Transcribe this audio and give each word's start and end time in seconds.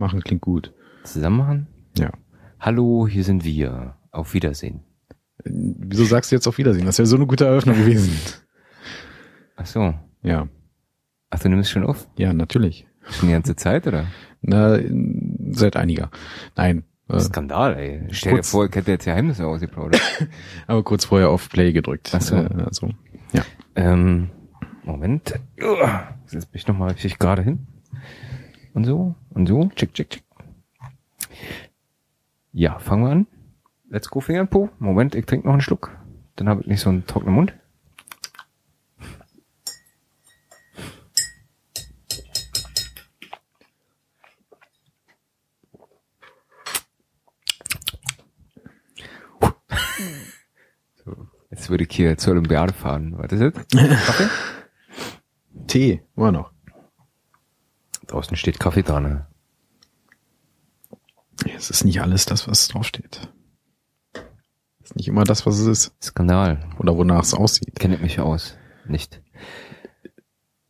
Machen 0.00 0.24
klingt 0.24 0.40
gut. 0.40 0.72
Zusammen 1.04 1.36
machen? 1.36 1.66
Ja. 1.98 2.10
Hallo, 2.58 3.06
hier 3.06 3.22
sind 3.22 3.44
wir. 3.44 3.96
Auf 4.12 4.32
Wiedersehen. 4.32 4.80
Wieso 5.44 6.04
sagst 6.04 6.32
du 6.32 6.36
jetzt 6.36 6.48
auf 6.48 6.56
Wiedersehen? 6.56 6.86
Das 6.86 6.98
wäre 6.98 7.06
so 7.06 7.16
eine 7.16 7.26
gute 7.26 7.44
Eröffnung 7.44 7.76
gewesen. 7.76 8.10
Ach 9.56 9.66
so. 9.66 9.94
Ja. 10.22 10.48
Ach, 11.28 11.38
du 11.38 11.50
nimmst 11.50 11.70
schon 11.70 11.84
auf? 11.84 12.08
Ja, 12.16 12.32
natürlich. 12.32 12.86
Schon 13.10 13.28
die 13.28 13.34
ganze 13.34 13.56
Zeit, 13.56 13.86
oder? 13.86 14.06
Na, 14.40 14.78
seit 15.50 15.76
einiger. 15.76 16.10
Nein. 16.56 16.84
Äh, 17.08 17.20
Skandal, 17.20 17.76
ey. 17.76 18.08
Stell 18.10 18.36
dir 18.36 18.42
vor, 18.42 18.64
ich 18.64 18.74
hätte 18.74 18.92
jetzt 18.92 19.04
Geheimnisse 19.04 19.46
ausgeplaudert. 19.46 20.00
aber 20.66 20.82
kurz 20.82 21.04
vorher 21.04 21.28
auf 21.28 21.50
Play 21.50 21.72
gedrückt. 21.72 22.10
Ach 22.14 22.22
so. 22.22 22.36
Äh, 22.36 22.48
also, 22.64 22.88
ja. 23.32 23.42
ähm, 23.76 24.30
Moment. 24.82 25.38
Uah. 25.62 26.14
Setz 26.24 26.48
mich 26.54 26.66
nochmal 26.66 26.92
richtig 26.92 27.18
gerade 27.18 27.42
hin. 27.42 27.66
Und 28.72 28.84
so, 28.84 29.14
und 29.30 29.46
so. 29.46 29.68
Check, 29.74 29.94
check, 29.94 30.10
check. 30.10 30.22
Ja, 32.52 32.78
fangen 32.78 33.04
wir 33.04 33.10
an. 33.10 33.26
Let's 33.88 34.08
go 34.08 34.20
Finger 34.20 34.46
Po. 34.46 34.70
Moment, 34.78 35.14
ich 35.14 35.26
trinke 35.26 35.46
noch 35.46 35.54
einen 35.54 35.60
Schluck. 35.60 35.96
Dann 36.36 36.48
habe 36.48 36.62
ich 36.62 36.66
nicht 36.66 36.80
so 36.80 36.90
einen 36.90 37.06
trockenen 37.06 37.34
Mund. 37.34 37.54
So, 51.04 51.28
jetzt 51.50 51.68
würde 51.70 51.84
ich 51.84 51.94
hier 51.94 52.16
zur 52.16 52.32
Olympiade 52.32 52.72
fahren. 52.72 53.14
Was 53.16 53.32
ist 53.32 53.56
das? 53.56 53.66
Kaffee? 54.06 54.28
Tee, 55.66 56.02
immer 56.16 56.32
noch. 56.32 56.52
Draußen 58.10 58.36
steht 58.36 58.58
Kaffee 58.58 58.82
dran. 58.82 59.04
Ne? 59.04 59.26
Es 61.56 61.70
ist 61.70 61.84
nicht 61.84 62.02
alles 62.02 62.26
das, 62.26 62.48
was 62.48 62.66
draufsteht. 62.66 63.28
Es 64.82 64.90
ist 64.90 64.96
nicht 64.96 65.06
immer 65.06 65.22
das, 65.22 65.46
was 65.46 65.60
es 65.60 65.66
ist. 65.66 66.02
Skandal. 66.02 66.68
Oder 66.80 66.96
wonach 66.96 67.22
es 67.22 67.34
aussieht. 67.34 67.78
Kenne 67.78 67.94
ich 67.94 68.00
mich 68.00 68.18
aus. 68.18 68.58
Nicht. 68.88 69.22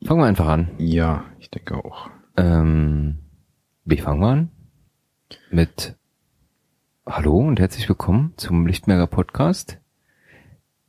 Fangen 0.04 0.20
wir 0.20 0.26
einfach 0.26 0.48
an. 0.48 0.72
Ja, 0.76 1.24
ich 1.38 1.50
denke 1.50 1.76
auch. 1.82 2.10
Ähm, 2.36 3.20
wie 3.86 3.96
fangen 3.96 4.20
wir 4.20 4.28
an? 4.28 4.50
Mit 5.50 5.96
Hallo 7.06 7.38
und 7.38 7.58
herzlich 7.58 7.88
willkommen 7.88 8.34
zum 8.36 8.66
Lichtmerger 8.66 9.06
Podcast. 9.06 9.78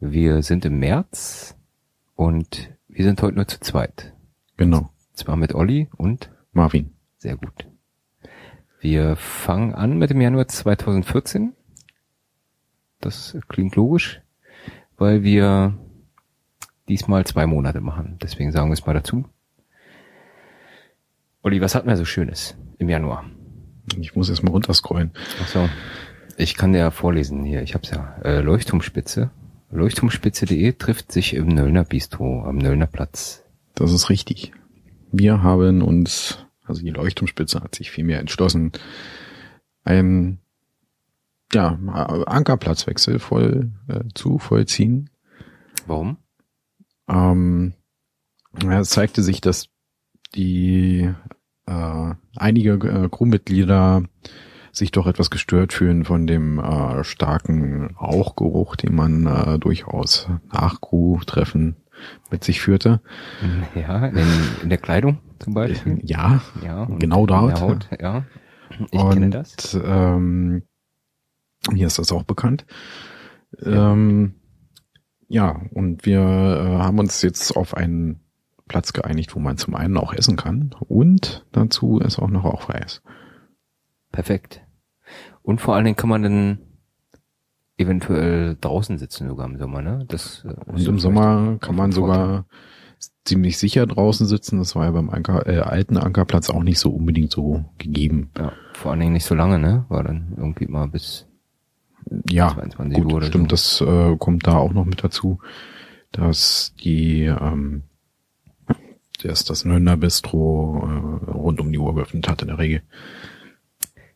Wir 0.01 0.43
sind 0.43 0.65
im 0.65 0.79
März 0.79 1.55
und 2.15 2.71
wir 2.89 3.05
sind 3.05 3.21
heute 3.21 3.37
nur 3.37 3.47
zu 3.47 3.61
zweit. 3.61 4.13
Genau. 4.57 4.89
Zwar 5.13 5.37
mit 5.37 5.55
Olli 5.55 5.89
und 5.95 6.29
Marvin. 6.51 6.91
sehr 7.17 7.37
gut. 7.37 7.67
Wir 8.79 9.15
fangen 9.15 9.73
an 9.75 9.97
mit 9.97 10.09
dem 10.09 10.21
Januar 10.21 10.47
2014. 10.47 11.53
Das 12.99 13.37
klingt 13.47 13.75
logisch, 13.75 14.21
weil 14.97 15.23
wir 15.23 15.77
diesmal 16.89 17.25
zwei 17.25 17.45
Monate 17.45 17.79
machen. 17.79 18.17
Deswegen 18.21 18.51
sagen 18.51 18.69
wir 18.69 18.73
es 18.73 18.85
mal 18.85 18.93
dazu. 18.93 19.25
Olli, 21.43 21.61
was 21.61 21.73
hatten 21.75 21.87
wir 21.87 21.97
so 21.97 22.05
Schönes 22.05 22.55
im 22.77 22.89
Januar? 22.89 23.25
Ich 23.99 24.15
muss 24.15 24.29
erst 24.29 24.43
mal 24.43 24.51
runterscrollen. 24.51 25.11
Ach 25.41 25.47
so. 25.47 25.69
Ich 26.37 26.55
kann 26.55 26.73
dir 26.73 26.79
ja 26.79 26.91
vorlesen 26.91 27.43
hier. 27.43 27.61
Ich 27.61 27.73
hab's 27.73 27.91
ja. 27.91 28.15
Äh, 28.23 28.41
Leuchtturmspitze. 28.41 29.31
Leuchtturmspitze.de 29.71 30.73
trifft 30.73 31.11
sich 31.11 31.33
im 31.33 31.47
Nöllner 31.47 31.83
Bistro 31.83 32.43
am 32.43 32.57
Nöllner 32.57 32.87
Platz. 32.87 33.43
Das 33.75 33.91
ist 33.91 34.09
richtig. 34.09 34.53
Wir 35.11 35.43
haben 35.43 35.81
uns, 35.81 36.45
also 36.65 36.81
die 36.81 36.89
Leuchtturmspitze 36.89 37.61
hat 37.61 37.75
sich 37.75 37.91
vielmehr 37.91 38.19
entschlossen, 38.19 38.71
einen 39.83 40.39
ja, 41.53 41.77
Ankerplatzwechsel 42.27 43.19
voll 43.19 43.71
äh, 43.87 44.03
zu 44.13 44.39
vollziehen. 44.39 45.09
Warum? 45.85 46.17
Ähm, 47.09 47.73
es 48.53 48.89
zeigte 48.89 49.21
sich, 49.21 49.41
dass 49.41 49.67
die 50.35 51.11
äh, 51.65 52.13
einige 52.35 52.73
äh, 52.73 53.09
Crewmitglieder 53.09 54.03
sich 54.71 54.91
doch 54.91 55.07
etwas 55.07 55.29
gestört 55.29 55.73
fühlen 55.73 56.05
von 56.05 56.27
dem 56.27 56.59
äh, 56.59 57.03
starken 57.03 57.95
Rauchgeruch, 57.97 58.77
den 58.77 58.95
man 58.95 59.25
äh, 59.25 59.59
durchaus 59.59 60.29
nach 60.51 60.79
Crew-Treffen 60.79 61.75
mit 62.29 62.43
sich 62.43 62.61
führte. 62.61 63.01
Ja, 63.75 64.05
in, 64.07 64.27
in 64.63 64.69
der 64.69 64.77
Kleidung 64.77 65.19
zum 65.39 65.53
Beispiel. 65.53 65.99
Ja, 66.03 66.41
Ja. 66.63 66.85
Genau 66.85 67.25
dort. 67.25 67.61
Haut, 67.61 67.89
ja. 67.99 68.25
Ich 68.91 68.99
und 68.99 69.13
kenne 69.13 69.29
das. 69.29 69.73
Ähm, 69.73 70.63
mir 71.69 71.87
ist 71.87 71.99
das 71.99 72.11
auch 72.11 72.23
bekannt. 72.23 72.65
Ähm, 73.63 74.35
ja, 75.27 75.61
und 75.73 76.05
wir 76.05 76.19
äh, 76.19 76.83
haben 76.83 76.99
uns 76.99 77.21
jetzt 77.21 77.55
auf 77.55 77.75
einen 77.75 78.21
Platz 78.67 78.93
geeinigt, 78.93 79.35
wo 79.35 79.39
man 79.39 79.57
zum 79.57 79.75
einen 79.75 79.97
auch 79.97 80.13
essen 80.13 80.37
kann 80.37 80.73
und 80.87 81.45
dazu 81.51 81.99
ist 81.99 82.19
auch 82.19 82.29
noch 82.29 82.45
rauchfrei 82.45 82.79
ist. 82.79 83.03
Perfekt. 84.11 84.61
Und 85.41 85.59
vor 85.59 85.75
allen 85.75 85.85
Dingen 85.85 85.97
kann 85.97 86.09
man 86.09 86.23
dann 86.23 86.59
eventuell 87.81 88.57
draußen 88.59 88.97
sitzen 88.97 89.27
sogar 89.27 89.47
im 89.47 89.57
Sommer, 89.57 89.81
ne? 89.81 90.05
Das, 90.07 90.45
äh, 90.45 90.53
Und 90.71 90.87
im 90.87 90.99
Sommer 90.99 91.57
kann 91.59 91.75
man 91.75 91.91
sogar 91.91 92.45
ziemlich 93.25 93.57
sicher 93.57 93.85
draußen 93.87 94.27
sitzen. 94.27 94.59
Das 94.59 94.75
war 94.75 94.85
ja 94.85 94.91
beim 94.91 95.09
Anker, 95.09 95.47
äh, 95.47 95.59
alten 95.59 95.97
Ankerplatz 95.97 96.49
auch 96.49 96.63
nicht 96.63 96.79
so 96.79 96.91
unbedingt 96.91 97.31
so 97.31 97.65
gegeben. 97.77 98.29
Ja, 98.37 98.53
vor 98.73 98.91
allen 98.91 98.99
Dingen 99.01 99.13
nicht 99.13 99.25
so 99.25 99.35
lange, 99.35 99.59
ne? 99.59 99.85
War 99.89 100.03
dann 100.03 100.33
irgendwie 100.37 100.67
mal 100.67 100.87
bis 100.87 101.27
Ja, 102.29 102.49
22 102.53 102.97
gut, 103.01 103.11
Uhr 103.11 103.17
oder 103.17 103.25
stimmt, 103.27 103.49
so. 103.51 103.55
das 103.55 103.81
äh, 103.81 104.15
kommt 104.17 104.47
da 104.47 104.57
auch 104.57 104.73
noch 104.73 104.85
mit 104.85 105.03
dazu, 105.03 105.39
dass 106.11 106.73
die 106.83 107.23
ähm, 107.25 107.83
dass 109.23 109.45
das 109.45 109.65
Nürnberg 109.65 109.99
Bistro 109.99 110.81
äh, 111.27 111.31
rund 111.31 111.59
um 111.61 111.71
die 111.71 111.77
Uhr 111.77 111.93
geöffnet 111.93 112.27
hat 112.27 112.41
in 112.41 112.47
der 112.47 112.57
Regel. 112.57 112.81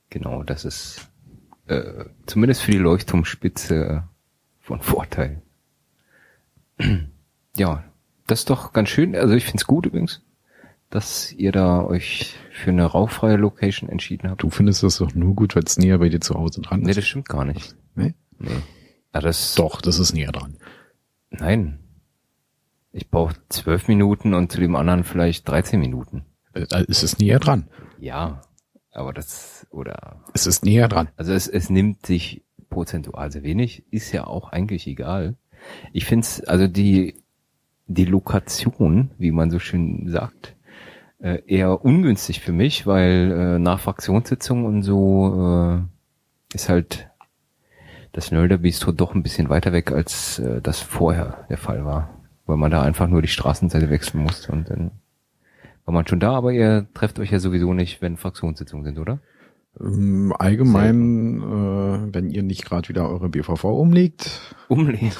Genau, 0.10 0.44
das 0.44 0.66
ist 0.66 1.08
äh, 1.68 2.06
zumindest 2.26 2.62
für 2.62 2.72
die 2.72 2.78
Leuchtturmspitze 2.78 4.04
von 4.62 4.82
Vorteil. 4.82 5.42
ja, 7.58 7.84
das 8.28 8.40
ist 8.40 8.50
doch 8.50 8.74
ganz 8.74 8.90
schön. 8.90 9.16
Also 9.16 9.34
ich 9.36 9.46
find's 9.46 9.66
gut 9.66 9.86
übrigens, 9.86 10.22
dass 10.90 11.32
ihr 11.34 11.52
da 11.52 11.84
euch 11.84 12.36
für 12.52 12.72
eine 12.72 12.86
rauchfreie 12.86 13.38
Location 13.38 13.90
entschieden 13.90 14.30
habt. 14.30 14.44
Du 14.44 14.50
findest 14.50 14.84
das 14.84 14.98
doch 14.98 15.14
nur 15.14 15.36
gut, 15.36 15.56
weil 15.56 15.64
es 15.64 15.78
näher 15.78 15.98
bei 16.00 16.10
dir 16.10 16.22
zu 16.22 16.36
Hause 16.36 16.62
dran 16.62 16.82
Nee, 16.82 16.92
ist. 16.92 16.98
das 16.98 17.08
stimmt 17.08 17.30
gar 17.30 17.46
nicht. 17.46 17.76
Nee? 17.96 18.14
Nee. 18.40 18.50
Ja, 19.14 19.22
das 19.22 19.56
Doch, 19.56 19.82
das 19.82 20.00
ist 20.00 20.14
näher 20.14 20.32
dran. 20.32 20.58
Nein. 21.30 21.80
Ich 22.92 23.10
brauche 23.10 23.36
zwölf 23.50 23.88
Minuten 23.88 24.34
und 24.34 24.52
zu 24.52 24.60
dem 24.60 24.76
anderen 24.76 25.04
vielleicht 25.04 25.48
13 25.50 25.80
Minuten. 25.80 26.26
Äh, 26.54 26.66
es 26.88 27.04
ist 27.04 27.20
näher 27.20 27.40
dran. 27.40 27.68
Ja, 28.00 28.42
aber 28.96 29.14
das, 29.14 29.68
oder, 29.70 30.22
Es 30.34 30.48
ist 30.48 30.64
näher 30.66 30.88
dran. 30.88 31.10
also 31.18 31.34
es, 31.34 31.48
es 31.48 31.70
nimmt 31.70 32.06
sich 32.06 32.44
prozentual 32.70 33.32
sehr 33.32 33.44
wenig, 33.44 33.84
ist 33.92 34.12
ja 34.12 34.26
auch 34.26 34.52
eigentlich 34.52 34.88
egal. 34.88 35.36
Ich 35.94 36.06
find's, 36.06 36.42
also 36.42 36.68
die, 36.68 37.16
die 37.88 38.06
Lokation, 38.06 39.12
wie 39.18 39.32
man 39.32 39.52
so 39.52 39.60
schön 39.60 40.08
sagt, 40.10 40.56
äh, 41.20 41.42
eher 41.48 41.84
ungünstig 41.84 42.42
für 42.42 42.52
mich, 42.52 42.86
weil 42.86 43.32
äh, 43.32 43.60
nach 43.60 43.80
Fraktionssitzungen 43.80 44.66
und 44.66 44.84
so 44.84 45.80
äh, 45.82 46.56
ist 46.56 46.70
halt 46.70 47.10
das 48.12 48.32
Nölder 48.32 48.58
Bistro 48.58 48.92
doch 48.92 49.14
ein 49.14 49.24
bisschen 49.24 49.50
weiter 49.50 49.74
weg, 49.74 49.92
als 49.92 50.40
äh, 50.40 50.62
das 50.62 50.80
vorher 50.80 51.46
der 51.50 51.58
Fall 51.58 51.86
war. 51.86 52.22
Weil 52.46 52.58
man 52.58 52.72
da 52.72 52.82
einfach 52.82 53.08
nur 53.08 53.22
die 53.22 53.28
Straßenseite 53.28 53.90
wechseln 53.90 54.22
musste 54.22 54.52
und 54.52 54.70
dann 54.70 54.92
war 55.86 55.94
man 55.94 56.08
schon 56.08 56.20
da, 56.20 56.34
aber 56.34 56.52
ihr 56.52 56.88
trefft 56.94 57.20
euch 57.20 57.32
ja 57.32 57.40
sowieso 57.40 57.74
nicht, 57.74 58.02
wenn 58.02 58.18
Fraktionssitzungen 58.18 58.84
sind, 58.86 59.00
oder? 59.00 59.20
Ähm, 59.80 60.34
allgemein, 60.38 61.42
äh, 61.42 62.14
wenn 62.14 62.30
ihr 62.30 62.44
nicht 62.44 62.66
gerade 62.66 62.88
wieder 62.90 63.10
eure 63.10 63.30
BVV 63.30 63.64
umlegt, 63.66 64.56
Umlegen. 64.68 65.12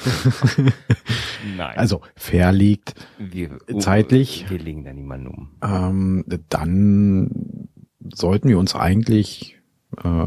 Nein. 1.56 1.76
also 1.78 2.00
verlegt, 2.16 2.94
wir, 3.18 3.58
zeitlich- 3.78 4.46
Wir 4.48 4.58
legen 4.58 4.84
da 4.84 4.92
niemanden 4.92 5.26
um. 5.28 5.50
ähm, 5.62 6.24
dann 6.48 7.68
sollten 8.12 8.48
wir 8.48 8.58
uns 8.58 8.74
eigentlich 8.74 9.58
äh, 10.02 10.26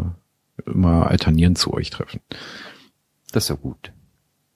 immer 0.66 1.08
alternierend 1.10 1.58
zu 1.58 1.74
euch 1.74 1.90
treffen. 1.90 2.22
Das 3.31 3.44
ist 3.46 3.50
ja 3.50 3.56
gut. 3.56 3.92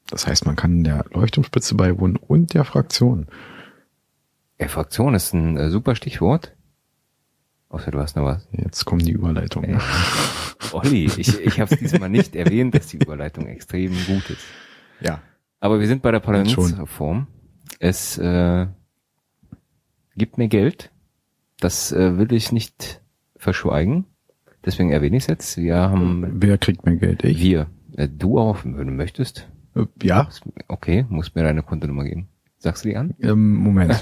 Das 0.10 0.28
heißt, 0.28 0.46
man 0.46 0.56
kann 0.56 0.84
der 0.84 1.06
Leuchtturmspitze 1.12 1.76
beiwohnen 1.76 2.18
und 2.18 2.54
der 2.54 2.66
Fraktion. 2.66 3.28
Ja, 4.64 4.70
Fraktion 4.70 5.14
ist 5.14 5.34
ein 5.34 5.58
äh, 5.58 5.70
super 5.70 5.96
Stichwort. 5.96 6.56
Außer 7.70 7.92
du 7.92 8.00
hast 8.00 8.16
noch 8.16 8.24
was. 8.24 8.48
Jetzt 8.52 8.86
kommen 8.86 9.04
die 9.04 9.12
Überleitungen. 9.12 9.72
Ey. 9.72 9.80
Olli, 10.72 11.06
ich, 11.06 11.40
ich 11.40 11.60
habe 11.60 11.74
es 11.74 11.80
diesmal 11.80 12.10
nicht 12.10 12.36
erwähnt, 12.36 12.74
dass 12.74 12.88
die 12.88 12.98
Überleitung 12.98 13.48
extrem 13.48 13.92
gut 14.06 14.30
ist. 14.30 14.46
Ja. 15.02 15.22
Aber 15.60 15.80
wir 15.80 15.88
sind 15.88 16.02
bei 16.02 16.12
der. 16.12 16.20
Parlamentsreform. 16.20 17.28
Es 17.80 18.18
äh, 18.18 18.68
gibt 20.16 20.38
mehr 20.38 20.48
Geld. 20.48 20.92
Das 21.60 21.92
äh, 21.92 22.18
will 22.18 22.32
ich 22.32 22.52
nicht 22.52 23.02
verschweigen. 23.36 24.06
Deswegen 24.66 24.92
erwähne 24.92 25.18
ich 25.18 25.24
es 25.24 25.28
jetzt. 25.28 25.58
Wir 25.58 25.76
haben, 25.76 26.42
Wer 26.42 26.58
kriegt 26.58 26.86
mehr 26.86 26.96
Geld? 26.96 27.24
Ich? 27.26 27.42
wir, 27.42 27.68
äh, 27.98 28.08
du 28.08 28.40
auch, 28.40 28.64
wenn 28.64 28.76
du 28.88 28.94
möchtest. 28.94 29.50
Äh, 29.76 29.86
Ja, 30.02 30.30
Okay, 30.70 31.06
musst 31.10 31.36
mir 31.36 31.44
deine 31.44 31.64
Kontonummer 31.64 32.06
geben. 32.06 32.30
Sagst 32.64 32.86
du 32.86 32.90
die 32.90 32.96
an? 32.96 33.14
ähm, 33.22 33.58
Moment. 33.58 34.02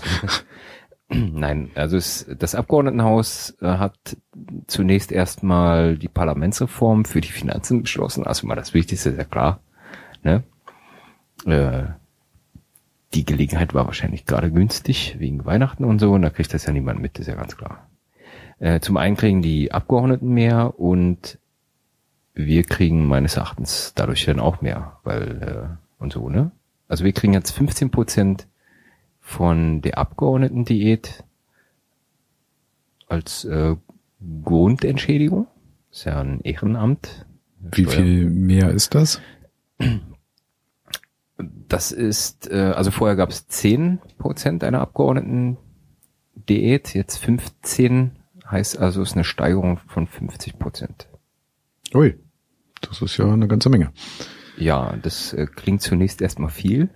Nein, 1.09 1.71
also 1.73 1.97
es, 1.97 2.27
das 2.37 2.53
Abgeordnetenhaus 2.53 3.57
äh, 3.59 3.65
hat 3.65 4.15
zunächst 4.67 5.11
erstmal 5.11 5.97
die 5.97 6.07
Parlamentsreform 6.07 7.05
für 7.05 7.21
die 7.21 7.31
Finanzen 7.31 7.81
beschlossen. 7.81 8.23
Also 8.23 8.45
mal 8.45 8.55
das 8.55 8.75
Wichtigste 8.75 9.09
ist 9.09 9.17
ja 9.17 9.23
klar. 9.23 9.61
Ne? 10.21 10.43
Äh, 11.45 11.85
die 13.15 13.25
Gelegenheit 13.25 13.73
war 13.73 13.87
wahrscheinlich 13.87 14.27
gerade 14.27 14.51
günstig 14.51 15.15
wegen 15.17 15.43
Weihnachten 15.43 15.83
und 15.83 15.97
so, 15.97 16.11
und 16.11 16.21
da 16.21 16.29
kriegt 16.29 16.53
das 16.53 16.67
ja 16.67 16.71
niemand 16.71 17.01
mit, 17.01 17.17
ist 17.17 17.27
ja 17.27 17.35
ganz 17.35 17.57
klar. 17.57 17.89
Äh, 18.59 18.79
zum 18.79 18.95
einen 18.95 19.17
kriegen 19.17 19.41
die 19.41 19.71
Abgeordneten 19.71 20.29
mehr 20.29 20.79
und 20.79 21.39
wir 22.35 22.61
kriegen 22.61 23.07
meines 23.07 23.37
Erachtens 23.37 23.93
dadurch 23.95 24.23
dann 24.25 24.39
auch 24.39 24.61
mehr, 24.61 24.99
weil 25.03 25.41
äh, 25.41 26.01
und 26.01 26.13
so, 26.13 26.29
ne? 26.29 26.51
Also 26.87 27.03
wir 27.03 27.11
kriegen 27.11 27.33
jetzt 27.33 27.51
15 27.51 27.89
Prozent 27.89 28.47
von 29.21 29.81
der 29.81 29.97
Abgeordnetendiät 29.97 31.23
als 33.07 33.45
äh, 33.45 33.75
Grundentschädigung. 34.44 35.47
Ist 35.91 36.06
ja 36.06 36.19
ein 36.19 36.41
Ehrenamt. 36.41 37.25
Wie 37.59 37.83
Steuer- 37.83 37.91
viel 38.03 38.29
mehr 38.29 38.71
ist 38.71 38.95
das? 38.95 39.21
Das 41.38 41.91
ist, 41.91 42.50
äh, 42.51 42.73
also 42.75 42.91
vorher 42.91 43.15
gab 43.15 43.29
es 43.29 43.47
10 43.47 44.00
Prozent 44.18 44.63
einer 44.63 44.81
Abgeordnetendiät, 44.81 46.94
jetzt 46.94 47.18
15 47.18 48.12
heißt 48.50 48.79
also 48.79 49.01
ist 49.01 49.13
eine 49.13 49.23
Steigerung 49.23 49.77
von 49.88 50.07
50 50.07 50.59
Prozent. 50.59 51.07
Ui, 51.94 52.18
das 52.81 53.01
ist 53.01 53.18
ja 53.18 53.31
eine 53.31 53.47
ganze 53.47 53.69
Menge. 53.69 53.91
Ja, 54.57 54.95
das 55.01 55.33
äh, 55.33 55.47
klingt 55.47 55.81
zunächst 55.81 56.21
erstmal 56.21 56.50
viel. 56.50 56.89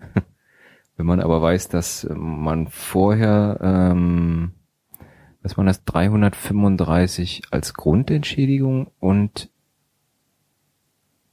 Wenn 0.97 1.05
man 1.05 1.19
aber 1.19 1.41
weiß, 1.41 1.67
dass 1.69 2.05
äh, 2.05 2.13
man 2.13 2.67
vorher, 2.67 3.59
ähm, 3.61 4.51
was 5.41 5.57
man 5.57 5.65
das 5.65 5.83
335 5.83 7.43
als 7.51 7.73
Grundentschädigung 7.73 8.91
und 8.99 9.49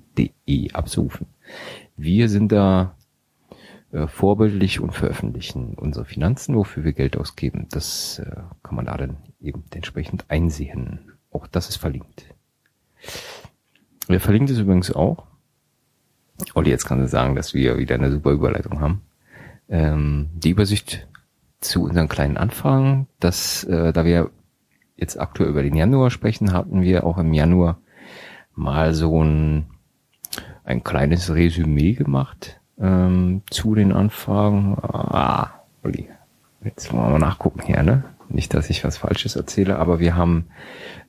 absuchen. 0.72 1.26
Wir 1.96 2.28
sind 2.28 2.52
da 2.52 2.94
äh, 3.92 4.06
vorbildlich 4.06 4.80
und 4.80 4.92
veröffentlichen 4.92 5.74
unsere 5.74 6.04
Finanzen, 6.04 6.56
wofür 6.56 6.84
wir 6.84 6.92
Geld 6.92 7.16
ausgeben. 7.16 7.66
Das 7.70 8.18
äh, 8.18 8.42
kann 8.62 8.74
man 8.74 8.86
da 8.86 8.96
dann 8.96 9.16
eben 9.40 9.64
entsprechend 9.72 10.24
einsehen. 10.28 11.12
Auch 11.30 11.46
das 11.46 11.68
ist 11.68 11.76
verlinkt. 11.76 12.26
Wer 14.08 14.20
verlinkt 14.20 14.50
ist 14.50 14.58
übrigens 14.58 14.92
auch. 14.92 15.26
Olli, 16.54 16.70
jetzt 16.70 16.86
kann 16.86 17.00
sie 17.00 17.08
sagen, 17.08 17.34
dass 17.34 17.54
wir 17.54 17.78
wieder 17.78 17.94
eine 17.94 18.10
super 18.10 18.30
Überleitung 18.30 18.80
haben. 18.80 19.02
Ähm, 19.68 20.30
die 20.34 20.50
Übersicht 20.50 21.06
zu 21.60 21.84
unseren 21.84 22.08
kleinen 22.08 22.36
Anfragen, 22.36 23.06
dass 23.20 23.64
äh, 23.64 23.92
da 23.92 24.04
wir 24.04 24.30
jetzt 24.96 25.18
aktuell 25.18 25.50
über 25.50 25.62
den 25.62 25.76
Januar 25.76 26.10
sprechen, 26.10 26.52
hatten 26.52 26.82
wir 26.82 27.04
auch 27.04 27.18
im 27.18 27.32
Januar 27.32 27.78
mal 28.54 28.94
so 28.94 29.22
ein, 29.22 29.66
ein 30.64 30.82
kleines 30.82 31.32
Resümee 31.34 31.92
gemacht 31.92 32.60
ähm, 32.80 33.42
zu 33.50 33.74
den 33.74 33.92
Anfragen. 33.92 34.76
Ah, 34.82 35.50
Olli, 35.82 36.08
jetzt 36.64 36.92
wollen 36.92 37.04
wir 37.04 37.10
mal 37.10 37.18
nachgucken 37.18 37.62
hier, 37.62 37.82
ne? 37.82 38.04
Nicht, 38.28 38.54
dass 38.54 38.70
ich 38.70 38.84
was 38.84 38.96
Falsches 38.96 39.36
erzähle, 39.36 39.78
aber 39.78 40.00
wir 40.00 40.16
haben 40.16 40.46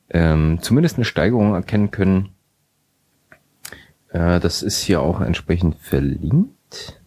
ähm, 0.09 0.59
zumindest 0.61 0.97
eine 0.97 1.05
Steigerung 1.05 1.53
erkennen 1.53 1.91
können. 1.91 2.29
Äh, 4.09 4.39
das 4.39 4.61
ist 4.61 4.81
hier 4.81 5.01
auch 5.01 5.21
entsprechend 5.21 5.77
verlinkt 5.77 7.01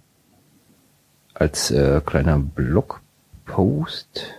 als 1.34 1.70
äh, 1.70 2.00
kleiner 2.04 2.38
Blogpost. 2.38 4.34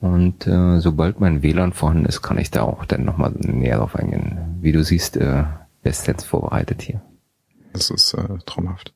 Und 0.00 0.46
äh, 0.46 0.80
sobald 0.80 1.18
mein 1.18 1.42
WLAN 1.42 1.72
vorhanden 1.72 2.04
ist, 2.04 2.22
kann 2.22 2.38
ich 2.38 2.50
da 2.50 2.62
auch 2.62 2.84
dann 2.84 3.04
nochmal 3.04 3.32
näher 3.32 3.78
drauf 3.78 3.96
eingehen. 3.96 4.58
Wie 4.60 4.72
du 4.72 4.84
siehst, 4.84 5.16
äh, 5.16 5.44
bestens 5.82 6.24
vorbereitet 6.24 6.82
hier. 6.82 7.00
Das 7.72 7.90
ist 7.90 8.14
äh, 8.14 8.38
traumhaft. 8.46 8.94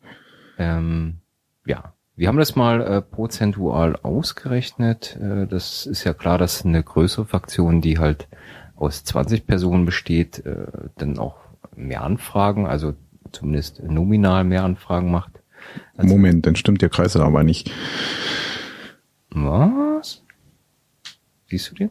Ähm, 0.58 1.18
ja, 1.64 1.94
wir 2.16 2.28
haben 2.28 2.38
das 2.38 2.56
mal 2.56 2.80
äh, 2.82 3.02
prozentual 3.02 3.96
ausgerechnet. 3.96 5.16
Äh, 5.16 5.46
das 5.46 5.86
ist 5.86 6.04
ja 6.04 6.14
klar, 6.14 6.38
dass 6.38 6.64
eine 6.64 6.82
größere 6.82 7.26
Fraktion, 7.26 7.80
die 7.80 7.98
halt 7.98 8.28
aus 8.76 9.04
20 9.04 9.46
Personen 9.46 9.84
besteht, 9.84 10.44
äh, 10.44 10.66
dann 10.96 11.18
auch 11.18 11.36
mehr 11.74 12.02
Anfragen, 12.02 12.66
also 12.66 12.94
zumindest 13.30 13.82
nominal 13.82 14.44
mehr 14.44 14.64
Anfragen 14.64 15.10
macht. 15.10 15.40
Also- 15.96 16.12
Moment, 16.14 16.44
dann 16.46 16.56
stimmt 16.56 16.82
der 16.82 16.88
Kreis 16.88 17.16
aber 17.16 17.44
nicht. 17.44 17.70
Was? 19.30 20.22
Siehst 21.48 21.70
du 21.70 21.74
den? 21.74 21.90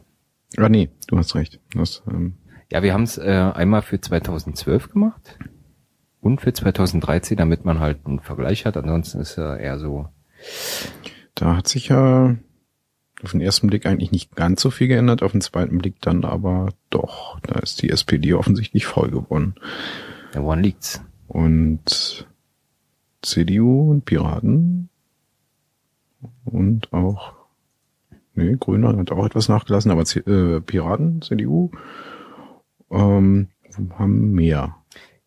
Ah 0.56 0.68
nee, 0.68 0.90
du 1.06 1.16
hast 1.18 1.34
recht. 1.34 1.58
Das, 1.74 2.02
ähm, 2.08 2.34
Ja, 2.72 2.82
wir 2.82 2.94
haben 2.94 3.02
es 3.02 3.18
äh, 3.18 3.52
einmal 3.54 3.82
für 3.82 4.00
2012 4.00 4.92
gemacht 4.92 5.38
und 6.22 6.40
für 6.40 6.54
2013, 6.54 7.36
damit 7.36 7.66
man 7.66 7.80
halt 7.80 8.06
einen 8.06 8.20
Vergleich 8.20 8.64
hat. 8.64 8.78
Ansonsten 8.78 9.20
ist 9.20 9.36
er 9.36 9.60
eher 9.60 9.78
so, 9.78 10.08
da 11.34 11.56
hat 11.56 11.68
sich 11.68 11.88
ja 11.88 12.34
auf 13.22 13.32
den 13.32 13.42
ersten 13.42 13.66
Blick 13.66 13.84
eigentlich 13.84 14.10
nicht 14.10 14.34
ganz 14.34 14.62
so 14.62 14.70
viel 14.70 14.88
geändert, 14.88 15.22
auf 15.22 15.32
den 15.32 15.42
zweiten 15.42 15.76
Blick 15.76 16.00
dann 16.00 16.24
aber 16.24 16.70
doch. 16.88 17.38
Da 17.40 17.58
ist 17.58 17.82
die 17.82 17.90
SPD 17.90 18.32
offensichtlich 18.32 18.86
voll 18.86 19.10
geworden. 19.10 19.54
ja, 20.34 20.42
woran 20.42 20.62
liegt's? 20.62 21.04
Und 21.28 22.26
CDU 23.20 23.90
und 23.90 24.06
Piraten 24.06 24.88
und 26.46 26.90
auch, 26.94 27.34
nee, 28.34 28.56
Grüne 28.58 28.96
hat 28.96 29.12
auch 29.12 29.26
etwas 29.26 29.50
nachgelassen, 29.50 29.90
aber 29.90 30.06
C 30.06 30.20
äh, 30.20 30.62
Piraten, 30.62 31.20
CDU, 31.20 31.70
ähm, 32.92 33.48
haben 33.98 34.32
mehr. 34.32 34.76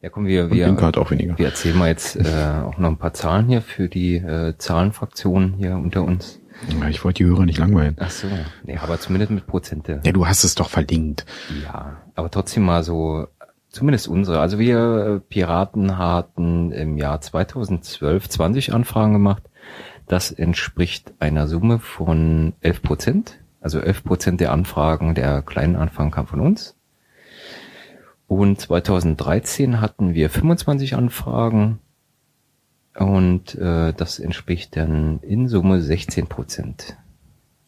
Ja, 0.01 0.10
komm, 0.10 0.27
wir, 0.27 0.51
wir, 0.51 0.72
auch 0.98 1.10
weniger. 1.10 1.38
wir 1.38 1.48
erzählen 1.48 1.77
mal 1.77 1.88
jetzt 1.88 2.15
äh, 2.15 2.22
auch 2.63 2.77
noch 2.77 2.89
ein 2.89 2.98
paar 2.98 3.13
Zahlen 3.13 3.48
hier 3.48 3.62
für 3.62 3.89
die 3.89 4.17
äh, 4.17 4.55
Zahlenfraktionen 4.57 5.53
hier 5.53 5.75
unter 5.77 6.03
uns. 6.03 6.39
Ja, 6.79 6.88
ich 6.88 7.03
wollte 7.03 7.24
die 7.24 7.29
Hörer 7.29 7.45
nicht 7.45 7.57
langweilen. 7.57 7.95
Ach 8.00 8.12
so. 8.12 8.27
Nee, 8.63 8.77
aber 8.77 9.00
zumindest 9.00 9.31
mit 9.31 9.48
Prozente. 9.48 10.01
Ja, 10.05 10.12
du 10.12 10.27
hast 10.27 10.43
es 10.43 10.55
doch 10.55 10.69
verlinkt. 10.69 11.25
Ja, 11.63 11.98
aber 12.13 12.29
trotzdem 12.31 12.63
mal 12.63 12.84
so, 12.84 13.27
zumindest 13.69 14.07
unsere. 14.07 14.39
Also 14.39 14.60
wir 14.60 14.77
äh, 14.77 15.19
Piraten 15.19 15.98
hatten 15.98 16.72
im 16.72 16.98
Jahr 16.98 17.19
2012 17.19 18.29
20 18.29 18.74
Anfragen 18.74 19.13
gemacht. 19.13 19.43
Das 20.07 20.31
entspricht 20.31 21.13
einer 21.19 21.48
Summe 21.48 21.79
von 21.79 22.53
11 22.62 22.81
Prozent. 22.84 23.39
Also 23.60 23.79
11 23.79 24.03
Prozent 24.03 24.39
der 24.39 24.51
Anfragen, 24.51 25.15
der 25.15 25.41
kleinen 25.41 25.75
Anfragen 25.75 26.12
kam 26.12 26.27
von 26.27 26.39
uns. 26.39 26.75
Und 28.27 28.60
2013 28.60 29.82
hatten 29.82 30.13
wir 30.13 30.29
25 30.29 30.96
Anfragen 30.96 31.79
und 32.96 33.55
äh, 33.55 33.94
das 33.94 34.20
entspricht 34.20 34.75
dann 34.75 35.20
in 35.20 35.48
Summe 35.48 35.82
16 35.82 36.27
Prozent. 36.27 36.98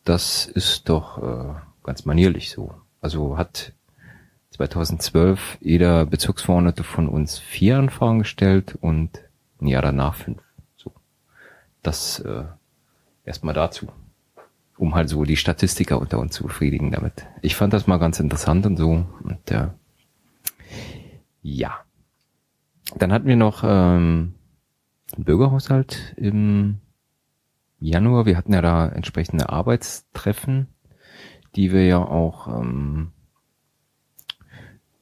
Das 0.04 0.46
ist 0.46 0.90
doch 0.90 1.22
äh, 1.22 1.54
ganz 1.84 2.06
manierlich 2.06 2.50
so. 2.50 2.74
Also 3.02 3.38
hat 3.38 3.74
2012 4.52 5.58
jeder 5.60 6.06
Bezirksverordnete 6.06 6.84
von 6.84 7.10
uns 7.10 7.38
vier 7.38 7.78
Anfragen 7.78 8.20
gestellt 8.20 8.78
und 8.80 9.20
ein 9.62 9.68
Jahr 9.68 9.82
danach 9.82 10.16
fünf. 10.16 10.42
So. 10.76 10.94
Das 11.84 12.20
äh, 12.20 12.46
erstmal 13.26 13.54
dazu. 13.54 13.88
Um 14.78 14.96
halt 14.96 15.10
so 15.10 15.26
die 15.26 15.38
Statistiker 15.38 16.00
unter 16.00 16.20
uns 16.20 16.36
zu 16.36 16.44
befriedigen 16.44 16.92
damit. 16.92 17.26
Ich 17.42 17.56
fand 17.56 17.74
das 17.74 17.88
mal 17.88 17.98
ganz 17.98 18.20
interessant 18.20 18.66
und 18.66 18.78
so. 18.78 19.06
Und 19.24 19.52
äh, 19.52 19.68
ja. 21.48 21.80
Dann 22.96 23.12
hatten 23.14 23.28
wir 23.28 23.36
noch 23.36 23.64
ähm, 23.66 24.34
Bürgerhaushalt 25.18 26.14
im 26.18 26.80
Januar. 27.80 28.26
Wir 28.26 28.38
hatten 28.38 28.54
ja 28.54 28.62
da 28.62 28.88
entsprechende 28.88 29.50
Arbeitstreffen, 29.50 30.68
die 31.56 31.72
wir 31.72 31.86
ja 31.86 32.00
auch 32.00 32.48
ähm, 32.48 33.12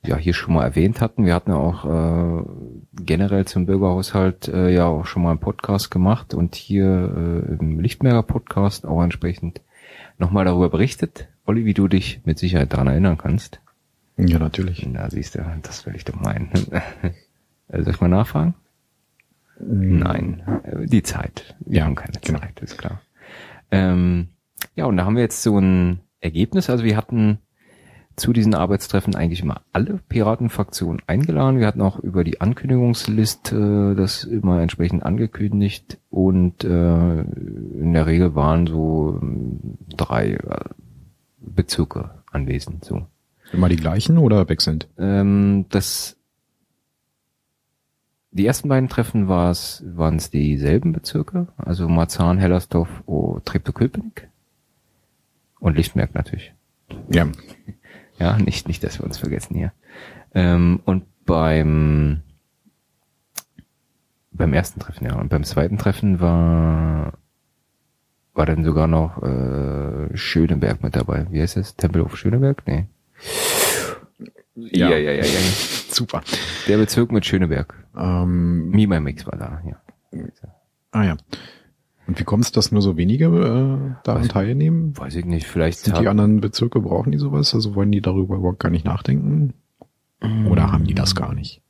ja 0.05 0.17
hier 0.17 0.33
schon 0.33 0.53
mal 0.53 0.63
erwähnt 0.65 1.01
hatten. 1.01 1.25
Wir 1.25 1.33
hatten 1.33 1.51
ja 1.51 1.57
auch 1.57 1.85
äh, 1.85 2.43
generell 2.93 3.45
zum 3.45 3.65
Bürgerhaushalt 3.65 4.47
äh, 4.47 4.69
ja 4.69 4.85
auch 4.85 5.05
schon 5.05 5.23
mal 5.23 5.31
einen 5.31 5.39
Podcast 5.39 5.89
gemacht 5.89 6.35
und 6.35 6.53
hier 6.53 6.85
äh, 6.85 7.53
im 7.53 7.79
Lichtmerger 7.79 8.23
Podcast 8.23 8.85
auch 8.85 9.01
entsprechend 9.01 9.61
nochmal 10.19 10.45
darüber 10.45 10.69
berichtet. 10.69 11.27
Olli, 11.45 11.65
wie 11.65 11.73
du 11.73 11.87
dich 11.87 12.21
mit 12.23 12.37
Sicherheit 12.37 12.73
daran 12.73 12.87
erinnern 12.87 13.17
kannst. 13.17 13.61
Ja, 14.17 14.39
natürlich. 14.39 14.85
Na, 14.87 15.09
siehst 15.09 15.35
du, 15.35 15.45
das 15.61 15.85
will 15.85 15.95
ich 15.95 16.05
doch 16.05 16.19
meinen. 16.19 16.49
Äh, 17.67 17.81
Soll 17.81 17.95
ich 17.95 17.99
mal 18.01 18.09
nachfragen? 18.09 18.53
Mhm. 19.59 19.97
Nein, 19.97 20.43
äh, 20.65 20.85
die 20.85 21.01
Zeit. 21.01 21.55
Wir 21.61 21.79
Ja, 21.79 21.85
haben 21.85 21.95
keine 21.95 22.19
genau. 22.21 22.37
Zeit, 22.37 22.59
ist 22.59 22.77
klar. 22.77 23.01
Ähm, 23.71 24.27
ja, 24.75 24.85
und 24.85 24.97
da 24.97 25.05
haben 25.05 25.15
wir 25.15 25.23
jetzt 25.23 25.41
so 25.41 25.57
ein 25.57 25.99
Ergebnis. 26.19 26.69
Also 26.69 26.83
wir 26.83 26.95
hatten 26.95 27.39
zu 28.15 28.33
diesen 28.33 28.53
Arbeitstreffen 28.53 29.15
eigentlich 29.15 29.41
immer 29.41 29.61
alle 29.73 29.99
Piratenfraktionen 30.09 31.01
eingeladen. 31.07 31.59
Wir 31.59 31.65
hatten 31.65 31.81
auch 31.81 31.99
über 31.99 32.23
die 32.23 32.39
Ankündigungsliste 32.39 33.95
das 33.97 34.23
immer 34.23 34.61
entsprechend 34.61 35.03
angekündigt 35.03 35.97
und 36.09 36.63
äh, 36.63 37.19
in 37.21 37.93
der 37.93 38.05
Regel 38.05 38.35
waren 38.35 38.67
so 38.67 39.19
ähm, 39.21 39.59
drei 39.89 40.33
äh, 40.33 40.65
Bezirke 41.39 42.11
anwesend. 42.31 42.85
So. 42.85 43.07
Immer 43.51 43.69
die 43.69 43.75
gleichen 43.75 44.17
oder 44.17 44.49
wechselnd? 44.49 44.87
Ähm, 44.97 45.65
das 45.69 46.17
die 48.35 48.45
ersten 48.45 48.67
beiden 48.67 48.89
Treffen 48.89 49.29
waren 49.29 50.17
es 50.17 50.29
dieselben 50.29 50.91
Bezirke, 50.91 51.47
also 51.55 51.87
Marzahn, 51.87 52.37
Hellersdorf, 52.37 52.89
oh, 53.05 53.39
Treptow-Köpenick 53.45 54.27
und 55.61 55.77
Lichtenberg 55.77 56.13
natürlich. 56.13 56.53
Ja. 57.09 57.29
Ja, 58.19 58.37
nicht, 58.37 58.67
nicht, 58.67 58.83
dass 58.83 58.99
wir 58.99 59.05
uns 59.05 59.17
vergessen 59.17 59.55
hier. 59.55 59.71
Ähm, 60.33 60.81
und 60.83 61.05
beim 61.25 62.23
beim 64.31 64.53
ersten 64.53 64.81
Treffen, 64.81 65.05
ja, 65.05 65.15
und 65.15 65.29
beim 65.29 65.45
zweiten 65.45 65.77
Treffen 65.77 66.19
war 66.19 67.13
war 68.33 68.45
dann 68.45 68.65
sogar 68.65 68.87
noch 68.87 69.23
äh, 69.23 70.15
Schöneberg 70.17 70.83
mit 70.83 70.97
dabei. 70.97 71.25
Wie 71.29 71.41
heißt 71.41 71.55
es? 71.55 71.77
Tempelhof 71.77 72.17
Schöneberg? 72.17 72.63
Nee. 72.67 72.87
Ja. 74.55 74.89
ja, 74.89 74.97
ja, 74.97 75.11
ja. 75.11 75.23
ja. 75.23 75.39
Super. 75.89 76.21
Der 76.67 76.77
Bezirk 76.77 77.11
mit 77.11 77.25
Schöneberg. 77.25 77.85
Ähm, 77.97 78.69
Mima 78.69 78.99
Mix 78.99 79.25
war 79.25 79.37
da, 79.37 79.61
ja. 79.67 80.21
ah 80.91 81.03
ja. 81.03 81.17
Und 82.07 82.19
wie 82.19 82.23
kommt 82.23 82.45
es, 82.45 82.51
dass 82.51 82.71
nur 82.71 82.81
so 82.81 82.97
wenige 82.97 83.25
äh, 83.25 84.03
daran 84.03 84.23
Weiß- 84.23 84.29
teilnehmen? 84.29 84.97
Weiß 84.97 85.15
ich 85.15 85.25
nicht, 85.25 85.47
vielleicht 85.47 85.79
Sind 85.79 85.99
die 85.99 86.07
anderen 86.07 86.39
Bezirke, 86.39 86.79
brauchen 86.79 87.11
die 87.11 87.17
sowas? 87.17 87.53
Also 87.55 87.75
wollen 87.75 87.91
die 87.91 88.01
darüber 88.01 88.35
überhaupt 88.37 88.59
gar 88.59 88.69
nicht 88.69 88.85
nachdenken? 88.85 89.53
Oder 90.49 90.71
haben 90.71 90.85
die 90.85 90.93
das 90.95 91.13
gar 91.15 91.33
nicht? 91.33 91.61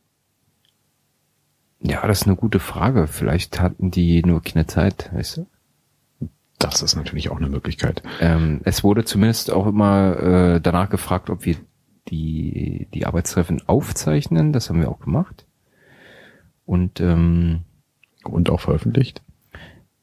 Ja, 1.82 2.06
das 2.08 2.22
ist 2.22 2.28
eine 2.28 2.36
gute 2.36 2.60
Frage. 2.60 3.08
Vielleicht 3.08 3.60
hatten 3.60 3.92
die 3.92 4.22
nur 4.24 4.42
keine 4.42 4.66
Zeit, 4.66 5.12
weißt 5.14 5.38
du? 5.38 5.48
Das 6.72 6.82
ist 6.82 6.96
natürlich 6.96 7.30
auch 7.30 7.38
eine 7.38 7.50
Möglichkeit. 7.50 8.04
Ähm, 8.20 8.62
es 8.64 8.84
wurde 8.84 9.06
zumindest 9.06 9.52
auch 9.52 9.68
immer 9.68 10.18
äh, 10.56 10.62
danach 10.62 10.90
gefragt, 10.90 11.30
ob 11.30 11.46
wir 11.46 11.56
die, 12.10 12.88
die 12.94 13.06
Arbeitstreffen 13.06 13.62
aufzeichnen. 13.68 14.54
Das 14.54 14.70
haben 14.70 14.80
wir 14.80 14.90
auch 14.90 15.00
gemacht. 15.00 15.46
Und 16.66 17.00
ähm, 17.00 17.62
Und 18.24 18.50
auch 18.50 18.60
veröffentlicht? 18.60 19.22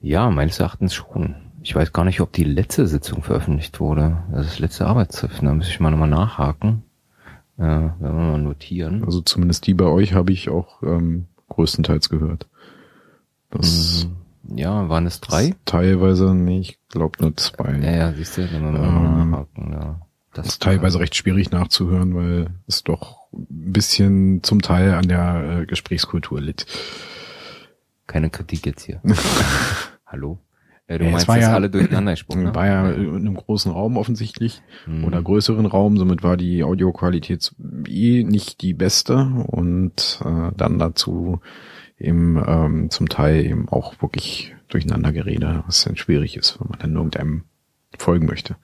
ja, 0.01 0.31
meines 0.31 0.59
Erachtens 0.59 0.95
schon. 0.95 1.37
Ich 1.63 1.77
weiß 1.77 1.93
gar 1.93 2.05
nicht, 2.05 2.21
ob 2.21 2.33
die 2.33 2.43
letzte 2.43 2.89
Sitzung 2.89 3.23
veröffentlicht 3.23 3.79
wurde. 3.79 4.19
Das 4.33 4.47
ist 4.47 4.53
das 4.55 4.59
letzte 4.59 4.87
Arbeitstreffen. 4.87 5.47
Da 5.47 5.55
muss 5.55 5.69
ich 5.69 5.79
mal 5.79 5.91
nochmal 5.91 6.09
nachhaken. 6.09 6.83
Äh, 7.57 7.63
werden 7.63 8.01
wir 8.01 8.11
mal 8.13 8.43
notieren. 8.43 9.05
Also 9.05 9.21
zumindest 9.21 9.67
die 9.69 9.75
bei 9.75 9.85
euch 9.85 10.13
habe 10.15 10.33
ich 10.33 10.49
auch 10.49 10.83
ähm, 10.83 11.27
größtenteils 11.51 12.09
gehört. 12.09 12.49
Das 13.51 14.07
Mhm. 14.09 14.17
Ja, 14.49 14.89
waren 14.89 15.07
es 15.07 15.21
drei? 15.21 15.55
teilweise, 15.65 16.35
nee, 16.35 16.61
ich 16.61 16.79
glaube 16.89 17.19
nur 17.21 17.37
zwei. 17.37 17.79
Ja, 17.79 17.91
ja, 17.93 18.13
siehst 18.13 18.37
du, 18.39 18.47
dann 18.47 18.65
Ähm, 18.65 18.73
mal 18.73 19.25
nachhaken. 19.27 19.73
Ja. 19.73 20.01
Das 20.35 20.47
ist 20.49 20.63
teilweise 20.63 20.99
recht 20.99 21.15
schwierig 21.15 21.51
nachzuhören, 21.51 22.15
weil 22.15 22.47
es 22.67 22.83
doch 22.83 23.19
ein 23.35 23.47
bisschen 23.73 24.43
zum 24.43 24.63
Teil 24.63 24.95
an 24.95 25.07
der 25.07 25.61
äh, 25.63 25.67
Gesprächskultur 25.67 26.41
litt. 26.41 26.67
Keine 28.07 28.31
Kritik 28.31 28.65
jetzt 28.67 28.83
hier. 28.85 29.01
Hallo? 30.07 30.39
Äh, 30.87 30.99
du 30.99 31.05
Ja, 31.05 31.11
es 31.11 31.13
meinst, 31.13 31.29
war 31.29 31.37
dass 31.37 31.45
ja- 31.47 31.55
alle 31.55 31.71
durcheinander 31.71 32.13
gesprungen 32.13 32.45
ne? 32.47 32.55
War 32.55 32.67
ja 32.67 32.91
in 32.93 33.15
einem 33.17 33.35
großen 33.37 33.71
Raum 33.71 33.97
offensichtlich 33.97 34.63
Mhm. 34.87 35.05
oder 35.05 35.23
größeren 35.23 35.67
Raum, 35.67 35.97
somit 35.99 36.23
war 36.23 36.37
die 36.37 36.65
Audioqualität 36.65 37.55
eh 37.87 38.25
nicht 38.25 38.63
die 38.63 38.75
beste 38.75 39.17
und 39.47 40.21
äh, 40.25 40.51
dann 40.57 40.79
dazu 40.79 41.41
eben 42.03 42.43
ähm, 42.47 42.91
zum 42.91 43.09
Teil 43.09 43.45
eben 43.45 43.69
auch 43.69 44.01
wirklich 44.03 44.55
Durcheinandergerede, 44.69 45.65
was 45.67 45.85
dann 45.85 45.97
schwierig 45.97 46.37
ist, 46.37 46.61
wenn 46.61 46.69
man 46.71 46.79
dann 46.79 46.97
irgendeinem 46.97 47.45
folgen 47.99 48.27
möchte. 48.27 48.57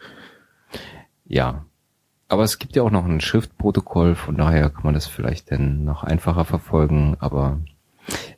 Ja. 1.25 1.65
Aber 2.29 2.43
es 2.43 2.59
gibt 2.59 2.77
ja 2.77 2.83
auch 2.83 2.91
noch 2.91 3.07
ein 3.07 3.21
Schriftprotokoll, 3.21 4.15
von 4.15 4.37
daher 4.37 4.69
kann 4.69 4.85
man 4.85 4.95
das 4.95 5.07
vielleicht 5.07 5.51
dann 5.51 5.85
noch 5.85 6.05
einfacher 6.05 6.45
verfolgen, 6.45 7.17
aber 7.21 7.59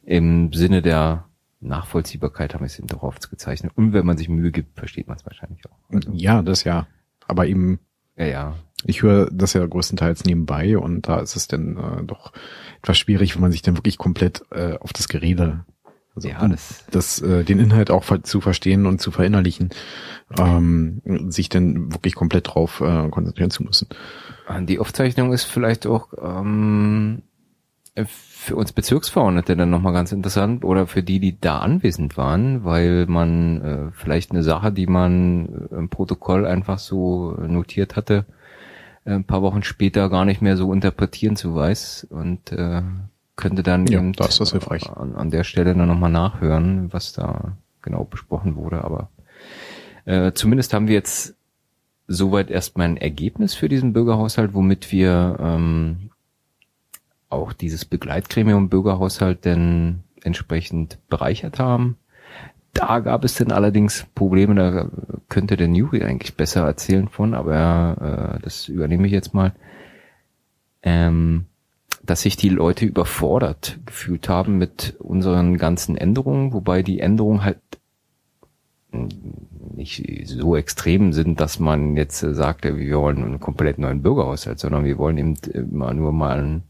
im 0.04 0.52
Sinne 0.52 0.80
der 0.80 1.24
Nachvollziehbarkeit 1.60 2.54
haben 2.54 2.60
wir 2.60 2.66
es 2.66 2.78
eben 2.78 2.88
doch 2.88 3.02
aufgezeichnet. 3.02 3.72
Und 3.74 3.92
wenn 3.92 4.06
man 4.06 4.16
sich 4.16 4.28
Mühe 4.28 4.52
gibt, 4.52 4.78
versteht 4.78 5.08
man 5.08 5.16
es 5.16 5.26
wahrscheinlich 5.26 5.64
auch. 5.66 5.94
Also, 5.94 6.10
Ja, 6.12 6.42
das 6.42 6.64
ja. 6.64 6.86
Aber 7.26 7.46
eben 7.46 7.80
ja, 8.20 8.26
ja. 8.26 8.54
Ich 8.84 9.02
höre 9.02 9.30
das 9.30 9.54
ja 9.54 9.64
größtenteils 9.66 10.24
nebenbei 10.24 10.76
und 10.76 11.08
da 11.08 11.20
ist 11.20 11.36
es 11.36 11.48
dann 11.48 11.76
äh, 11.76 12.02
doch 12.04 12.32
etwas 12.82 12.98
schwierig, 12.98 13.34
wenn 13.34 13.42
man 13.42 13.52
sich 13.52 13.62
dann 13.62 13.76
wirklich 13.76 13.98
komplett 13.98 14.42
äh, 14.50 14.76
auf 14.78 14.92
das 14.92 15.08
Gerede, 15.08 15.64
also 16.14 16.28
ja, 16.28 16.46
das, 16.48 16.84
das, 16.90 17.20
äh, 17.22 17.44
den 17.44 17.58
Inhalt 17.58 17.90
auch 17.90 18.04
zu 18.22 18.40
verstehen 18.40 18.86
und 18.86 19.00
zu 19.00 19.10
verinnerlichen, 19.10 19.70
ähm, 20.38 21.02
sich 21.28 21.48
dann 21.48 21.92
wirklich 21.92 22.14
komplett 22.14 22.48
drauf 22.48 22.80
äh, 22.80 23.08
konzentrieren 23.08 23.50
zu 23.50 23.62
müssen. 23.62 23.88
die 24.62 24.78
Aufzeichnung 24.78 25.32
ist 25.32 25.44
vielleicht 25.44 25.86
auch 25.86 26.08
ähm, 26.20 27.22
für 28.06 28.56
uns 28.56 28.72
Bezirksverordnete 28.72 29.56
dann 29.56 29.70
nochmal 29.70 29.92
ganz 29.92 30.12
interessant 30.12 30.64
oder 30.64 30.86
für 30.86 31.02
die, 31.02 31.20
die 31.20 31.38
da 31.38 31.58
anwesend 31.58 32.16
waren, 32.16 32.64
weil 32.64 33.06
man 33.06 33.60
äh, 33.60 33.92
vielleicht 33.92 34.30
eine 34.30 34.42
Sache, 34.42 34.72
die 34.72 34.86
man 34.86 35.68
äh, 35.70 35.74
im 35.76 35.90
Protokoll 35.90 36.46
einfach 36.46 36.78
so 36.78 37.32
notiert 37.32 37.96
hatte, 37.96 38.24
ein 39.04 39.24
paar 39.24 39.42
Wochen 39.42 39.62
später 39.62 40.08
gar 40.08 40.24
nicht 40.24 40.42
mehr 40.42 40.56
so 40.56 40.72
interpretieren 40.72 41.36
zu 41.36 41.54
weiß 41.54 42.06
und 42.10 42.52
äh, 42.52 42.82
könnte 43.36 43.62
dann 43.62 43.86
Ja, 43.86 43.98
eben 43.98 44.12
da 44.12 44.26
ist 44.26 44.40
das 44.40 44.50
hilfreich. 44.52 44.88
an, 44.90 45.14
an 45.16 45.30
der 45.30 45.44
Stelle 45.44 45.74
dann 45.74 45.88
nochmal 45.88 46.10
nachhören, 46.10 46.92
was 46.92 47.12
da 47.12 47.56
genau 47.82 48.04
besprochen 48.04 48.56
wurde. 48.56 48.84
Aber 48.84 49.08
äh, 50.04 50.32
zumindest 50.32 50.74
haben 50.74 50.86
wir 50.88 50.94
jetzt 50.94 51.34
soweit 52.06 52.50
erstmal 52.50 52.88
ein 52.88 52.96
Ergebnis 52.96 53.54
für 53.54 53.68
diesen 53.68 53.92
Bürgerhaushalt, 53.92 54.52
womit 54.52 54.92
wir 54.92 55.36
ähm, 55.40 56.10
auch 57.28 57.52
dieses 57.52 57.84
Begleitgremium 57.84 58.68
Bürgerhaushalt 58.68 59.44
denn 59.44 60.00
entsprechend 60.22 60.98
bereichert 61.08 61.58
haben. 61.58 61.96
Da 62.72 63.00
gab 63.00 63.24
es 63.24 63.34
dann 63.34 63.50
allerdings 63.50 64.06
Probleme, 64.14 64.54
da 64.54 64.88
könnte 65.28 65.56
der 65.56 65.68
Nuri 65.68 66.02
eigentlich 66.02 66.36
besser 66.36 66.64
erzählen 66.64 67.08
von, 67.08 67.34
aber 67.34 68.36
äh, 68.38 68.42
das 68.42 68.68
übernehme 68.68 69.06
ich 69.06 69.12
jetzt 69.12 69.34
mal. 69.34 69.52
Ähm, 70.82 71.46
dass 72.02 72.22
sich 72.22 72.36
die 72.36 72.48
Leute 72.48 72.86
überfordert 72.86 73.78
gefühlt 73.84 74.28
haben 74.28 74.56
mit 74.56 74.96
unseren 74.98 75.58
ganzen 75.58 75.96
Änderungen, 75.96 76.52
wobei 76.52 76.82
die 76.82 77.00
Änderungen 77.00 77.44
halt 77.44 77.58
nicht 79.74 80.02
so 80.26 80.56
extrem 80.56 81.12
sind, 81.12 81.40
dass 81.40 81.60
man 81.60 81.96
jetzt 81.96 82.18
sagt, 82.18 82.64
wir 82.64 82.98
wollen 82.98 83.22
einen 83.22 83.40
komplett 83.40 83.78
neuen 83.78 84.02
Bürgerhaushalt, 84.02 84.58
sondern 84.58 84.84
wir 84.84 84.98
wollen 84.98 85.18
eben 85.18 85.36
immer 85.52 85.94
nur 85.94 86.12
mal 86.12 86.38
an, 86.38 86.62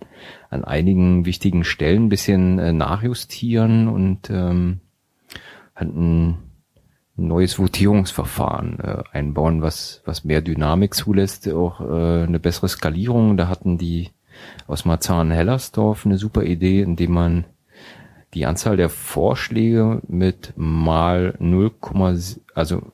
an 0.50 0.64
einigen 0.64 1.24
wichtigen 1.24 1.64
Stellen 1.64 2.06
ein 2.06 2.08
bisschen 2.10 2.58
äh, 2.58 2.72
nachjustieren 2.72 3.88
und 3.88 4.28
ähm, 4.30 4.80
ein 5.80 6.38
neues 7.16 7.54
Votierungsverfahren 7.54 8.80
äh, 8.80 9.02
einbauen, 9.12 9.62
was, 9.62 10.02
was 10.04 10.24
mehr 10.24 10.40
Dynamik 10.40 10.94
zulässt, 10.94 11.48
auch 11.48 11.80
äh, 11.80 12.24
eine 12.24 12.40
bessere 12.40 12.68
Skalierung. 12.68 13.36
Da 13.36 13.48
hatten 13.48 13.78
die 13.78 14.10
aus 14.66 14.84
Marzahn-Hellersdorf 14.84 16.06
eine 16.06 16.18
super 16.18 16.44
Idee, 16.44 16.82
indem 16.82 17.12
man 17.12 17.44
die 18.34 18.46
Anzahl 18.46 18.76
der 18.76 18.88
Vorschläge 18.88 20.00
mit 20.06 20.54
mal 20.56 21.34
0, 21.38 21.72
also 22.54 22.92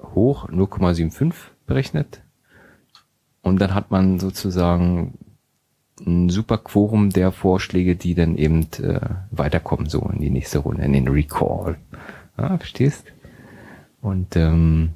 hoch 0.00 0.48
0,75 0.48 1.34
berechnet. 1.66 2.22
Und 3.42 3.60
dann 3.60 3.74
hat 3.74 3.90
man 3.90 4.18
sozusagen 4.18 5.18
ein 6.00 6.28
super 6.28 6.58
Quorum 6.58 7.10
der 7.10 7.32
Vorschläge, 7.32 7.96
die 7.96 8.14
dann 8.14 8.36
eben 8.36 8.66
äh, 8.82 9.00
weiterkommen, 9.30 9.88
so 9.88 10.00
in 10.12 10.20
die 10.20 10.30
nächste 10.30 10.58
Runde, 10.58 10.84
in 10.84 10.92
den 10.92 11.08
Recall. 11.08 11.76
Ja, 12.36 12.58
verstehst? 12.58 13.04
Und 14.00 14.36
ähm, 14.36 14.90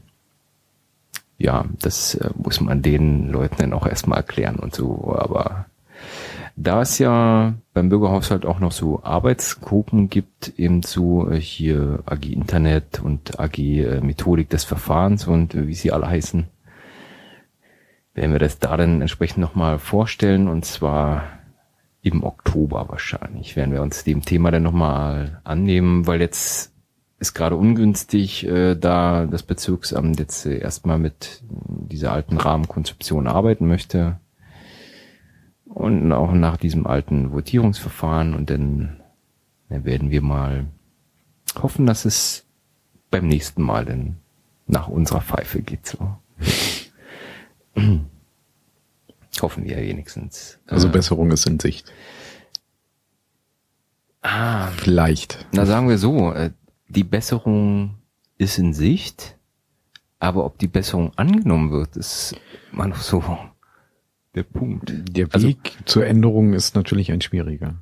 ja, 1.38 1.64
das 1.80 2.14
äh, 2.16 2.30
muss 2.36 2.60
man 2.60 2.82
den 2.82 3.28
Leuten 3.30 3.56
dann 3.58 3.72
auch 3.72 3.86
erstmal 3.86 4.18
erklären 4.18 4.56
und 4.56 4.74
so. 4.74 5.16
Aber 5.16 5.66
da 6.56 6.82
es 6.82 6.98
ja 6.98 7.54
beim 7.72 7.88
Bürgerhaushalt 7.88 8.44
auch 8.44 8.58
noch 8.58 8.72
so 8.72 9.02
Arbeitsgruppen 9.04 10.10
gibt, 10.10 10.58
eben 10.58 10.82
so 10.82 11.30
äh, 11.30 11.40
hier 11.40 12.00
AG 12.06 12.24
Internet 12.24 13.00
und 13.00 13.38
AG 13.38 13.58
äh, 13.58 14.00
Methodik 14.00 14.50
des 14.50 14.64
Verfahrens 14.64 15.28
und 15.28 15.54
äh, 15.54 15.68
wie 15.68 15.74
sie 15.74 15.92
alle 15.92 16.08
heißen, 16.08 16.46
werden 18.18 18.32
wir 18.32 18.40
das 18.40 18.58
da 18.58 18.76
dann 18.76 19.00
entsprechend 19.00 19.38
nochmal 19.38 19.78
vorstellen 19.78 20.48
und 20.48 20.64
zwar 20.64 21.22
im 22.02 22.24
Oktober 22.24 22.88
wahrscheinlich 22.88 23.54
werden 23.54 23.72
wir 23.72 23.80
uns 23.80 24.02
dem 24.02 24.22
Thema 24.22 24.50
dann 24.50 24.64
nochmal 24.64 25.40
annehmen, 25.44 26.06
weil 26.08 26.20
jetzt 26.20 26.72
ist 27.20 27.34
gerade 27.34 27.54
ungünstig, 27.54 28.44
äh, 28.44 28.74
da 28.74 29.26
das 29.26 29.44
Bezirksamt 29.44 30.18
jetzt 30.18 30.46
äh, 30.46 30.58
erstmal 30.58 30.98
mit 30.98 31.42
dieser 31.48 32.12
alten 32.12 32.36
Rahmenkonzeption 32.36 33.28
arbeiten 33.28 33.68
möchte. 33.68 34.18
Und 35.64 36.12
auch 36.12 36.32
nach 36.32 36.56
diesem 36.56 36.86
alten 36.86 37.30
Votierungsverfahren 37.30 38.34
und 38.34 38.50
dann, 38.50 39.00
dann 39.68 39.84
werden 39.84 40.10
wir 40.10 40.22
mal 40.22 40.66
hoffen, 41.60 41.86
dass 41.86 42.04
es 42.04 42.46
beim 43.10 43.28
nächsten 43.28 43.62
Mal 43.62 43.84
dann 43.84 44.16
nach 44.66 44.88
unserer 44.88 45.20
Pfeife 45.20 45.62
geht 45.62 45.86
so. 45.86 46.16
Hoffen 49.42 49.64
wir 49.64 49.76
wenigstens. 49.76 50.58
Also 50.66 50.88
äh, 50.88 50.90
Besserung 50.90 51.30
ist 51.30 51.46
in 51.46 51.60
Sicht. 51.60 51.92
Ah, 54.22 54.68
vielleicht. 54.68 55.46
Na 55.52 55.64
sagen 55.64 55.88
wir 55.88 55.98
so, 55.98 56.32
äh, 56.32 56.50
die 56.88 57.04
Besserung 57.04 57.94
ist 58.36 58.58
in 58.58 58.72
Sicht, 58.72 59.36
aber 60.18 60.44
ob 60.44 60.58
die 60.58 60.68
Besserung 60.68 61.12
angenommen 61.16 61.70
wird, 61.70 61.96
ist 61.96 62.34
immer 62.72 62.88
noch 62.88 63.00
so 63.00 63.22
der 64.34 64.42
Punkt. 64.42 64.92
Der 65.16 65.28
also 65.30 65.46
Weg 65.46 65.58
also, 65.64 65.84
zur 65.84 66.06
Änderung 66.06 66.54
ist 66.54 66.74
natürlich 66.74 67.12
ein 67.12 67.20
schwieriger. 67.20 67.76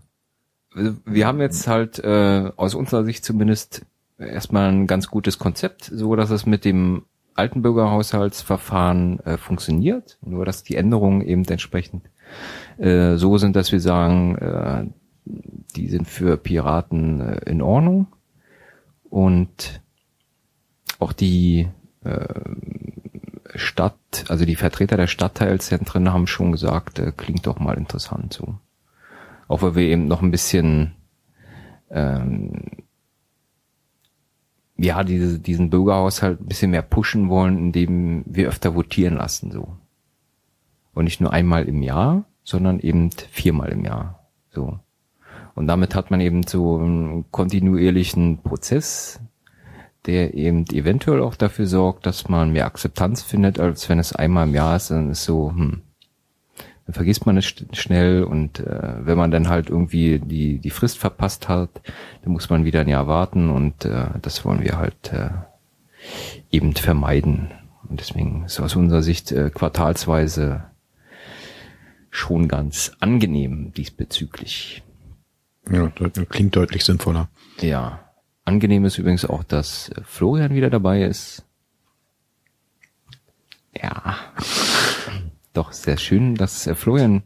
Wir 0.74 1.26
haben 1.26 1.40
jetzt 1.40 1.66
halt 1.68 1.98
äh, 2.00 2.50
aus 2.56 2.74
unserer 2.74 3.04
Sicht 3.04 3.24
zumindest 3.24 3.86
erstmal 4.18 4.70
ein 4.70 4.86
ganz 4.86 5.08
gutes 5.08 5.38
Konzept, 5.38 5.84
so 5.84 6.16
dass 6.16 6.30
es 6.30 6.44
mit 6.44 6.64
dem 6.64 7.04
alten 7.36 7.62
Bürgerhaushaltsverfahren 7.62 9.20
äh, 9.20 9.36
funktioniert, 9.36 10.18
nur 10.22 10.44
dass 10.44 10.62
die 10.62 10.76
Änderungen 10.76 11.20
eben 11.20 11.44
entsprechend 11.44 12.04
äh, 12.78 13.16
so 13.16 13.38
sind, 13.38 13.56
dass 13.56 13.72
wir 13.72 13.80
sagen, 13.80 14.36
äh, 14.36 14.86
die 15.76 15.88
sind 15.88 16.08
für 16.08 16.36
Piraten 16.36 17.20
äh, 17.20 17.50
in 17.50 17.62
Ordnung 17.62 18.06
und 19.10 19.80
auch 20.98 21.12
die 21.12 21.68
äh, 22.04 22.34
Stadt, 23.54 24.24
also 24.28 24.44
die 24.44 24.56
Vertreter 24.56 24.96
der 24.96 25.06
Stadtteilzentren 25.06 26.12
haben 26.12 26.26
schon 26.26 26.52
gesagt, 26.52 26.98
äh, 26.98 27.12
klingt 27.16 27.46
doch 27.46 27.58
mal 27.58 27.76
interessant 27.76 28.32
so. 28.32 28.58
Auch 29.48 29.62
weil 29.62 29.76
wir 29.76 29.84
eben 29.84 30.08
noch 30.08 30.22
ein 30.22 30.30
bisschen 30.30 30.94
ähm, 31.90 32.85
ja, 34.78 35.04
diese, 35.04 35.38
diesen 35.38 35.70
Bürgerhaushalt 35.70 36.40
ein 36.40 36.46
bisschen 36.46 36.70
mehr 36.70 36.82
pushen 36.82 37.28
wollen, 37.28 37.58
indem 37.58 38.24
wir 38.26 38.48
öfter 38.48 38.74
votieren 38.74 39.16
lassen, 39.16 39.50
so. 39.50 39.76
Und 40.94 41.04
nicht 41.04 41.20
nur 41.20 41.32
einmal 41.32 41.64
im 41.64 41.82
Jahr, 41.82 42.24
sondern 42.42 42.78
eben 42.80 43.10
viermal 43.30 43.70
im 43.70 43.84
Jahr, 43.84 44.26
so. 44.50 44.78
Und 45.54 45.66
damit 45.66 45.94
hat 45.94 46.10
man 46.10 46.20
eben 46.20 46.46
so 46.46 46.76
einen 46.78 47.30
kontinuierlichen 47.30 48.42
Prozess, 48.42 49.20
der 50.04 50.34
eben 50.34 50.66
eventuell 50.70 51.22
auch 51.22 51.34
dafür 51.34 51.66
sorgt, 51.66 52.06
dass 52.06 52.28
man 52.28 52.52
mehr 52.52 52.66
Akzeptanz 52.66 53.22
findet, 53.22 53.58
als 53.58 53.88
wenn 53.88 53.98
es 53.98 54.14
einmal 54.14 54.46
im 54.46 54.54
Jahr 54.54 54.76
ist, 54.76 54.90
dann 54.90 55.10
ist 55.10 55.24
so, 55.24 55.50
hm, 55.50 55.82
dann 56.86 56.94
vergisst 56.94 57.26
man 57.26 57.36
es 57.36 57.52
schnell 57.72 58.22
und 58.22 58.60
äh, 58.60 59.04
wenn 59.04 59.18
man 59.18 59.32
dann 59.32 59.48
halt 59.48 59.68
irgendwie 59.68 60.20
die, 60.20 60.58
die 60.58 60.70
Frist 60.70 60.98
verpasst 60.98 61.48
hat, 61.48 61.70
dann 62.22 62.32
muss 62.32 62.48
man 62.48 62.64
wieder 62.64 62.80
ein 62.80 62.88
Jahr 62.88 63.08
warten 63.08 63.50
und 63.50 63.84
äh, 63.84 64.06
das 64.22 64.44
wollen 64.44 64.62
wir 64.62 64.78
halt 64.78 65.12
äh, 65.12 65.30
eben 66.50 66.74
vermeiden. 66.74 67.50
Und 67.88 68.00
deswegen 68.00 68.44
ist 68.44 68.60
aus 68.60 68.76
unserer 68.76 69.02
Sicht 69.02 69.32
äh, 69.32 69.50
quartalsweise 69.50 70.64
schon 72.10 72.46
ganz 72.48 72.92
angenehm 73.00 73.72
diesbezüglich. 73.76 74.82
Ja, 75.70 75.90
klingt 76.28 76.54
deutlich 76.54 76.84
sinnvoller. 76.84 77.28
Ja. 77.60 78.00
Angenehm 78.44 78.84
ist 78.84 78.98
übrigens 78.98 79.24
auch, 79.24 79.42
dass 79.42 79.90
Florian 80.04 80.54
wieder 80.54 80.70
dabei 80.70 81.02
ist. 81.02 81.44
Ja. 83.74 84.16
Doch, 85.56 85.72
sehr 85.72 85.96
schön, 85.96 86.34
dass 86.34 86.68
Florian 86.74 87.22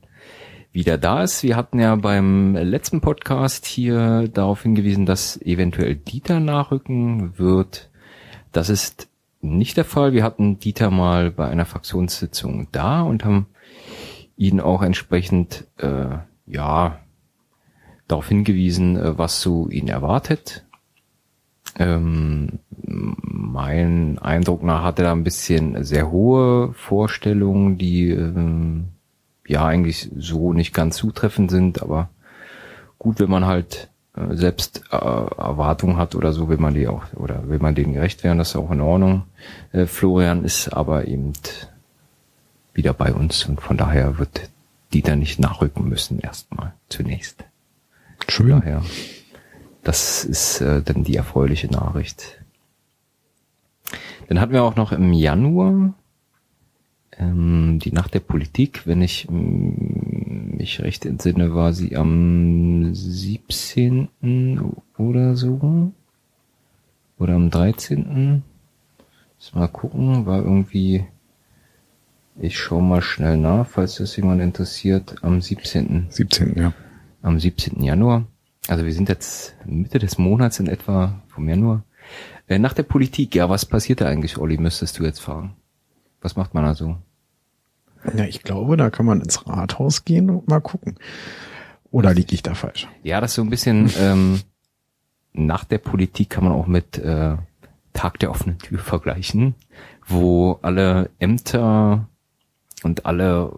wieder 0.70 0.98
da 0.98 1.24
ist. 1.24 1.42
Wir 1.42 1.56
hatten 1.56 1.80
ja 1.80 1.96
beim 1.96 2.54
letzten 2.54 3.00
Podcast 3.00 3.66
hier 3.66 4.28
darauf 4.28 4.62
hingewiesen, 4.62 5.04
dass 5.04 5.42
eventuell 5.42 5.96
Dieter 5.96 6.38
nachrücken 6.38 7.36
wird. 7.40 7.90
Das 8.52 8.68
ist 8.68 9.08
nicht 9.40 9.76
der 9.76 9.84
Fall. 9.84 10.12
Wir 10.12 10.22
hatten 10.22 10.60
Dieter 10.60 10.92
mal 10.92 11.32
bei 11.32 11.48
einer 11.48 11.66
Fraktionssitzung 11.66 12.68
da 12.70 13.02
und 13.02 13.24
haben 13.24 13.46
ihn 14.36 14.60
auch 14.60 14.82
entsprechend, 14.82 15.66
äh, 15.78 16.18
ja, 16.46 17.00
darauf 18.06 18.28
hingewiesen, 18.28 18.96
äh, 18.96 19.18
was 19.18 19.40
so 19.40 19.68
ihn 19.70 19.88
erwartet. 19.88 20.64
Ähm, 21.78 22.58
mein 22.86 24.18
Eindruck 24.18 24.62
nach 24.62 24.82
hat 24.82 24.98
er 24.98 25.06
da 25.06 25.12
ein 25.12 25.24
bisschen 25.24 25.84
sehr 25.84 26.10
hohe 26.10 26.72
Vorstellungen, 26.74 27.78
die 27.78 28.10
ähm, 28.10 28.88
ja 29.46 29.64
eigentlich 29.64 30.10
so 30.16 30.52
nicht 30.52 30.74
ganz 30.74 30.96
zutreffend 30.96 31.50
sind, 31.50 31.82
aber 31.82 32.08
gut, 32.98 33.20
wenn 33.20 33.30
man 33.30 33.46
halt 33.46 33.90
äh, 34.16 34.34
selbst 34.34 34.82
äh, 34.90 34.96
Erwartungen 34.96 35.96
hat 35.96 36.14
oder 36.14 36.32
so, 36.32 36.48
will 36.48 36.58
man 36.58 36.74
die 36.74 36.88
auch, 36.88 37.04
oder 37.14 37.48
will 37.48 37.58
man 37.58 37.74
denen 37.74 37.94
gerecht 37.94 38.24
werden, 38.24 38.38
das 38.38 38.50
ist 38.50 38.56
auch 38.56 38.70
in 38.70 38.80
Ordnung. 38.80 39.22
Äh, 39.72 39.86
Florian 39.86 40.44
ist 40.44 40.68
aber 40.68 41.06
eben 41.06 41.32
wieder 42.74 42.92
bei 42.92 43.12
uns 43.12 43.44
und 43.44 43.60
von 43.60 43.76
daher 43.76 44.18
wird 44.18 44.50
Dieter 44.92 45.16
nicht 45.16 45.38
nachrücken 45.38 45.88
müssen 45.88 46.18
erstmal 46.18 46.74
zunächst. 46.88 47.44
Schön. 48.28 48.50
Daher, 48.50 48.82
das 49.82 50.24
ist 50.24 50.60
äh, 50.60 50.82
dann 50.82 51.04
die 51.04 51.16
erfreuliche 51.16 51.68
Nachricht. 51.68 52.42
Dann 54.28 54.40
hatten 54.40 54.52
wir 54.52 54.62
auch 54.62 54.76
noch 54.76 54.92
im 54.92 55.12
Januar 55.12 55.94
ähm, 57.18 57.78
die 57.82 57.92
Nacht 57.92 58.14
der 58.14 58.20
Politik, 58.20 58.86
wenn 58.86 59.02
ich 59.02 59.28
mich 59.28 60.80
recht 60.80 61.04
entsinne, 61.06 61.54
war 61.54 61.72
sie 61.72 61.96
am 61.96 62.94
17. 62.94 64.08
oder 64.96 65.36
so. 65.36 65.92
Oder 67.18 67.34
am 67.34 67.50
13. 67.50 68.42
mal 69.54 69.68
gucken, 69.68 70.26
war 70.26 70.38
irgendwie, 70.38 71.04
ich 72.38 72.58
schau 72.58 72.80
mal 72.80 73.02
schnell 73.02 73.36
nach, 73.36 73.66
falls 73.66 73.96
das 73.96 74.16
jemand 74.16 74.40
interessiert, 74.40 75.16
am 75.22 75.40
17. 75.40 76.06
17. 76.10 76.54
ja 76.56 76.72
am 77.22 77.38
17. 77.38 77.82
Januar. 77.82 78.26
Also 78.68 78.84
wir 78.84 78.92
sind 78.92 79.08
jetzt 79.08 79.54
Mitte 79.64 79.98
des 79.98 80.18
Monats 80.18 80.60
in 80.60 80.66
etwa 80.66 81.22
vom 81.28 81.48
Januar. 81.48 81.84
Äh, 82.46 82.58
nach 82.58 82.72
der 82.72 82.82
Politik, 82.82 83.34
ja, 83.34 83.48
was 83.48 83.64
passiert 83.66 84.00
da 84.00 84.06
eigentlich, 84.06 84.38
Olli, 84.38 84.58
müsstest 84.58 84.98
du 84.98 85.04
jetzt 85.04 85.20
fragen? 85.20 85.56
Was 86.20 86.36
macht 86.36 86.54
man 86.54 86.64
da 86.64 86.74
so? 86.74 86.96
Ja, 88.16 88.24
ich 88.24 88.42
glaube, 88.42 88.76
da 88.76 88.90
kann 88.90 89.06
man 89.06 89.20
ins 89.20 89.46
Rathaus 89.46 90.04
gehen 90.04 90.30
und 90.30 90.48
mal 90.48 90.60
gucken. 90.60 90.96
Oder 91.90 92.14
liege 92.14 92.34
ich 92.34 92.42
da 92.42 92.54
falsch? 92.54 92.88
Ja, 93.02 93.20
das 93.20 93.32
ist 93.32 93.34
so 93.36 93.42
ein 93.42 93.50
bisschen, 93.50 93.90
ähm, 93.98 94.40
nach 95.32 95.64
der 95.64 95.78
Politik 95.78 96.30
kann 96.30 96.44
man 96.44 96.52
auch 96.52 96.66
mit 96.66 96.98
äh, 96.98 97.36
Tag 97.92 98.18
der 98.20 98.30
offenen 98.30 98.58
Tür 98.58 98.78
vergleichen, 98.78 99.54
wo 100.06 100.58
alle 100.62 101.10
Ämter 101.18 102.08
und 102.82 103.06
alle 103.06 103.52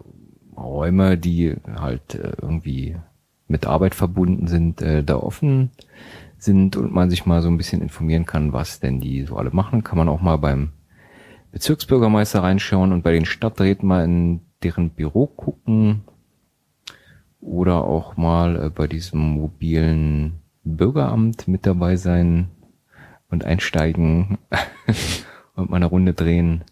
Räume, 0.56 1.18
die 1.18 1.56
halt 1.76 2.14
äh, 2.14 2.32
irgendwie 2.40 2.96
mit 3.52 3.66
Arbeit 3.66 3.94
verbunden 3.94 4.48
sind, 4.48 4.82
äh, 4.82 5.04
da 5.04 5.16
offen 5.16 5.70
sind 6.38 6.76
und 6.76 6.92
man 6.92 7.10
sich 7.10 7.26
mal 7.26 7.42
so 7.42 7.48
ein 7.48 7.58
bisschen 7.58 7.82
informieren 7.82 8.26
kann, 8.26 8.52
was 8.52 8.80
denn 8.80 9.00
die 9.00 9.22
so 9.22 9.36
alle 9.36 9.50
machen. 9.50 9.84
Kann 9.84 9.98
man 9.98 10.08
auch 10.08 10.20
mal 10.20 10.38
beim 10.38 10.72
Bezirksbürgermeister 11.52 12.42
reinschauen 12.42 12.92
und 12.92 13.02
bei 13.02 13.12
den 13.12 13.26
Stadträten 13.26 13.86
mal 13.86 14.04
in 14.04 14.40
deren 14.62 14.90
Büro 14.90 15.26
gucken 15.26 16.02
oder 17.40 17.84
auch 17.84 18.16
mal 18.16 18.56
äh, 18.56 18.70
bei 18.70 18.88
diesem 18.88 19.20
mobilen 19.20 20.40
Bürgeramt 20.64 21.46
mit 21.46 21.66
dabei 21.66 21.96
sein 21.96 22.48
und 23.28 23.44
einsteigen 23.44 24.38
und 25.54 25.70
mal 25.70 25.76
eine 25.76 25.86
Runde 25.86 26.14
drehen. 26.14 26.64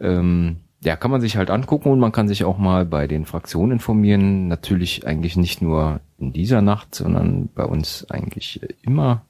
Ähm, 0.00 0.56
ja, 0.84 0.96
kann 0.96 1.10
man 1.10 1.20
sich 1.20 1.36
halt 1.36 1.50
angucken 1.50 1.90
und 1.90 1.98
man 1.98 2.12
kann 2.12 2.28
sich 2.28 2.44
auch 2.44 2.58
mal 2.58 2.84
bei 2.84 3.06
den 3.06 3.24
Fraktionen 3.24 3.72
informieren. 3.72 4.48
Natürlich 4.48 5.06
eigentlich 5.06 5.36
nicht 5.36 5.62
nur 5.62 6.00
in 6.18 6.32
dieser 6.32 6.60
Nacht, 6.60 6.94
sondern 6.94 7.48
bei 7.54 7.64
uns 7.64 8.08
eigentlich 8.10 8.60
immer. 8.82 9.22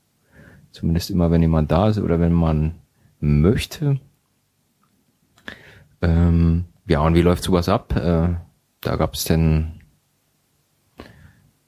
Zumindest 0.73 1.11
immer, 1.11 1.31
wenn 1.31 1.43
jemand 1.43 1.71
da 1.71 1.89
ist 1.89 1.99
oder 1.99 2.19
wenn 2.19 2.33
man 2.33 2.75
möchte. 3.21 4.01
Ähm, 6.03 6.65
ja, 6.87 7.01
und 7.01 7.15
wie 7.15 7.23
läuft 7.23 7.45
sowas 7.45 7.69
ab? 7.69 7.95
Äh, 7.95 8.35
da 8.81 8.97
gab 8.97 9.15
es 9.15 9.25
denn, 9.25 9.81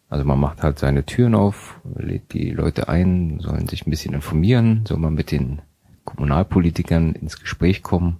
also 0.09 0.25
man 0.25 0.41
macht 0.41 0.65
halt 0.65 0.81
seine 0.81 1.07
Türen 1.07 1.37
auf, 1.37 1.81
lädt 1.97 2.33
die 2.33 2.51
Leute 2.51 2.89
ein, 2.89 3.39
sollen 3.39 3.69
sich 3.69 3.87
ein 3.87 3.91
bisschen 3.91 4.15
informieren, 4.15 4.85
soll 4.87 4.99
man 4.99 5.15
mit 5.15 5.31
den 5.31 5.63
Kommunalpolitikern 6.05 7.15
ins 7.15 7.41
Gespräch 7.41 7.85
kommen. 7.85 8.19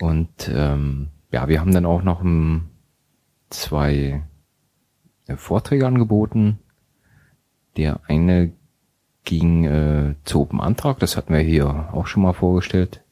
Und 0.00 0.50
ähm, 0.52 1.08
ja, 1.30 1.48
wir 1.48 1.60
haben 1.60 1.72
dann 1.72 1.86
auch 1.86 2.02
noch 2.02 2.20
um, 2.20 2.68
zwei 3.50 4.22
äh, 5.26 5.36
Vorträge 5.36 5.86
angeboten. 5.86 6.58
Der 7.76 8.00
eine 8.08 8.52
ging 9.24 9.64
äh, 9.64 10.14
zu 10.24 10.40
Open 10.40 10.60
Antrag, 10.60 10.98
das 10.98 11.16
hatten 11.16 11.32
wir 11.32 11.40
hier 11.40 11.92
auch 11.92 12.06
schon 12.06 12.22
mal 12.22 12.32
vorgestellt. 12.32 13.02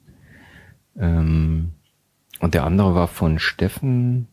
Ähm, 0.96 1.72
und 2.40 2.54
der 2.54 2.64
andere 2.64 2.94
war 2.94 3.08
von 3.08 3.38
Steffen. 3.38 4.28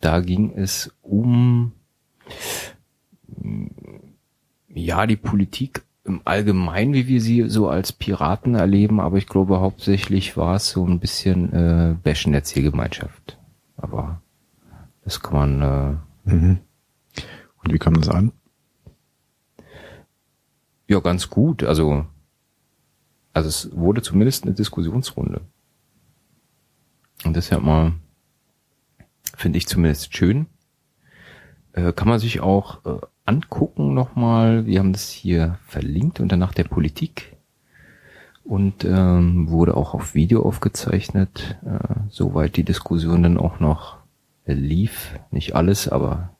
Da 0.00 0.20
ging 0.20 0.52
es 0.54 0.94
um 1.02 1.72
ja 4.68 5.06
die 5.06 5.16
Politik 5.16 5.84
im 6.04 6.20
Allgemeinen, 6.24 6.94
wie 6.94 7.06
wir 7.06 7.20
sie 7.20 7.48
so 7.48 7.68
als 7.68 7.92
Piraten 7.92 8.54
erleben, 8.54 9.00
aber 9.00 9.18
ich 9.18 9.26
glaube 9.26 9.60
hauptsächlich 9.60 10.36
war 10.36 10.56
es 10.56 10.70
so 10.70 10.84
ein 10.84 10.98
bisschen 10.98 11.52
äh, 11.52 11.96
Bashen 12.02 12.32
der 12.32 12.44
Zielgemeinschaft. 12.44 13.38
Aber 13.76 14.20
das 15.04 15.20
kann 15.20 15.60
man. 15.60 15.62
Äh, 16.26 16.30
mhm. 16.30 16.58
Und 17.62 17.72
wie 17.72 17.78
kam 17.78 17.94
das 17.94 18.08
an? 18.08 18.32
Ja, 20.88 20.98
ganz 20.98 21.30
gut. 21.30 21.62
Also, 21.62 22.06
also 23.32 23.48
es 23.48 23.70
wurde 23.72 24.02
zumindest 24.02 24.44
eine 24.44 24.54
Diskussionsrunde. 24.54 25.40
Und 27.24 27.50
ja 27.50 27.60
mal, 27.60 27.92
finde 29.36 29.58
ich 29.58 29.68
zumindest 29.68 30.16
schön. 30.16 30.46
Äh, 31.72 31.92
kann 31.92 32.08
man 32.08 32.18
sich 32.18 32.40
auch 32.40 32.84
äh, 32.84 33.06
angucken 33.32 33.94
nochmal. 33.94 34.66
Wir 34.66 34.78
haben 34.78 34.92
das 34.92 35.08
hier 35.08 35.58
verlinkt 35.66 36.20
unter 36.20 36.36
Nach 36.36 36.52
der 36.52 36.64
Politik 36.64 37.36
und 38.44 38.84
ähm, 38.84 39.48
wurde 39.48 39.76
auch 39.76 39.94
auf 39.94 40.14
Video 40.14 40.42
aufgezeichnet, 40.42 41.56
äh, 41.64 41.94
soweit 42.10 42.56
die 42.56 42.64
Diskussion 42.64 43.22
dann 43.22 43.38
auch 43.38 43.60
noch 43.60 43.96
lief. 44.44 45.18
Nicht 45.30 45.54
alles, 45.54 45.88
aber 45.88 46.30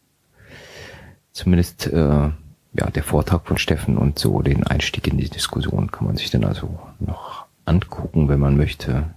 zumindest 1.33 1.87
äh, 1.87 2.31
ja 2.75 2.91
der 2.95 3.03
Vortrag 3.03 3.47
von 3.47 3.59
Steffen 3.59 3.97
und 3.97 4.19
so 4.19 4.43
den 4.43 4.67
Einstieg 4.67 5.07
in 5.07 5.17
die 5.17 5.31
Diskussion 5.31 5.91
kann 5.91 6.07
man 6.07 6.17
sich 6.17 6.31
dann 6.31 6.45
also 6.45 6.79
noch 6.99 7.47
angucken, 7.65 8.29
wenn 8.29 8.41
man 8.41 8.57
möchte. 8.57 9.15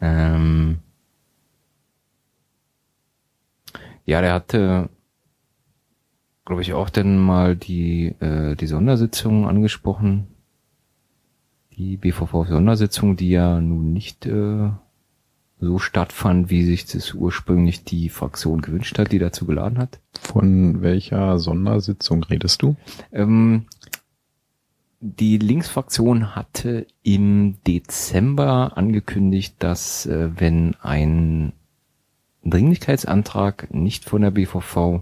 Ähm, 0.00 0.80
ja, 4.04 4.20
der 4.20 4.34
hatte 4.34 4.90
glaube 6.52 6.60
ich, 6.60 6.74
auch 6.74 6.90
dann 6.90 7.16
mal 7.18 7.56
die, 7.56 8.08
äh, 8.20 8.56
die 8.56 8.66
Sondersitzung 8.66 9.48
angesprochen. 9.48 10.26
Die 11.78 11.96
BVV-Sondersitzung, 11.96 13.16
die 13.16 13.30
ja 13.30 13.58
nun 13.58 13.94
nicht 13.94 14.26
äh, 14.26 14.68
so 15.58 15.78
stattfand, 15.78 16.50
wie 16.50 16.62
sich 16.66 16.84
das 16.84 17.14
ursprünglich 17.14 17.84
die 17.84 18.10
Fraktion 18.10 18.60
gewünscht 18.60 18.98
hat, 18.98 19.12
die 19.12 19.18
dazu 19.18 19.46
geladen 19.46 19.78
hat. 19.78 19.98
Von 20.20 20.82
welcher 20.82 21.38
Sondersitzung 21.38 22.22
redest 22.22 22.60
du? 22.60 22.76
Ähm, 23.12 23.64
die 25.00 25.38
Linksfraktion 25.38 26.36
hatte 26.36 26.86
im 27.02 27.56
Dezember 27.66 28.76
angekündigt, 28.76 29.54
dass 29.58 30.04
äh, 30.04 30.28
wenn 30.36 30.74
ein 30.82 31.54
Dringlichkeitsantrag 32.44 33.72
nicht 33.72 34.04
von 34.04 34.20
der 34.20 34.32
BVV 34.32 35.00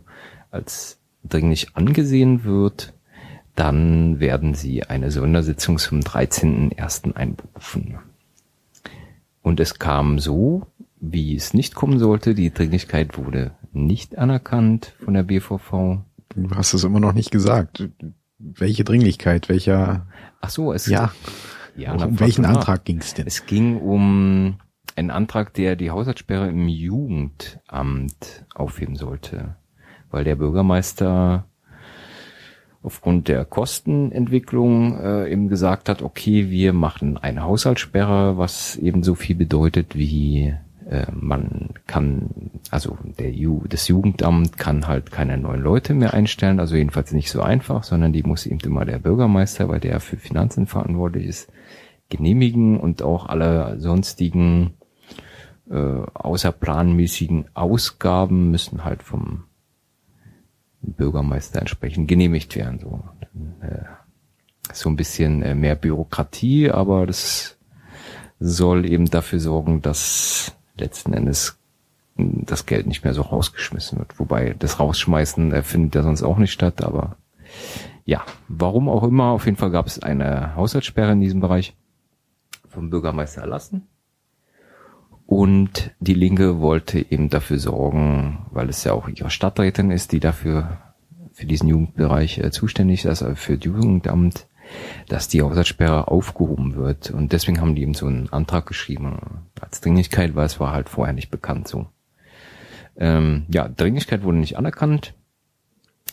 als 0.53 1.00
dringlich 1.25 1.77
angesehen 1.77 2.45
wird, 2.45 2.95
dann 3.55 4.21
werden 4.21 4.55
sie 4.55 4.85
eine 4.85 5.11
Sondersitzung 5.11 5.79
zum 5.79 6.01
13.01. 6.01 7.15
einberufen. 7.15 7.99
Und 9.43 9.61
es 9.61 9.79
kam 9.79 10.19
so, 10.19 10.67
wie 11.01 11.35
es 11.35 11.55
nicht 11.55 11.75
kommen 11.75 11.99
sollte. 11.99 12.35
Die 12.35 12.53
Dringlichkeit 12.53 13.19
wurde 13.19 13.53
nicht 13.73 14.19
anerkannt 14.19 14.95
von 15.05 15.15
der 15.15 15.23
BVV. 15.23 15.99
Du 16.35 16.51
hast 16.55 16.75
es 16.75 16.85
immer 16.85 17.01
noch 17.01 17.13
nicht 17.13 17.31
gesagt. 17.31 17.89
Welche 18.39 18.85
Dringlichkeit? 18.85 19.49
Welcher? 19.49 20.07
Ach 20.41 20.51
so, 20.51 20.73
es 20.73 20.87
ja. 20.87 21.13
ja 21.77 21.93
um 21.93 22.21
welchen 22.21 22.45
Antrag 22.45 22.85
ging 22.85 22.99
es 22.99 23.15
denn? 23.15 23.27
Es 23.27 23.47
ging 23.47 23.79
um 23.79 24.59
einen 24.97 25.11
Antrag, 25.11 25.55
der 25.55 25.77
die 25.77 25.91
Haushaltssperre 25.91 26.49
im 26.49 26.69
Jugendamt 26.69 28.45
aufheben 28.55 28.97
sollte 28.97 29.57
weil 30.11 30.25
der 30.25 30.37
Bürgermeister 30.37 31.45
aufgrund 32.83 33.29
der 33.29 33.45
Kostenentwicklung 33.45 34.99
äh, 34.99 35.31
eben 35.31 35.49
gesagt 35.49 35.89
hat, 35.89 36.03
okay, 36.03 36.51
wir 36.51 36.73
machen 36.73 37.19
eine 37.19 37.43
Haushaltssperre, 37.43 38.39
was 38.39 38.77
eben 38.77 39.03
so 39.03 39.15
viel 39.15 39.37
bedeutet 39.37 39.95
wie 39.97 40.55
äh, 40.89 41.07
man 41.13 41.71
kann, 41.87 42.31
also 42.71 42.97
der 43.19 43.33
Ju 43.33 43.65
das 43.69 43.87
Jugendamt 43.89 44.57
kann 44.57 44.87
halt 44.87 45.11
keine 45.11 45.37
neuen 45.37 45.61
Leute 45.61 45.93
mehr 45.93 46.15
einstellen, 46.15 46.59
also 46.59 46.75
jedenfalls 46.75 47.13
nicht 47.13 47.31
so 47.31 47.43
einfach, 47.43 47.85
sondern 47.85 48.13
die 48.13 48.23
muss 48.23 48.47
eben 48.47 48.61
immer 48.61 48.87
der 48.87 48.99
Bürgermeister, 48.99 49.69
weil 49.69 49.81
der 49.81 50.01
für 50.01 50.17
Finanzen 50.17 50.67
verantwortlich 50.67 51.27
ist, 51.27 51.53
genehmigen 52.09 52.81
und 52.81 53.03
auch 53.03 53.27
alle 53.27 53.79
sonstigen 53.79 54.75
äh, 55.71 55.77
außerplanmäßigen 56.15 57.45
Ausgaben 57.55 58.51
müssen 58.51 58.85
halt 58.85 59.03
vom 59.03 59.45
Bürgermeister 60.83 61.61
entsprechend 61.61 62.09
genehmigt 62.09 62.57
werden. 62.57 62.79
So, 62.79 63.01
äh, 63.61 63.85
so 64.73 64.89
ein 64.89 64.97
bisschen 64.97 65.43
äh, 65.43 65.55
mehr 65.55 65.75
Bürokratie, 65.75 66.71
aber 66.71 67.07
das 67.07 67.57
soll 68.39 68.87
eben 68.87 69.07
dafür 69.07 69.41
sorgen, 69.41 69.83
dass 69.83 70.57
letzten 70.77 71.13
Endes 71.13 71.59
das 72.17 72.67
Geld 72.67 72.87
nicht 72.87 73.05
mehr 73.05 73.15
so 73.15 73.23
rausgeschmissen 73.23 73.99
wird. 73.99 74.19
Wobei 74.19 74.55
das 74.59 74.81
Rausschmeißen 74.81 75.53
äh, 75.53 75.63
findet 75.63 75.95
ja 75.95 76.03
sonst 76.03 76.23
auch 76.23 76.39
nicht 76.39 76.53
statt, 76.53 76.83
aber 76.83 77.17
ja, 78.05 78.25
warum 78.49 78.89
auch 78.89 79.05
immer, 79.05 79.27
auf 79.27 79.45
jeden 79.45 79.57
Fall 79.57 79.71
gab 79.71 79.87
es 79.87 80.03
eine 80.03 80.55
Haushaltssperre 80.57 81.13
in 81.13 81.21
diesem 81.21 81.41
Bereich 81.41 81.77
vom 82.69 82.91
Bürgermeister 82.91 83.43
erlassen. 83.43 83.87
Und 85.31 85.93
die 86.01 86.15
Linke 86.15 86.59
wollte 86.59 86.99
eben 87.09 87.31
dafür 87.31 87.61
sorgen, 87.61 88.47
weil 88.51 88.69
es 88.69 88.83
ja 88.83 88.95
auch 88.95 89.07
ihre 89.07 89.31
Stadträtin 89.31 89.93
ist, 89.93 90.11
die 90.11 90.19
dafür 90.19 90.79
für 91.33 91.47
diesen 91.47 91.69
Jugendbereich 91.69 92.39
äh, 92.39 92.51
zuständig 92.51 93.05
ist, 93.05 93.23
also 93.23 93.37
für 93.37 93.57
das 93.57 93.65
Jugendamt, 93.65 94.49
dass 95.07 95.29
die 95.29 95.41
Haushaltssperre 95.41 96.09
aufgehoben 96.09 96.75
wird. 96.75 97.13
Und 97.13 97.33
deswegen 97.33 97.61
haben 97.61 97.77
die 97.77 97.83
eben 97.83 97.95
so 97.95 98.07
einen 98.07 98.29
Antrag 98.31 98.67
geschrieben 98.67 99.45
als 99.61 99.81
Dringlichkeit, 99.81 100.35
weil 100.35 100.47
es 100.47 100.59
war 100.59 100.73
halt 100.73 100.89
vorher 100.89 101.15
nicht 101.15 101.31
bekannt 101.31 101.69
so. 101.69 101.87
Ähm, 102.97 103.47
ja, 103.51 103.69
Dringlichkeit 103.69 104.25
wurde 104.25 104.39
nicht 104.39 104.59
anerkannt. 104.59 105.15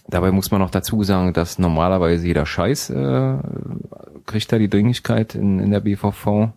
Dabei 0.08 0.30
muss 0.30 0.52
man 0.52 0.62
noch 0.62 0.70
dazu 0.70 1.02
sagen, 1.02 1.34
dass 1.34 1.58
normalerweise 1.58 2.28
jeder 2.28 2.46
Scheiß 2.46 2.92
äh, 2.92 3.38
kriegt 4.28 4.52
da 4.52 4.60
die 4.60 4.70
Dringlichkeit 4.70 5.34
in, 5.34 5.58
in 5.58 5.72
der 5.72 5.80
BVV. 5.80 6.50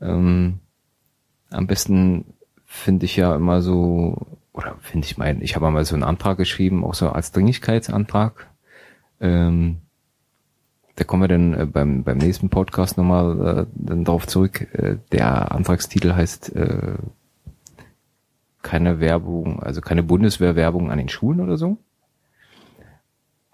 Ähm, 0.00 0.58
am 1.50 1.66
besten 1.66 2.24
finde 2.64 3.06
ich 3.06 3.16
ja 3.16 3.34
immer 3.34 3.62
so, 3.62 4.38
oder 4.52 4.76
finde 4.80 5.06
ich 5.06 5.18
mein, 5.18 5.42
ich 5.42 5.56
habe 5.56 5.66
einmal 5.66 5.84
so 5.84 5.94
einen 5.94 6.04
Antrag 6.04 6.38
geschrieben, 6.38 6.84
auch 6.84 6.94
so 6.94 7.10
als 7.10 7.32
Dringlichkeitsantrag. 7.32 8.48
Ähm, 9.20 9.78
da 10.96 11.04
kommen 11.04 11.22
wir 11.22 11.28
dann 11.28 11.54
äh, 11.54 11.66
beim, 11.66 12.04
beim 12.04 12.18
nächsten 12.18 12.50
Podcast 12.50 12.96
nochmal 12.96 13.66
äh, 13.66 13.66
dann 13.74 14.04
darauf 14.04 14.26
zurück. 14.26 14.72
Äh, 14.74 14.98
der 15.12 15.52
Antragstitel 15.52 16.14
heißt 16.14 16.54
äh, 16.54 16.94
keine 18.62 19.00
Werbung, 19.00 19.62
also 19.62 19.80
keine 19.80 20.02
Bundeswehrwerbung 20.02 20.90
an 20.90 20.98
den 20.98 21.08
Schulen 21.08 21.40
oder 21.40 21.56
so. 21.56 21.78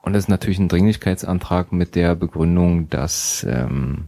Und 0.03 0.13
das 0.13 0.25
ist 0.25 0.29
natürlich 0.29 0.59
ein 0.59 0.69
Dringlichkeitsantrag 0.69 1.73
mit 1.73 1.95
der 1.95 2.15
Begründung, 2.15 2.89
dass 2.91 3.45
ähm, 3.49 4.07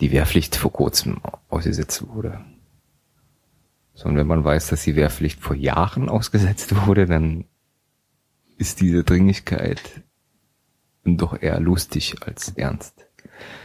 die 0.00 0.12
Wehrpflicht 0.12 0.56
vor 0.56 0.72
kurzem 0.72 1.20
ausgesetzt 1.48 2.06
wurde. 2.08 2.44
So, 3.94 4.08
und 4.08 4.16
wenn 4.16 4.26
man 4.26 4.44
weiß, 4.44 4.68
dass 4.68 4.84
die 4.84 4.94
Wehrpflicht 4.94 5.40
vor 5.40 5.56
Jahren 5.56 6.08
ausgesetzt 6.08 6.86
wurde, 6.86 7.06
dann 7.06 7.44
ist 8.56 8.80
diese 8.80 9.04
Dringlichkeit 9.04 9.80
doch 11.04 11.40
eher 11.40 11.58
lustig 11.60 12.16
als 12.24 12.50
ernst. 12.50 13.06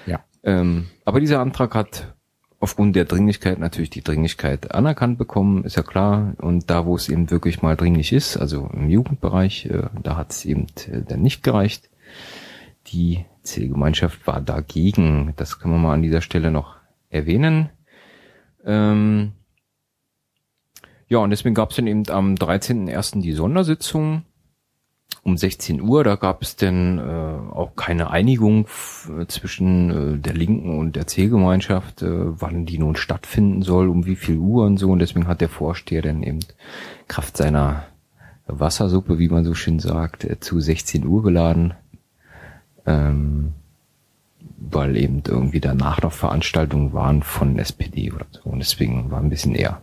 Ja. 0.06 0.24
Ähm, 0.44 0.88
aber 1.06 1.20
dieser 1.20 1.40
Antrag 1.40 1.76
hat 1.76 2.16
aufgrund 2.60 2.96
der 2.96 3.06
Dringlichkeit 3.06 3.60
natürlich 3.60 3.90
die 3.90 4.04
Dringlichkeit 4.04 4.74
anerkannt 4.74 5.18
bekommen, 5.18 5.66
ist 5.66 5.76
ja 5.76 5.84
klar. 5.84 6.34
Und 6.38 6.70
da, 6.70 6.86
wo 6.86 6.96
es 6.96 7.10
eben 7.10 7.30
wirklich 7.30 7.62
mal 7.62 7.76
dringlich 7.76 8.14
ist, 8.14 8.38
also 8.38 8.70
im 8.72 8.90
Jugendbereich, 8.90 9.66
äh, 9.66 9.90
da 10.02 10.16
hat 10.16 10.32
es 10.32 10.46
eben 10.46 10.68
äh, 10.88 11.02
dann 11.02 11.22
nicht 11.22 11.44
gereicht. 11.44 11.90
Die 12.88 13.26
Zielgemeinschaft 13.44 14.26
war 14.26 14.42
dagegen. 14.42 15.34
Das 15.36 15.60
kann 15.60 15.72
man 15.72 15.82
mal 15.82 15.94
an 15.94 16.02
dieser 16.02 16.22
Stelle 16.22 16.52
noch 16.52 16.78
erwähnen. 17.10 17.70
Ähm 18.66 19.34
ja, 21.08 21.20
und 21.20 21.30
deswegen 21.30 21.56
gab 21.56 21.70
es 21.70 21.76
dann 21.76 21.88
eben 21.88 22.10
am 22.10 22.36
13.01. 22.36 23.22
die 23.22 23.34
Sondersitzung 23.34 24.24
um 25.24 25.38
16 25.38 25.82
Uhr. 25.82 26.04
Da 26.04 26.16
gab 26.16 26.42
es 26.42 26.56
denn 26.56 26.98
äh, 26.98 27.02
auch 27.02 27.76
keine 27.76 28.10
Einigung 28.10 28.68
zwischen 29.28 30.16
äh, 30.16 30.18
der 30.20 30.34
Linken 30.34 30.78
und 30.78 30.96
der 30.96 31.08
Zielgemeinschaft, 31.08 32.02
äh, 32.02 32.42
wann 32.42 32.66
die 32.66 32.78
nun 32.78 32.96
stattfinden 32.96 33.62
soll, 33.62 33.90
um 33.90 34.06
wie 34.06 34.16
viel 34.16 34.38
Uhr 34.38 34.66
und 34.66 34.78
so. 34.78 34.90
Und 34.92 35.00
deswegen 35.00 35.28
hat 35.28 35.42
der 35.42 35.50
Vorsteher 35.50 36.02
dann 36.02 36.24
eben 36.24 36.40
Kraft 37.08 37.38
seiner 37.38 37.86
Wassersuppe, 38.48 39.20
wie 39.20 39.30
man 39.30 39.46
so 39.46 39.54
schön 39.54 39.80
sagt, 39.80 40.26
äh, 40.26 40.40
zu 40.40 40.60
16 40.60 41.06
Uhr 41.06 41.24
geladen. 41.24 41.74
Ähm, 42.86 43.54
weil 44.60 44.98
eben 44.98 45.24
irgendwie 45.28 45.60
danach 45.60 46.02
noch 46.02 46.14
Veranstaltungen 46.14 46.94
waren 46.94 47.22
von 47.22 47.60
SPD 47.60 48.12
oder 48.12 48.26
so. 48.32 48.50
Und 48.50 48.60
deswegen 48.60 49.12
war 49.12 49.20
ein 49.20 49.30
bisschen 49.30 49.56
eher. 49.56 49.82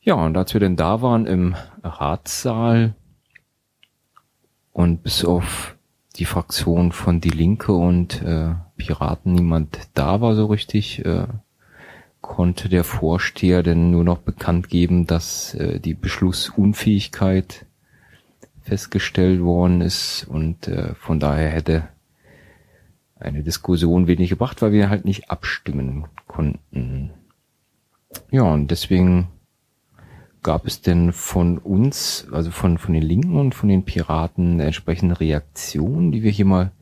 Ja, 0.00 0.14
und 0.14 0.36
als 0.36 0.54
wir 0.54 0.60
denn 0.60 0.76
da 0.76 1.02
waren 1.02 1.26
im 1.26 1.56
Ratssaal, 1.82 2.94
und 4.76 5.02
bis 5.02 5.24
auf 5.24 5.74
die 6.16 6.26
Fraktion 6.26 6.92
von 6.92 7.22
Die 7.22 7.30
Linke 7.30 7.72
und 7.72 8.20
äh, 8.20 8.50
Piraten 8.76 9.32
niemand 9.32 9.78
da 9.94 10.20
war 10.20 10.34
so 10.34 10.44
richtig, 10.46 11.02
äh, 11.02 11.26
konnte 12.20 12.68
der 12.68 12.84
Vorsteher 12.84 13.62
denn 13.62 13.90
nur 13.90 14.04
noch 14.04 14.18
bekannt 14.18 14.68
geben, 14.68 15.06
dass 15.06 15.54
äh, 15.54 15.80
die 15.80 15.94
Beschlussunfähigkeit 15.94 17.64
festgestellt 18.66 19.40
worden 19.40 19.80
ist 19.80 20.26
und 20.28 20.66
äh, 20.66 20.94
von 20.94 21.20
daher 21.20 21.50
hätte 21.50 21.88
eine 23.18 23.42
Diskussion 23.42 24.08
wenig 24.08 24.28
gebracht, 24.28 24.60
weil 24.60 24.72
wir 24.72 24.90
halt 24.90 25.04
nicht 25.04 25.30
abstimmen 25.30 26.06
konnten. 26.26 27.12
Ja, 28.30 28.42
und 28.42 28.70
deswegen 28.70 29.28
gab 30.42 30.66
es 30.66 30.80
denn 30.82 31.12
von 31.12 31.58
uns, 31.58 32.26
also 32.32 32.50
von, 32.50 32.78
von 32.78 32.92
den 32.92 33.02
Linken 33.02 33.36
und 33.36 33.54
von 33.54 33.68
den 33.68 33.84
Piraten 33.84 34.54
eine 34.54 34.64
entsprechende 34.64 35.20
Reaktion, 35.20 36.12
die 36.12 36.22
wir 36.22 36.30
hier 36.30 36.44
mal 36.44 36.72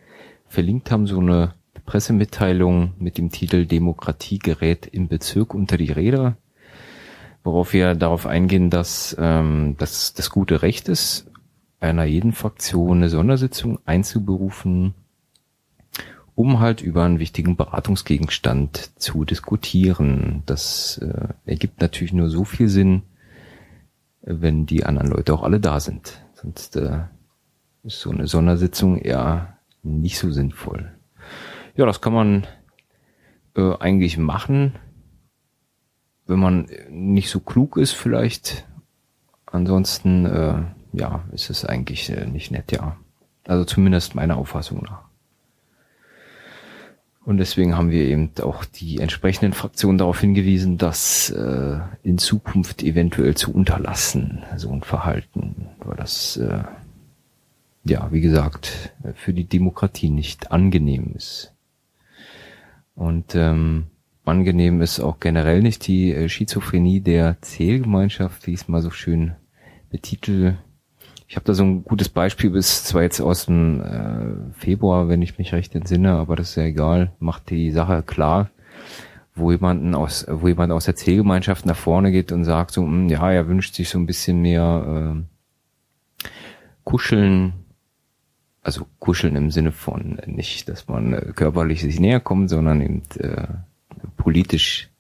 verlinkt 0.48 0.90
haben, 0.90 1.06
so 1.06 1.18
eine 1.18 1.54
Pressemitteilung 1.84 2.94
mit 2.98 3.18
dem 3.18 3.30
Titel 3.30 3.66
Demokratie 3.66 4.38
gerät 4.38 4.86
im 4.86 5.08
Bezirk 5.08 5.54
unter 5.54 5.76
die 5.76 5.92
Räder, 5.92 6.36
worauf 7.42 7.74
wir 7.74 7.94
darauf 7.94 8.26
eingehen, 8.26 8.70
dass 8.70 9.14
ähm, 9.18 9.76
das 9.78 10.14
das 10.14 10.30
gute 10.30 10.62
Recht 10.62 10.88
ist, 10.88 11.30
einer 11.84 12.04
jeden 12.04 12.32
Fraktion 12.32 12.98
eine 12.98 13.08
Sondersitzung 13.08 13.78
einzuberufen, 13.84 14.94
um 16.34 16.60
halt 16.60 16.80
über 16.80 17.04
einen 17.04 17.18
wichtigen 17.18 17.56
Beratungsgegenstand 17.56 18.98
zu 19.00 19.24
diskutieren. 19.24 20.42
Das 20.46 20.98
äh, 20.98 21.28
ergibt 21.44 21.80
natürlich 21.80 22.12
nur 22.12 22.28
so 22.28 22.44
viel 22.44 22.68
Sinn, 22.68 23.02
wenn 24.22 24.66
die 24.66 24.84
anderen 24.84 25.08
Leute 25.08 25.34
auch 25.34 25.42
alle 25.42 25.60
da 25.60 25.80
sind. 25.80 26.24
Sonst 26.34 26.76
äh, 26.76 27.00
ist 27.82 28.00
so 28.00 28.10
eine 28.10 28.26
Sondersitzung 28.26 28.98
eher 28.98 29.58
nicht 29.82 30.18
so 30.18 30.30
sinnvoll. 30.30 30.92
Ja, 31.76 31.86
das 31.86 32.00
kann 32.00 32.12
man 32.12 32.46
äh, 33.56 33.76
eigentlich 33.78 34.18
machen, 34.18 34.74
wenn 36.26 36.38
man 36.38 36.68
nicht 36.88 37.30
so 37.30 37.40
klug 37.40 37.76
ist 37.76 37.92
vielleicht. 37.92 38.66
Ansonsten, 39.46 40.26
äh, 40.26 40.62
ja, 40.94 41.24
ist 41.32 41.50
es 41.50 41.64
eigentlich 41.64 42.10
äh, 42.10 42.26
nicht 42.26 42.50
nett, 42.50 42.72
ja. 42.72 42.96
Also 43.46 43.64
zumindest 43.64 44.14
meiner 44.14 44.36
Auffassung 44.36 44.82
nach. 44.82 45.02
Und 47.24 47.38
deswegen 47.38 47.76
haben 47.76 47.90
wir 47.90 48.04
eben 48.04 48.30
auch 48.42 48.66
die 48.66 48.98
entsprechenden 48.98 49.54
Fraktionen 49.54 49.96
darauf 49.96 50.20
hingewiesen, 50.20 50.76
das 50.76 51.30
äh, 51.30 51.78
in 52.02 52.18
Zukunft 52.18 52.82
eventuell 52.82 53.34
zu 53.34 53.52
unterlassen, 53.52 54.42
so 54.56 54.70
ein 54.70 54.82
Verhalten, 54.82 55.68
weil 55.78 55.96
das, 55.96 56.36
äh, 56.36 56.64
ja, 57.84 58.08
wie 58.12 58.20
gesagt, 58.20 58.92
für 59.14 59.32
die 59.32 59.46
Demokratie 59.46 60.10
nicht 60.10 60.52
angenehm 60.52 61.12
ist. 61.14 61.54
Und 62.94 63.34
ähm, 63.34 63.86
angenehm 64.26 64.82
ist 64.82 65.00
auch 65.00 65.18
generell 65.18 65.62
nicht 65.62 65.86
die 65.86 66.12
äh, 66.12 66.28
Schizophrenie 66.28 67.00
der 67.00 67.40
Zählgemeinschaft, 67.40 68.46
wie 68.46 68.52
ich 68.52 68.60
es 68.60 68.68
mal 68.68 68.82
so 68.82 68.90
schön 68.90 69.34
betitel, 69.90 70.56
ich 71.26 71.36
habe 71.36 71.46
da 71.46 71.54
so 71.54 71.64
ein 71.64 71.84
gutes 71.84 72.08
Beispiel, 72.08 72.50
bis 72.50 72.84
zwar 72.84 73.02
jetzt 73.02 73.20
aus 73.20 73.46
dem 73.46 73.80
äh, 73.80 74.52
Februar, 74.58 75.08
wenn 75.08 75.22
ich 75.22 75.38
mich 75.38 75.52
recht 75.52 75.74
entsinne, 75.74 76.12
aber 76.12 76.36
das 76.36 76.50
ist 76.50 76.56
ja 76.56 76.64
egal, 76.64 77.12
macht 77.18 77.50
die 77.50 77.70
Sache 77.70 78.02
klar, 78.02 78.50
wo 79.34 79.50
jemanden 79.50 79.94
aus, 79.94 80.26
wo 80.28 80.48
jemand 80.48 80.72
aus 80.72 80.84
der 80.84 80.96
Zielgemeinschaft 80.96 81.66
nach 81.66 81.76
vorne 81.76 82.12
geht 82.12 82.30
und 82.30 82.44
sagt 82.44 82.72
so, 82.72 82.82
mh, 82.82 82.90
hm, 82.90 83.08
ja, 83.08 83.30
er 83.30 83.48
wünscht 83.48 83.74
sich 83.74 83.88
so 83.88 83.98
ein 83.98 84.06
bisschen 84.06 84.42
mehr 84.42 85.16
äh, 86.24 86.28
Kuscheln, 86.84 87.54
also 88.62 88.86
Kuscheln 88.98 89.36
im 89.36 89.50
Sinne 89.50 89.72
von 89.72 90.20
nicht, 90.26 90.68
dass 90.68 90.88
man 90.88 91.14
äh, 91.14 91.32
körperlich 91.34 91.80
sich 91.80 91.98
näher 91.98 92.20
kommt, 92.20 92.50
sondern 92.50 92.80
eben 92.82 93.02
äh, 93.18 93.46
politisch 94.16 94.90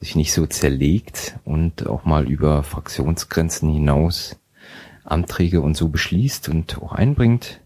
sich 0.00 0.16
nicht 0.16 0.32
so 0.32 0.46
zerlegt 0.46 1.38
und 1.44 1.86
auch 1.86 2.04
mal 2.04 2.28
über 2.28 2.64
Fraktionsgrenzen 2.64 3.70
hinaus 3.70 4.36
Anträge 5.04 5.60
und 5.60 5.76
so 5.76 5.88
beschließt 5.88 6.48
und 6.48 6.80
auch 6.82 6.92
einbringt. 6.92 7.60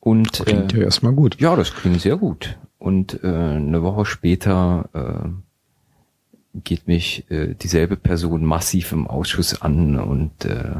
Und 0.00 0.32
klingt 0.32 0.74
äh, 0.74 0.78
ja 0.78 0.84
erstmal 0.84 1.12
gut. 1.12 1.40
Ja, 1.40 1.54
das 1.54 1.74
klingt 1.74 2.00
sehr 2.00 2.16
gut. 2.16 2.58
Und 2.78 3.22
äh, 3.22 3.28
eine 3.28 3.82
Woche 3.82 4.04
später 4.04 4.88
äh, 4.92 6.58
geht 6.64 6.88
mich 6.88 7.30
äh, 7.30 7.54
dieselbe 7.54 7.96
Person 7.96 8.44
massiv 8.44 8.92
im 8.92 9.06
Ausschuss 9.06 9.62
an 9.62 9.98
und 9.98 10.44
äh, 10.44 10.74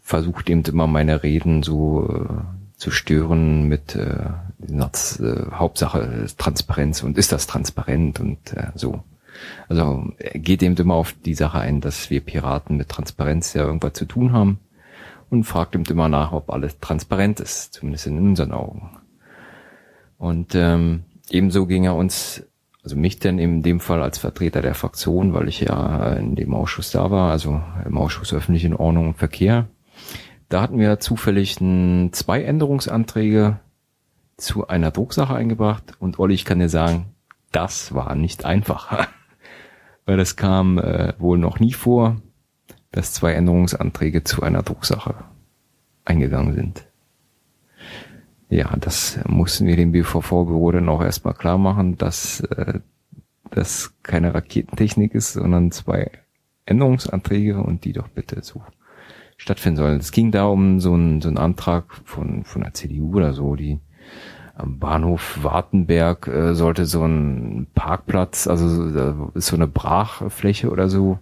versucht 0.00 0.48
eben 0.48 0.62
immer 0.64 0.86
meine 0.86 1.22
Reden 1.22 1.62
so 1.62 2.08
äh, 2.08 2.58
zu 2.76 2.90
stören 2.90 3.68
mit 3.68 3.94
äh, 3.94 4.30
äh, 4.66 5.50
Hauptsache 5.52 6.26
Transparenz 6.36 7.02
und 7.02 7.18
ist 7.18 7.32
das 7.32 7.46
transparent 7.46 8.20
und 8.20 8.52
äh, 8.54 8.68
so. 8.74 9.02
Also 9.68 10.12
er 10.18 10.38
geht 10.38 10.62
eben 10.62 10.76
immer 10.76 10.94
auf 10.94 11.14
die 11.24 11.34
Sache 11.34 11.58
ein, 11.60 11.80
dass 11.80 12.10
wir 12.10 12.20
Piraten 12.20 12.76
mit 12.76 12.88
Transparenz 12.88 13.54
ja 13.54 13.64
irgendwas 13.64 13.94
zu 13.94 14.04
tun 14.04 14.32
haben 14.32 14.58
und 15.30 15.44
fragt 15.44 15.74
eben 15.74 15.84
immer 15.84 16.08
nach, 16.08 16.32
ob 16.32 16.50
alles 16.50 16.78
transparent 16.80 17.40
ist, 17.40 17.74
zumindest 17.74 18.06
in 18.06 18.18
unseren 18.18 18.52
Augen. 18.52 18.90
Und 20.16 20.54
ähm, 20.54 21.04
ebenso 21.30 21.66
ging 21.66 21.84
er 21.84 21.94
uns, 21.94 22.44
also 22.82 22.96
mich 22.96 23.18
denn 23.18 23.38
in 23.38 23.62
dem 23.62 23.80
Fall 23.80 24.02
als 24.02 24.18
Vertreter 24.18 24.62
der 24.62 24.74
Fraktion, 24.74 25.34
weil 25.34 25.48
ich 25.48 25.60
ja 25.60 26.14
in 26.14 26.34
dem 26.34 26.54
Ausschuss 26.54 26.90
da 26.90 27.10
war, 27.10 27.30
also 27.30 27.60
im 27.84 27.98
Ausschuss 27.98 28.32
öffentliche 28.32 28.78
Ordnung 28.78 29.08
und 29.08 29.18
Verkehr. 29.18 29.68
Da 30.48 30.62
hatten 30.62 30.78
wir 30.78 30.98
zufällig 30.98 31.60
ein, 31.60 32.12
zwei 32.12 32.42
Änderungsanträge 32.42 33.60
zu 34.38 34.68
einer 34.68 34.90
Drucksache 34.90 35.34
eingebracht 35.34 35.92
und 35.98 36.18
Olli, 36.18 36.34
ich 36.34 36.44
kann 36.44 36.60
dir 36.60 36.68
sagen, 36.68 37.06
das 37.52 37.94
war 37.94 38.14
nicht 38.14 38.44
einfach. 38.44 39.08
weil 40.08 40.16
das 40.16 40.36
kam 40.36 40.78
äh, 40.78 41.12
wohl 41.18 41.36
noch 41.36 41.60
nie 41.60 41.74
vor, 41.74 42.16
dass 42.92 43.12
zwei 43.12 43.34
Änderungsanträge 43.34 44.24
zu 44.24 44.42
einer 44.42 44.62
Drucksache 44.62 45.14
eingegangen 46.06 46.54
sind. 46.54 46.86
Ja, 48.48 48.74
das 48.80 49.20
mussten 49.28 49.66
wir 49.66 49.76
dem 49.76 49.92
BVV-Büro 49.92 50.72
dann 50.72 50.88
auch 50.88 51.02
erstmal 51.02 51.34
klar 51.34 51.58
machen, 51.58 51.98
dass 51.98 52.40
äh, 52.40 52.80
das 53.50 53.92
keine 54.02 54.34
Raketentechnik 54.34 55.14
ist, 55.14 55.34
sondern 55.34 55.72
zwei 55.72 56.10
Änderungsanträge 56.64 57.58
und 57.58 57.84
die 57.84 57.92
doch 57.92 58.08
bitte 58.08 58.42
so 58.42 58.62
stattfinden 59.36 59.76
sollen. 59.76 60.00
Es 60.00 60.10
ging 60.10 60.30
da 60.30 60.46
um 60.46 60.80
so 60.80 60.94
einen, 60.94 61.20
so 61.20 61.28
einen 61.28 61.36
Antrag 61.36 62.00
von, 62.04 62.44
von 62.44 62.62
der 62.62 62.72
CDU 62.72 63.14
oder 63.14 63.34
so, 63.34 63.56
die 63.56 63.78
am 64.58 64.78
Bahnhof 64.78 65.38
Wartenberg 65.42 66.26
äh, 66.26 66.54
sollte 66.54 66.84
so 66.84 67.04
ein 67.04 67.68
Parkplatz, 67.74 68.46
also 68.46 68.90
da 68.90 69.30
ist 69.34 69.46
so 69.46 69.56
eine 69.56 69.68
Brachfläche 69.68 70.70
oder 70.70 70.88
so 70.88 71.18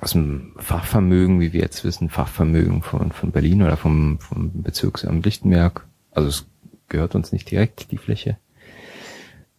aus 0.00 0.12
dem 0.12 0.52
Fachvermögen, 0.58 1.40
wie 1.40 1.52
wir 1.52 1.60
jetzt 1.60 1.84
wissen, 1.84 2.10
Fachvermögen 2.10 2.82
von, 2.82 3.12
von 3.12 3.30
Berlin 3.30 3.62
oder 3.62 3.76
vom, 3.76 4.18
vom 4.18 4.62
Bezirksamt 4.62 5.24
Lichtenberg. 5.24 5.86
Also 6.10 6.28
es 6.28 6.46
gehört 6.88 7.14
uns 7.14 7.32
nicht 7.32 7.50
direkt, 7.50 7.90
die 7.90 7.98
Fläche. 7.98 8.36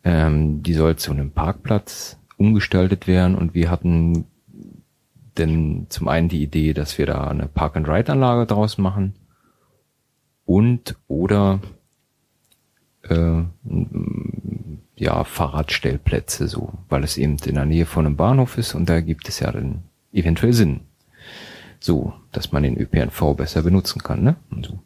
Ähm, 0.03 0.61
die 0.61 0.73
soll 0.73 0.97
zu 0.97 1.11
einem 1.11 1.31
Parkplatz 1.31 2.19
umgestaltet 2.37 3.07
werden 3.07 3.35
und 3.35 3.53
wir 3.53 3.71
hatten 3.71 4.25
denn 5.37 5.87
zum 5.89 6.07
einen 6.07 6.29
die 6.29 6.43
Idee, 6.43 6.73
dass 6.73 6.97
wir 6.97 7.07
da 7.07 7.23
eine 7.27 7.47
Park-and-Ride-Anlage 7.47 8.45
draus 8.45 8.77
machen 8.77 9.15
und 10.45 10.95
oder 11.07 11.59
äh, 13.09 13.43
ja 14.95 15.23
Fahrradstellplätze 15.23 16.47
so, 16.47 16.73
weil 16.89 17.03
es 17.03 17.17
eben 17.17 17.37
in 17.45 17.55
der 17.55 17.65
Nähe 17.65 17.85
von 17.85 18.05
einem 18.05 18.15
Bahnhof 18.15 18.57
ist 18.57 18.75
und 18.75 18.89
da 18.89 19.01
gibt 19.01 19.27
es 19.27 19.39
ja 19.39 19.51
dann 19.51 19.83
eventuell 20.11 20.53
Sinn, 20.53 20.81
so, 21.79 22.13
dass 22.31 22.51
man 22.51 22.63
den 22.63 22.77
ÖPNV 22.77 23.35
besser 23.35 23.61
benutzen 23.63 24.01
kann, 24.01 24.23
ne? 24.23 24.35
Und 24.49 24.65
so. 24.65 24.79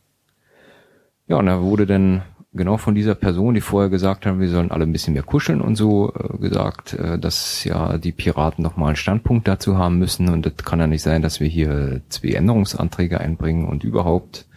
Ja, 1.27 1.37
und 1.37 1.45
da 1.45 1.61
wurde 1.61 1.85
dann 1.85 2.23
genau 2.53 2.77
von 2.77 2.95
dieser 2.95 3.13
Person, 3.13 3.53
die 3.53 3.61
vorher 3.61 3.89
gesagt 3.89 4.25
haben, 4.25 4.39
wir 4.39 4.49
sollen 4.49 4.71
alle 4.71 4.83
ein 4.83 4.91
bisschen 4.91 5.13
mehr 5.13 5.23
kuscheln 5.23 5.61
und 5.61 5.75
so, 5.75 6.13
äh, 6.13 6.37
gesagt, 6.37 6.93
äh, 6.93 7.19
dass 7.19 7.63
ja 7.65 7.97
die 7.97 8.13
Piraten 8.13 8.63
noch 8.63 8.77
mal 8.77 8.87
einen 8.87 8.95
Standpunkt 8.95 9.47
dazu 9.47 9.77
haben 9.77 9.99
müssen 9.99 10.29
und 10.29 10.45
das 10.45 10.55
kann 10.57 10.79
ja 10.79 10.87
nicht 10.87 11.03
sein, 11.03 11.21
dass 11.21 11.39
wir 11.39 11.47
hier 11.47 12.01
zwei 12.09 12.29
Änderungsanträge 12.29 13.19
einbringen 13.19 13.67
und 13.67 13.83
überhaupt 13.83 14.47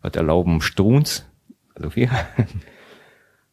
was 0.00 0.14
erlauben 0.14 0.60
Struns, 0.60 1.26
also 1.74 1.94
wir. 1.96 2.10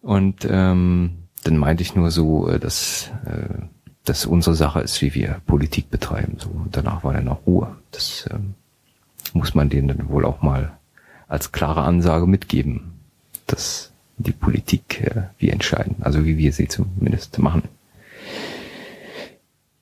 Und 0.01 0.47
ähm, 0.49 1.17
dann 1.43 1.57
meinte 1.57 1.83
ich 1.83 1.95
nur 1.95 2.11
so, 2.11 2.49
äh, 2.49 2.59
dass 2.59 3.11
äh, 3.25 3.63
das 4.05 4.25
unsere 4.25 4.55
Sache 4.55 4.81
ist, 4.81 5.01
wie 5.01 5.13
wir 5.13 5.41
Politik 5.45 5.89
betreiben. 5.89 6.37
So 6.39 6.49
und 6.49 6.75
danach 6.75 7.03
war 7.03 7.13
dann 7.13 7.27
auch 7.27 7.45
Ruhe. 7.45 7.75
Das 7.91 8.27
ähm, 8.31 8.55
muss 9.33 9.53
man 9.53 9.69
denen 9.69 9.87
dann 9.87 10.09
wohl 10.09 10.25
auch 10.25 10.41
mal 10.41 10.77
als 11.27 11.51
klare 11.51 11.83
Ansage 11.83 12.27
mitgeben, 12.27 12.93
dass 13.47 13.91
die 14.17 14.31
Politik 14.31 15.01
äh, 15.01 15.23
wir 15.37 15.53
entscheiden, 15.53 15.97
also 16.01 16.25
wie 16.25 16.37
wir 16.37 16.51
sie 16.51 16.67
zumindest 16.67 17.37
machen. 17.39 17.63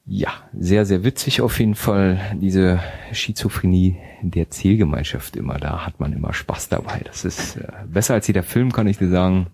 Ja, 0.05 0.29
sehr, 0.57 0.85
sehr 0.85 1.03
witzig 1.03 1.41
auf 1.41 1.59
jeden 1.59 1.75
Fall, 1.75 2.19
diese 2.41 2.79
Schizophrenie 3.11 3.97
der 4.21 4.49
Zielgemeinschaft 4.49 5.35
immer. 5.35 5.59
Da 5.59 5.85
hat 5.85 5.99
man 5.99 6.13
immer 6.13 6.33
Spaß 6.33 6.69
dabei. 6.69 7.01
Das 7.05 7.25
ist 7.25 7.57
äh, 7.57 7.67
besser 7.87 8.15
als 8.15 8.27
jeder 8.27 8.43
Film, 8.43 8.71
kann 8.71 8.87
ich 8.87 8.97
dir 8.97 9.09
sagen. 9.09 9.47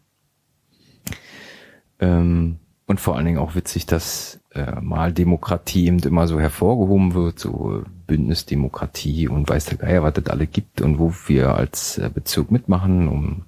Ähm, 2.00 2.58
und 2.88 3.00
vor 3.00 3.16
allen 3.16 3.26
Dingen 3.26 3.40
auch 3.40 3.56
witzig, 3.56 3.86
dass 3.88 4.40
äh, 4.54 4.80
mal 4.80 5.12
Demokratie 5.12 5.88
eben 5.88 6.00
immer 6.00 6.28
so 6.28 6.40
hervorgehoben 6.40 7.14
wird, 7.14 7.40
so 7.40 7.84
Bündnisdemokratie 8.06 9.28
und 9.28 9.50
weiß 9.50 9.66
der 9.66 9.78
Geier, 9.78 10.04
was 10.04 10.14
das 10.14 10.28
alle 10.28 10.46
gibt 10.46 10.82
und 10.82 11.00
wo 11.00 11.14
wir 11.28 11.56
als 11.56 11.98
äh, 11.98 12.10
Bezirk 12.14 12.52
mitmachen, 12.52 13.08
um 13.08 13.46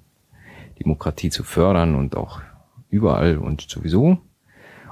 Demokratie 0.80 1.30
zu 1.30 1.44
fördern 1.44 1.94
und 1.94 2.16
auch 2.16 2.40
überall 2.90 3.38
und 3.38 3.62
sowieso. 3.62 4.18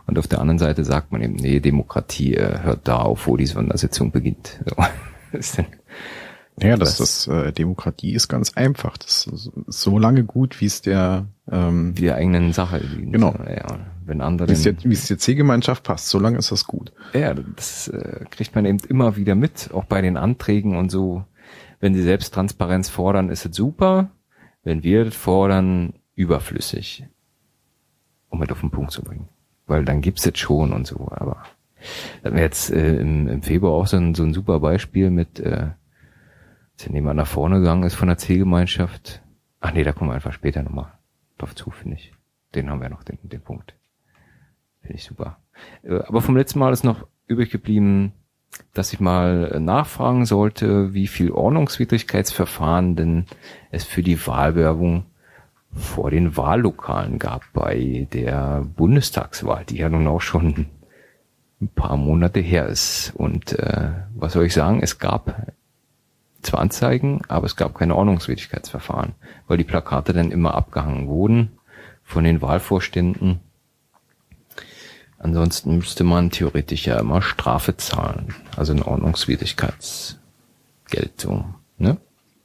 Und 0.07 0.19
auf 0.19 0.29
der 0.29 0.41
anderen 0.41 0.59
Seite 0.59 0.85
sagt 0.85 1.11
man 1.11 1.23
eben, 1.23 1.35
nee, 1.35 1.59
Demokratie 1.59 2.35
äh, 2.35 2.61
hört 2.63 2.87
da 2.87 2.99
auf, 2.99 3.27
wo 3.27 3.37
die 3.37 3.47
Sondersitzung 3.47 4.13
beginnt. 4.13 4.61
So. 4.65 4.77
ja, 6.61 6.77
das, 6.77 6.97
das, 6.97 7.27
äh, 7.27 7.53
Demokratie 7.53 8.13
ist 8.13 8.29
ganz 8.29 8.55
einfach. 8.55 8.97
Das 8.97 9.27
ist 9.27 9.51
so 9.67 9.99
lange 9.99 10.25
gut, 10.25 10.61
wie 10.61 10.67
es 10.67 10.83
der 10.83 11.27
ähm, 11.51 11.97
wie 11.97 12.03
der 12.03 12.17
eigenen 12.17 12.53
Sache 12.53 12.81
Genau. 12.81 13.35
Ja, 13.49 13.79
wenn 14.05 14.21
andere 14.21 14.49
wie 14.49 14.53
es, 14.53 14.67
es 14.67 15.09
der 15.09 15.19
C-Gemeinschaft 15.19 15.85
passt, 15.85 16.09
so 16.09 16.19
lange 16.19 16.39
ist 16.39 16.53
das 16.53 16.67
gut. 16.67 16.93
Ja, 17.13 17.35
das 17.35 17.89
äh, 17.89 18.25
kriegt 18.31 18.55
man 18.55 18.65
eben 18.65 18.79
immer 18.89 19.17
wieder 19.17 19.35
mit, 19.35 19.71
auch 19.73 19.85
bei 19.85 20.01
den 20.01 20.17
Anträgen 20.17 20.77
und 20.77 20.91
so. 20.91 21.25
Wenn 21.81 21.95
sie 21.95 22.03
selbst 22.03 22.33
Transparenz 22.33 22.89
fordern, 22.89 23.29
ist 23.29 23.45
es 23.45 23.55
super. 23.55 24.11
Wenn 24.65 24.83
wir 24.83 25.13
fordern, 25.13 25.95
überflüssig, 26.15 27.05
um 28.31 28.43
es 28.43 28.51
auf 28.51 28.61
den 28.61 28.71
Punkt 28.71 28.93
zu 28.93 29.03
bringen 29.03 29.29
weil 29.67 29.85
dann 29.85 30.01
gibt's 30.01 30.25
jetzt 30.25 30.39
schon 30.39 30.73
und 30.73 30.87
so. 30.87 31.09
Aber 31.11 31.43
da 32.23 32.33
wir 32.33 32.43
jetzt 32.43 32.71
äh, 32.71 32.97
im, 32.97 33.29
im 33.29 33.43
Februar 33.43 33.73
auch 33.73 33.87
so 33.87 33.97
ein, 33.97 34.15
so 34.15 34.23
ein 34.23 34.33
super 34.33 34.61
Beispiel 34.61 35.11
mit, 35.11 35.41
äh, 35.41 35.69
als 36.79 36.93
jemand 36.93 37.17
nach 37.17 37.27
vorne 37.27 37.59
gegangen 37.59 37.85
ist 37.85 37.95
von 37.95 38.09
der 38.09 38.19
Zielgemeinschaft. 38.19 39.23
Ach 39.61 39.73
nee, 39.73 39.85
da 39.85 39.93
kommen 39.93 40.11
wir 40.11 40.15
einfach 40.15 40.33
später 40.33 40.63
nochmal 40.63 40.93
drauf 41.39 41.55
zu, 41.55 41.71
finde 41.71 41.97
ich. 41.97 42.13
Den 42.55 42.71
haben 42.71 42.81
wir 42.81 42.89
noch, 42.89 43.03
den, 43.03 43.19
den 43.23 43.41
Punkt. 43.41 43.75
Finde 44.83 44.97
ich 44.97 45.05
super. 45.05 45.39
Äh, 45.83 46.01
aber 46.01 46.21
vom 46.21 46.37
letzten 46.37 46.59
Mal 46.59 46.73
ist 46.73 46.85
noch 46.85 47.07
übrig 47.27 47.51
geblieben, 47.51 48.13
dass 48.73 48.93
ich 48.93 49.01
mal 49.01 49.59
nachfragen 49.61 50.25
sollte, 50.25 50.95
wie 50.95 51.07
viel 51.09 51.31
Ordnungswidrigkeitsverfahren 51.31 52.97
denn 52.97 53.27
es 53.71 53.85
für 53.85 54.03
die 54.03 54.27
Wahlwerbung 54.27 55.07
vor 55.73 56.11
den 56.11 56.37
Wahllokalen 56.37 57.19
gab 57.19 57.43
bei 57.53 58.07
der 58.13 58.65
Bundestagswahl, 58.77 59.65
die 59.65 59.79
ja 59.79 59.89
nun 59.89 60.07
auch 60.07 60.23
schon 60.23 60.67
ein 61.61 61.69
paar 61.69 61.97
Monate 61.97 62.41
her 62.41 62.67
ist. 62.67 63.13
Und 63.15 63.59
äh, 63.59 63.91
was 64.15 64.33
soll 64.33 64.47
ich 64.47 64.55
sagen? 64.55 64.83
Es 64.83 64.99
gab 64.99 65.53
zwar 66.47 66.61
Anzeigen, 66.61 67.21
aber 67.29 67.47
es 67.47 67.57
gab 67.57 67.75
keine 67.75 67.95
Ordnungswidrigkeitsverfahren, 67.95 69.15
weil 69.47 69.59
die 69.59 69.65
Plakate 69.65 70.13
dann 70.13 70.31
immer 70.31 70.55
abgehangen 70.55 71.09
wurden 71.09 71.59
von 72.03 72.25
den 72.25 72.41
Wahlvorständen. 72.41 73.41
Ansonsten 75.19 75.77
müsste 75.77 76.05
man 76.05 76.31
theoretisch 76.31 76.87
ja 76.87 76.99
immer 76.99 77.23
Strafe 77.23 77.77
zahlen, 77.77 78.35
also 78.57 78.73
eine 78.73 78.87
Ordnungswidrigkeitsgeltung. 78.87 81.55
Ne? 81.79 81.97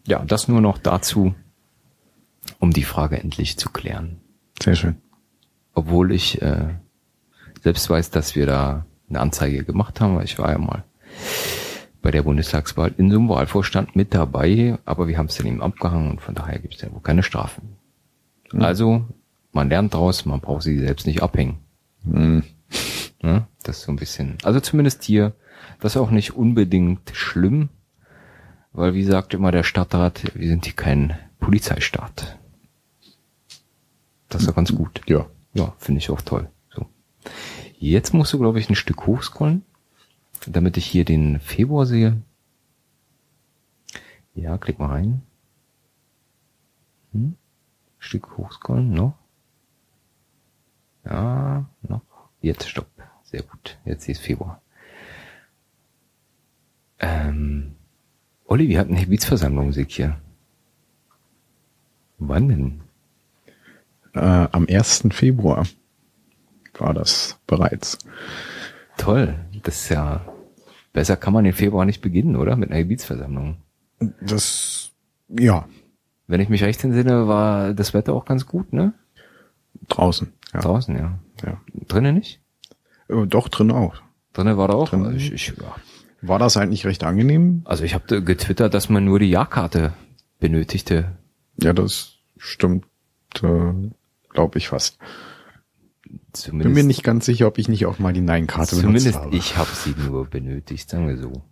Ja, 0.08 0.24
das 0.26 0.48
nur 0.48 0.62
noch 0.62 0.78
dazu 0.78 1.36
um 2.60 2.72
die 2.72 2.84
Frage 2.84 3.20
endlich 3.20 3.58
zu 3.58 3.70
klären. 3.70 4.20
Sehr 4.62 4.76
schön. 4.76 4.98
Obwohl 5.74 6.12
ich 6.12 6.42
äh, 6.42 6.70
selbst 7.62 7.90
weiß, 7.90 8.12
dass 8.12 8.36
wir 8.36 8.46
da 8.46 8.86
eine 9.10 9.20
Anzeige 9.20 9.64
gemacht 9.64 10.02
haben, 10.02 10.16
weil 10.16 10.26
ich 10.26 10.38
war 10.38 10.52
ja 10.52 10.58
mal 10.58 10.84
bei 12.02 12.12
der 12.12 12.24
Bundestagswahl 12.24 12.94
in 12.98 13.12
so 13.12 13.18
einem 13.18 13.30
Wahlvorstand 13.30 13.96
mit 13.96 14.14
dabei, 14.14 14.78
aber 14.86 15.08
wir 15.08 15.18
haben 15.18 15.28
es 15.28 15.38
dann 15.38 15.48
eben 15.48 15.62
abgehangen 15.62 16.12
und 16.12 16.22
von 16.22 16.36
daher 16.36 16.60
gibt 16.60 16.76
es 16.76 16.82
ja 16.82 16.92
wohl 16.92 17.02
keine 17.02 17.24
Strafen. 17.24 17.78
Mhm. 18.52 18.62
Also, 18.62 19.06
man 19.52 19.70
lernt 19.70 19.94
draus, 19.94 20.26
man 20.26 20.40
braucht 20.40 20.64
sie 20.64 20.80
selbst 20.80 21.06
nicht 21.06 21.22
abhängen. 21.22 21.58
Mhm. 22.04 22.44
Ja, 23.24 23.48
das 23.62 23.78
ist 23.78 23.84
so 23.84 23.92
ein 23.92 23.98
bisschen, 23.98 24.40
also 24.42 24.60
zumindest 24.60 25.04
hier, 25.04 25.34
das 25.80 25.94
ist 25.94 26.02
auch 26.02 26.10
nicht 26.10 26.36
unbedingt 26.36 27.12
schlimm, 27.14 27.70
weil 28.74 28.96
wie 28.96 29.04
sagt 29.04 29.36
immer 29.36 29.52
der 29.52 29.62
Stadtrat, 29.62 30.24
wir 30.34 30.48
sind 30.48 30.66
hier 30.66 30.74
kein 30.74 31.16
Polizeistaat. 31.40 32.40
Das 34.28 34.42
ist 34.42 34.48
ja 34.48 34.54
ganz 34.54 34.74
gut. 34.74 35.02
Ja. 35.06 35.28
Ja, 35.54 35.76
finde 35.78 36.00
ich 36.00 36.10
auch 36.10 36.22
toll. 36.22 36.50
So. 36.74 36.88
Jetzt 37.78 38.14
musst 38.14 38.34
du, 38.34 38.40
glaube 38.40 38.60
ich, 38.60 38.70
ein 38.70 38.76
Stück 38.76 39.06
hochscrollen, 39.06 39.64
damit 40.48 40.78
ich 40.78 40.86
hier 40.86 41.06
den 41.06 41.40
Februar 41.40 41.86
sehe. 41.86 42.22
Ja, 44.34 44.58
klick 44.58 44.80
mal 44.80 44.88
rein. 44.88 45.22
Hm? 47.12 47.36
Stück 48.00 48.38
hochscrollen, 48.38 48.92
noch. 48.92 49.18
Ja, 51.06 51.66
noch. 51.82 52.02
Jetzt 52.42 52.70
stopp. 52.70 52.88
Sehr 53.24 53.44
gut. 53.44 53.78
Jetzt 53.86 54.08
ist 54.08 54.22
Februar. 54.22 54.62
Ähm, 57.00 57.76
Olli, 58.46 58.68
wir 58.70 58.80
hatten 58.80 58.94
eine 58.94 59.06
Gebietsversammlung, 59.06 59.72
ich 59.72 59.96
hier. 59.96 60.20
Wann 62.18 62.48
denn? 62.50 62.82
Äh, 64.14 64.48
am 64.52 64.68
1. 64.70 65.08
Februar 65.12 65.66
war 66.78 66.94
das 66.94 67.40
bereits. 67.48 67.98
Toll. 68.98 69.36
Das 69.64 69.84
ist 69.84 69.90
ja, 69.90 70.26
besser 70.94 71.18
kann 71.18 71.34
man 71.34 71.44
den 71.44 71.54
Februar 71.54 71.86
nicht 71.86 72.02
beginnen, 72.02 72.36
oder? 72.36 72.56
Mit 72.56 72.72
einer 72.72 72.82
Gebietsversammlung. 72.82 73.58
Das, 74.22 74.92
ja. 75.30 75.68
Wenn 76.28 76.42
ich 76.42 76.50
mich 76.50 76.64
recht 76.64 76.84
entsinne, 76.84 77.28
war 77.28 77.74
das 77.74 77.94
Wetter 77.94 78.14
auch 78.14 78.26
ganz 78.26 78.46
gut, 78.46 78.74
ne? 78.74 78.94
Draußen, 79.88 80.32
ja. 80.54 80.60
Draußen, 80.62 80.96
ja. 80.96 81.20
ja. 81.46 81.62
Drinnen 81.88 82.16
nicht? 82.16 82.42
Äh, 83.10 83.26
doch, 83.28 83.50
drinnen 83.50 83.72
auch. 83.72 84.02
Drinnen 84.34 84.58
war 84.58 84.68
da 84.68 84.76
auch? 84.76 84.90
Drinnen, 84.90 85.16
ich, 85.16 85.32
ich, 85.32 85.48
ja. 85.48 85.76
War 86.22 86.40
das 86.40 86.56
eigentlich 86.56 86.86
recht 86.86 87.04
angenehm? 87.04 87.62
Also 87.66 87.84
ich 87.84 87.96
habe 87.96 88.24
getwittert, 88.24 88.74
dass 88.74 88.90
man 88.90 89.04
nur 89.04 89.20
die 89.20 89.30
Jahrkarte 89.30 89.94
benötigte. 90.40 91.18
Ja, 91.62 91.74
das 91.74 92.18
stimmt, 92.38 92.86
äh, 93.42 93.74
glaube 94.30 94.58
ich 94.58 94.70
fast. 94.70 95.00
Zumindest, 96.34 96.66
Bin 96.66 96.74
mir 96.74 96.88
nicht 96.88 97.04
ganz 97.04 97.26
sicher, 97.26 97.48
ob 97.48 97.58
ich 97.58 97.68
nicht 97.68 97.86
auch 97.86 98.00
mal 98.00 98.14
die 98.14 98.22
Nein-Karte 98.22 98.76
benutzt 98.78 99.04
zumindest 99.06 99.16
habe. 99.16 99.36
ich 99.36 99.58
habe 99.58 99.70
sie 99.74 99.94
nur 100.08 100.26
benötigt, 100.28 100.90
sagen 100.90 101.08
wir 101.08 101.18
so. 101.18 101.44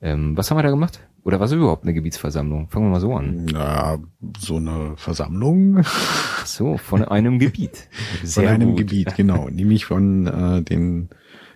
Ähm, 0.00 0.36
was 0.36 0.50
haben 0.50 0.58
wir 0.58 0.62
da 0.62 0.70
gemacht? 0.70 1.00
Oder 1.24 1.38
was 1.38 1.52
ist 1.52 1.56
überhaupt 1.58 1.84
eine 1.84 1.94
Gebietsversammlung? 1.94 2.68
Fangen 2.68 2.86
wir 2.86 2.90
mal 2.90 3.00
so 3.00 3.14
an. 3.14 3.44
Na, 3.46 3.98
so 4.38 4.56
eine 4.56 4.96
Versammlung 4.96 5.78
Ach 5.84 6.44
So, 6.46 6.76
von 6.76 7.04
einem 7.04 7.38
Gebiet. 7.38 7.88
von 8.20 8.26
Sehr 8.26 8.50
einem 8.50 8.70
gut. 8.70 8.78
Gebiet, 8.78 9.14
genau, 9.16 9.48
nämlich 9.48 9.84
von 9.84 10.26
äh, 10.26 10.62
den 10.62 11.08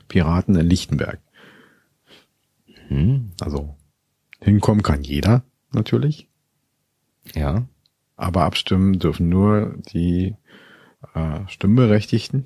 Piraten 0.08 0.54
in 0.54 0.66
Lichtenberg. 0.66 1.18
Hm, 2.88 3.32
Also 3.40 3.74
hinkommen 4.40 4.82
kann 4.82 5.02
jeder 5.02 5.42
natürlich, 5.72 6.28
ja. 7.34 7.66
aber 8.16 8.44
abstimmen 8.44 8.98
dürfen 9.00 9.28
nur 9.28 9.74
die 9.92 10.36
äh, 11.14 11.40
Stimmberechtigten, 11.48 12.44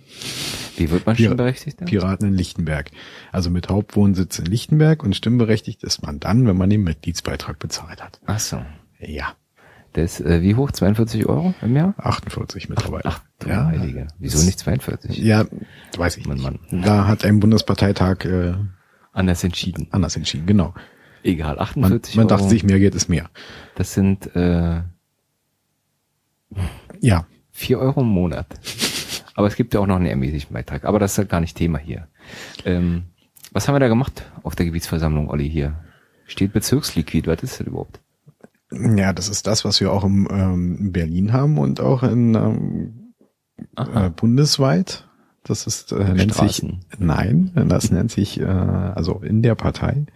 Wie 0.76 0.90
wird 0.90 1.06
man 1.06 1.16
stimmberechtigt? 1.16 1.84
Piraten 1.84 2.28
in 2.28 2.34
Lichtenberg. 2.34 2.90
Also 3.32 3.50
mit 3.50 3.68
Hauptwohnsitz 3.68 4.38
in 4.38 4.46
Lichtenberg 4.46 5.02
und 5.02 5.14
stimmberechtigt 5.16 5.82
ist 5.84 6.02
man 6.02 6.20
dann, 6.20 6.46
wenn 6.46 6.56
man 6.56 6.70
den 6.70 6.82
Mitgliedsbeitrag 6.82 7.58
bezahlt 7.58 8.02
hat. 8.02 8.20
Ach 8.26 8.38
so. 8.40 8.62
Ja, 8.98 9.34
Der 9.94 10.04
ist 10.04 10.20
äh, 10.20 10.42
wie 10.42 10.54
hoch? 10.54 10.70
42 10.72 11.26
Euro 11.26 11.54
im 11.62 11.74
Jahr? 11.74 11.94
48 11.98 12.68
mittlerweile. 12.68 13.04
Ach 13.06 13.20
du 13.38 13.48
ja, 13.48 13.66
Heilige. 13.66 14.08
Wieso 14.18 14.44
nicht 14.44 14.58
42? 14.58 15.16
Ja, 15.18 15.44
weiß 15.96 16.16
ich 16.18 16.26
Mann, 16.26 16.36
nicht. 16.38 16.72
Mann. 16.72 16.82
Da 16.82 17.06
hat 17.06 17.24
ein 17.24 17.40
Bundesparteitag 17.40 18.24
äh, 18.26 18.54
Anders 19.12 19.42
entschieden. 19.42 19.88
anders 19.90 20.14
entschieden, 20.16 20.46
genau. 20.46 20.72
Egal, 21.22 21.56
Man, 21.56 21.62
48 21.64 22.14
man 22.16 22.26
Euro. 22.26 22.36
dachte 22.36 22.48
sich, 22.48 22.62
mehr 22.62 22.78
Geld 22.78 22.94
ist 22.94 23.08
mehr. 23.08 23.28
das 23.74 23.92
sind 23.94 24.34
äh, 24.36 24.82
Ja, 27.00 27.26
4 27.60 27.78
Euro 27.78 28.00
im 28.00 28.08
Monat. 28.08 28.46
Aber 29.34 29.46
es 29.46 29.56
gibt 29.56 29.72
ja 29.74 29.80
auch 29.80 29.86
noch 29.86 29.96
einen 29.96 30.06
ermäßigten 30.06 30.52
Beitrag. 30.52 30.84
Aber 30.84 30.98
das 30.98 31.12
ist 31.12 31.18
halt 31.18 31.28
gar 31.28 31.40
nicht 31.40 31.56
Thema 31.56 31.78
hier. 31.78 32.08
Ähm, 32.64 33.04
was 33.52 33.68
haben 33.68 33.74
wir 33.74 33.80
da 33.80 33.88
gemacht 33.88 34.30
auf 34.42 34.54
der 34.54 34.66
Gebietsversammlung, 34.66 35.30
Olli, 35.30 35.48
hier? 35.48 35.78
Steht 36.26 36.52
Bezirksliquid, 36.52 37.26
was 37.26 37.42
ist 37.42 37.60
das 37.60 37.66
überhaupt? 37.66 38.00
ja, 38.72 39.12
das 39.12 39.28
ist 39.28 39.46
das, 39.46 39.64
was 39.64 39.80
wir 39.80 39.92
auch 39.92 40.04
ähm, 40.04 40.76
in 40.78 40.92
Berlin 40.92 41.32
haben 41.32 41.58
und 41.58 41.80
auch 41.80 42.02
in 42.02 42.34
ähm, 42.34 43.14
äh, 43.76 44.10
bundesweit. 44.10 45.08
Das 45.42 45.66
ist 45.66 45.92
äh, 45.92 46.14
nennt 46.14 46.34
sich 46.34 46.56
Straßen. 46.56 46.80
nein, 46.98 47.50
das 47.68 47.90
nennt 47.90 48.10
sich 48.10 48.40
äh, 48.40 48.44
also 48.44 49.20
in 49.24 49.42
der 49.42 49.54
Partei 49.54 50.06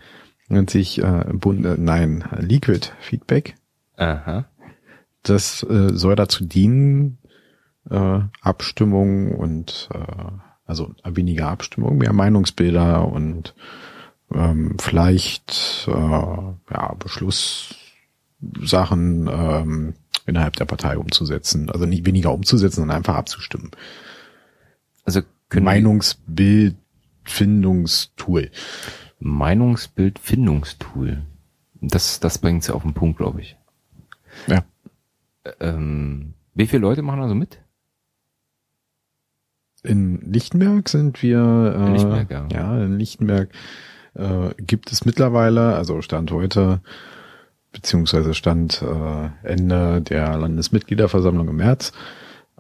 nennt 0.49 0.71
sich 0.71 1.03
äh, 1.03 1.25
Bund, 1.33 1.65
äh, 1.65 1.77
nein 1.79 2.25
Liquid 2.39 2.93
Feedback. 3.01 3.57
Aha. 3.97 4.47
Das 5.23 5.63
äh, 5.63 5.95
soll 5.95 6.17
dazu 6.17 6.45
dienen, 6.45 7.19
äh, 7.91 8.20
Abstimmung 8.41 9.32
und 9.32 9.89
äh, 9.93 10.32
also 10.66 10.95
weniger 11.05 11.49
Abstimmung, 11.49 11.99
mehr 11.99 12.12
Meinungsbilder 12.12 13.07
und 13.07 13.55
ähm, 14.32 14.76
vielleicht 14.78 15.89
äh, 15.89 15.91
ja, 15.91 16.95
Beschlusssachen 16.99 19.28
ähm, 19.30 19.95
innerhalb 20.26 20.57
der 20.57 20.64
Partei 20.64 20.99
umzusetzen. 20.99 21.70
Also 21.70 21.87
nicht 21.87 22.07
weniger 22.07 22.32
umzusetzen, 22.32 22.76
sondern 22.76 22.97
einfach 22.97 23.16
abzustimmen. 23.16 23.70
Also 25.05 25.20
Meinungsbildfindungstool. 25.53 28.51
Meinungsbildfindungstool. 29.20 31.22
Das, 31.80 32.20
das 32.20 32.39
bringt's 32.39 32.70
auf 32.70 32.82
den 32.82 32.95
Punkt, 32.95 33.18
glaube 33.18 33.43
ich. 33.43 33.57
Ja. 34.47 34.64
Ähm, 35.61 36.32
wie 36.55 36.66
viele 36.66 36.80
Leute 36.82 37.03
machen 37.03 37.20
also 37.20 37.35
mit? 37.35 37.61
In 39.85 40.20
Lichtenberg 40.22 40.89
sind 40.89 41.22
wir, 41.22 41.39
äh, 41.39 41.87
In 41.87 41.93
Lichtenberg, 41.93 42.30
ja. 42.30 42.49
ja, 42.51 42.85
in 42.85 42.99
Lichtenberg 42.99 43.51
äh, 44.14 44.51
gibt 44.57 44.91
es 44.91 45.05
mittlerweile, 45.05 45.74
also 45.74 46.01
Stand 46.01 46.30
heute, 46.30 46.80
beziehungsweise 47.70 48.32
Stand 48.32 48.82
äh, 48.82 49.28
Ende 49.47 50.01
der 50.01 50.37
Landesmitgliederversammlung 50.39 51.49
im 51.49 51.57
März, 51.57 51.93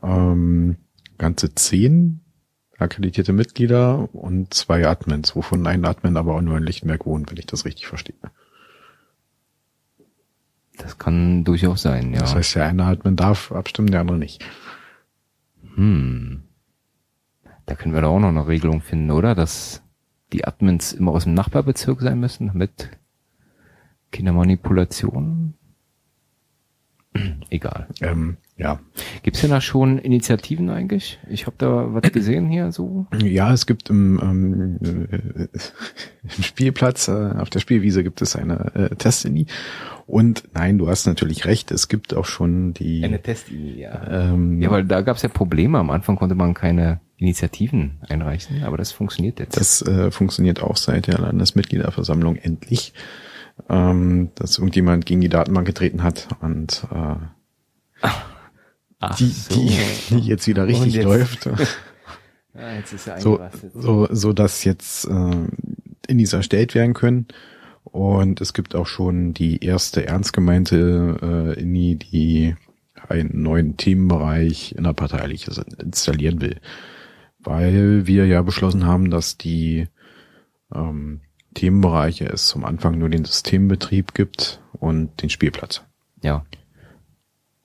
ähm, 0.02 0.76
ganze 1.16 1.54
zehn 1.54 2.20
akkreditierte 2.78 3.32
Mitglieder 3.32 4.14
und 4.14 4.52
zwei 4.52 4.86
Admins, 4.86 5.34
wovon 5.34 5.66
ein 5.66 5.84
Admin 5.84 6.16
aber 6.16 6.34
auch 6.34 6.42
nur 6.42 6.58
in 6.58 6.64
Lichtenberg 6.64 7.06
wohnt, 7.06 7.30
wenn 7.30 7.38
ich 7.38 7.46
das 7.46 7.64
richtig 7.64 7.86
verstehe. 7.86 8.16
Das 10.76 10.98
kann 10.98 11.44
durchaus 11.44 11.82
sein, 11.82 12.12
ja. 12.12 12.20
Das 12.20 12.34
heißt, 12.34 12.56
der 12.56 12.66
eine 12.66 12.84
Admin 12.84 13.16
darf 13.16 13.52
abstimmen, 13.52 13.90
der 13.90 14.00
andere 14.00 14.18
nicht. 14.18 14.44
Hm. 15.76 16.42
Da 17.66 17.74
können 17.74 17.94
wir 17.94 18.02
da 18.02 18.08
auch 18.08 18.20
noch 18.20 18.28
eine 18.28 18.46
Regelung 18.46 18.80
finden, 18.80 19.10
oder? 19.10 19.34
Dass 19.34 19.82
die 20.32 20.44
Admins 20.44 20.92
immer 20.92 21.12
aus 21.12 21.24
dem 21.24 21.34
Nachbarbezirk 21.34 22.00
sein 22.00 22.20
müssen, 22.20 22.48
damit 22.48 22.90
Kindermanipulation. 24.10 25.54
Egal. 27.50 27.86
Ähm, 28.00 28.36
ja. 28.56 28.80
Gibt's 29.22 29.40
denn 29.40 29.50
da 29.50 29.60
schon 29.60 29.98
Initiativen 29.98 30.70
eigentlich? 30.70 31.18
Ich 31.28 31.46
habe 31.46 31.56
da 31.58 31.92
was 31.92 32.12
gesehen 32.12 32.48
hier 32.48 32.70
so. 32.72 33.06
Ja, 33.20 33.52
es 33.52 33.66
gibt 33.66 33.90
im, 33.90 34.20
ähm, 34.22 34.78
äh, 34.82 35.48
im 36.36 36.42
Spielplatz, 36.42 37.08
äh, 37.08 37.34
auf 37.38 37.50
der 37.50 37.60
Spielwiese 37.60 38.04
gibt 38.04 38.22
es 38.22 38.36
eine 38.36 38.74
äh, 38.74 38.94
Testini. 38.96 39.46
Und 40.06 40.44
nein, 40.54 40.78
du 40.78 40.88
hast 40.88 41.06
natürlich 41.06 41.46
recht, 41.46 41.70
es 41.70 41.88
gibt 41.88 42.14
auch 42.14 42.26
schon 42.26 42.74
die 42.74 43.00
Testidee, 43.18 43.80
ja. 43.80 44.32
ähm, 44.32 44.60
Ja, 44.60 44.70
weil 44.70 44.84
da 44.84 45.00
gab's 45.00 45.22
ja 45.22 45.28
Probleme. 45.28 45.78
Am 45.78 45.90
Anfang 45.90 46.16
konnte 46.16 46.34
man 46.34 46.54
keine 46.54 47.00
Initiativen 47.24 47.98
einreichen, 48.08 48.62
aber 48.64 48.76
das 48.76 48.92
funktioniert 48.92 49.38
jetzt. 49.40 49.56
das 49.56 49.82
äh, 49.82 50.10
funktioniert 50.10 50.62
auch 50.62 50.76
seit 50.76 51.06
der 51.06 51.18
Landesmitgliederversammlung 51.18 52.36
endlich, 52.36 52.92
ähm, 53.68 54.30
dass 54.34 54.58
irgendjemand 54.58 55.06
gegen 55.06 55.20
die 55.20 55.28
Datenbank 55.28 55.66
getreten 55.66 56.02
hat 56.02 56.28
und 56.40 56.86
äh, 56.92 57.16
Ach 59.00 59.16
die, 59.16 59.32
die, 59.50 59.78
die 60.10 60.18
jetzt 60.20 60.46
wieder 60.46 60.66
richtig 60.66 60.94
jetzt- 60.94 61.04
läuft. 61.04 61.48
Ja, 62.56 62.72
jetzt 62.76 62.92
ist 62.92 63.10
so, 63.18 63.40
so, 63.74 64.06
so 64.12 64.32
dass 64.32 64.62
jetzt 64.62 65.06
äh, 65.08 65.48
Indies 66.06 66.32
erstellt 66.32 66.76
werden 66.76 66.94
können. 66.94 67.26
Und 67.82 68.40
es 68.40 68.52
gibt 68.54 68.76
auch 68.76 68.86
schon 68.86 69.34
die 69.34 69.64
erste 69.64 70.06
ernst 70.06 70.32
gemeinte 70.32 71.54
äh, 71.56 71.60
Indie, 71.60 71.96
die 71.96 72.54
einen 73.08 73.42
neuen 73.42 73.76
Themenbereich 73.76 74.76
innerparteiliches 74.78 75.58
installieren 75.82 76.40
will. 76.40 76.60
Weil 77.44 78.06
wir 78.06 78.26
ja 78.26 78.42
beschlossen 78.42 78.86
haben, 78.86 79.10
dass 79.10 79.38
die 79.38 79.86
ähm, 80.74 81.20
Themenbereiche 81.54 82.26
es 82.26 82.46
zum 82.46 82.64
Anfang 82.64 82.98
nur 82.98 83.08
den 83.08 83.24
Systembetrieb 83.24 84.14
gibt 84.14 84.60
und 84.72 85.22
den 85.22 85.30
Spielplatz. 85.30 85.82
Ja. 86.22 86.44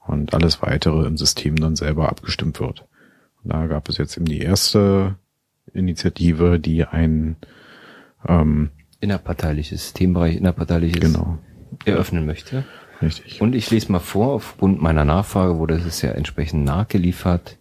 Und 0.05 0.33
alles 0.33 0.61
weitere 0.61 1.05
im 1.05 1.17
System 1.17 1.55
dann 1.55 1.75
selber 1.75 2.09
abgestimmt 2.09 2.59
wird. 2.59 2.87
Und 3.43 3.53
da 3.53 3.67
gab 3.67 3.89
es 3.89 3.97
jetzt 3.97 4.17
eben 4.17 4.25
die 4.25 4.39
erste 4.39 5.15
Initiative, 5.73 6.59
die 6.59 6.85
ein 6.85 7.35
ähm, 8.27 8.69
Innerparteiliches, 8.99 9.93
Themenbereich 9.93 10.35
innerparteiliches 10.35 10.99
genau, 10.99 11.37
eröffnen 11.85 12.25
möchte. 12.25 12.65
richtig. 13.01 13.41
Und 13.41 13.55
ich 13.55 13.71
lese 13.71 13.91
mal 13.91 13.99
vor, 13.99 14.33
aufgrund 14.33 14.81
meiner 14.81 15.05
Nachfrage 15.05 15.57
wurde 15.57 15.75
es 15.75 16.01
ja 16.01 16.11
entsprechend 16.11 16.65
nachgeliefert. 16.65 17.57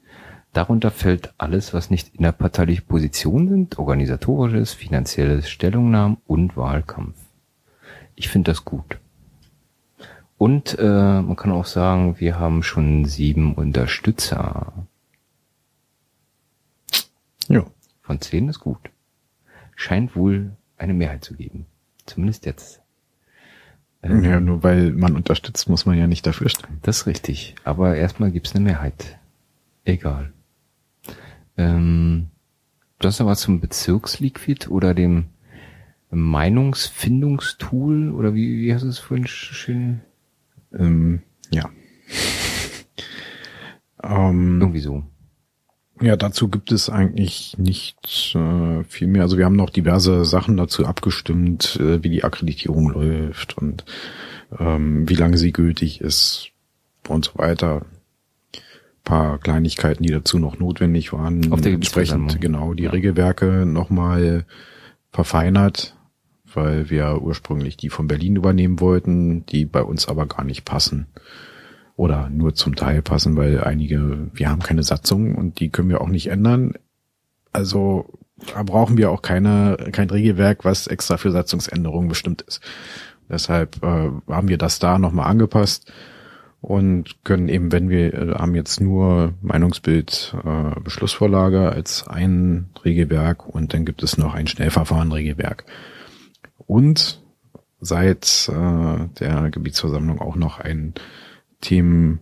Darunter 0.53 0.90
fällt 0.90 1.34
alles, 1.38 1.74
was 1.74 1.90
nicht 1.90 2.14
innerparteiliche 2.14 2.82
Positionen 2.82 3.49
sind, 3.49 3.78
organisatorisches, 3.78 4.72
finanzielles 4.72 5.49
Stellungnahmen 5.49 6.18
und 6.26 6.57
Wahlkampf. 6.57 7.16
Ich 8.16 8.28
finde 8.28 8.51
das 8.51 8.64
gut. 8.64 8.99
Und 10.38 10.78
äh, 10.78 10.82
man 11.22 11.36
kann 11.36 11.51
auch 11.53 11.66
sagen, 11.66 12.18
wir 12.18 12.38
haben 12.38 12.62
schon 12.62 13.05
sieben 13.05 13.55
Unterstützer. 13.55 14.72
ja. 17.49 17.64
Von 18.03 18.20
zehn 18.22 18.49
ist 18.49 18.61
gut. 18.61 18.78
Scheint 19.76 20.16
wohl 20.16 20.53
eine 20.78 20.94
Mehrheit 20.94 21.24
zu 21.24 21.34
geben. 21.34 21.66
Zumindest 22.07 22.46
jetzt. 22.46 22.80
Ähm, 24.03 24.24
ja, 24.24 24.40
nur 24.40 24.62
weil 24.62 24.92
man 24.92 25.14
unterstützt, 25.14 25.68
muss 25.68 25.84
man 25.84 25.99
ja 25.99 26.07
nicht 26.07 26.26
dafür 26.26 26.49
stimmen. 26.49 26.78
Das 26.82 27.01
ist 27.01 27.07
richtig. 27.07 27.55
Aber 27.64 27.96
erstmal 27.96 28.30
gibt's 28.30 28.55
eine 28.55 28.64
Mehrheit. 28.64 29.18
Egal. 29.84 30.32
Ähm, 31.59 32.29
du 32.99 33.09
hast 33.09 33.23
was 33.25 33.41
zum 33.41 33.61
Bezirksliquid 33.61 34.71
oder 34.71 34.95
dem 34.95 35.27
Meinungsfindungstool 36.11 38.13
oder 38.13 38.35
wie, 38.35 38.61
wie 38.63 38.73
hast 38.73 38.85
du 38.85 38.89
es 38.89 38.99
vorhin 38.99 39.27
sch- 39.27 39.53
schön? 39.53 40.01
Ähm, 40.73 41.23
ja. 41.51 41.69
ähm, 44.03 44.61
Irgendwie 44.61 44.81
so. 44.81 45.03
Ja, 46.01 46.17
dazu 46.17 46.49
gibt 46.49 46.71
es 46.71 46.89
eigentlich 46.89 47.59
nicht 47.59 48.35
äh, 48.37 48.85
viel 48.85 49.09
mehr. 49.09 49.23
Also 49.23 49.37
wir 49.37 49.45
haben 49.45 49.57
noch 49.57 49.71
diverse 49.71 50.25
Sachen 50.25 50.57
dazu 50.57 50.87
abgestimmt, 50.87 51.77
äh, 51.81 52.03
wie 52.05 52.11
die 52.11 52.23
Akkreditierung 52.23 52.91
läuft 52.91 53.59
und 53.59 53.85
ähm, 54.59 55.09
wie 55.09 55.17
lange 55.17 55.39
sie 55.39 55.51
gültig 55.53 56.01
ist 56.01 56.51
und 57.09 57.25
so 57.25 57.33
weiter. 57.35 57.85
Paar 59.09 59.39
Kleinigkeiten, 59.39 60.03
die 60.03 60.13
dazu 60.13 60.39
noch 60.39 60.59
notwendig 60.59 61.15
waren. 61.15 61.51
Auf 61.51 61.63
der 61.63 61.73
Entsprechend 61.73 62.43
genau 62.43 62.75
die 62.75 62.85
ja. 62.85 62.91
Regelwerke 62.91 63.65
nochmal 63.65 64.45
verfeinert, 65.11 65.97
weil 66.53 66.91
wir 66.91 67.23
ursprünglich 67.23 67.79
die 67.79 67.89
von 67.89 68.07
Berlin 68.07 68.37
übernehmen 68.37 68.81
wollten, 68.81 69.47
die 69.47 69.65
bei 69.65 69.83
uns 69.83 70.09
aber 70.09 70.27
gar 70.27 70.45
nicht 70.45 70.67
passen 70.67 71.07
oder 71.97 72.29
nur 72.29 72.55
zum 72.55 72.77
Teil 72.77 73.01
passen, 73.01 73.37
weil 73.37 73.65
einige, 73.65 74.29
wir 74.35 74.51
haben 74.51 74.63
keine 74.63 74.83
Satzung 74.83 75.35
und 75.37 75.59
die 75.59 75.71
können 75.71 75.89
wir 75.89 76.03
auch 76.03 76.09
nicht 76.09 76.27
ändern. 76.27 76.75
Also 77.51 78.13
da 78.53 78.63
brauchen 78.63 78.99
wir 78.99 79.11
auch 79.11 79.23
keine, 79.23 79.89
kein 79.91 80.11
Regelwerk, 80.11 80.67
was 80.67 80.87
extra 80.87 81.17
für 81.17 81.33
Satzungsänderungen 81.33 82.11
bestimmt 82.11 82.43
ist. 82.43 82.61
Deshalb 83.31 83.83
äh, 83.83 84.11
haben 84.29 84.49
wir 84.49 84.59
das 84.59 84.79
da 84.79 84.99
nochmal 84.99 85.31
angepasst 85.31 85.91
und 86.61 87.25
können 87.25 87.49
eben, 87.49 87.71
wenn 87.73 87.89
wir 87.89 88.15
äh, 88.15 88.35
haben 88.35 88.55
jetzt 88.55 88.81
nur 88.81 89.35
Meinungsbild 89.43 90.37
äh, 90.45 90.81
Beschlussvorlage 90.81 91.71
als 91.71 92.07
ein 92.09 92.71
Regelwerk 92.85 93.47
und 93.47 93.75
dann 93.75 93.85
gibt 93.85 94.03
es 94.03 94.19
noch 94.19 94.35
ein 94.35 94.47
Schnellverfahren-Regelwerk. 94.47 95.65
Und 96.67 97.23
seit 97.81 98.51
äh, 98.53 99.07
der 99.21 99.51
Gebietsversammlung 99.51 100.21
auch 100.21 100.37
noch 100.37 100.59
ein 100.59 100.95
Themenbereich 101.61 102.21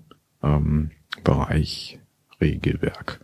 ähm, 1.22 2.00
Regelwerk, 2.40 3.20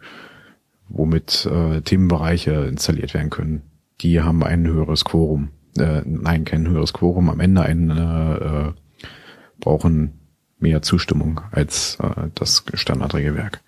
womit 0.89 1.47
äh, 1.47 1.83
Themenbereiche 1.83 2.53
installiert 2.65 3.13
werden 3.13 3.31
können. 3.31 3.63
Die 4.01 4.23
haben 4.23 4.43
ein 4.43 4.67
höheres 4.67 5.05
Quorum. 5.05 5.51
Äh, 5.79 6.03
nein, 6.07 6.45
kein 6.45 6.67
höheres 6.67 6.95
Quorum. 6.95 7.29
Am 7.29 7.41
Ende 7.41 7.63
ein, 7.63 7.91
äh, 7.91 8.73
brauchen 9.61 10.22
mehr 10.63 10.83
Zustimmung 10.83 11.41
als 11.51 11.99
äh, 12.01 12.29
das 12.35 12.65
Standardregelwerk. 12.75 13.61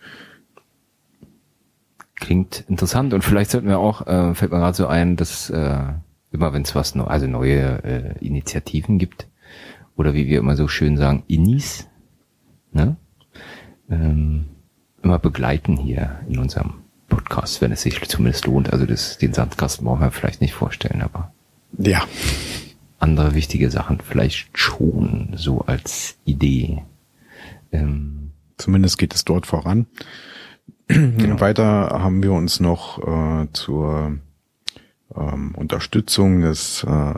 Klingt 2.17 2.65
interessant 2.69 3.13
und 3.13 3.23
vielleicht 3.23 3.51
sollten 3.51 3.69
wir 3.69 3.79
auch, 3.79 4.07
äh, 4.07 4.35
fällt 4.35 4.53
mir 4.53 4.59
gerade 4.59 4.77
so 4.77 4.87
ein, 4.87 5.17
dass 5.17 5.51
äh, 5.51 5.83
immer 6.33 6.53
wenn 6.53 6.63
es 6.63 6.75
was, 6.75 6.97
also 6.97 7.27
neue 7.27 7.85
äh, 7.85 8.25
Initiativen 8.25 8.99
gibt 8.99 9.29
oder 9.97 10.15
wie 10.15 10.27
wir 10.27 10.39
immer 10.39 10.57
so 10.57 10.69
schön 10.69 10.97
sagen, 10.97 11.23
Inis, 11.29 11.89
ne? 12.73 12.97
ähm, 13.91 14.47
immer 15.03 15.19
begleiten 15.19 15.77
hier 15.77 16.21
in 16.29 16.39
unserem 16.39 16.75
Podcast, 17.09 17.61
wenn 17.61 17.73
es 17.73 17.83
sich 17.83 18.01
zumindest 18.09 18.47
lohnt. 18.47 18.73
Also 18.73 18.87
das, 18.87 19.19
den 19.19 19.35
Sandkasten 19.35 19.87
brauchen 19.87 20.01
wir 20.01 20.11
vielleicht 20.11 20.41
nicht 20.41 20.55
vorstellen, 20.55 21.03
aber 21.03 21.33
ja. 21.79 22.03
Andere 23.05 23.35
wichtige 23.35 23.71
Sachen 23.71 24.01
vielleicht 24.01 24.59
schon 24.59 25.35
so 25.37 25.61
als 25.61 26.17
Idee. 26.25 26.83
Ähm, 27.71 28.25
Zumindest 28.57 28.99
geht 28.99 29.15
es 29.15 29.25
dort 29.25 29.47
voran. 29.47 29.87
Genau. 30.87 31.41
Weiter 31.41 31.65
haben 31.91 32.23
wir 32.23 32.33
uns 32.33 32.61
noch 32.61 32.99
äh, 32.99 33.49
zur 33.53 34.19
ähm, 35.15 35.55
Unterstützung 35.55 36.41
des 36.43 36.85
äh, 36.85 37.15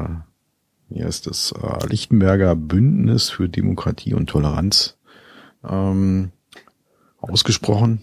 hier 0.89 1.07
ist 1.07 1.27
das 1.27 1.53
äh, 1.53 1.87
Lichtenberger 1.89 2.55
Bündnis 2.55 3.29
für 3.29 3.49
Demokratie 3.49 4.15
und 4.15 4.29
Toleranz 4.29 4.97
ähm, 5.69 6.31
ausgesprochen. 7.19 8.03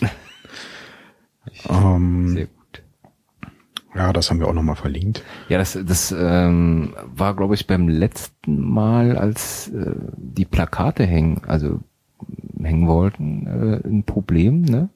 ähm, 1.68 2.28
Sehr 2.34 2.46
gut. 2.46 2.63
Ja, 3.94 4.12
das 4.12 4.30
haben 4.30 4.40
wir 4.40 4.48
auch 4.48 4.54
nochmal 4.54 4.76
verlinkt. 4.76 5.22
Ja, 5.48 5.58
das, 5.58 5.78
das 5.86 6.14
ähm, 6.16 6.94
war, 7.06 7.36
glaube 7.36 7.54
ich, 7.54 7.66
beim 7.66 7.88
letzten 7.88 8.60
Mal, 8.60 9.16
als 9.16 9.68
äh, 9.68 9.94
die 10.16 10.44
Plakate 10.44 11.06
hängen, 11.06 11.42
also 11.46 11.80
hängen 12.60 12.88
wollten, 12.88 13.46
äh, 13.46 13.86
ein 13.86 14.02
Problem, 14.04 14.62
ne? 14.62 14.88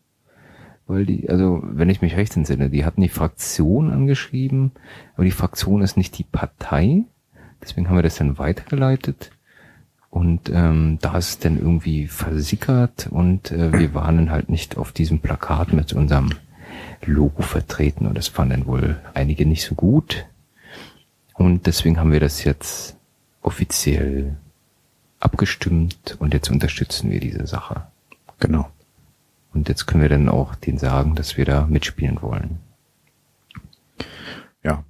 Weil 0.89 1.05
die, 1.05 1.29
also 1.29 1.63
wenn 1.63 1.91
ich 1.91 2.01
mich 2.01 2.17
recht 2.17 2.35
entsinne, 2.37 2.71
die 2.71 2.85
hatten 2.85 3.03
die 3.03 3.11
Fraktion 3.11 3.91
angeschrieben, 3.91 4.73
aber 5.15 5.25
die 5.25 5.31
Fraktion 5.31 5.83
ist 5.83 5.99
nicht 5.99 6.17
die 6.17 6.25
Partei. 6.25 7.05
Deswegen 7.63 7.89
haben 7.89 7.97
wir 7.97 8.03
das 8.03 8.17
dann 8.17 8.39
weitergeleitet. 8.39 9.31
Und 10.11 10.51
ähm, 10.53 10.99
da 11.03 11.19
ist 11.19 11.45
dann 11.45 11.59
irgendwie 11.59 12.07
versickert 12.07 13.09
und 13.11 13.53
äh, 13.53 13.79
wir 13.79 13.93
waren 13.93 14.17
dann 14.17 14.31
halt 14.31 14.49
nicht 14.49 14.79
auf 14.79 14.93
diesem 14.93 15.19
Plakat 15.19 15.75
mit 15.75 15.93
unserem 15.93 16.31
Logo 17.05 17.43
vertreten 17.43 18.07
und 18.07 18.17
das 18.17 18.29
fanden 18.29 18.67
wohl 18.67 19.01
einige 19.15 19.47
nicht 19.47 19.65
so 19.65 19.75
gut. 19.75 20.27
Und 21.35 21.67
deswegen 21.67 21.99
haben 21.99 22.13
wir 22.13 22.21
das 22.21 22.45
jetzt 22.45 22.97
offiziell 23.43 24.37
abgestimmt 25.21 26.17
und 26.19 26.35
jetzt 26.35 26.51
unterstützen 26.51 27.11
wir 27.11 27.21
diese 27.21 27.47
Sache. 27.47 27.87
Genau. 28.41 28.69
Und 29.53 29.69
jetzt 29.69 29.87
können 29.87 30.03
wir 30.03 30.09
dann 30.09 30.29
auch 30.29 30.55
denen 30.55 30.79
sagen, 30.79 31.15
dass 31.15 31.37
wir 31.37 31.45
da 31.45 31.67
mitspielen 31.67 32.21
wollen. 32.23 32.59
Ja. 34.63 34.85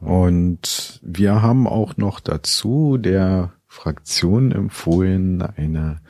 Und 0.00 1.00
wir 1.02 1.42
haben 1.42 1.66
auch 1.66 1.96
noch 1.96 2.20
dazu 2.20 2.96
der 2.98 3.52
Fraktionen 3.66 4.52
empfohlen, 4.52 5.42
eine 5.42 6.00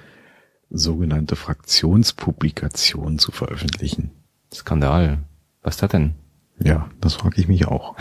sogenannte 0.71 1.37
Fraktionspublikation 1.37 3.19
zu 3.19 3.33
veröffentlichen. 3.33 4.11
Skandal. 4.53 5.19
Was 5.63 5.75
ist 5.75 5.83
das 5.83 5.91
denn? 5.91 6.15
Ja, 6.59 6.91
das 7.01 7.15
frage 7.15 7.41
ich 7.41 7.49
mich 7.49 7.67
auch. 7.67 7.97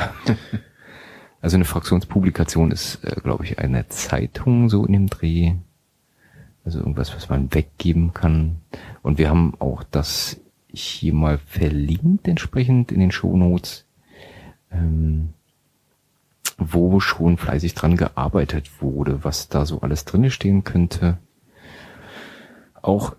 also 1.42 1.56
eine 1.56 1.66
Fraktionspublikation 1.66 2.72
ist, 2.72 3.04
äh, 3.04 3.20
glaube 3.22 3.46
ich, 3.46 3.60
eine 3.60 3.88
Zeitung 3.90 4.70
so 4.70 4.86
in 4.86 4.94
dem 4.94 5.08
Dreh. 5.08 5.54
Also 6.66 6.80
irgendwas, 6.80 7.16
was 7.16 7.30
man 7.30 7.54
weggeben 7.54 8.14
kann. 8.14 8.58
Und 9.02 9.18
wir 9.18 9.30
haben 9.30 9.54
auch 9.60 9.84
das 9.84 10.40
hier 10.68 11.14
mal 11.14 11.38
verlinkt 11.38 12.28
entsprechend 12.28 12.92
in 12.92 13.00
den 13.00 13.12
Shownotes. 13.12 13.86
Ähm, 14.72 15.34
wo 16.60 17.00
schon 17.00 17.38
fleißig 17.38 17.74
dran 17.74 17.96
gearbeitet 17.96 18.82
wurde, 18.82 19.24
was 19.24 19.48
da 19.48 19.66
so 19.66 19.82
alles 19.82 20.06
drinne 20.06 20.30
stehen 20.30 20.64
könnte. 20.64 21.18
Auch 22.82 23.16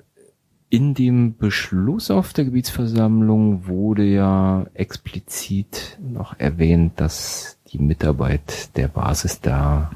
in 0.70 0.94
dem 0.94 1.36
Beschluss 1.36 2.12
auf 2.12 2.32
der 2.32 2.44
Gebietsversammlung 2.44 3.66
wurde 3.66 4.04
ja 4.04 4.66
explizit 4.74 5.98
noch 6.00 6.38
erwähnt, 6.38 7.00
dass 7.00 7.58
die 7.72 7.78
Mitarbeit 7.78 8.76
der 8.76 8.86
Basis 8.86 9.40
da 9.40 9.90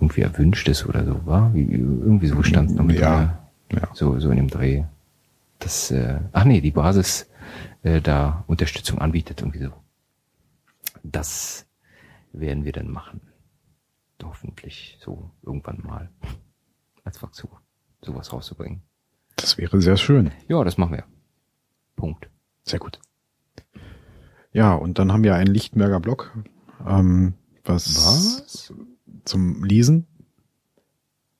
irgendwie 0.00 0.22
erwünscht 0.22 0.68
ist 0.68 0.84
oder 0.84 1.04
so, 1.04 1.24
war? 1.26 1.54
Wie, 1.54 1.62
irgendwie 1.62 2.26
so 2.26 2.42
stand 2.42 2.70
es 2.70 2.76
noch 2.76 2.84
mit 2.84 2.98
ja, 2.98 3.38
ja. 3.72 3.88
So, 3.94 4.18
so 4.18 4.30
in 4.30 4.36
dem 4.36 4.48
Dreh. 4.48 4.82
Das, 5.60 5.92
äh, 5.92 6.20
ach 6.32 6.44
nee, 6.44 6.60
die 6.60 6.72
Basis 6.72 7.30
äh, 7.84 8.00
da 8.00 8.44
Unterstützung 8.48 8.98
anbietet, 8.98 9.40
irgendwie 9.40 9.62
so. 9.62 9.72
Das 11.04 11.66
werden 12.32 12.64
wir 12.64 12.72
dann 12.72 12.90
machen. 12.90 13.20
Hoffentlich 14.22 14.98
so 15.00 15.30
irgendwann 15.42 15.80
mal 15.84 16.10
als 17.04 17.18
Fraktion 17.18 17.52
sowas 18.02 18.32
rauszubringen. 18.32 18.82
Das 19.38 19.56
wäre 19.56 19.80
sehr 19.80 19.96
schön. 19.96 20.32
Ja, 20.48 20.62
das 20.64 20.78
machen 20.78 20.92
wir. 20.92 21.04
Punkt. 21.96 22.28
Sehr 22.64 22.80
gut. 22.80 23.00
Ja, 24.52 24.74
und 24.74 24.98
dann 24.98 25.12
haben 25.12 25.22
wir 25.22 25.36
einen 25.36 25.54
Lichtenberger 25.54 26.00
Blog, 26.00 26.36
ähm, 26.86 27.34
was, 27.64 27.96
was? 27.96 28.74
zum 29.24 29.64
Lesen. 29.64 30.06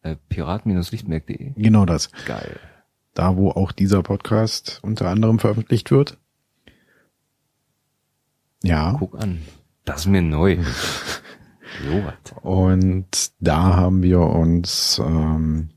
Äh, 0.03 0.17
Pirat-lichtenberg.de. 0.29 1.55
Genau 1.57 1.85
das. 1.87 2.11
Geil. 2.27 2.61
Da, 3.15 3.37
wo 3.37 3.51
auch 3.51 3.73
dieser 3.73 4.03
Podcast 4.05 4.79
unter 4.83 5.09
anderem 5.09 5.41
veröffentlicht 5.41 5.91
wird. 5.91 6.19
Ja. 8.63 8.95
Guck 8.99 9.21
an. 9.21 9.43
Das 9.85 10.03
ist 10.03 10.07
mir 10.07 10.23
neu. 10.23 10.59
so 11.83 12.05
was. 12.05 12.43
Und 12.43 13.33
da 13.41 13.75
haben 13.75 14.03
wir 14.03 14.21
uns 14.21 15.01
ähm, 15.05 15.71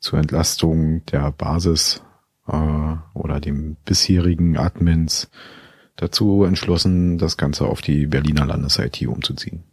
zur 0.00 0.18
Entlastung 0.18 1.04
der 1.06 1.30
Basis 1.32 2.02
äh, 2.46 2.96
oder 3.14 3.40
dem 3.40 3.76
bisherigen 3.84 4.56
Admins 4.56 5.30
dazu 5.96 6.44
entschlossen, 6.44 7.18
das 7.18 7.36
Ganze 7.36 7.66
auf 7.66 7.80
die 7.80 8.06
Berliner 8.06 8.46
Landes-IT 8.46 9.06
umzuziehen. 9.06 9.64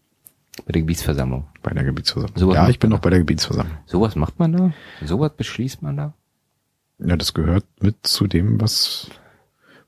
Bei 0.66 0.72
der 0.72 0.82
Gebietsversammlung. 0.82 1.48
Bei 1.62 1.72
der 1.72 1.84
Gebietsversammlung. 1.84 2.38
Sowas 2.38 2.56
ja, 2.56 2.70
ich 2.70 2.80
bin 2.80 2.90
noch 2.90 3.00
bei 3.00 3.10
der 3.10 3.20
Gebietsversammlung. 3.20 3.78
Sowas 3.86 4.16
macht 4.16 4.40
man 4.40 4.54
da? 4.54 4.72
Sowas 5.04 5.32
beschließt 5.36 5.82
man 5.82 5.98
da? 5.98 6.14
Ja, 7.00 7.18
das 7.18 7.34
gehört 7.34 7.66
mit 7.82 8.08
zu 8.08 8.26
dem, 8.26 8.62
was 8.62 9.10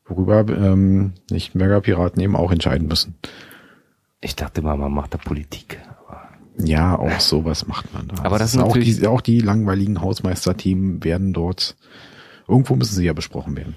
worüber 0.05 0.45
ähm, 0.49 1.13
Lichtenberger 1.29 1.81
Piraten 1.81 2.21
eben 2.21 2.35
auch 2.35 2.51
entscheiden 2.51 2.87
müssen. 2.87 3.15
Ich 4.19 4.35
dachte 4.35 4.61
mal, 4.61 4.77
man 4.77 4.91
macht 4.91 5.13
da 5.13 5.17
Politik. 5.17 5.79
Ja, 6.59 6.97
auch 6.97 7.19
sowas 7.19 7.67
macht 7.67 7.93
man 7.93 8.07
da. 8.07 8.23
Aber 8.23 8.39
das, 8.39 8.53
das 8.53 8.55
ist 8.55 8.59
auch 8.67 8.75
die, 8.77 9.07
auch 9.07 9.21
die 9.21 9.39
langweiligen 9.41 10.01
Hausmeisterthemen 10.01 11.03
werden 11.03 11.33
dort, 11.33 11.75
irgendwo 12.47 12.75
müssen 12.75 12.95
sie 12.95 13.05
ja 13.05 13.13
besprochen 13.13 13.55
werden. 13.55 13.75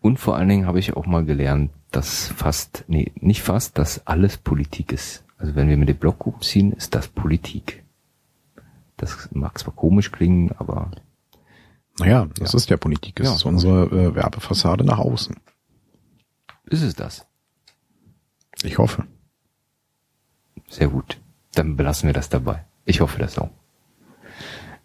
Und 0.00 0.18
vor 0.18 0.36
allen 0.36 0.48
Dingen 0.48 0.66
habe 0.66 0.78
ich 0.78 0.96
auch 0.96 1.04
mal 1.06 1.24
gelernt, 1.26 1.70
dass 1.90 2.28
fast, 2.28 2.84
nee, 2.88 3.12
nicht 3.16 3.42
fast, 3.42 3.76
dass 3.78 4.06
alles 4.06 4.38
Politik 4.38 4.92
ist. 4.92 5.24
Also 5.36 5.54
wenn 5.56 5.68
wir 5.68 5.76
mit 5.76 5.88
den 5.90 5.96
Blockgruppen 5.96 6.40
ziehen, 6.42 6.72
ist 6.72 6.94
das 6.94 7.08
Politik. 7.08 7.84
Das 8.96 9.28
mag 9.32 9.58
zwar 9.58 9.74
komisch 9.74 10.10
klingen, 10.12 10.52
aber 10.58 10.90
Naja, 11.98 12.28
das 12.38 12.52
Ja. 12.52 12.56
ist 12.56 12.70
ja 12.70 12.76
Politik. 12.78 13.16
Das 13.16 13.26
Ja. 13.26 13.34
ist 13.34 13.44
unsere 13.44 13.84
äh, 13.86 14.14
Werbefassade 14.14 14.84
nach 14.84 14.98
außen. 14.98 15.36
ist 16.66 16.82
es 16.82 16.94
das. 16.94 17.26
Ich 18.62 18.78
hoffe. 18.78 19.04
Sehr 20.68 20.88
gut. 20.88 21.20
Dann 21.54 21.76
belassen 21.76 22.06
wir 22.06 22.12
das 22.14 22.28
dabei. 22.28 22.64
Ich 22.84 23.00
hoffe 23.00 23.18
das 23.18 23.38
auch. 23.38 23.50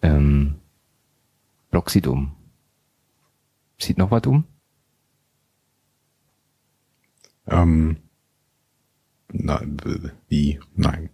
Ähm, 0.02 0.56
Block 1.70 1.90
sieht 1.90 2.06
um. 2.06 2.34
Sieht 3.78 3.98
noch 3.98 4.10
was 4.10 4.26
um? 4.26 4.44
Ähm, 7.46 7.98
na, 9.32 9.60
wie? 10.28 10.60
Nein. 10.74 11.10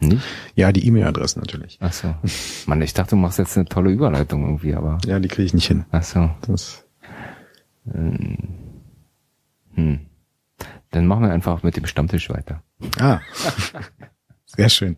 Nicht? 0.00 0.24
Ja, 0.54 0.70
die 0.70 0.86
E-Mail-Adresse 0.86 1.40
natürlich. 1.40 1.78
Ach 1.80 1.92
so. 1.92 2.14
Mann, 2.66 2.80
ich 2.82 2.94
dachte, 2.94 3.10
du 3.10 3.16
machst 3.16 3.38
jetzt 3.38 3.56
eine 3.56 3.66
tolle 3.66 3.90
Überleitung 3.90 4.44
irgendwie, 4.44 4.74
aber. 4.74 4.98
Ja, 5.04 5.18
die 5.18 5.28
kriege 5.28 5.44
ich 5.46 5.54
nicht 5.54 5.66
hin. 5.66 5.84
Ach 5.90 6.04
so. 6.04 6.30
Das, 6.42 6.84
Hm. 9.74 10.06
Dann 10.90 11.06
machen 11.06 11.22
wir 11.24 11.32
einfach 11.32 11.62
mit 11.62 11.76
dem 11.76 11.86
Stammtisch 11.86 12.30
weiter. 12.30 12.62
ah, 12.98 13.20
sehr 14.46 14.68
schön. 14.68 14.96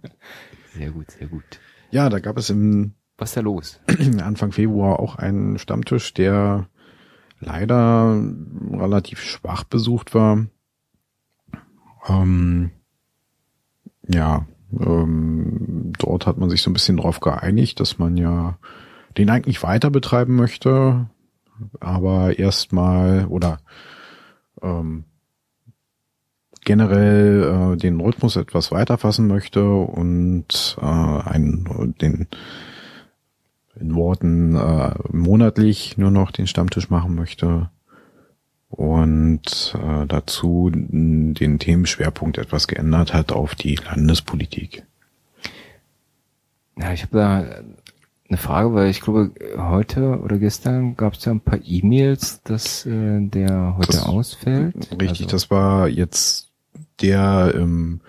Sehr 0.74 0.90
gut, 0.90 1.10
sehr 1.10 1.26
gut. 1.26 1.60
Ja, 1.90 2.08
da 2.08 2.20
gab 2.20 2.36
es 2.36 2.50
im 2.50 2.94
Was 3.16 3.30
ist 3.30 3.36
da 3.36 3.40
los? 3.40 3.80
Anfang 4.22 4.52
Februar 4.52 5.00
auch 5.00 5.16
einen 5.16 5.58
Stammtisch, 5.58 6.14
der 6.14 6.68
leider 7.40 8.22
relativ 8.72 9.20
schwach 9.20 9.64
besucht 9.64 10.14
war. 10.14 10.46
Ähm, 12.08 12.70
ja, 14.08 14.46
ähm, 14.78 15.92
dort 15.98 16.26
hat 16.26 16.38
man 16.38 16.50
sich 16.50 16.62
so 16.62 16.70
ein 16.70 16.74
bisschen 16.74 16.96
drauf 16.96 17.20
geeinigt, 17.20 17.80
dass 17.80 17.98
man 17.98 18.16
ja 18.16 18.58
den 19.18 19.30
eigentlich 19.30 19.62
weiter 19.62 19.90
betreiben 19.90 20.36
möchte, 20.36 21.10
aber 21.80 22.38
erstmal 22.38 23.26
oder 23.26 23.58
ähm, 24.62 25.04
generell 26.64 27.72
äh, 27.74 27.76
den 27.76 28.00
Rhythmus 28.00 28.36
etwas 28.36 28.70
weiterfassen 28.70 29.26
möchte 29.26 29.64
und 29.70 30.76
äh, 30.80 30.84
einen, 30.84 31.94
den 32.00 32.26
in 33.78 33.94
Worten 33.94 34.56
äh, 34.56 34.94
monatlich 35.10 35.96
nur 35.96 36.10
noch 36.10 36.30
den 36.32 36.46
Stammtisch 36.46 36.90
machen 36.90 37.14
möchte 37.14 37.70
und 38.68 39.74
äh, 39.82 40.06
dazu 40.06 40.70
den 40.72 41.58
Themenschwerpunkt 41.58 42.38
etwas 42.38 42.68
geändert 42.68 43.14
hat 43.14 43.32
auf 43.32 43.54
die 43.54 43.76
Landespolitik. 43.76 44.84
Ja, 46.78 46.92
ich 46.92 47.02
habe 47.02 47.16
da 47.16 47.44
eine 48.28 48.36
Frage, 48.38 48.72
weil 48.74 48.90
ich 48.90 49.00
glaube, 49.00 49.32
heute 49.56 50.20
oder 50.20 50.38
gestern 50.38 50.96
gab 50.96 51.14
es 51.14 51.24
ja 51.24 51.32
ein 51.32 51.40
paar 51.40 51.58
E-Mails, 51.64 52.42
dass 52.42 52.86
äh, 52.86 53.20
der 53.20 53.76
heute 53.76 53.92
Das- 53.92 54.06
ausfällt. 54.06 54.76
Richtig, 54.92 55.08
Also, 55.22 55.26
das 55.26 55.50
war 55.50 55.88
jetzt 55.88 56.49
der 57.00 57.54
im 57.54 58.00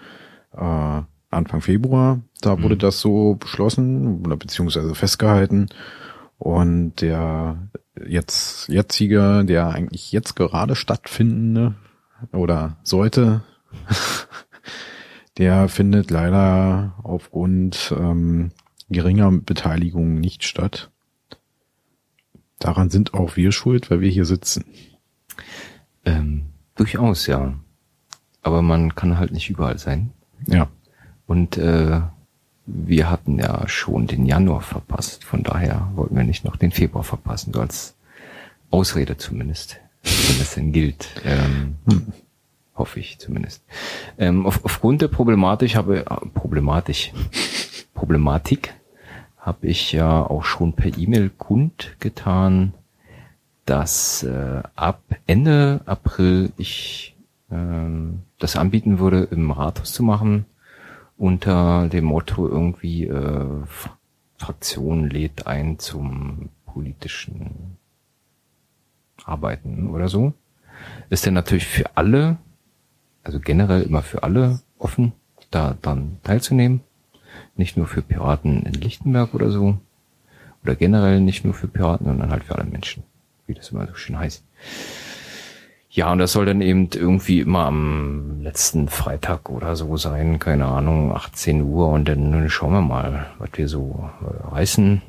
äh, 0.54 1.02
Anfang 1.30 1.62
Februar, 1.62 2.22
da 2.42 2.62
wurde 2.62 2.76
Mhm. 2.76 2.80
das 2.80 3.00
so 3.00 3.36
beschlossen 3.36 4.26
oder 4.26 4.36
beziehungsweise 4.38 4.96
festgehalten. 4.96 5.68
Und 6.38 7.02
der 7.02 7.70
jetzt 8.06 8.68
jetzige, 8.68 9.46
der 9.46 9.70
eigentlich 9.70 10.12
jetzt 10.12 10.36
gerade 10.36 10.76
stattfindende 10.76 11.76
oder 12.34 12.78
sollte, 12.84 13.44
der 15.38 15.70
findet 15.70 16.10
leider 16.12 16.96
aufgrund 17.04 17.94
ähm, 17.98 18.52
geringer 18.90 19.32
Beteiligung 19.32 20.20
nicht 20.20 20.44
statt. 20.44 20.90
Daran 22.60 22.90
sind 22.90 23.14
auch 23.14 23.38
wir 23.38 23.52
schuld, 23.52 23.90
weil 23.90 24.02
wir 24.02 24.10
hier 24.10 24.26
sitzen. 24.26 24.66
Ähm, 26.06 26.44
durchaus, 26.76 27.28
ja. 27.28 27.56
Aber 28.42 28.62
man 28.62 28.96
kann 28.96 29.18
halt 29.18 29.32
nicht 29.32 29.50
überall 29.50 29.78
sein. 29.78 30.12
Ja. 30.48 30.68
Und 31.28 31.58
äh, 31.58 32.02
wir 32.66 33.10
hatten 33.10 33.38
ja 33.38 33.68
schon 33.68 34.08
den 34.08 34.26
Januar 34.26 34.62
verpasst. 34.62 35.24
Von 35.24 35.44
daher 35.44 35.90
wollten 35.96 36.16
wir 36.16 36.24
nicht 36.24 36.46
noch 36.46 36.56
den 36.56 36.72
Februar 36.72 37.04
verpassen, 37.04 37.54
so 37.54 37.62
als 37.62 37.96
Ausrede 38.70 39.18
zumindest, 39.18 39.80
wenn 40.04 40.40
das 40.40 40.56
denn 40.56 40.72
gilt. 40.72 41.10
Ähm, 41.26 41.76
Hoffe 42.76 43.00
ich 43.00 43.20
zumindest. 43.20 43.64
Ähm, 44.18 44.46
auf, 44.46 44.64
aufgrund 44.64 45.02
der 45.02 45.10
Problematik 45.10 45.76
habe 45.76 46.00
äh, 46.00 46.04
Problematisch 46.34 47.12
Problematik 47.94 48.74
habe 49.38 49.68
ich 49.68 49.92
ja 49.92 50.22
auch 50.24 50.44
schon 50.44 50.74
per 50.74 50.98
E-Mail 50.98 51.30
kundgetan, 51.30 52.74
dass 53.66 54.24
äh, 54.24 54.64
ab 54.76 55.02
Ende 55.28 55.82
April 55.86 56.52
ich 56.58 57.16
ähm, 57.52 58.24
das 58.40 58.56
anbieten 58.56 59.00
würde, 59.00 59.28
im 59.32 59.52
Rathaus 59.52 59.94
zu 59.94 60.04
machen, 60.04 60.46
unter 61.18 61.88
dem 61.90 62.06
Motto 62.06 62.48
irgendwie 62.48 63.06
äh, 63.06 63.46
Fraktion 64.38 65.10
lädt 65.10 65.46
ein 65.46 65.78
zum 65.78 66.50
politischen 66.66 67.78
Arbeiten 69.24 69.90
oder 69.90 70.10
so. 70.10 70.34
Ist 71.10 71.26
denn 71.26 71.36
natürlich 71.36 71.68
für 71.68 71.96
alle, 71.96 72.38
also 73.24 73.40
generell 73.40 73.84
immer 73.84 74.02
für 74.02 74.24
alle 74.24 74.62
offen, 74.80 75.14
da 75.52 75.78
dann 75.82 76.18
teilzunehmen. 76.24 76.82
Nicht 77.56 77.78
nur 77.78 77.86
für 77.86 78.02
Piraten 78.02 78.64
in 78.64 78.74
Lichtenberg 78.74 79.34
oder 79.34 79.52
so. 79.52 79.78
Oder 80.64 80.76
generell 80.76 81.22
nicht 81.22 81.46
nur 81.46 81.54
für 81.54 81.68
Piraten, 81.68 82.08
sondern 82.08 82.32
halt 82.32 82.44
für 82.44 82.56
alle 82.56 82.70
Menschen. 82.70 83.04
Wie 83.46 83.54
das 83.54 83.70
immer 83.70 83.86
so 83.88 83.96
schön 83.96 84.18
heißt. 84.18 84.44
Ja, 85.94 86.10
und 86.10 86.20
das 86.20 86.32
soll 86.32 86.46
dann 86.46 86.62
eben 86.62 86.90
irgendwie 86.94 87.42
immer 87.42 87.66
am 87.66 88.40
letzten 88.42 88.88
Freitag 88.88 89.50
oder 89.50 89.76
so 89.76 89.98
sein, 89.98 90.40
keine 90.40 90.66
Ahnung, 90.68 91.14
18 91.14 91.64
Uhr 91.64 91.90
und 91.90 92.08
dann 92.08 92.50
schauen 92.50 92.72
wir 92.72 92.82
mal, 92.82 93.28
was 93.40 93.50
wir 93.56 93.68
so 93.68 94.10
äh, 94.22 94.48
reißen. 94.56 95.02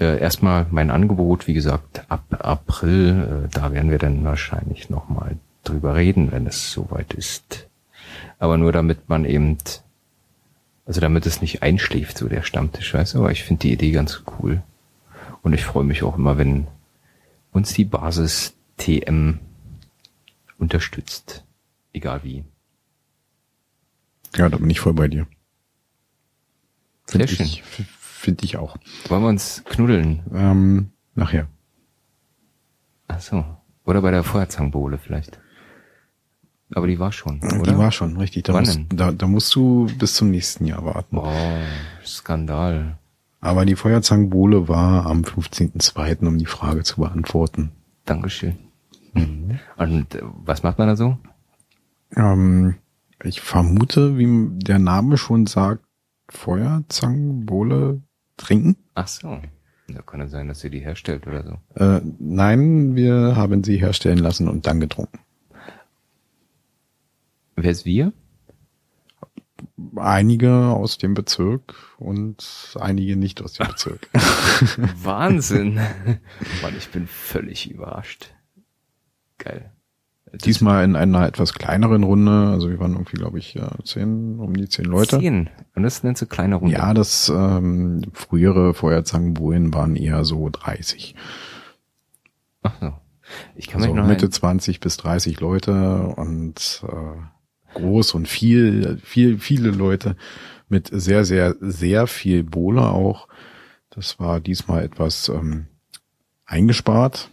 Äh, 0.00 0.18
erstmal 0.18 0.66
mein 0.70 0.90
Angebot, 0.90 1.46
wie 1.46 1.54
gesagt, 1.54 2.04
ab 2.08 2.24
April, 2.30 3.44
äh, 3.44 3.48
da 3.52 3.72
werden 3.72 3.92
wir 3.92 3.98
dann 3.98 4.24
wahrscheinlich 4.24 4.90
nochmal 4.90 5.36
drüber 5.62 5.94
reden, 5.94 6.32
wenn 6.32 6.48
es 6.48 6.72
soweit 6.72 7.14
ist. 7.14 7.68
Aber 8.40 8.56
nur 8.56 8.72
damit 8.72 9.08
man 9.08 9.24
eben, 9.24 9.56
also 10.84 11.00
damit 11.00 11.26
es 11.26 11.42
nicht 11.42 11.62
einschläft, 11.62 12.18
so 12.18 12.26
der 12.26 12.42
Stammtisch, 12.42 12.92
weißt 12.92 13.14
du, 13.14 13.18
aber 13.18 13.30
ich 13.30 13.44
finde 13.44 13.60
die 13.60 13.72
Idee 13.74 13.92
ganz 13.92 14.24
cool. 14.40 14.62
Und 15.42 15.52
ich 15.52 15.64
freue 15.64 15.84
mich 15.84 16.02
auch 16.02 16.18
immer, 16.18 16.38
wenn 16.38 16.66
uns 17.52 17.72
die 17.72 17.84
Basis 17.84 18.56
TM 18.76 19.38
unterstützt. 20.60 21.44
Egal 21.92 22.22
wie. 22.24 22.44
Ja, 24.36 24.48
da 24.48 24.58
bin 24.58 24.70
ich 24.70 24.80
voll 24.80 24.94
bei 24.94 25.08
dir. 25.08 25.26
Sehr 27.06 27.26
Find 27.26 27.30
schön. 27.30 27.46
Ich, 27.46 27.60
f- 27.60 27.86
Finde 28.20 28.44
ich 28.44 28.56
auch. 28.56 28.76
Wollen 29.08 29.22
wir 29.22 29.28
uns 29.28 29.62
knuddeln? 29.64 30.22
Ähm, 30.32 30.90
nachher. 31.14 31.48
Ach 33.08 33.20
so. 33.20 33.44
Oder 33.84 34.02
bei 34.02 34.10
der 34.10 34.22
Feuerzangenbowle 34.22 34.98
vielleicht. 34.98 35.40
Aber 36.72 36.86
die 36.86 37.00
war 37.00 37.10
schon, 37.10 37.38
oder? 37.42 37.72
Die 37.72 37.76
war 37.78 37.90
schon, 37.90 38.16
richtig. 38.18 38.44
Da 38.44 38.52
Wann 38.54 38.64
musst, 38.64 38.76
denn? 38.76 38.88
da, 38.90 39.10
da 39.10 39.26
musst 39.26 39.52
du 39.56 39.86
bis 39.98 40.14
zum 40.14 40.30
nächsten 40.30 40.66
Jahr 40.66 40.84
warten. 40.84 41.16
Oh, 41.18 41.32
Skandal. 42.04 42.98
Aber 43.40 43.64
die 43.64 43.74
Feuerzangenbowle 43.74 44.68
war 44.68 45.06
am 45.06 45.22
15.02., 45.22 46.26
um 46.28 46.38
die 46.38 46.46
Frage 46.46 46.84
zu 46.84 47.00
beantworten. 47.00 47.72
Dankeschön. 48.04 48.56
Und 49.14 50.14
äh, 50.14 50.22
was 50.22 50.62
macht 50.62 50.78
man 50.78 50.88
da 50.88 50.96
so? 50.96 51.18
Ähm, 52.16 52.76
ich 53.22 53.40
vermute, 53.40 54.18
wie 54.18 54.48
der 54.58 54.78
Name 54.78 55.16
schon 55.18 55.46
sagt, 55.46 55.84
Feuerzangenbowle 56.28 58.02
trinken? 58.36 58.76
Ach 58.94 59.08
so. 59.08 59.40
Da 59.88 60.02
kann 60.02 60.20
es 60.20 60.30
sein, 60.30 60.46
dass 60.48 60.60
sie 60.60 60.70
die 60.70 60.78
herstellt 60.78 61.26
oder 61.26 61.44
so. 61.44 61.82
Äh, 61.82 62.00
nein, 62.18 62.94
wir 62.94 63.34
haben 63.36 63.64
sie 63.64 63.78
herstellen 63.78 64.18
lassen 64.18 64.48
und 64.48 64.66
dann 64.66 64.80
getrunken. 64.80 65.18
Wer 67.56 67.70
ist 67.70 67.84
wir? 67.84 68.12
Einige 69.96 70.52
aus 70.68 70.98
dem 70.98 71.14
Bezirk 71.14 71.74
und 71.98 72.76
einige 72.78 73.16
nicht 73.16 73.42
aus 73.42 73.54
dem 73.54 73.66
Bezirk. 73.66 74.08
Wahnsinn. 75.02 75.74
Mann, 76.62 76.76
ich 76.78 76.88
bin 76.90 77.06
völlig 77.06 77.70
überrascht. 77.70 78.32
Geil. 79.40 79.72
Das 80.32 80.42
Diesmal 80.42 80.84
in 80.84 80.94
einer 80.94 81.26
etwas 81.26 81.54
kleineren 81.54 82.04
Runde, 82.04 82.50
also 82.52 82.70
wir 82.70 82.78
waren 82.78 82.92
irgendwie, 82.92 83.16
glaube 83.16 83.38
ich, 83.40 83.58
zehn, 83.82 84.38
um 84.38 84.54
die 84.54 84.68
zehn 84.68 84.84
Leute. 84.84 85.18
Zehn. 85.18 85.50
Und 85.74 85.82
das 85.82 86.04
nennt 86.04 86.18
so 86.18 86.26
kleine 86.26 86.54
Runde. 86.56 86.74
Ja, 86.76 86.94
das 86.94 87.28
ähm, 87.34 88.02
frühere 88.12 88.74
Feuerzangenbowlen 88.74 89.74
waren 89.74 89.96
eher 89.96 90.24
so 90.24 90.48
30. 90.48 91.16
Ach 92.62 92.74
so. 92.80 92.92
Ich 93.56 93.66
kann 93.66 93.82
Also 93.82 93.92
mich 93.92 94.02
noch 94.02 94.08
Mitte 94.08 94.26
ein, 94.26 94.32
20 94.32 94.80
bis 94.80 94.96
30 94.98 95.40
Leute 95.40 96.14
und 96.16 96.84
äh, 96.86 97.74
groß 97.74 98.14
und 98.14 98.28
viel, 98.28 98.98
viel, 99.02 99.38
viele 99.38 99.70
Leute 99.70 100.16
mit 100.68 100.90
sehr, 100.92 101.24
sehr, 101.24 101.56
sehr 101.60 102.06
viel 102.06 102.44
Bohle 102.44 102.82
auch. 102.82 103.28
Das 103.90 104.20
war 104.20 104.40
diesmal 104.40 104.84
etwas 104.84 105.28
ähm, 105.28 105.66
eingespart. 106.44 107.30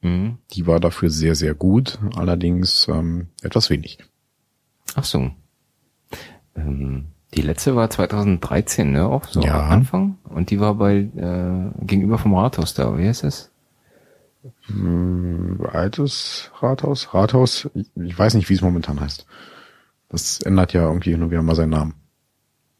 Mhm. 0.00 0.38
Die 0.52 0.66
war 0.66 0.80
dafür 0.80 1.10
sehr, 1.10 1.34
sehr 1.34 1.54
gut, 1.54 1.98
allerdings 2.16 2.86
ähm, 2.88 3.28
etwas 3.42 3.68
wenig. 3.70 3.98
Ach 4.94 5.04
so. 5.04 5.30
Ähm, 6.56 7.06
die 7.34 7.42
letzte 7.42 7.76
war 7.76 7.90
2013, 7.90 8.92
ne? 8.92 9.06
Auch 9.06 9.24
so 9.24 9.40
Ja. 9.42 9.60
am 9.66 9.70
Anfang. 9.70 10.18
Und 10.24 10.50
die 10.50 10.60
war 10.60 10.74
bei 10.76 10.96
äh, 10.98 11.84
gegenüber 11.84 12.18
vom 12.18 12.34
Rathaus 12.34 12.74
da. 12.74 12.96
Wie 12.96 13.06
heißt 13.06 13.24
das? 13.24 13.50
Hm, 14.66 15.60
Altes 15.72 16.50
Rathaus? 16.60 17.12
Rathaus? 17.12 17.68
Ich, 17.74 18.18
weiß 18.18 18.34
nicht, 18.34 18.48
wie 18.48 18.54
es 18.54 18.62
momentan 18.62 19.00
heißt. 19.00 19.26
Das 20.08 20.40
ändert 20.40 20.72
ja 20.72 20.82
irgendwie 20.82 21.14
nur 21.16 21.30
wieder 21.30 21.42
mal 21.42 21.54
seinen 21.56 21.70
Namen. 21.70 21.94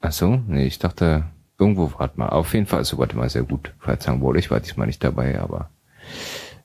Ach 0.01 0.13
so, 0.13 0.37
nee, 0.47 0.67
ich 0.67 0.79
dachte, 0.79 1.25
irgendwo 1.59 1.93
wart 1.99 2.17
mal. 2.17 2.29
Auf 2.29 2.55
jeden 2.55 2.67
Fall 2.67 2.81
ist 2.83 2.89
soweit 2.89 3.13
immer 3.13 3.29
sehr 3.29 3.43
gut. 3.43 3.75
Verzeihung 3.81 4.21
wohl, 4.21 4.39
ich 4.39 4.51
war 4.51 4.61
diesmal 4.61 4.87
nicht 4.87 5.03
dabei, 5.05 5.41
aber 5.41 5.71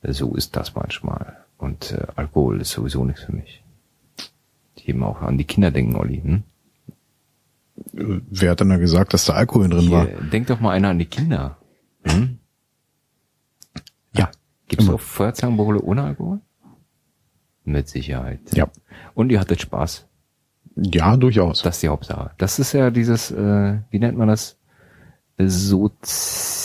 so 0.10 0.36
ist 0.36 0.56
das 0.56 0.76
manchmal. 0.76 1.38
Und 1.58 1.92
äh, 1.92 2.08
Alkohol 2.16 2.62
ist 2.62 2.72
sowieso 2.72 3.06
nichts 3.06 3.24
für 3.24 3.32
mich. 3.34 3.64
Die 4.78 4.90
eben 4.90 5.04
auch 5.04 5.22
an 5.22 5.38
die 5.38 5.46
Kinder 5.46 5.72
denken, 5.72 5.96
Olli. 5.96 6.22
Hm? 6.22 6.44
Äh, 7.94 8.22
Wer 8.30 8.52
hat 8.52 8.60
denn 8.60 8.70
da 8.70 8.78
gesagt, 8.78 9.14
dass 9.14 9.26
da 9.26 9.34
Alkohol 9.34 9.70
drin 9.70 9.92
war? 9.92 10.08
Hier, 10.08 10.22
denk 10.22 10.48
doch 10.48 10.60
mal 10.60 10.72
einer 10.72 10.90
an 10.90 11.00
die 11.00 11.06
Kinder. 11.06 11.58
Hm? 12.04 12.40
Ja. 14.16 14.30
Gibt's 14.68 14.86
Immer. 14.86 14.96
auch 14.96 15.02
Feuerzangenbowle 15.02 15.82
ohne 15.82 16.04
Alkohol? 16.04 16.42
Mit 17.66 17.88
Sicherheit. 17.88 18.42
Ja. 18.54 18.70
Und 19.14 19.32
ihr 19.32 19.40
hattet 19.40 19.62
Spaß. 19.62 20.06
Ja, 20.76 21.16
durchaus. 21.18 21.62
Das 21.62 21.76
ist 21.76 21.84
die 21.84 21.88
Hauptsache. 21.88 22.32
Das 22.38 22.60
ist 22.60 22.74
ja 22.74 22.90
dieses, 22.90 23.32
äh, 23.32 23.78
wie 23.90 24.00
nennt 24.00 24.18
man 24.18 24.28
das? 24.28 24.58
Soz, 25.38 26.64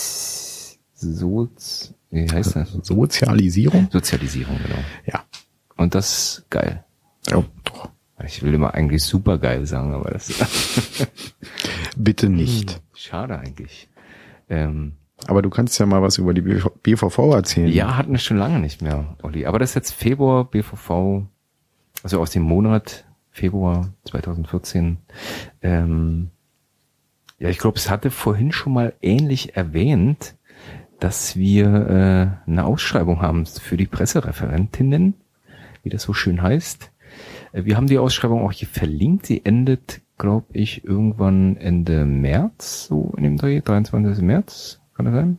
Soz, 0.95 1.95
wie 2.11 2.29
heißt 2.31 2.57
das? 2.57 2.73
Sozialisierung? 2.83 3.89
Sozialisierung, 3.93 4.57
genau. 4.63 4.79
Ja. 5.07 5.25
Und 5.77 5.95
das 5.95 6.11
ist 6.39 6.51
geil. 6.51 6.85
Ja, 7.29 7.45
doch. 7.65 7.91
Ich 8.25 8.43
will 8.43 8.53
immer 8.55 8.75
eigentlich 8.75 9.05
super 9.05 9.39
geil 9.39 9.65
sagen, 9.67 9.95
aber 9.95 10.11
das 10.11 10.29
ist 10.31 10.43
Bitte 11.97 12.29
nicht. 12.29 12.81
schade 12.95 13.39
eigentlich. 13.39 13.89
Ähm, 14.49 14.95
Aber 15.27 15.41
du 15.43 15.51
kannst 15.51 15.79
ja 15.79 15.87
mal 15.87 16.03
was 16.03 16.19
über 16.19 16.35
die 16.35 16.41
BV 16.41 16.71
BVV 16.83 17.19
erzählen. 17.35 17.69
ja, 17.73 17.97
hatten 17.97 18.11
wir 18.13 18.19
schon 18.19 18.37
lange 18.39 18.59
nicht 18.59 18.83
mehr, 18.83 19.17
Olli. 19.23 19.47
Aber 19.47 19.59
das 19.61 19.71
ist 19.71 19.75
jetzt 19.77 19.93
Februar, 19.93 20.45
BVV, 20.45 21.23
also 22.03 22.21
aus 22.21 22.31
dem 22.31 22.43
Monat 22.43 23.05
Februar 23.31 23.93
2014. 24.07 24.99
Ähm, 25.63 26.31
ja, 27.39 27.51
ich 27.51 27.59
glaube, 27.59 27.77
es 27.79 27.89
hatte 27.89 28.11
vorhin 28.11 28.51
schon 28.51 28.73
mal 28.73 28.95
ähnlich 29.01 29.55
erwähnt, 29.57 30.35
dass 31.01 31.37
wir 31.37 31.67
äh, 32.47 32.51
eine 32.51 32.65
Ausschreibung 32.65 33.23
haben 33.23 33.47
für 33.47 33.77
die 33.77 33.87
Pressereferentinnen, 33.87 35.15
wie 35.83 35.91
das 35.91 36.03
so 36.03 36.13
schön 36.13 36.43
heißt. 36.43 36.91
Äh, 37.53 37.65
Wir 37.65 37.77
haben 37.77 37.87
die 37.87 37.99
Ausschreibung 37.99 38.43
auch 38.43 38.53
hier 38.53 38.69
verlinkt. 38.69 39.27
Sie 39.27 39.45
endet, 39.45 40.01
glaube 40.19 40.47
ich, 40.53 40.85
irgendwann 40.85 41.57
Ende 41.57 42.05
März, 42.05 42.87
so 42.87 43.13
in 43.17 43.23
dem 43.23 43.37
Dreh, 43.37 43.61
23. 43.61 44.23
März, 44.23 44.81
kann 44.95 45.07
das 45.07 45.15
sein? 45.15 45.39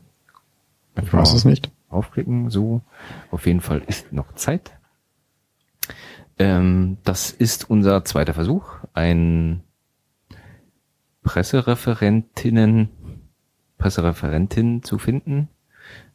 Ich 1.02 1.14
weiß 1.14 1.34
es 1.34 1.46
nicht. 1.46 1.72
Aufklicken, 1.90 2.50
so. 2.50 2.82
Auf 3.32 3.46
jeden 3.46 3.62
Fall 3.62 3.82
ist 3.88 4.14
noch 4.14 4.34
Zeit. 4.36 4.72
Ähm, 6.38 6.98
das 7.04 7.32
ist 7.32 7.70
unser 7.70 8.06
zweiter 8.06 8.34
Versuch, 8.34 8.78
ein 8.94 9.62
Pressereferentinnen, 11.24 12.90
Pressereferentin 13.80 14.84
zu 14.84 15.00
finden. 15.00 15.50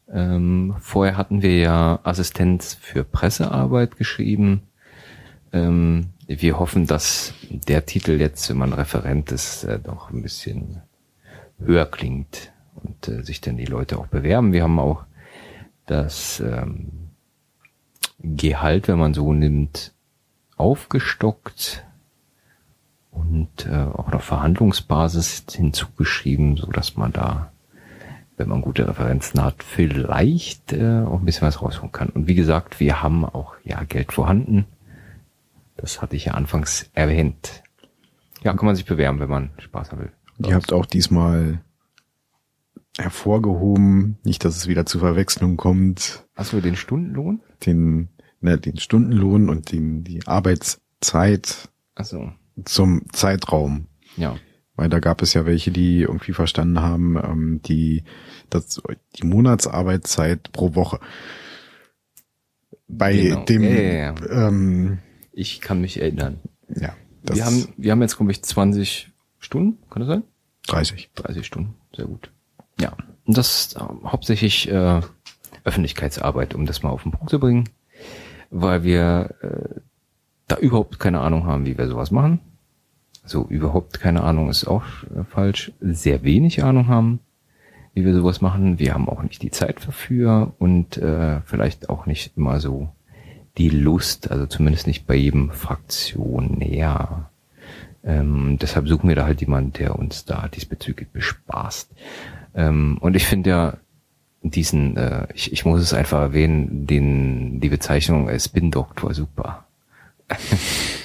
Ähm, 0.09 0.77
vorher 0.79 1.17
hatten 1.17 1.43
wir 1.43 1.59
ja 1.59 1.99
Assistenz 2.05 2.75
für 2.75 3.03
Pressearbeit 3.03 3.97
geschrieben. 3.97 4.63
Ähm, 5.53 6.11
wir 6.27 6.59
hoffen, 6.59 6.87
dass 6.87 7.35
der 7.51 7.87
Titel 7.87 8.13
jetzt, 8.13 8.49
wenn 8.49 8.59
man 8.59 8.73
Referent 8.73 9.33
ist, 9.33 9.65
äh, 9.65 9.81
doch 9.81 10.11
ein 10.11 10.23
bisschen 10.23 10.83
höher 11.59 11.87
klingt 11.87 12.53
und 12.77 13.09
äh, 13.09 13.23
sich 13.23 13.41
dann 13.41 13.57
die 13.57 13.65
Leute 13.65 13.99
auch 13.99 14.07
bewerben. 14.07 14.53
Wir 14.53 14.63
haben 14.63 14.79
auch 14.79 15.05
das 15.87 16.41
ähm, 16.41 17.11
Gehalt, 18.21 18.89
wenn 18.89 18.99
man 18.99 19.15
so 19.15 19.33
nimmt, 19.33 19.93
aufgestockt 20.57 21.85
und 23.11 23.67
äh, 23.67 23.75
auch 23.75 24.11
noch 24.11 24.23
Verhandlungsbasis 24.23 25.45
hinzugeschrieben, 25.51 26.57
so 26.57 26.67
dass 26.67 26.97
man 26.97 27.13
da, 27.13 27.53
wenn 28.37 28.49
man 28.49 28.61
gute 28.63 28.87
Referenzen 28.89 29.43
hat, 29.43 29.63
vielleicht 29.63 30.73
äh, 30.73 31.03
auch 31.03 31.21
ein 31.21 31.25
bisschen 31.25 31.47
was 31.47 31.63
rausholen 31.63 31.93
kann. 31.93 32.09
Und 32.09 32.27
wie 32.27 32.35
gesagt, 32.35 32.81
wir 32.81 33.01
haben 33.03 33.25
auch 33.25 33.55
ja 33.65 33.83
Geld 33.85 34.13
vorhanden. 34.13 34.67
Das 35.77 36.03
hatte 36.03 36.17
ich 36.17 36.27
ja 36.27 36.35
anfangs 36.35 36.91
erwähnt. 36.95 37.63
Ja, 38.43 38.53
kann 38.55 38.67
man 38.67 38.77
sich 38.77 38.85
bewerben, 38.85 39.21
wenn 39.21 39.31
man 39.31 39.51
Spaß 39.59 39.91
haben 39.93 40.01
will. 40.03 40.13
Und 40.39 40.47
ihr 40.49 40.55
habt 40.55 40.73
auch 40.73 40.87
diesmal 40.87 41.61
hervorgehoben, 42.99 44.19
nicht, 44.25 44.45
dass 44.45 44.57
es 44.57 44.67
wieder 44.69 44.87
zu 44.87 44.99
Verwechslung 44.99 45.57
kommt, 45.57 46.25
Hast 46.37 46.53
du 46.53 46.61
den 46.61 46.77
Stundenlohn? 46.77 47.41
den, 47.67 48.09
ne, 48.41 48.59
den 48.59 48.79
Stundenlohn 48.79 49.49
und 49.49 49.73
den, 49.73 50.05
die 50.05 50.27
Arbeitszeit 50.27 51.69
Also 51.95 52.31
zum 52.65 53.03
Zeitraum. 53.13 53.87
ja. 54.17 54.37
Weil 54.77 54.89
da 54.89 54.99
gab 54.99 55.23
es 55.23 55.35
ja 55.35 55.47
welche, 55.47 55.71
die 55.71 56.01
irgendwie 56.03 56.33
verstanden 56.33 56.81
haben, 56.81 57.17
ähm, 57.17 57.61
die, 57.65 58.03
das, 58.51 58.83
die 59.17 59.27
Monatsarbeitszeit 59.27 60.51
pro 60.53 60.75
Woche. 60.75 60.99
Bei 62.89 63.17
Genau. 63.17 63.45
dem, 63.45 63.63
Ja, 63.63 63.71
ja, 63.71 63.93
ja. 63.93 64.49
Ähm, 64.49 64.99
Ich 65.33 65.61
kann 65.61 65.81
mich 65.81 66.01
erinnern. 66.01 66.39
ja, 66.69 66.95
Wir 67.23 67.45
haben, 67.47 67.69
wir 67.77 67.93
haben 67.93 68.03
jetzt, 68.03 68.17
glaube 68.17 68.33
ich, 68.33 68.43
20 68.43 69.11
Stunden, 69.39 69.79
kann 69.91 70.01
das 70.01 70.09
sein? 70.09 70.23
30. 70.67 71.11
30 71.15 71.47
Stunden, 71.47 71.75
sehr 71.95 72.07
gut. 72.07 72.31
Ja, 72.81 72.97
und 73.27 73.37
das 73.37 73.67
ist 73.67 73.77
äh, 73.77 73.81
hauptsächlich 74.05 74.69
äh, 74.71 75.01
Öffentlichkeitsarbeit, 75.65 76.55
um 76.55 76.67
das 76.67 76.83
mal 76.83 76.91
auf 76.91 77.03
den 77.05 77.13
Punkt 77.13 77.31
zu 77.31 77.39
bringen, 77.39 77.69
weil 78.51 78.83
wir 78.85 79.35
äh, 79.41 79.81
da 80.49 80.57
überhaupt 80.57 80.99
keine 80.99 81.21
Ahnung 81.21 81.47
haben, 81.47 81.65
wie 81.67 81.77
wir 81.79 81.89
sowas 81.89 82.11
machen. 82.11 82.41
So 83.25 83.47
überhaupt 83.49 84.01
keine 84.01 84.23
Ahnung 84.23 84.51
ist 84.51 84.67
auch 84.67 84.85
äh, 85.05 85.25
falsch. 85.25 85.73
Sehr 85.81 86.23
wenig 86.23 86.63
Ahnung 86.63 86.89
haben, 86.89 87.21
wie 87.95 88.05
wir 88.05 88.15
sowas 88.15 88.41
machen. 88.41 88.79
Wir 88.79 88.95
haben 88.95 89.09
auch 89.09 89.23
nicht 89.23 89.43
die 89.43 89.51
Zeit 89.51 89.87
dafür 89.87 90.53
und 90.59 90.99
äh, 90.99 91.41
vielleicht 91.43 91.89
auch 91.89 92.07
nicht 92.07 92.37
immer 92.37 92.61
so 92.61 92.89
die 93.57 93.71
Lust, 93.71 94.31
also 94.31 94.47
zumindest 94.47 94.87
nicht 94.87 95.07
bei 95.07 95.15
jedem 95.15 95.51
Fraktionär. 95.51 97.31
Ähm, 98.05 98.59
deshalb 98.61 98.89
suchen 98.89 99.09
wir 99.09 99.17
da 99.17 99.25
halt 99.25 99.41
jemanden, 99.41 99.73
der 99.73 99.99
uns 99.99 100.25
da 100.25 100.49
diesbezüglich 100.49 101.09
bespaßt. 101.09 101.91
Ähm, 102.55 102.99
und 103.01 103.17
ich 103.17 103.27
finde 103.27 103.51
ja 103.51 103.77
diesen, 104.43 104.97
äh, 104.97 105.27
ich, 105.35 105.53
ich 105.53 105.65
muss 105.65 105.81
es 105.81 105.95
einfach 105.95 106.21
erwähnen, 106.21 106.87
den 106.87 107.61
die 107.61 107.71
Bezeichnung 107.71 108.29
äh, 108.29 108.39
Spin-Doktor 108.39 109.15
super. 109.15 109.65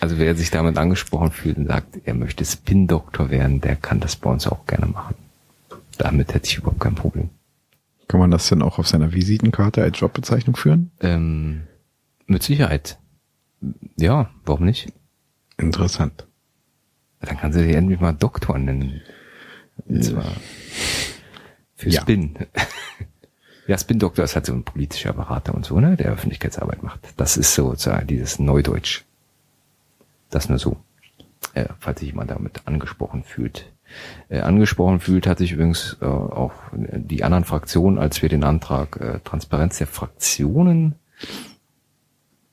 also 0.00 0.18
wer 0.18 0.34
sich 0.34 0.50
damit 0.50 0.78
angesprochen 0.78 1.30
fühlt 1.30 1.58
und 1.58 1.66
sagt, 1.66 1.98
er 2.04 2.14
möchte 2.14 2.44
Spin-Doktor 2.44 3.30
werden, 3.30 3.60
der 3.60 3.76
kann 3.76 4.00
das 4.00 4.16
bei 4.16 4.30
uns 4.30 4.46
auch 4.46 4.66
gerne 4.66 4.86
machen. 4.86 5.14
Damit 5.98 6.32
hätte 6.34 6.46
ich 6.46 6.56
überhaupt 6.56 6.80
kein 6.80 6.94
Problem. 6.94 7.28
Kann 8.08 8.18
man 8.18 8.30
das 8.30 8.48
denn 8.48 8.62
auch 8.62 8.78
auf 8.78 8.88
seiner 8.88 9.12
Visitenkarte 9.12 9.82
als 9.82 10.00
Jobbezeichnung 10.00 10.56
führen? 10.56 10.90
Ähm, 11.00 11.62
mit 12.26 12.42
Sicherheit. 12.42 12.98
Ja, 13.96 14.30
warum 14.44 14.64
nicht? 14.64 14.92
Interessant. 15.58 16.26
Dann 17.20 17.36
kann 17.36 17.52
sie 17.52 17.60
sich 17.62 17.74
endlich 17.76 18.00
mal 18.00 18.12
Doktor 18.12 18.58
nennen. 18.58 19.02
Und 19.86 20.02
zwar 20.02 20.24
für 21.76 21.90
Ja. 21.90 22.00
Spin. 22.00 22.34
ja, 23.66 23.76
Spin-Doktor 23.76 24.24
ist 24.24 24.34
halt 24.34 24.46
so 24.46 24.54
ein 24.54 24.64
politischer 24.64 25.12
Berater 25.12 25.54
und 25.54 25.66
so, 25.66 25.78
ne, 25.78 25.96
der 25.96 26.10
Öffentlichkeitsarbeit 26.12 26.82
macht. 26.82 27.00
Das 27.18 27.36
ist 27.36 27.54
sozusagen 27.54 28.06
dieses 28.06 28.38
Neudeutsch. 28.38 29.04
Das 30.30 30.48
nur 30.48 30.58
so. 30.58 30.76
Äh, 31.54 31.66
falls 31.78 32.00
sich 32.00 32.10
jemand 32.10 32.30
damit 32.30 32.66
angesprochen 32.66 33.24
fühlt. 33.24 33.72
Äh, 34.28 34.40
angesprochen 34.40 35.00
fühlt 35.00 35.26
hat 35.26 35.38
sich 35.38 35.52
übrigens 35.52 35.96
äh, 36.00 36.04
auch 36.04 36.52
die 36.72 37.24
anderen 37.24 37.44
Fraktionen, 37.44 37.98
als 37.98 38.22
wir 38.22 38.28
den 38.28 38.44
Antrag 38.44 39.00
äh, 39.00 39.20
Transparenz 39.24 39.78
der 39.78 39.88
Fraktionen 39.88 40.94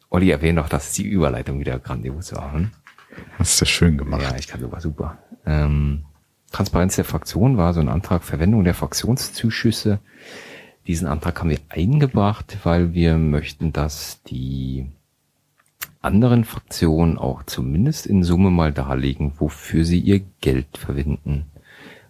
Olli 0.10 0.32
erwähnt 0.32 0.58
doch, 0.58 0.70
dass 0.70 0.94
die 0.94 1.04
Überleitung 1.04 1.60
wieder 1.60 1.80
grandios 1.80 2.34
war. 2.34 2.54
Hm? 2.54 2.72
Das 3.38 3.54
ist 3.54 3.60
ja 3.60 3.66
schön 3.66 3.98
gemacht. 3.98 4.22
Ja, 4.22 4.36
ich 4.38 4.48
kann 4.48 4.62
sogar 4.62 4.80
super. 4.80 5.18
Ähm, 5.46 6.06
Transparenz 6.52 6.96
der 6.96 7.06
Fraktion 7.06 7.58
war 7.58 7.74
so 7.74 7.82
ein 7.82 7.90
Antrag 7.90 8.24
Verwendung 8.24 8.64
der 8.64 8.74
Fraktionszuschüsse, 8.74 10.00
Diesen 10.88 11.10
Antrag 11.10 11.42
haben 11.42 11.50
wir 11.50 11.60
eingebracht, 11.68 12.60
weil 12.64 12.94
wir 12.94 13.18
möchten, 13.18 13.74
dass 13.74 14.24
die 14.24 14.90
anderen 16.02 16.44
Fraktionen 16.44 17.18
auch 17.18 17.44
zumindest 17.44 18.06
in 18.06 18.24
Summe 18.24 18.50
mal 18.50 18.74
darlegen, 18.74 19.34
wofür 19.38 19.86
sie 19.86 20.00
ihr 20.00 20.22
Geld 20.42 20.78
verwenden. 20.78 21.46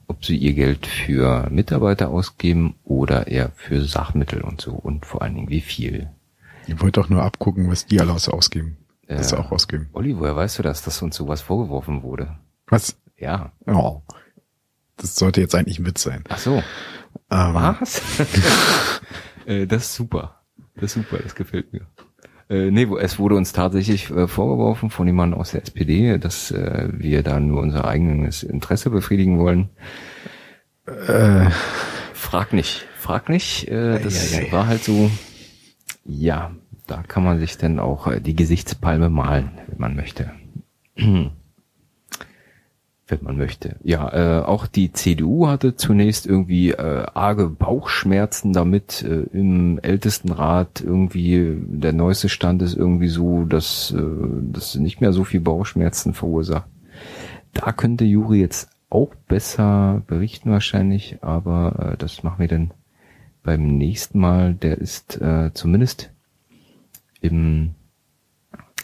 Ob 0.07 0.23
sie 0.23 0.37
ihr 0.37 0.53
Geld 0.53 0.87
für 0.87 1.49
Mitarbeiter 1.49 2.09
ausgeben 2.09 2.75
oder 2.83 3.27
eher 3.27 3.51
für 3.55 3.83
Sachmittel 3.83 4.41
und 4.41 4.61
so 4.61 4.71
und 4.71 5.05
vor 5.05 5.21
allen 5.21 5.35
Dingen 5.35 5.49
wie 5.49 5.61
viel. 5.61 6.09
Ihr 6.67 6.79
wollt 6.81 6.97
doch 6.97 7.09
nur 7.09 7.23
abgucken, 7.23 7.69
was 7.69 7.85
die 7.85 7.99
alles 7.99 8.29
ausgeben. 8.29 8.77
Äh, 9.07 9.17
das 9.17 9.33
auch 9.33 9.51
ausgeben. 9.51 9.89
Olli, 9.93 10.17
woher 10.17 10.35
weißt 10.35 10.59
du 10.59 10.63
das, 10.63 10.81
dass 10.83 11.01
uns 11.01 11.15
sowas 11.15 11.41
vorgeworfen 11.41 12.03
wurde? 12.03 12.37
Was? 12.67 12.97
Ja. 13.17 13.51
Oh. 13.65 14.01
Das 14.97 15.15
sollte 15.15 15.41
jetzt 15.41 15.55
eigentlich 15.55 15.83
Witz 15.85 16.03
sein. 16.03 16.23
Ach 16.29 16.37
so. 16.37 16.63
Ähm. 17.29 17.53
Was? 17.53 18.01
äh, 19.45 19.65
das 19.65 19.83
ist 19.83 19.95
super. 19.95 20.41
Das 20.75 20.83
ist 20.85 20.93
super, 20.93 21.17
das 21.23 21.35
gefällt 21.35 21.73
mir. 21.73 21.87
Äh, 22.49 22.71
nee, 22.71 22.87
es 22.99 23.19
wurde 23.19 23.35
uns 23.35 23.51
tatsächlich 23.51 24.09
äh, 24.09 24.27
vorgeworfen 24.27 24.89
von 24.89 25.07
jemandem 25.07 25.39
aus 25.39 25.51
der 25.51 25.63
SPD, 25.63 26.17
dass 26.17 26.51
äh, 26.51 26.87
wir 26.91 27.23
da 27.23 27.39
nur 27.39 27.61
unser 27.61 27.85
eigenes 27.85 28.43
Interesse 28.43 28.89
befriedigen 28.89 29.39
wollen. 29.39 29.69
Äh. 30.85 31.49
Frag 32.13 32.51
nicht, 32.51 32.85
frag 32.97 33.29
nicht. 33.29 33.67
Äh, 33.69 33.99
das 33.99 34.31
ja, 34.33 34.39
ja, 34.39 34.45
ja. 34.47 34.51
war 34.51 34.67
halt 34.67 34.83
so, 34.83 35.09
ja, 36.03 36.51
da 36.87 37.03
kann 37.03 37.23
man 37.23 37.39
sich 37.39 37.57
dann 37.57 37.79
auch 37.79 38.07
äh, 38.07 38.19
die 38.19 38.35
Gesichtspalme 38.35 39.09
malen, 39.09 39.51
wenn 39.67 39.79
man 39.79 39.95
möchte. 39.95 40.31
wenn 43.07 43.23
man 43.23 43.37
möchte. 43.37 43.77
Ja, 43.83 44.41
äh, 44.41 44.43
auch 44.43 44.67
die 44.67 44.91
CDU 44.91 45.47
hatte 45.47 45.75
zunächst 45.75 46.27
irgendwie 46.27 46.71
äh, 46.71 47.05
arge 47.13 47.49
Bauchschmerzen 47.49 48.53
damit. 48.53 49.03
Äh, 49.03 49.23
Im 49.31 49.79
Ältestenrat 49.79 50.81
irgendwie 50.81 51.57
der 51.57 51.93
neueste 51.93 52.29
Stand 52.29 52.61
ist 52.61 52.75
irgendwie 52.75 53.07
so, 53.07 53.43
dass 53.45 53.91
äh, 53.91 54.01
das 54.51 54.75
nicht 54.75 55.01
mehr 55.01 55.13
so 55.13 55.23
viel 55.23 55.39
Bauchschmerzen 55.39 56.13
verursacht. 56.13 56.67
Da 57.53 57.71
könnte 57.71 58.05
Juri 58.05 58.39
jetzt 58.39 58.69
auch 58.89 59.13
besser 59.27 60.03
berichten 60.07 60.51
wahrscheinlich, 60.51 61.17
aber 61.21 61.93
äh, 61.93 61.97
das 61.97 62.23
machen 62.23 62.39
wir 62.39 62.47
dann 62.47 62.71
beim 63.43 63.77
nächsten 63.77 64.19
Mal. 64.19 64.53
Der 64.53 64.77
ist 64.77 65.21
äh, 65.21 65.51
zumindest 65.53 66.11
im 67.21 67.75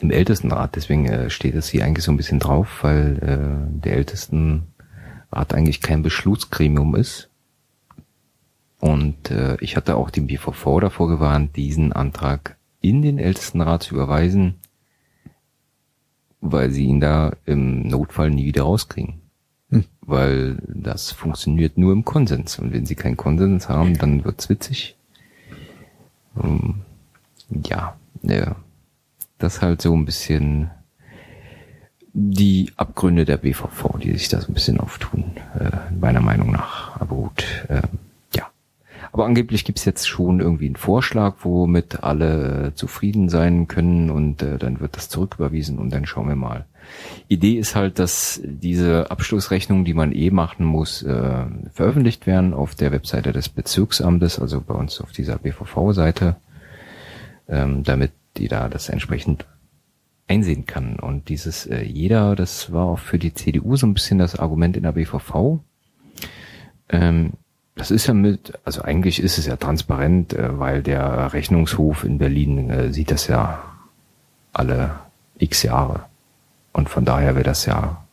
im 0.04 0.12
Ältestenrat, 0.12 0.76
deswegen 0.76 1.06
äh, 1.06 1.30
steht 1.30 1.56
es 1.56 1.70
hier 1.70 1.86
eigentlich 1.86 2.04
so 2.04 2.12
ein 2.12 2.18
bisschen 2.18 2.40
drauf, 2.40 2.84
weil 2.84 3.18
äh, 3.22 3.80
der 3.80 3.94
Ältestenrat 3.94 4.64
eigentlich 5.54 5.82
kein 5.82 6.04
Beschlussgremium 6.04 6.96
ist. 6.96 7.30
Und 8.80 9.32
äh, 9.32 9.56
ich 9.62 9.78
hatte 9.78 9.96
auch 9.96 10.10
den 10.10 10.28
BVV 10.28 10.82
davor 10.82 11.08
gewarnt, 11.08 11.56
diesen 11.56 11.94
Antrag 11.94 12.58
in 12.82 13.02
den 13.02 13.18
Ältestenrat 13.18 13.84
zu 13.84 13.96
überweisen, 13.96 14.56
weil 16.42 16.70
sie 16.72 16.84
ihn 16.84 17.00
da 17.00 17.32
im 17.46 17.88
Notfall 17.88 18.30
nie 18.30 18.46
wieder 18.46 18.64
rauskriegen. 18.64 19.22
Hm. 19.70 19.86
Weil 20.02 20.58
das 20.68 21.14
funktioniert 21.14 21.78
nur 21.78 21.94
im 21.94 22.04
Konsens. 22.04 22.60
Und 22.60 22.74
wenn 22.74 22.86
sie 22.86 22.96
keinen 22.96 23.16
Konsens 23.16 23.70
haben, 23.70 23.98
dann 23.98 24.26
wird's 24.26 24.50
witzig. 24.50 24.98
Um, 26.36 26.82
ähm, 27.50 27.62
ja, 27.64 27.96
ja, 28.24 28.58
das 29.44 29.62
halt 29.62 29.82
so 29.82 29.94
ein 29.94 30.06
bisschen 30.06 30.72
die 32.14 32.72
Abgründe 32.78 33.26
der 33.26 33.38
BVV, 33.38 33.98
die 33.98 34.12
sich 34.14 34.30
da 34.30 34.40
so 34.40 34.48
ein 34.48 34.54
bisschen 34.54 34.80
auftun, 34.80 35.26
äh, 35.60 35.72
meiner 36.00 36.22
Meinung 36.22 36.52
nach. 36.52 37.00
Aber 37.02 37.16
gut, 37.16 37.44
äh, 37.70 37.82
ja. 38.36 38.48
Aber 39.12 39.26
angeblich 39.26 39.66
gibt's 39.66 39.84
jetzt 39.84 40.08
schon 40.08 40.40
irgendwie 40.40 40.68
einen 40.68 40.76
Vorschlag, 40.76 41.38
womit 41.42 42.04
alle 42.04 42.68
äh, 42.68 42.76
zufrieden 42.76 43.30
sein 43.30 43.68
können 43.68 44.12
und 44.12 44.44
äh, 44.44 44.60
dann 44.60 44.80
wird 44.80 44.96
das 44.96 45.10
zurücküberwiesen 45.10 45.80
und 45.80 45.92
dann 45.92 46.06
schauen 46.06 46.28
wir 46.28 46.36
mal. 46.36 46.66
Idee 47.30 47.58
ist 47.58 47.76
halt, 47.76 47.98
dass 47.98 48.42
diese 48.44 49.10
Abschlussrechnungen, 49.10 49.86
die 49.86 49.94
man 49.96 50.12
eh 50.12 50.30
machen 50.30 50.66
muss, 50.66 51.02
äh, 51.02 51.46
veröffentlicht 51.74 52.28
werden 52.28 52.54
auf 52.54 52.76
der 52.76 52.92
Webseite 52.92 53.32
des 53.32 53.50
Bezirksamtes, 53.50 54.38
also 54.40 54.62
bei 54.62 54.76
uns 54.76 55.02
auf 55.02 55.12
dieser 55.12 55.38
BVV-Seite, 55.38 56.36
ähm, 57.48 57.84
damit 57.84 58.12
die 58.38 58.48
da 58.48 58.70
das 58.70 58.90
entsprechend 58.90 59.46
einsehen 60.28 60.66
kann. 60.66 61.00
Und 61.00 61.30
dieses 61.30 61.66
äh, 61.66 61.84
jeder, 61.84 62.36
das 62.36 62.72
war 62.72 62.86
auch 62.86 63.00
für 63.00 63.20
die 63.20 63.34
CDU 63.34 63.76
so 63.76 63.88
ein 63.88 63.94
bisschen 63.94 64.20
das 64.20 64.38
Argument 64.38 64.78
in 64.78 64.84
der 64.84 64.94
BVV. 64.94 65.60
Ähm, 66.90 67.34
das 67.76 67.92
ist 67.92 68.08
ja 68.08 68.14
mit, 68.14 68.54
also 68.66 68.84
eigentlich 68.84 69.22
ist 69.22 69.38
es 69.38 69.48
ja 69.48 69.56
transparent, 69.56 70.34
äh, 70.34 70.60
weil 70.60 70.84
der 70.84 71.34
Rechnungshof 71.34 72.04
in 72.04 72.18
Berlin 72.18 72.70
äh, 72.70 72.94
sieht 72.94 73.12
das 73.12 73.28
ja 73.28 73.64
alle 74.54 74.92
x 75.40 75.64
Jahre. 75.64 76.06
Und 76.72 76.90
von 76.90 77.06
daher 77.06 77.36
wäre 77.36 77.44
das 77.44 77.66
ja 77.66 78.04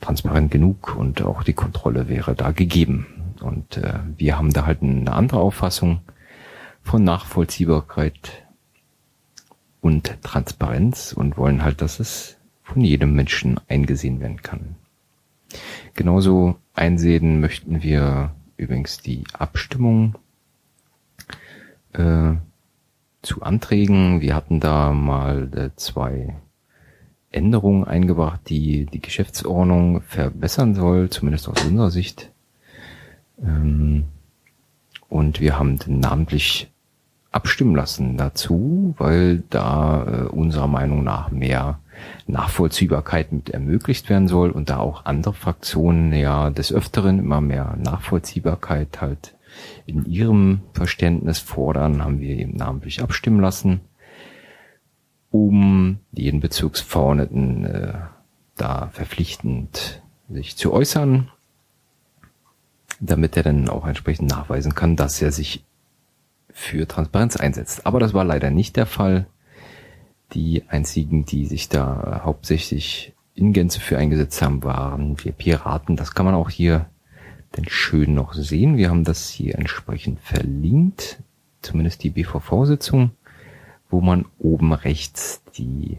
transparent 0.00 0.50
genug 0.50 0.96
und 0.96 1.22
auch 1.22 1.42
die 1.42 1.52
Kontrolle 1.52 2.08
wäre 2.08 2.34
da 2.34 2.52
gegeben. 2.52 3.06
Und 3.40 3.76
äh, 3.76 3.94
wir 4.16 4.36
haben 4.36 4.52
da 4.52 4.66
halt 4.66 4.82
eine 4.82 5.12
andere 5.12 5.40
Auffassung 5.40 6.00
von 6.82 7.04
Nachvollziehbarkeit 7.04 8.44
und 9.80 10.22
Transparenz 10.22 11.12
und 11.12 11.36
wollen 11.36 11.62
halt, 11.62 11.80
dass 11.80 12.00
es 12.00 12.36
von 12.62 12.82
jedem 12.82 13.14
Menschen 13.14 13.58
eingesehen 13.68 14.20
werden 14.20 14.42
kann. 14.42 14.76
Genauso 15.94 16.56
einsehen 16.74 17.40
möchten 17.40 17.82
wir 17.82 18.34
übrigens 18.56 18.98
die 18.98 19.24
Abstimmung 19.32 20.14
äh, 21.92 22.34
zu 23.22 23.42
Anträgen. 23.42 24.20
Wir 24.20 24.34
hatten 24.34 24.60
da 24.60 24.92
mal 24.92 25.50
äh, 25.54 25.70
zwei 25.76 26.36
Änderungen 27.32 27.84
eingebracht, 27.84 28.40
die 28.48 28.86
die 28.86 29.00
Geschäftsordnung 29.00 30.02
verbessern 30.02 30.74
soll, 30.74 31.10
zumindest 31.10 31.48
aus 31.48 31.64
unserer 31.64 31.90
Sicht. 31.90 32.30
Ähm, 33.42 34.04
und 35.08 35.40
wir 35.40 35.58
haben 35.58 35.78
namentlich 35.86 36.69
abstimmen 37.32 37.76
lassen 37.76 38.16
dazu, 38.16 38.94
weil 38.98 39.42
da 39.50 40.04
äh, 40.04 40.28
unserer 40.28 40.66
Meinung 40.66 41.04
nach 41.04 41.30
mehr 41.30 41.78
Nachvollziehbarkeit 42.26 43.32
mit 43.32 43.50
ermöglicht 43.50 44.08
werden 44.08 44.28
soll 44.28 44.50
und 44.50 44.70
da 44.70 44.78
auch 44.78 45.04
andere 45.04 45.34
Fraktionen 45.34 46.12
ja 46.12 46.50
des 46.50 46.72
Öfteren 46.72 47.18
immer 47.18 47.40
mehr 47.40 47.76
Nachvollziehbarkeit 47.78 49.00
halt 49.00 49.34
in 49.86 50.06
ihrem 50.06 50.60
Verständnis 50.72 51.38
fordern, 51.38 52.04
haben 52.04 52.20
wir 52.20 52.36
eben 52.36 52.56
namentlich 52.56 53.02
abstimmen 53.02 53.40
lassen, 53.40 53.80
um 55.30 55.98
jeden 56.12 56.40
Bezirksverordneten 56.40 57.64
äh, 57.64 57.94
da 58.56 58.88
verpflichtend 58.92 60.02
sich 60.28 60.56
zu 60.56 60.72
äußern, 60.72 61.30
damit 63.00 63.36
er 63.36 63.42
dann 63.42 63.68
auch 63.68 63.86
entsprechend 63.86 64.28
nachweisen 64.30 64.74
kann, 64.74 64.96
dass 64.96 65.20
er 65.22 65.32
sich 65.32 65.64
für 66.52 66.86
Transparenz 66.86 67.36
einsetzt. 67.36 67.86
Aber 67.86 68.00
das 68.00 68.14
war 68.14 68.24
leider 68.24 68.50
nicht 68.50 68.76
der 68.76 68.86
Fall. 68.86 69.26
Die 70.32 70.64
einzigen, 70.68 71.24
die 71.24 71.46
sich 71.46 71.68
da 71.68 72.22
hauptsächlich 72.24 73.14
in 73.34 73.52
Gänze 73.52 73.80
für 73.80 73.98
eingesetzt 73.98 74.40
haben, 74.42 74.62
waren 74.62 75.22
wir 75.24 75.32
Piraten. 75.32 75.96
Das 75.96 76.14
kann 76.14 76.26
man 76.26 76.34
auch 76.34 76.50
hier 76.50 76.86
denn 77.56 77.66
schön 77.68 78.14
noch 78.14 78.32
sehen. 78.32 78.76
Wir 78.76 78.90
haben 78.90 79.04
das 79.04 79.28
hier 79.28 79.56
entsprechend 79.56 80.20
verlinkt, 80.20 81.20
zumindest 81.62 82.02
die 82.04 82.10
BVV-Sitzung, 82.10 83.10
wo 83.88 84.00
man 84.00 84.26
oben 84.38 84.72
rechts 84.72 85.42
die 85.56 85.98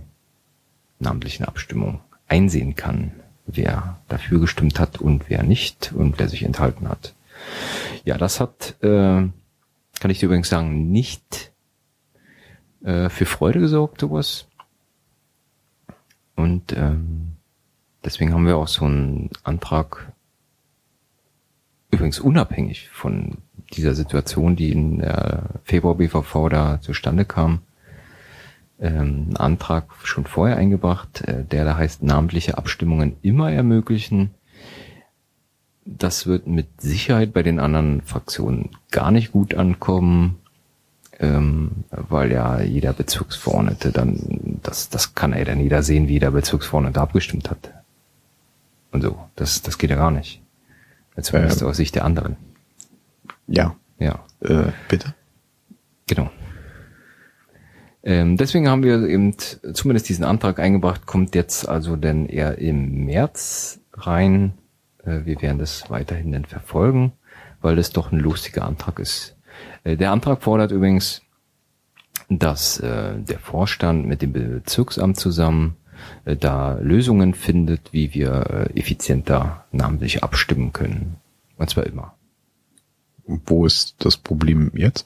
namentlichen 1.00 1.46
Abstimmung 1.46 2.00
einsehen 2.28 2.76
kann, 2.76 3.12
wer 3.46 4.00
dafür 4.08 4.40
gestimmt 4.40 4.80
hat 4.80 5.02
und 5.02 5.30
wer 5.30 5.44
nicht 5.44 5.92
und 5.94 6.20
wer 6.20 6.30
sich 6.30 6.44
enthalten 6.44 6.88
hat. 6.88 7.14
Ja, 8.06 8.18
das 8.18 8.40
hat 8.40 8.82
äh, 8.82 9.24
kann 10.02 10.10
ich 10.10 10.18
dir 10.20 10.26
übrigens 10.26 10.50
sagen, 10.50 10.92
nicht 10.92 11.52
äh, 12.84 13.08
für 13.10 13.28
Freude 13.28 13.60
gesorgt, 13.60 14.02
sowas. 14.02 14.48
Und 16.36 16.74
ähm, 16.76 17.34
deswegen 18.04 18.34
haben 18.34 18.48
wir 18.48 18.58
auch 18.58 18.68
so 18.68 18.86
einen 18.86 19.30
Antrag, 19.44 20.12
übrigens 21.92 22.20
unabhängig 22.20 22.90
von 22.90 23.38
dieser 23.74 23.94
Situation, 23.94 24.56
die 24.56 24.72
in 24.72 24.98
der 24.98 25.62
Februar 25.66 25.94
BVV 25.94 26.50
da 26.50 26.82
zustande 26.82 27.24
kam, 27.24 27.62
ähm, 28.80 29.28
einen 29.28 29.38
Antrag 29.38 29.94
schon 30.04 30.26
vorher 30.26 30.58
eingebracht, 30.58 31.22
äh, 31.28 31.46
der 31.46 31.64
da 31.64 31.78
heißt, 31.78 32.02
namentliche 32.02 32.58
Abstimmungen 32.58 33.18
immer 33.22 33.52
ermöglichen 33.52 34.32
das 35.86 36.28
wird 36.28 36.48
mit 36.48 36.82
Sicherheit 36.82 37.34
bei 37.34 37.44
den 37.44 37.60
anderen 37.60 38.02
Fraktionen 38.02 38.70
gar 38.92 39.12
nicht 39.12 39.32
gut 39.32 39.56
ankommen, 39.56 40.38
ähm, 41.20 41.72
weil 41.90 42.32
ja 42.32 42.62
jeder 42.62 42.94
Bezirksverordnete 42.94 43.92
dann, 43.92 44.60
das, 44.64 44.90
das 44.90 45.16
kann 45.16 45.34
er 45.34 45.46
dann 45.46 45.60
jeder 45.60 45.84
sehen, 45.84 46.08
wie 46.08 46.20
der 46.20 46.32
Bezirksverordnete 46.32 47.00
abgestimmt 47.02 47.50
hat. 47.50 47.74
Und 48.92 49.02
so, 49.02 49.18
das, 49.36 49.62
das 49.62 49.78
geht 49.78 49.90
ja 49.90 49.96
gar 49.96 50.12
nicht. 50.12 50.42
Zumindest 51.20 51.62
ähm, 51.62 51.68
aus 51.68 51.78
Sicht 51.78 51.96
der 51.96 52.06
anderen. 52.06 52.38
Ja, 53.48 53.76
Ja. 54.02 54.20
Äh, 54.42 54.72
bitte? 54.90 55.14
Genau. 56.08 56.32
Ähm, 58.04 58.36
deswegen 58.36 58.68
haben 58.68 58.82
wir 58.84 59.04
eben 59.04 59.36
zumindest 59.38 60.10
diesen 60.10 60.26
Antrag 60.26 60.60
eingebracht, 60.60 61.06
kommt 61.06 61.36
jetzt 61.36 61.70
also 61.70 61.96
denn 61.96 62.26
eher 62.26 62.58
im 62.58 63.06
März 63.06 63.80
rein. 63.94 64.54
Äh, 65.06 65.26
wir 65.26 65.42
werden 65.42 65.60
das 65.60 65.90
weiterhin 65.90 66.32
dann 66.32 66.46
verfolgen, 66.46 67.14
weil 67.62 67.76
das 67.76 67.92
doch 67.92 68.12
ein 68.12 68.20
lustiger 68.20 68.66
Antrag 68.66 69.00
ist. 69.00 69.36
Äh, 69.84 69.98
der 69.98 70.12
Antrag 70.12 70.44
fordert 70.44 70.72
übrigens, 70.72 71.22
dass 72.30 72.80
äh, 72.80 73.18
der 73.18 73.40
Vorstand 73.40 74.08
mit 74.08 74.22
dem 74.22 74.34
Bezirksamt 74.34 75.18
zusammen 75.18 75.78
da 76.26 76.80
Lösungen 76.82 77.36
findet, 77.36 77.94
wie 77.94 78.16
wir 78.16 78.72
effizienter 78.74 79.66
namentlich 79.72 80.24
abstimmen 80.24 80.74
können. 80.74 81.18
Und 81.58 81.70
zwar 81.70 81.86
immer. 81.86 82.16
Wo 83.28 83.68
ist 83.68 84.04
das 84.04 84.18
Problem 84.18 84.72
jetzt? 84.74 85.06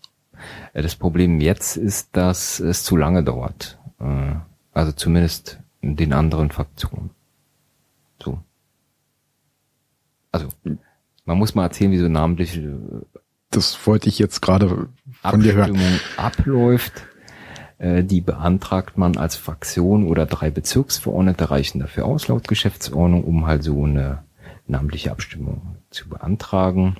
Das 0.74 0.96
Problem 0.96 1.42
jetzt 1.42 1.76
ist, 1.76 2.16
dass 2.16 2.62
es 2.62 2.86
zu 2.86 2.96
lange 2.96 3.26
dauert. 3.26 3.78
Also 4.72 4.94
zumindest 4.94 5.60
den 5.82 6.14
anderen 6.14 6.50
Fraktionen. 6.50 7.10
So. 8.24 8.40
Also, 10.36 10.50
man 11.26 11.38
muss 11.38 11.56
mal 11.56 11.64
erzählen, 11.64 11.92
wie 11.92 11.98
so 11.98 12.08
namentlich 12.08 12.58
äh, 12.58 12.72
das 13.52 13.88
wollte 13.88 14.10
ich 14.10 14.20
jetzt 14.20 14.42
gerade 14.42 14.90
von 15.22 15.40
dir 15.40 15.54
hören. 15.54 15.80
abläuft. 16.18 17.06
Die 17.78 18.22
beantragt 18.22 18.98
man 18.98 19.18
als 19.18 19.36
Fraktion 19.36 20.08
oder 20.08 20.26
drei 20.26 20.50
Bezirksverordnete 20.50 21.52
reichen 21.52 21.80
dafür 21.80 22.06
aus, 22.06 22.30
laut 22.30 22.48
Geschäftsordnung, 22.48 23.24
um 23.26 23.46
halt 23.46 23.64
so 23.64 23.84
eine 23.84 24.24
namentliche 24.68 25.12
Abstimmung 25.12 25.76
zu 25.90 26.10
beantragen. 26.10 26.96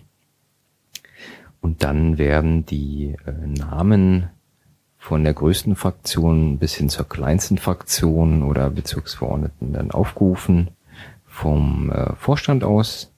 Und 1.62 1.84
dann 1.84 2.18
werden 2.18 2.66
die 2.66 3.16
äh, 3.26 3.32
Namen 3.48 4.30
von 5.00 5.24
der 5.24 5.34
größten 5.34 5.76
Fraktion 5.76 6.60
bis 6.60 6.76
hin 6.76 6.90
zur 6.90 7.10
kleinsten 7.10 7.58
Fraktion 7.58 8.44
oder 8.44 8.70
Bezirksverordneten 8.70 9.74
dann 9.74 9.92
aufgerufen 9.92 10.70
vom 11.26 11.90
äh, 11.92 12.16
Vorstand 12.18 12.64
aus. 12.64 13.12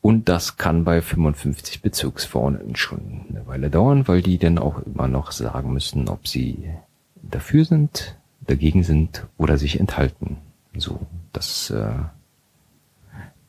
Und 0.00 0.28
das 0.28 0.56
kann 0.56 0.84
bei 0.84 1.02
55 1.02 1.82
Bezirksverordneten 1.82 2.76
schon 2.76 3.26
eine 3.28 3.46
Weile 3.46 3.68
dauern, 3.68 4.06
weil 4.06 4.22
die 4.22 4.38
dann 4.38 4.58
auch 4.58 4.80
immer 4.82 5.08
noch 5.08 5.32
sagen 5.32 5.72
müssen, 5.72 6.08
ob 6.08 6.28
sie 6.28 6.70
dafür 7.16 7.64
sind, 7.64 8.16
dagegen 8.40 8.84
sind 8.84 9.26
oder 9.36 9.58
sich 9.58 9.80
enthalten. 9.80 10.38
So, 10.76 11.00
das 11.32 11.70
äh, 11.70 11.90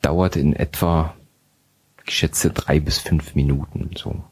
dauert 0.02 0.36
in 0.36 0.54
etwa 0.54 1.14
ich 2.06 2.16
schätze 2.16 2.50
drei 2.50 2.80
bis 2.80 2.98
fünf 2.98 3.36
Minuten 3.36 3.92
so. 3.96 4.24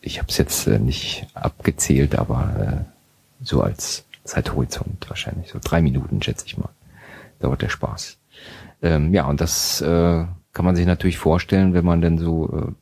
Ich 0.00 0.18
habe 0.18 0.28
es 0.28 0.38
jetzt 0.38 0.68
äh, 0.68 0.78
nicht 0.78 1.26
abgezählt, 1.34 2.14
aber 2.14 2.86
äh, 2.86 3.44
so 3.44 3.62
als 3.62 4.04
Zeithorizont 4.22 5.08
wahrscheinlich 5.08 5.50
so 5.50 5.58
drei 5.60 5.82
Minuten 5.82 6.22
schätze 6.22 6.46
ich 6.46 6.56
mal 6.56 6.68
dauert 7.40 7.62
der 7.62 7.68
Spaß. 7.68 8.16
Ähm, 8.82 9.12
ja 9.12 9.26
und 9.26 9.40
das 9.40 9.80
äh, 9.80 10.24
kann 10.52 10.64
man 10.64 10.76
sich 10.76 10.86
natürlich 10.86 11.18
vorstellen, 11.18 11.74
wenn 11.74 11.84
man 11.84 12.00
denn 12.00 12.18
so 12.18 12.74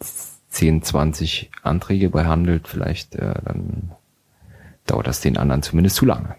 äh, 0.00 0.04
10, 0.48 0.82
20 0.82 1.50
Anträge 1.62 2.10
behandelt, 2.10 2.68
vielleicht 2.68 3.14
äh, 3.14 3.34
dann 3.44 3.92
dauert 4.86 5.06
das 5.06 5.20
den 5.20 5.36
anderen 5.36 5.62
zumindest 5.62 5.96
zu 5.96 6.06
lange 6.06 6.36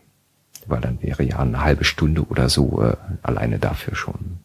weil 0.67 0.82
dann 0.82 1.01
wäre 1.01 1.24
ja 1.24 1.39
eine 1.39 1.61
halbe 1.61 1.84
Stunde 1.84 2.26
oder 2.28 2.49
so 2.49 2.82
äh, 2.82 2.95
alleine 3.22 3.59
dafür 3.59 3.95
schon 3.95 4.39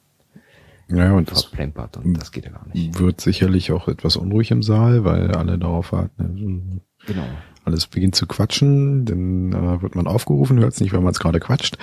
ja, 0.88 1.12
und 1.14 1.28
das, 1.32 1.46
und 1.46 2.20
das 2.20 2.30
geht 2.30 2.44
ja 2.44 2.52
gar 2.52 2.64
nicht. 2.72 3.00
Wird 3.00 3.20
sicherlich 3.20 3.72
auch 3.72 3.88
etwas 3.88 4.14
unruhig 4.14 4.52
im 4.52 4.62
Saal, 4.62 5.02
weil 5.04 5.32
alle 5.32 5.58
darauf 5.58 5.90
warten. 5.90 6.80
Genau. 7.06 7.26
Alles 7.66 7.88
beginnt 7.88 8.14
zu 8.14 8.26
quatschen, 8.26 9.04
dann 9.04 9.52
äh, 9.52 9.82
wird 9.82 9.96
man 9.96 10.06
aufgerufen, 10.06 10.60
hört 10.60 10.72
es 10.72 10.80
nicht, 10.80 10.92
weil 10.92 11.00
man 11.00 11.10
es 11.10 11.18
gerade 11.18 11.40
quatscht. 11.40 11.76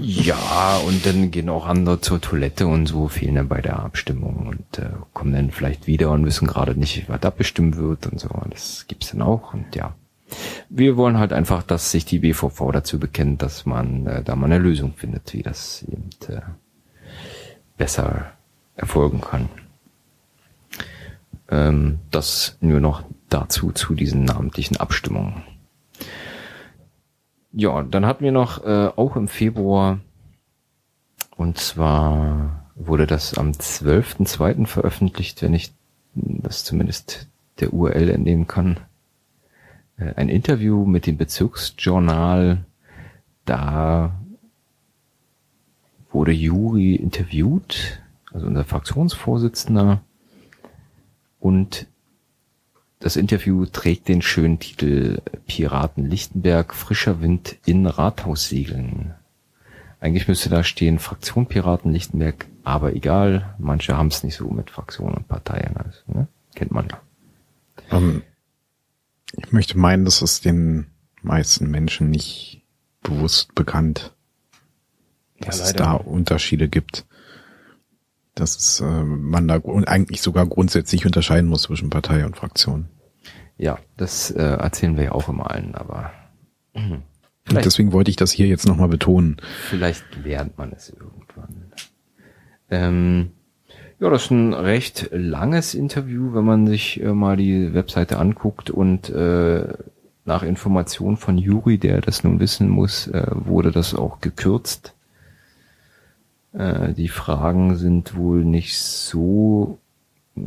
Ja, 0.00 0.76
und 0.86 1.04
dann 1.04 1.30
gehen 1.30 1.48
auch 1.48 1.66
andere 1.66 2.00
zur 2.00 2.20
Toilette 2.20 2.66
und 2.66 2.86
so, 2.86 3.08
fehlen 3.08 3.34
dann 3.34 3.48
bei 3.48 3.60
der 3.60 3.80
Abstimmung 3.80 4.46
und 4.46 4.78
äh, 4.78 4.90
kommen 5.14 5.32
dann 5.32 5.50
vielleicht 5.50 5.86
wieder 5.86 6.12
und 6.12 6.24
wissen 6.24 6.46
gerade 6.46 6.78
nicht, 6.78 7.08
was 7.08 7.22
abgestimmt 7.22 7.76
wird 7.76 8.06
und 8.06 8.20
so. 8.20 8.28
Das 8.50 8.86
gibt's 8.86 9.10
dann 9.10 9.22
auch 9.22 9.52
und 9.52 9.74
ja. 9.74 9.96
Wir 10.68 10.96
wollen 10.96 11.18
halt 11.18 11.32
einfach, 11.32 11.64
dass 11.64 11.90
sich 11.90 12.04
die 12.04 12.20
BVV 12.20 12.70
dazu 12.72 13.00
bekennt, 13.00 13.42
dass 13.42 13.66
man 13.66 14.06
äh, 14.06 14.22
da 14.22 14.36
mal 14.36 14.46
eine 14.46 14.58
Lösung 14.58 14.94
findet, 14.94 15.32
wie 15.32 15.42
das 15.42 15.84
eben 15.84 16.10
äh, 16.28 16.40
besser 17.76 18.32
erfolgen 18.76 19.20
kann. 19.22 19.48
Ähm, 21.48 22.00
das 22.10 22.56
nur 22.60 22.80
noch 22.80 23.04
dazu 23.28 23.72
zu 23.72 23.94
diesen 23.94 24.24
namentlichen 24.24 24.76
Abstimmungen. 24.78 25.42
Ja, 27.52 27.82
dann 27.82 28.04
hatten 28.04 28.24
wir 28.24 28.32
noch 28.32 28.64
äh, 28.64 28.90
auch 28.96 29.16
im 29.16 29.28
Februar 29.28 30.00
und 31.36 31.58
zwar 31.58 32.70
wurde 32.74 33.06
das 33.06 33.36
am 33.38 33.50
12.02. 33.50 34.66
veröffentlicht, 34.66 35.42
wenn 35.42 35.54
ich 35.54 35.72
das 36.14 36.64
zumindest 36.64 37.28
der 37.60 37.72
URL 37.72 38.10
entnehmen 38.10 38.46
kann. 38.46 38.78
Äh, 39.98 40.14
ein 40.16 40.28
Interview 40.28 40.84
mit 40.84 41.06
dem 41.06 41.16
Bezirksjournal. 41.16 42.64
Da 43.44 44.14
wurde 46.10 46.32
Juri 46.32 46.94
interviewt, 46.96 48.00
also 48.32 48.46
unser 48.46 48.64
Fraktionsvorsitzender. 48.64 50.00
Und 51.46 51.86
das 52.98 53.14
Interview 53.14 53.66
trägt 53.66 54.08
den 54.08 54.20
schönen 54.20 54.58
Titel 54.58 55.20
Piraten 55.46 56.04
Lichtenberg, 56.04 56.74
frischer 56.74 57.20
Wind 57.20 57.56
in 57.64 57.86
Rathaussegeln. 57.86 59.14
Eigentlich 60.00 60.26
müsste 60.26 60.48
da 60.48 60.64
stehen 60.64 60.98
Fraktion 60.98 61.46
Piraten 61.46 61.92
Lichtenberg, 61.92 62.48
aber 62.64 62.96
egal, 62.96 63.54
manche 63.60 63.96
haben 63.96 64.08
es 64.08 64.24
nicht 64.24 64.34
so 64.34 64.50
mit 64.50 64.70
Fraktionen 64.70 65.14
und 65.14 65.28
Parteien. 65.28 65.76
Also, 65.76 66.00
ne? 66.08 66.26
Kennt 66.56 66.72
man 66.72 66.88
ja. 66.88 67.96
Um, 67.96 68.22
ich 69.36 69.52
möchte 69.52 69.78
meinen, 69.78 70.04
dass 70.04 70.22
es 70.22 70.40
den 70.40 70.88
meisten 71.22 71.70
Menschen 71.70 72.10
nicht 72.10 72.64
bewusst 73.04 73.54
bekannt, 73.54 74.16
dass 75.38 75.60
ja, 75.60 75.64
es 75.66 75.72
da 75.74 75.92
Unterschiede 75.92 76.68
gibt. 76.68 77.06
Dass 78.36 78.56
es, 78.56 78.80
äh, 78.80 78.84
man 79.02 79.48
da 79.48 79.60
eigentlich 79.86 80.22
sogar 80.22 80.46
grundsätzlich 80.46 81.04
unterscheiden 81.04 81.50
muss 81.50 81.62
zwischen 81.62 81.90
Partei 81.90 82.24
und 82.24 82.36
Fraktion. 82.36 82.86
Ja, 83.58 83.78
das 83.96 84.30
äh, 84.30 84.42
erzählen 84.42 84.96
wir 84.96 85.04
ja 85.04 85.12
auch 85.12 85.28
immer 85.28 85.50
allen, 85.50 85.74
aber 85.74 86.12
und 87.48 87.64
deswegen 87.64 87.92
wollte 87.92 88.10
ich 88.10 88.16
das 88.16 88.32
hier 88.32 88.46
jetzt 88.46 88.66
nochmal 88.66 88.88
betonen. 88.88 89.36
Vielleicht 89.68 90.04
lernt 90.24 90.58
man 90.58 90.72
es 90.72 90.90
irgendwann. 90.90 91.72
Ähm, 92.70 93.30
ja, 94.00 94.10
das 94.10 94.24
ist 94.24 94.30
ein 94.32 94.52
recht 94.52 95.08
langes 95.12 95.74
Interview, 95.74 96.34
wenn 96.34 96.44
man 96.44 96.66
sich 96.66 97.00
äh, 97.00 97.12
mal 97.12 97.36
die 97.36 97.72
Webseite 97.72 98.18
anguckt 98.18 98.70
und 98.70 99.08
äh, 99.10 99.68
nach 100.24 100.42
Information 100.42 101.16
von 101.16 101.38
Juri, 101.38 101.78
der 101.78 102.00
das 102.00 102.24
nun 102.24 102.40
wissen 102.40 102.68
muss, 102.68 103.06
äh, 103.06 103.26
wurde 103.30 103.70
das 103.70 103.94
auch 103.94 104.20
gekürzt. 104.20 104.95
Äh, 106.56 106.94
die 106.94 107.08
Fragen 107.08 107.76
sind 107.76 108.16
wohl 108.16 108.44
nicht 108.44 108.78
so 108.78 109.78
äh, 110.36 110.40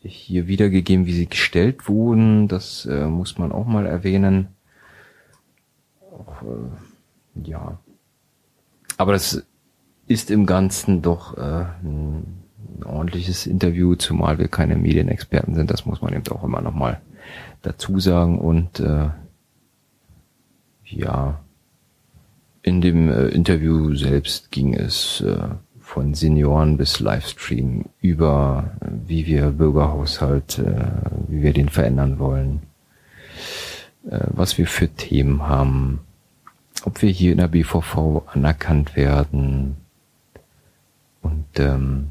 hier 0.00 0.46
wiedergegeben, 0.46 1.06
wie 1.06 1.14
sie 1.14 1.28
gestellt 1.28 1.88
wurden. 1.88 2.46
Das 2.46 2.86
äh, 2.86 3.06
muss 3.06 3.38
man 3.38 3.50
auch 3.50 3.66
mal 3.66 3.86
erwähnen. 3.86 4.48
Auch, 6.00 6.42
äh, 6.42 7.48
ja. 7.48 7.78
Aber 8.96 9.12
das 9.12 9.44
ist 10.06 10.30
im 10.30 10.46
Ganzen 10.46 11.02
doch 11.02 11.36
äh, 11.36 11.64
ein 11.82 12.44
ordentliches 12.84 13.46
Interview, 13.46 13.96
zumal 13.96 14.38
wir 14.38 14.48
keine 14.48 14.76
Medienexperten 14.76 15.54
sind. 15.54 15.70
Das 15.70 15.86
muss 15.86 16.02
man 16.02 16.14
eben 16.14 16.28
auch 16.28 16.44
immer 16.44 16.60
nochmal 16.60 17.00
dazu 17.62 17.98
sagen. 17.98 18.38
Und 18.38 18.78
äh, 18.78 19.08
ja, 20.84 21.43
in 22.64 22.80
dem 22.80 23.10
äh, 23.10 23.28
Interview 23.28 23.94
selbst 23.94 24.50
ging 24.50 24.74
es 24.74 25.20
äh, 25.20 25.36
von 25.80 26.14
Senioren 26.14 26.78
bis 26.78 26.98
Livestream 26.98 27.84
über, 28.00 28.72
äh, 28.80 28.86
wie 29.06 29.26
wir 29.26 29.50
Bürgerhaushalt, 29.50 30.58
äh, 30.58 30.86
wie 31.28 31.42
wir 31.42 31.52
den 31.52 31.68
verändern 31.68 32.18
wollen, 32.18 32.62
äh, 34.10 34.18
was 34.28 34.56
wir 34.56 34.66
für 34.66 34.88
Themen 34.88 35.46
haben, 35.46 36.00
ob 36.84 37.02
wir 37.02 37.10
hier 37.10 37.32
in 37.32 37.38
der 37.38 37.48
BVV 37.48 38.22
anerkannt 38.32 38.96
werden, 38.96 39.76
und 41.20 41.46
ähm, 41.56 42.10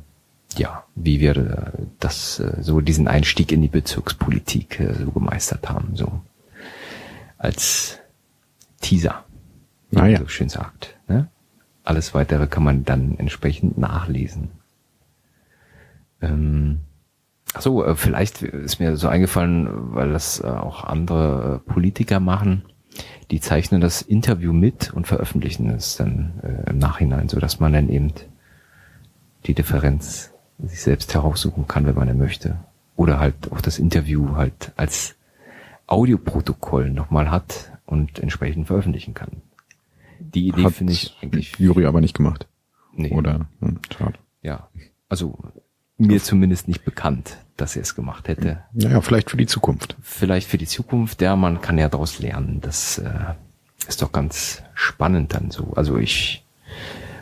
ja, 0.55 0.83
wie 0.95 1.19
wir 1.19 1.35
äh, 1.35 1.71
das 1.99 2.41
so 2.61 2.79
diesen 2.79 3.07
Einstieg 3.07 3.51
in 3.51 3.61
die 3.61 3.67
Bezirkspolitik 3.67 4.81
so 5.03 5.11
gemeistert 5.11 5.69
haben, 5.69 5.95
so 5.95 6.21
als 7.37 7.99
Teaser, 8.81 9.23
wie 9.93 9.99
ah, 9.99 10.01
man 10.03 10.11
ja. 10.11 10.19
so 10.19 10.27
schön 10.27 10.49
sagt. 10.49 10.97
Ne? 11.07 11.29
alles 11.83 12.13
weitere 12.13 12.47
kann 12.47 12.63
man 12.63 12.85
dann 12.85 13.17
entsprechend 13.17 13.77
nachlesen. 13.77 14.49
Ähm, 16.21 16.79
ach 17.53 17.61
so, 17.61 17.85
äh, 17.85 17.95
vielleicht 17.95 18.41
ist 18.41 18.79
mir 18.79 18.95
so 18.95 19.07
eingefallen, 19.07 19.93
weil 19.93 20.11
das 20.13 20.39
äh, 20.39 20.47
auch 20.47 20.83
andere 20.83 21.61
äh, 21.65 21.71
Politiker 21.71 22.19
machen. 22.19 22.63
Die 23.31 23.41
zeichnen 23.41 23.81
das 23.81 24.01
Interview 24.01 24.53
mit 24.53 24.93
und 24.93 25.07
veröffentlichen 25.07 25.69
es 25.69 25.97
dann 25.97 26.39
äh, 26.43 26.69
im 26.69 26.77
Nachhinein, 26.77 27.27
so 27.27 27.39
dass 27.39 27.59
man 27.59 27.73
dann 27.73 27.89
eben 27.89 28.13
die 29.45 29.55
Differenz 29.55 30.31
sich 30.59 30.81
selbst 30.81 31.13
heraussuchen 31.13 31.67
kann, 31.67 31.85
wenn 31.85 31.95
man 31.95 32.07
er 32.07 32.13
möchte. 32.13 32.59
Oder 32.95 33.19
halt 33.19 33.51
auch 33.51 33.59
das 33.59 33.79
Interview 33.79 34.35
halt 34.35 34.71
als 34.77 35.15
Audioprotokoll 35.87 36.91
nochmal 36.91 37.29
hat 37.31 37.71
und 37.85 38.19
entsprechend 38.19 38.67
veröffentlichen 38.67 39.13
kann. 39.13 39.41
Die 40.33 40.47
Idee 40.47 40.69
finde 40.69 40.93
ich 40.93 41.15
eigentlich. 41.21 41.57
Juri 41.57 41.85
aber 41.85 42.01
nicht 42.01 42.15
gemacht. 42.15 42.47
Nee. 42.95 43.11
Oder 43.11 43.47
hm, 43.59 43.79
schade. 43.95 44.17
Ja. 44.41 44.67
Also 45.09 45.37
mir 45.97 46.21
zumindest 46.21 46.67
nicht 46.67 46.83
bekannt, 46.85 47.37
dass 47.57 47.75
er 47.75 47.83
es 47.83 47.95
gemacht 47.95 48.27
hätte. 48.27 48.63
Naja, 48.73 49.01
vielleicht 49.01 49.29
für 49.29 49.37
die 49.37 49.45
Zukunft. 49.45 49.95
Vielleicht 50.01 50.47
für 50.47 50.57
die 50.57 50.67
Zukunft, 50.67 51.21
ja, 51.21 51.35
man 51.35 51.61
kann 51.61 51.77
ja 51.77 51.89
daraus 51.89 52.19
lernen. 52.19 52.59
Das 52.61 52.97
äh, 52.97 53.33
ist 53.87 54.01
doch 54.01 54.11
ganz 54.11 54.63
spannend 54.73 55.33
dann 55.33 55.51
so. 55.51 55.73
Also 55.75 55.97
ich 55.97 56.43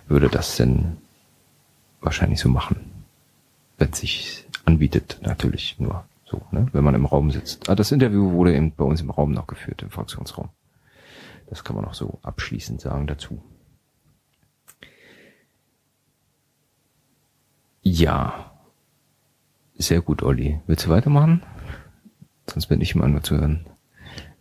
würde 0.08 0.30
das 0.30 0.58
denn 0.58 0.98
wahrscheinlich 2.02 2.40
so 2.40 2.50
machen. 2.50 2.78
Wenn 3.78 3.92
es 3.92 4.00
sich 4.00 4.46
anbietet, 4.66 5.20
natürlich 5.22 5.76
nur 5.80 6.06
so, 6.26 6.42
ne? 6.52 6.68
wenn 6.72 6.84
man 6.84 6.96
im 6.96 7.06
Raum 7.06 7.32
sitzt. 7.32 7.70
Ah, 7.70 7.76
das 7.76 7.92
Interview 7.92 8.32
wurde 8.32 8.56
eben 8.56 8.72
bei 8.72 8.86
uns 8.86 9.02
im 9.02 9.10
Raum 9.10 9.32
noch 9.32 9.48
geführt, 9.48 9.82
im 9.82 9.90
Fraktionsraum. 9.90 10.50
Das 11.52 11.64
kann 11.66 11.76
man 11.76 11.84
auch 11.84 11.94
so 11.94 12.20
abschließend 12.24 12.80
sagen 12.80 13.08
dazu. 13.08 13.44
Ja. 17.82 18.54
Sehr 19.78 20.02
gut, 20.02 20.24
Olli. 20.24 20.62
Willst 20.66 20.86
du 20.86 20.90
weitermachen? 20.90 21.44
Sonst 22.50 22.68
bin 22.68 22.80
ich 22.80 22.96
immer 22.96 23.10
nur 23.10 23.22
zu 23.22 23.36
hören. 23.36 23.66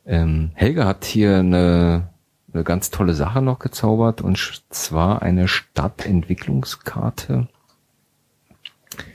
Ähm, 0.07 0.53
Helga 0.55 0.87
hat 0.87 1.05
hier 1.05 1.39
eine, 1.39 2.11
eine 2.53 2.63
ganz 2.63 2.91
tolle 2.91 3.15
Sache 3.15 3.43
noch 3.43 3.59
gezaubert 3.59 4.21
und 4.21 4.63
zwar 4.71 5.21
eine 5.21 5.49
Stadtentwicklungskarte. 5.49 7.49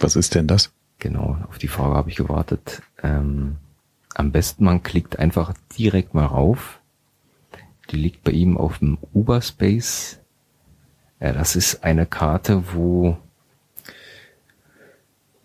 Was 0.01 0.17
ist 0.17 0.35
denn 0.35 0.47
das? 0.47 0.73
Genau, 0.99 1.37
auf 1.47 1.59
die 1.59 1.69
Frage 1.69 1.95
habe 1.95 2.09
ich 2.09 2.17
gewartet. 2.17 2.81
Ähm, 3.01 3.55
am 4.13 4.33
besten 4.33 4.65
man 4.65 4.83
klickt 4.83 5.17
einfach 5.17 5.53
direkt 5.77 6.13
mal 6.13 6.25
rauf. 6.25 6.74
Die 7.91 7.97
liegt 7.97 8.23
bei 8.23 8.31
ihm 8.31 8.57
auf 8.57 8.79
dem 8.79 8.97
Uberspace. 9.13 10.19
Ja, 11.19 11.33
das 11.33 11.55
ist 11.55 11.83
eine 11.83 12.05
Karte, 12.05 12.73
wo 12.73 13.17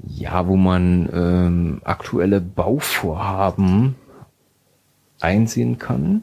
ja, 0.06 0.46
wo 0.46 0.56
man 0.56 1.08
ähm, 1.12 1.80
aktuelle 1.84 2.40
Bauvorhaben 2.40 3.96
einsehen 5.20 5.78
kann 5.78 6.22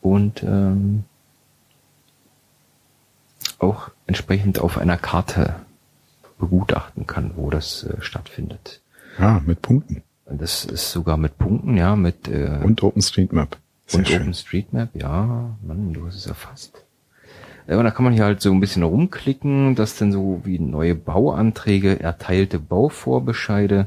und 0.00 0.42
ähm, 0.42 1.04
auch 3.58 3.90
entsprechend 4.06 4.58
auf 4.58 4.78
einer 4.78 4.96
Karte 4.96 5.54
begutachten 6.38 7.06
kann, 7.06 7.32
wo 7.36 7.50
das 7.50 7.84
äh, 7.84 8.00
stattfindet. 8.00 8.80
Ah, 9.18 9.40
mit 9.44 9.62
Punkten. 9.62 10.02
Das 10.26 10.64
ist 10.64 10.90
sogar 10.90 11.16
mit 11.16 11.38
Punkten, 11.38 11.76
ja, 11.76 11.94
mit 11.94 12.26
äh, 12.28 12.58
und 12.62 12.82
OpenStreetMap. 12.82 13.58
Sehr 13.86 14.00
und. 14.00 14.10
OpenStreetMap, 14.10 14.90
ja, 14.94 15.56
Mann, 15.62 15.92
du 15.92 16.06
hast 16.06 16.16
es 16.16 16.26
erfasst. 16.26 16.84
Ja, 17.68 17.78
und 17.78 17.84
da 17.84 17.90
kann 17.90 18.04
man 18.04 18.12
hier 18.12 18.24
halt 18.24 18.40
so 18.40 18.50
ein 18.50 18.60
bisschen 18.60 18.82
rumklicken, 18.82 19.74
das 19.74 19.96
dann 19.96 20.12
so 20.12 20.40
wie 20.44 20.58
neue 20.58 20.94
Bauanträge, 20.94 22.00
erteilte 22.00 22.58
Bauvorbescheide, 22.58 23.86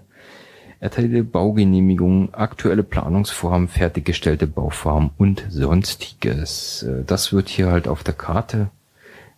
erteilte 0.79 1.23
Baugenehmigungen, 1.23 2.33
aktuelle 2.33 2.83
Planungsvorhaben, 2.83 3.67
fertiggestellte 3.67 4.47
Bauvorhaben 4.47 5.11
und 5.17 5.45
sonstiges. 5.49 6.83
Äh, 6.83 7.03
das 7.05 7.33
wird 7.33 7.49
hier 7.49 7.71
halt 7.71 7.87
auf 7.87 8.03
der 8.03 8.13
Karte 8.13 8.69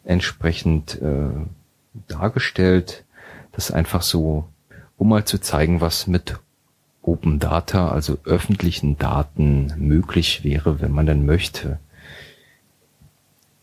entsprechend 0.04 1.02
äh, 1.02 1.30
dargestellt. 2.08 3.04
Das 3.52 3.70
ist 3.70 3.76
einfach 3.76 4.04
so, 4.04 4.46
um 4.98 5.10
mal 5.10 5.26
zu 5.26 5.40
zeigen, 5.40 5.82
was 5.82 6.08
mit 6.08 6.38
Open 7.08 7.40
Data, 7.40 7.90
also 7.90 8.18
öffentlichen 8.26 8.98
Daten 8.98 9.74
möglich 9.78 10.44
wäre, 10.44 10.82
wenn 10.82 10.92
man 10.92 11.06
denn 11.06 11.26
möchte. 11.26 11.80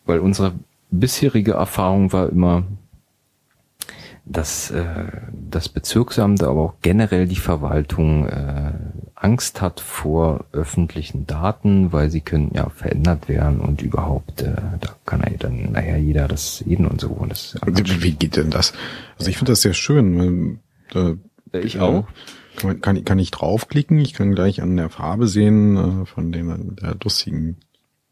Weil 0.06 0.18
unsere 0.20 0.52
bisherige 0.90 1.52
Erfahrung 1.52 2.12
war 2.12 2.30
immer, 2.30 2.64
dass 4.26 4.70
äh, 4.70 4.84
das 5.30 5.68
Bezirksamt, 5.68 6.42
aber 6.42 6.62
auch 6.62 6.74
generell 6.80 7.26
die 7.26 7.36
Verwaltung 7.36 8.26
äh, 8.26 8.72
Angst 9.14 9.60
hat 9.60 9.80
vor 9.80 10.46
öffentlichen 10.52 11.26
Daten, 11.26 11.92
weil 11.92 12.10
sie 12.10 12.22
können 12.22 12.50
ja 12.54 12.70
verändert 12.70 13.28
werden 13.28 13.60
und 13.60 13.82
überhaupt, 13.82 14.40
äh, 14.40 14.54
da 14.80 14.96
kann 15.04 15.20
ja 15.20 15.36
dann 15.38 15.72
naja 15.72 15.96
jeder 15.96 16.28
das 16.28 16.58
sehen 16.58 16.86
und 16.86 17.02
so. 17.02 17.08
Und 17.08 17.30
das, 17.30 17.56
wie, 17.66 18.02
wie 18.02 18.12
geht 18.12 18.36
denn 18.36 18.50
das? 18.50 18.72
Also 19.18 19.30
ich 19.30 19.36
finde 19.36 19.52
das 19.52 19.60
sehr 19.60 19.74
schön. 19.74 20.60
Äh, 20.94 21.16
ich 21.58 21.80
auch. 21.80 22.06
Kann, 22.56 22.80
kann, 22.80 23.04
kann 23.04 23.18
ich 23.18 23.30
draufklicken, 23.30 23.98
ich 23.98 24.14
kann 24.14 24.34
gleich 24.34 24.62
an 24.62 24.76
der 24.76 24.90
Farbe 24.90 25.26
sehen 25.26 25.76
äh, 26.02 26.06
von 26.06 26.32
dem 26.32 26.76
der 26.76 26.96
lustigen, 27.02 27.58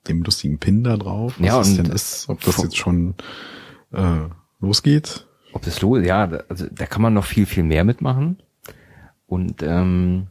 dem 0.09 0.22
lustigen 0.22 0.59
Pin 0.59 0.84
da 0.84 0.97
drauf, 0.97 1.34
was 1.38 1.47
ja, 1.47 1.59
das 1.59 1.76
denn 1.76 1.86
ist, 1.86 2.28
ob 2.28 2.40
das 2.43 2.62
jetzt 2.62 2.76
schon 2.76 3.14
äh, 3.93 4.28
losgeht. 4.61 5.26
Ob 5.53 5.62
das 5.62 5.80
los, 5.82 6.05
ja, 6.05 6.24
also 6.49 6.66
da 6.70 6.86
kann 6.86 7.03
man 7.03 7.14
noch 7.14 7.26
viel, 7.26 7.47
viel 7.47 7.62
mehr 7.62 7.84
mitmachen. 7.84 8.43
Und 9.26 9.62
ähm, 9.62 10.28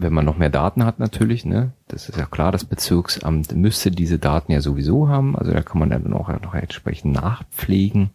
wenn 0.00 0.14
man 0.14 0.24
noch 0.24 0.38
mehr 0.38 0.48
Daten 0.48 0.84
hat 0.86 0.98
natürlich, 0.98 1.44
ne, 1.44 1.72
das 1.86 2.08
ist 2.08 2.16
ja 2.16 2.24
klar, 2.24 2.52
das 2.52 2.64
Bezirksamt 2.64 3.54
müsste 3.54 3.90
diese 3.90 4.18
Daten 4.18 4.50
ja 4.50 4.62
sowieso 4.62 5.08
haben, 5.08 5.36
also 5.36 5.52
da 5.52 5.60
kann 5.60 5.78
man 5.78 5.90
dann 5.90 6.12
auch 6.14 6.28
noch 6.40 6.54
entsprechend 6.54 7.12
nachpflegen 7.12 8.08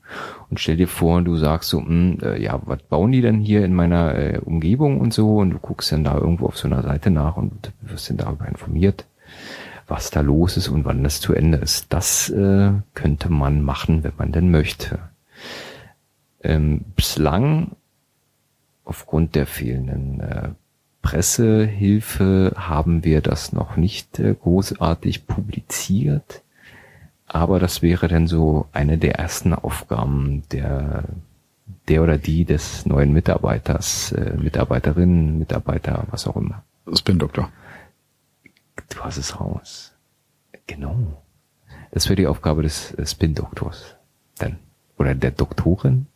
und 0.49 0.59
stell 0.59 0.77
dir 0.77 0.87
vor, 0.87 1.21
du 1.21 1.37
sagst 1.37 1.69
so, 1.69 1.79
mh, 1.79 1.87
hm, 1.87 2.19
äh, 2.23 2.41
ja, 2.41 2.59
was 2.65 2.81
bauen 2.81 3.11
die 3.11 3.21
denn 3.21 3.39
hier 3.39 3.63
in 3.63 3.75
meiner 3.75 4.15
äh, 4.15 4.39
Umgebung 4.39 4.99
und 4.99 5.13
so 5.13 5.37
und 5.37 5.51
du 5.51 5.59
guckst 5.59 5.91
dann 5.91 6.03
da 6.03 6.17
irgendwo 6.17 6.47
auf 6.47 6.57
so 6.57 6.67
einer 6.67 6.81
Seite 6.81 7.11
nach 7.11 7.37
und 7.37 7.71
wirst 7.81 8.09
dann 8.09 8.17
darüber 8.17 8.47
informiert, 8.47 9.05
was 9.87 10.09
da 10.09 10.21
los 10.21 10.57
ist 10.57 10.69
und 10.69 10.85
wann 10.85 11.03
das 11.03 11.21
zu 11.21 11.33
Ende 11.33 11.59
ist. 11.59 11.93
Das 11.93 12.29
äh, 12.29 12.71
könnte 12.95 13.29
man 13.29 13.61
machen, 13.61 14.03
wenn 14.03 14.13
man 14.17 14.31
denn 14.31 14.49
möchte. 14.49 14.97
Ähm, 16.41 16.81
bislang 16.95 17.75
aufgrund 18.85 19.35
der 19.35 19.45
fehlenden 19.45 20.19
äh, 20.21 20.49
Pressehilfe 21.05 22.53
haben 22.55 23.03
wir 23.03 23.21
das 23.21 23.53
noch 23.53 23.77
nicht 23.77 24.17
äh, 24.17 24.33
großartig 24.33 25.27
publiziert, 25.27 26.41
aber 27.27 27.59
das 27.59 27.83
wäre 27.83 28.07
dann 28.07 28.25
so 28.25 28.65
eine 28.71 28.97
der 28.97 29.19
ersten 29.19 29.53
Aufgaben 29.53 30.41
der 30.51 31.03
der 31.87 32.01
oder 32.01 32.17
die 32.17 32.43
des 32.43 32.87
neuen 32.87 33.13
Mitarbeiters, 33.13 34.13
äh, 34.13 34.35
Mitarbeiterinnen, 34.35 35.37
Mitarbeiter, 35.37 36.07
was 36.09 36.25
auch 36.25 36.37
immer. 36.37 36.63
Spin-Doktor. 36.91 37.51
Du 38.89 38.99
hast 39.01 39.17
es 39.17 39.39
raus. 39.39 39.93
Genau. 40.65 41.21
Das 41.91 42.09
wäre 42.09 42.15
die 42.15 42.25
Aufgabe 42.25 42.63
des 42.63 42.95
äh, 42.95 43.05
Spin-Doktors. 43.05 43.95
Dann. 44.39 44.57
Oder 44.97 45.13
der 45.13 45.31
Doktorin. 45.31 46.07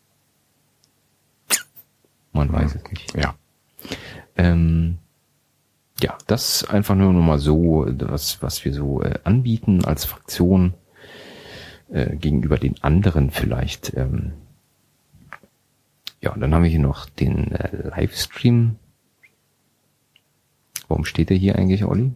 Man 2.33 2.51
weiß 2.51 2.73
es 2.73 2.91
nicht. 2.91 3.15
Ja. 3.15 3.35
Ähm, 4.39 4.99
ja, 6.01 6.17
das 6.27 6.63
einfach 6.63 6.95
nur 6.95 7.11
noch 7.11 7.21
mal 7.21 7.39
so, 7.39 7.85
was, 7.89 8.41
was 8.41 8.63
wir 8.63 8.73
so 8.73 9.01
äh, 9.01 9.19
anbieten 9.25 9.83
als 9.83 10.05
Fraktion 10.05 10.75
äh, 11.89 12.15
gegenüber 12.15 12.57
den 12.57 12.81
anderen 12.81 13.31
vielleicht. 13.31 13.93
Ähm, 13.97 14.31
ja, 16.21 16.31
und 16.31 16.39
dann 16.39 16.53
haben 16.53 16.63
wir 16.63 16.69
hier 16.69 16.79
noch 16.79 17.09
den 17.09 17.51
äh, 17.51 17.89
Livestream. 17.89 18.77
Warum 20.87 21.03
steht 21.03 21.31
der 21.31 21.37
hier 21.37 21.57
eigentlich, 21.57 21.83
Olli? 21.83 22.13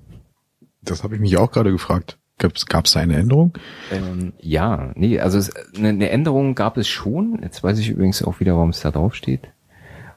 Das 0.81 1.03
habe 1.03 1.15
ich 1.15 1.21
mich 1.21 1.35
auch 1.35 1.51
gerade 1.51 1.71
gefragt. 1.71 2.17
Gab 2.37 2.85
es 2.85 2.93
da 2.93 2.99
eine 3.01 3.17
Änderung? 3.17 3.57
Ähm, 3.91 4.31
ja, 4.39 4.91
nee, 4.95 5.19
also 5.19 5.37
es, 5.37 5.51
eine, 5.75 5.89
eine 5.89 6.09
Änderung 6.09 6.55
gab 6.55 6.77
es 6.77 6.87
schon. 6.87 7.39
Jetzt 7.43 7.63
weiß 7.63 7.79
ich 7.79 7.89
übrigens 7.89 8.23
auch 8.23 8.39
wieder, 8.39 8.55
warum 8.55 8.69
es 8.69 8.79
da 8.79 8.91
drauf 8.91 9.13
steht. 9.13 9.49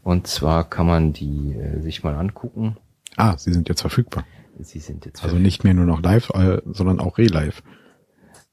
Und 0.06 0.28
zwar 0.28 0.70
kann 0.70 0.86
man 0.86 1.12
die 1.12 1.52
äh, 1.54 1.80
sich 1.80 2.04
mal 2.04 2.14
angucken. 2.14 2.76
Ah, 3.16 3.36
sie 3.38 3.52
sind 3.52 3.68
jetzt 3.68 3.80
verfügbar. 3.80 4.24
Sie 4.60 4.78
sind 4.78 5.04
jetzt 5.04 5.24
Also 5.24 5.34
nicht 5.34 5.64
mehr 5.64 5.74
nur 5.74 5.84
noch 5.84 6.00
live, 6.00 6.30
äh, 6.30 6.62
sondern 6.64 7.00
auch 7.00 7.18
re-live. 7.18 7.60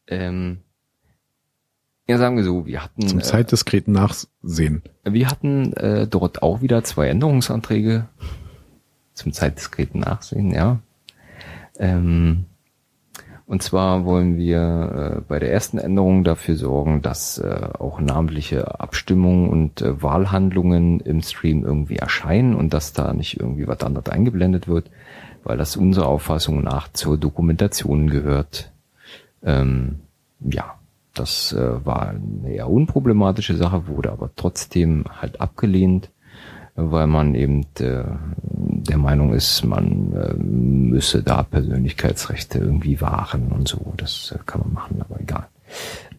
Ähm, 0.07 0.61
ja, 2.07 2.17
sagen 2.17 2.37
wir 2.37 2.43
so, 2.43 2.65
wir 2.65 2.83
hatten 2.83 3.07
zum 3.07 3.19
äh, 3.19 3.21
zeitdiskreten 3.21 3.93
Nachsehen. 3.93 4.81
Wir 5.03 5.29
hatten 5.29 5.73
äh, 5.73 6.07
dort 6.07 6.41
auch 6.41 6.63
wieder 6.63 6.83
zwei 6.83 7.09
Änderungsanträge 7.09 8.09
zum 9.13 9.31
zeitdiskreten 9.31 9.99
Nachsehen, 9.99 10.49
ja. 10.49 10.79
Ähm, 11.77 12.45
Und 13.53 13.61
zwar 13.61 14.03
wollen 14.03 14.35
wir 14.35 15.17
äh, 15.17 15.21
bei 15.27 15.37
der 15.37 15.53
ersten 15.53 15.77
Änderung 15.77 16.23
dafür 16.23 16.55
sorgen, 16.55 17.03
dass 17.03 17.37
äh, 17.37 17.69
auch 17.77 18.01
namentliche 18.01 18.79
Abstimmungen 18.79 19.47
und 19.47 19.83
äh, 19.83 20.01
Wahlhandlungen 20.01 20.99
im 21.01 21.21
Stream 21.21 21.63
irgendwie 21.63 21.97
erscheinen 21.97 22.55
und 22.55 22.73
dass 22.73 22.93
da 22.93 23.13
nicht 23.13 23.39
irgendwie 23.39 23.67
was 23.67 23.81
anderes 23.81 24.09
eingeblendet 24.09 24.67
wird, 24.67 24.89
weil 25.43 25.55
das 25.55 25.77
unserer 25.77 26.07
Auffassung 26.07 26.63
nach 26.63 26.91
zur 26.93 27.19
Dokumentation 27.19 28.09
gehört. 28.09 28.71
Ähm, 29.43 29.99
ja, 30.39 30.73
das 31.13 31.53
äh, 31.53 31.85
war 31.85 32.09
eine 32.09 32.51
eher 32.51 32.71
unproblematische 32.71 33.55
Sache, 33.55 33.85
wurde 33.85 34.11
aber 34.11 34.31
trotzdem 34.35 35.05
halt 35.21 35.41
abgelehnt 35.41 36.09
weil 36.75 37.07
man 37.07 37.35
eben 37.35 37.65
äh, 37.79 38.03
der 38.39 38.97
Meinung 38.97 39.33
ist, 39.33 39.63
man 39.63 40.13
äh, 40.13 40.33
müsse 40.35 41.23
da 41.23 41.43
Persönlichkeitsrechte 41.43 42.59
irgendwie 42.59 42.99
wahren 43.01 43.51
und 43.51 43.67
so. 43.67 43.93
Das 43.97 44.33
äh, 44.35 44.39
kann 44.45 44.61
man 44.61 44.73
machen, 44.73 45.01
aber 45.01 45.19
egal. 45.19 45.47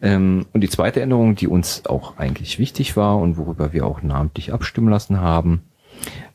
Ähm, 0.01 0.45
und 0.53 0.61
die 0.61 0.69
zweite 0.69 1.01
Änderung, 1.01 1.35
die 1.35 1.47
uns 1.47 1.85
auch 1.85 2.17
eigentlich 2.17 2.59
wichtig 2.59 2.97
war 2.97 3.17
und 3.17 3.37
worüber 3.37 3.73
wir 3.73 3.85
auch 3.85 4.01
namentlich 4.01 4.53
abstimmen 4.53 4.89
lassen 4.89 5.19
haben, 5.19 5.61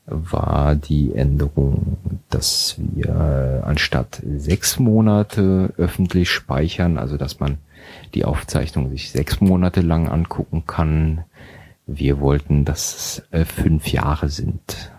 war 0.05 0.75
die 0.75 1.13
Änderung, 1.13 1.97
dass 2.29 2.75
wir 2.77 3.63
anstatt 3.65 4.21
sechs 4.25 4.79
Monate 4.79 5.73
öffentlich 5.77 6.29
speichern, 6.29 6.97
also 6.97 7.17
dass 7.17 7.39
man 7.39 7.59
die 8.13 8.25
Aufzeichnung 8.25 8.89
sich 8.89 9.11
sechs 9.11 9.41
Monate 9.41 9.81
lang 9.81 10.09
angucken 10.09 10.63
kann, 10.65 11.23
wir 11.97 12.19
wollten, 12.19 12.65
dass 12.65 12.95
es 12.95 13.23
äh, 13.31 13.45
fünf 13.45 13.87
Jahre 13.87 14.29
sind, 14.29 14.91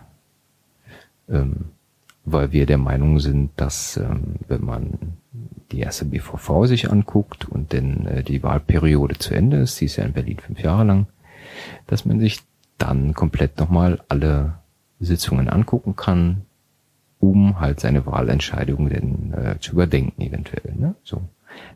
ähm, 1.29 1.65
weil 2.25 2.51
wir 2.51 2.65
der 2.65 2.77
Meinung 2.77 3.19
sind, 3.19 3.51
dass 3.57 3.97
ähm, 3.97 4.35
wenn 4.47 4.63
man 4.63 5.17
die 5.71 5.79
erste 5.79 6.05
BVV 6.05 6.65
sich 6.65 6.89
anguckt 6.91 7.45
und 7.45 7.73
dann 7.73 8.05
äh, 8.05 8.23
die 8.23 8.43
Wahlperiode 8.43 9.17
zu 9.17 9.33
Ende 9.33 9.57
ist, 9.57 9.81
die 9.81 9.85
ist 9.85 9.97
ja 9.97 10.05
in 10.05 10.13
Berlin 10.13 10.39
fünf 10.39 10.59
Jahre 10.61 10.83
lang, 10.83 11.07
dass 11.87 12.05
man 12.05 12.19
sich 12.19 12.41
dann 12.77 13.13
komplett 13.13 13.59
nochmal 13.59 14.01
alle 14.09 14.59
Sitzungen 14.99 15.49
angucken 15.49 15.95
kann, 15.95 16.43
um 17.19 17.59
halt 17.59 17.79
seine 17.79 18.05
Wahlentscheidung 18.05 18.89
denn 18.89 19.33
äh, 19.33 19.59
zu 19.59 19.73
überdenken 19.73 20.21
eventuell. 20.21 20.73
Ne? 20.75 20.95
So, 21.03 21.21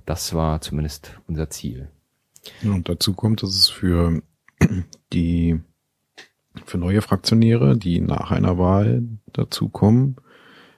das 0.05 0.33
war 0.33 0.61
zumindest 0.61 1.19
unser 1.27 1.49
Ziel. 1.49 1.89
Und 2.63 2.87
dazu 2.87 3.13
kommt, 3.13 3.43
dass 3.43 3.49
es 3.49 3.67
für 3.67 4.21
die 5.13 5.59
für 6.65 6.77
neue 6.77 7.01
Fraktionäre, 7.01 7.77
die 7.77 8.01
nach 8.01 8.31
einer 8.31 8.57
Wahl 8.57 9.03
dazukommen, 9.33 10.17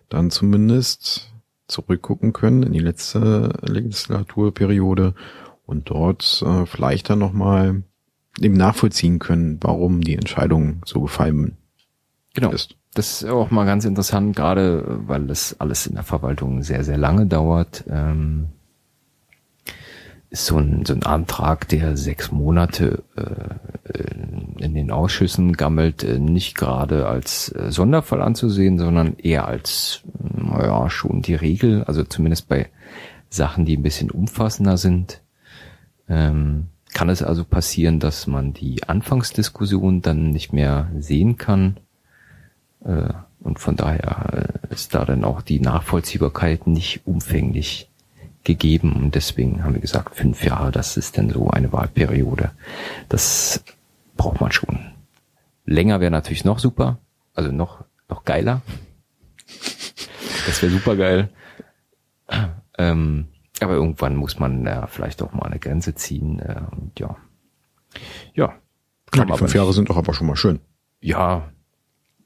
dann 0.09 0.31
zumindest 0.31 1.33
zurückgucken 1.67 2.33
können 2.33 2.63
in 2.63 2.73
die 2.73 2.79
letzte 2.79 3.53
Legislaturperiode 3.61 5.13
und 5.65 5.89
dort 5.89 6.43
äh, 6.45 6.65
vielleicht 6.65 7.09
dann 7.09 7.19
nochmal 7.19 7.83
eben 8.39 8.55
nachvollziehen 8.55 9.19
können, 9.19 9.59
warum 9.61 10.01
die 10.01 10.15
Entscheidung 10.15 10.81
so 10.85 11.01
gefallen 11.01 11.57
genau. 12.33 12.51
ist. 12.51 12.75
Das 12.95 13.21
ist 13.21 13.29
auch 13.29 13.51
mal 13.51 13.65
ganz 13.65 13.85
interessant, 13.85 14.35
gerade 14.35 14.83
weil 15.07 15.27
das 15.27 15.59
alles 15.59 15.85
in 15.85 15.93
der 15.93 16.03
Verwaltung 16.03 16.63
sehr, 16.63 16.83
sehr 16.83 16.97
lange 16.97 17.27
dauert. 17.27 17.83
Ähm 17.87 18.49
ist 20.29 20.45
so 20.45 20.57
ein, 20.57 20.85
so 20.85 20.93
ein 20.93 21.03
Antrag, 21.03 21.67
der 21.69 21.97
sechs 21.97 22.31
Monate 22.31 23.03
äh, 23.15 24.63
in 24.63 24.73
den 24.75 24.91
Ausschüssen 24.91 25.53
gammelt, 25.53 26.03
äh, 26.03 26.19
nicht 26.19 26.55
gerade 26.55 27.07
als 27.07 27.49
äh, 27.55 27.71
Sonderfall 27.71 28.21
anzusehen, 28.21 28.77
sondern 28.77 29.17
eher 29.17 29.47
als, 29.47 30.01
naja, 30.21 30.89
schon 30.89 31.21
die 31.21 31.35
Regel, 31.35 31.83
also 31.85 32.03
zumindest 32.03 32.47
bei 32.47 32.69
Sachen, 33.29 33.65
die 33.65 33.77
ein 33.77 33.83
bisschen 33.83 34.11
umfassender 34.11 34.77
sind. 34.77 35.21
Ähm, 36.07 36.67
kann 36.93 37.09
es 37.09 37.23
also 37.23 37.43
passieren, 37.43 37.99
dass 37.99 38.27
man 38.27 38.53
die 38.53 38.83
Anfangsdiskussion 38.83 40.01
dann 40.01 40.31
nicht 40.31 40.53
mehr 40.53 40.89
sehen 40.97 41.37
kann. 41.37 41.77
Äh, 42.83 43.13
und 43.39 43.59
von 43.59 43.75
daher 43.75 44.59
äh, 44.67 44.73
ist 44.73 44.93
da 44.93 45.05
dann 45.05 45.23
auch 45.23 45.41
die 45.41 45.59
Nachvollziehbarkeit 45.59 46.67
nicht 46.67 47.01
umfänglich 47.05 47.89
gegeben 48.43 48.93
und 48.93 49.15
deswegen 49.15 49.63
haben 49.63 49.73
wir 49.73 49.81
gesagt, 49.81 50.15
fünf 50.15 50.43
Jahre, 50.43 50.71
das 50.71 50.97
ist 50.97 51.17
denn 51.17 51.29
so 51.29 51.49
eine 51.49 51.71
Wahlperiode. 51.71 52.51
Das 53.09 53.63
braucht 54.15 54.41
man 54.41 54.51
schon. 54.51 54.79
Länger 55.65 55.99
wäre 55.99 56.11
natürlich 56.11 56.45
noch 56.45 56.59
super, 56.59 56.97
also 57.33 57.51
noch, 57.51 57.83
noch 58.07 58.23
geiler. 58.25 58.61
Das 60.45 60.61
wäre 60.61 60.71
super 60.71 60.95
geil. 60.95 61.29
Ähm, 62.77 63.27
aber 63.61 63.73
irgendwann 63.73 64.15
muss 64.15 64.39
man 64.39 64.65
ja 64.65 64.87
vielleicht 64.87 65.21
auch 65.21 65.33
mal 65.33 65.43
eine 65.43 65.59
Grenze 65.59 65.93
ziehen. 65.95 66.39
Äh, 66.39 66.61
und 66.71 66.99
ja. 66.99 67.15
Ja. 68.33 68.53
ja 69.13 69.25
die 69.25 69.37
fünf 69.37 69.53
Jahre 69.53 69.67
nicht. 69.67 69.75
sind 69.75 69.89
doch 69.89 69.97
aber 69.97 70.13
schon 70.13 70.27
mal 70.27 70.35
schön. 70.35 70.59
Ja, 71.01 71.49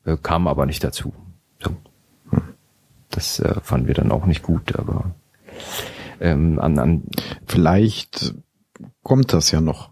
äh, 0.05 0.17
kam 0.21 0.47
aber 0.47 0.65
nicht 0.65 0.83
dazu. 0.83 1.13
So. 1.59 1.75
Hm. 2.29 2.43
Das 3.09 3.39
äh, 3.39 3.59
fanden 3.61 3.87
wir 3.87 3.95
dann 3.95 4.11
auch 4.11 4.25
nicht 4.25 4.43
gut, 4.43 4.75
aber 4.77 5.15
ähm, 6.23 6.57
an, 6.57 6.79
an. 6.79 7.03
Vielleicht 7.45 8.33
kommt 9.03 9.33
das 9.33 9.51
ja 9.51 9.61
noch. 9.61 9.91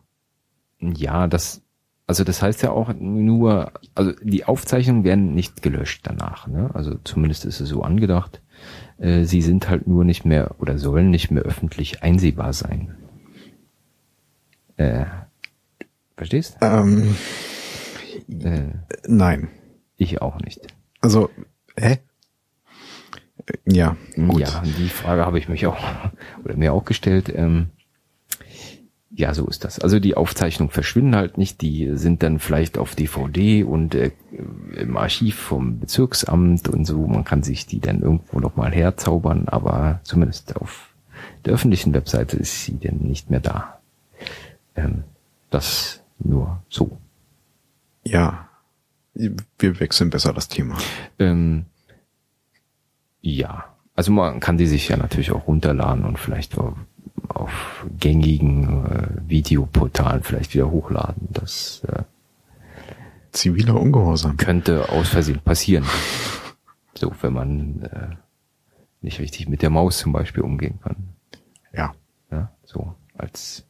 Ja, 0.79 1.27
das, 1.27 1.61
also 2.07 2.23
das 2.23 2.41
heißt 2.41 2.63
ja 2.63 2.71
auch 2.71 2.91
nur, 2.93 3.73
also 3.93 4.13
die 4.23 4.45
Aufzeichnungen 4.45 5.03
werden 5.03 5.35
nicht 5.35 5.61
gelöscht 5.61 6.01
danach, 6.07 6.47
ne? 6.47 6.71
Also 6.73 6.95
zumindest 7.03 7.45
ist 7.45 7.59
es 7.59 7.69
so 7.69 7.83
angedacht. 7.83 8.41
Äh, 8.97 9.25
sie 9.25 9.41
sind 9.41 9.69
halt 9.69 9.87
nur 9.87 10.05
nicht 10.05 10.25
mehr 10.25 10.55
oder 10.59 10.77
sollen 10.79 11.11
nicht 11.11 11.29
mehr 11.29 11.43
öffentlich 11.43 12.01
einsehbar 12.01 12.53
sein. 12.53 12.95
Äh, 14.77 15.05
verstehst? 16.15 16.57
Ähm, 16.61 17.15
äh, 18.29 18.69
nein. 19.05 19.49
Ich 19.97 20.21
auch 20.21 20.39
nicht. 20.39 20.61
Also, 21.01 21.29
hä? 21.77 21.99
Ja, 23.65 23.95
gut. 24.15 24.41
Ja, 24.41 24.63
die 24.63 24.89
Frage 24.89 25.25
habe 25.25 25.39
ich 25.39 25.49
mich 25.49 25.65
auch 25.67 25.77
oder 26.43 26.55
mir 26.55 26.73
auch 26.73 26.85
gestellt. 26.85 27.31
Ähm, 27.33 27.69
ja, 29.13 29.33
so 29.33 29.45
ist 29.47 29.65
das. 29.65 29.79
Also 29.79 29.99
die 29.99 30.15
Aufzeichnungen 30.15 30.71
verschwinden 30.71 31.15
halt 31.15 31.37
nicht, 31.37 31.61
die 31.61 31.91
sind 31.95 32.23
dann 32.23 32.39
vielleicht 32.39 32.77
auf 32.77 32.95
DVD 32.95 33.63
und 33.63 33.93
äh, 33.93 34.11
im 34.75 34.95
Archiv 34.95 35.35
vom 35.35 35.79
Bezirksamt 35.79 36.69
und 36.69 36.85
so. 36.85 37.05
Man 37.07 37.25
kann 37.25 37.43
sich 37.43 37.65
die 37.65 37.81
dann 37.81 38.01
irgendwo 38.01 38.39
nochmal 38.39 38.71
herzaubern, 38.71 39.47
aber 39.47 39.99
zumindest 40.03 40.55
auf 40.55 40.89
der 41.43 41.53
öffentlichen 41.53 41.93
Webseite 41.93 42.37
ist 42.37 42.63
sie 42.63 42.73
denn 42.73 42.99
nicht 42.99 43.29
mehr 43.29 43.41
da. 43.41 43.79
Ähm, 44.75 45.03
das 45.49 46.01
nur 46.19 46.63
so. 46.69 46.97
Ja, 48.03 48.47
wir 49.13 49.79
wechseln 49.79 50.09
besser 50.09 50.33
das 50.33 50.47
Thema. 50.47 50.77
Ähm, 51.19 51.65
ja, 53.21 53.65
also 53.95 54.11
man 54.11 54.39
kann 54.39 54.57
die 54.57 54.67
sich 54.67 54.89
ja 54.89 54.97
natürlich 54.97 55.31
auch 55.31 55.47
runterladen 55.47 56.05
und 56.05 56.17
vielleicht 56.17 56.57
auf, 56.57 56.73
auf 57.29 57.85
gängigen 57.99 58.85
äh, 58.85 59.29
Videoportalen 59.29 60.23
vielleicht 60.23 60.53
wieder 60.53 60.71
hochladen. 60.71 61.27
Das 61.31 61.83
äh, 61.87 62.03
ziviler 63.31 63.79
Ungehorsam 63.79 64.37
könnte 64.37 64.89
aus 64.89 65.09
Versehen 65.09 65.39
passieren. 65.39 65.85
so, 66.95 67.13
wenn 67.21 67.33
man 67.33 67.81
äh, 67.83 68.15
nicht 69.01 69.19
richtig 69.19 69.49
mit 69.49 69.61
der 69.61 69.69
Maus 69.69 69.99
zum 69.99 70.13
Beispiel 70.13 70.43
umgehen 70.43 70.79
kann. 70.81 70.95
Ja. 71.73 71.93
Ja, 72.31 72.51
so 72.63 72.95
als 73.17 73.67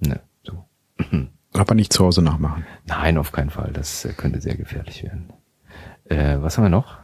ne, 0.00 0.20
so. 0.42 0.64
Aber 1.52 1.74
nicht 1.74 1.92
zu 1.92 2.04
Hause 2.04 2.22
nachmachen. 2.22 2.64
Nein, 2.86 3.18
auf 3.18 3.32
keinen 3.32 3.50
Fall. 3.50 3.72
Das 3.72 4.04
äh, 4.04 4.12
könnte 4.12 4.40
sehr 4.40 4.56
gefährlich 4.56 5.02
werden. 5.04 5.32
Äh, 6.04 6.38
was 6.40 6.56
haben 6.56 6.64
wir 6.64 6.70
noch? 6.70 6.98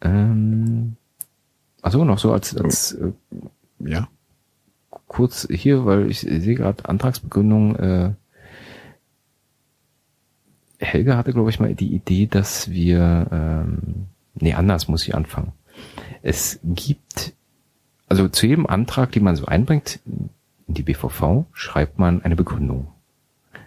Ähm, 0.00 0.96
also 1.82 2.04
noch 2.04 2.18
so 2.18 2.32
als, 2.32 2.56
als 2.56 2.92
äh, 2.92 3.12
ja. 3.80 4.08
kurz 5.08 5.48
hier, 5.50 5.84
weil 5.84 6.10
ich 6.10 6.20
sehe 6.20 6.54
gerade 6.54 6.88
Antragsbegründung, 6.88 7.76
äh, 7.76 8.12
Helga 10.78 11.16
hatte, 11.16 11.32
glaube 11.32 11.50
ich, 11.50 11.60
mal 11.60 11.74
die 11.74 11.94
Idee, 11.94 12.26
dass 12.26 12.70
wir, 12.70 13.26
ähm, 13.30 14.06
nee, 14.34 14.54
anders 14.54 14.88
muss 14.88 15.06
ich 15.06 15.14
anfangen. 15.14 15.52
Es 16.22 16.58
gibt, 16.64 17.34
also 18.08 18.28
zu 18.28 18.46
jedem 18.46 18.66
Antrag, 18.66 19.12
den 19.12 19.24
man 19.24 19.36
so 19.36 19.46
einbringt 19.46 20.00
in 20.06 20.30
die 20.74 20.82
BVV, 20.82 21.44
schreibt 21.52 21.98
man 21.98 22.22
eine 22.22 22.36
Begründung. 22.36 22.88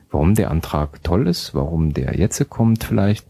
Warum 0.10 0.36
der 0.36 0.52
Antrag 0.52 1.04
toll 1.04 1.28
ist, 1.28 1.54
warum 1.54 1.94
der 1.94 2.18
jetzt 2.18 2.48
kommt 2.50 2.84
vielleicht, 2.84 3.28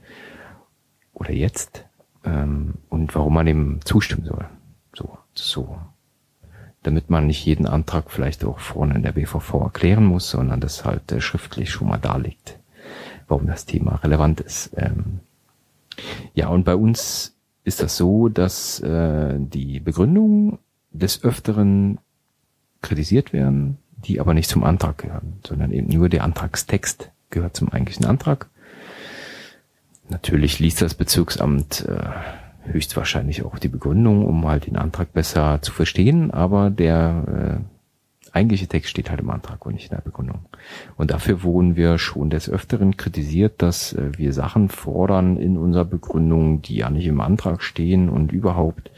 oder 1.13 1.31
jetzt, 1.31 1.85
ähm, 2.23 2.75
und 2.89 3.15
warum 3.15 3.33
man 3.33 3.45
dem 3.45 3.79
zustimmen 3.83 4.25
soll. 4.25 4.45
So, 4.95 5.17
so. 5.33 5.77
Damit 6.83 7.09
man 7.09 7.27
nicht 7.27 7.45
jeden 7.45 7.65
Antrag 7.65 8.11
vielleicht 8.11 8.43
auch 8.43 8.59
vorne 8.59 8.95
in 8.95 9.03
der 9.03 9.13
BVV 9.13 9.53
erklären 9.61 10.05
muss, 10.05 10.29
sondern 10.29 10.59
das 10.59 10.85
halt 10.85 11.11
äh, 11.11 11.21
schriftlich 11.21 11.71
schon 11.71 11.87
mal 11.87 11.97
darlegt, 11.97 12.59
warum 13.27 13.47
das 13.47 13.65
Thema 13.65 13.95
relevant 14.03 14.41
ist. 14.41 14.71
Ähm, 14.75 15.19
ja, 16.33 16.47
und 16.47 16.65
bei 16.65 16.75
uns 16.75 17.35
ist 17.63 17.81
das 17.81 17.95
so, 17.95 18.27
dass 18.27 18.79
äh, 18.81 19.35
die 19.39 19.79
Begründungen 19.79 20.59
des 20.91 21.23
Öfteren 21.23 21.99
kritisiert 22.81 23.33
werden, 23.33 23.77
die 24.05 24.19
aber 24.19 24.33
nicht 24.33 24.49
zum 24.49 24.63
Antrag 24.63 24.97
gehören, 24.99 25.39
sondern 25.45 25.71
eben 25.71 25.87
nur 25.87 26.09
der 26.09 26.23
Antragstext 26.23 27.11
gehört 27.29 27.55
zum 27.55 27.69
eigentlichen 27.69 28.05
Antrag. 28.05 28.49
Natürlich 30.09 30.59
liest 30.59 30.81
das 30.81 30.95
Bezirksamt 30.95 31.87
äh, 31.87 32.71
höchstwahrscheinlich 32.71 33.43
auch 33.43 33.59
die 33.59 33.67
Begründung, 33.67 34.25
um 34.25 34.47
halt 34.47 34.67
den 34.67 34.77
Antrag 34.77 35.13
besser 35.13 35.59
zu 35.61 35.71
verstehen, 35.71 36.31
aber 36.31 36.69
der 36.69 37.59
äh, 37.61 37.72
eigentliche 38.33 38.67
Text 38.67 38.89
steht 38.89 39.09
halt 39.09 39.19
im 39.19 39.29
Antrag 39.29 39.65
und 39.65 39.73
nicht 39.73 39.91
in 39.91 39.95
der 39.95 40.03
Begründung. 40.03 40.45
Und 40.97 41.11
dafür 41.11 41.43
wurden 41.43 41.75
wir 41.75 41.99
schon 41.99 42.31
des 42.31 42.49
Öfteren 42.49 42.97
kritisiert, 42.97 43.61
dass 43.61 43.93
äh, 43.93 44.17
wir 44.17 44.33
Sachen 44.33 44.69
fordern 44.69 45.37
in 45.37 45.57
unserer 45.57 45.85
Begründung, 45.85 46.61
die 46.63 46.77
ja 46.77 46.89
nicht 46.89 47.05
im 47.05 47.21
Antrag 47.21 47.61
stehen 47.61 48.09
und 48.09 48.31
überhaupt 48.31 48.89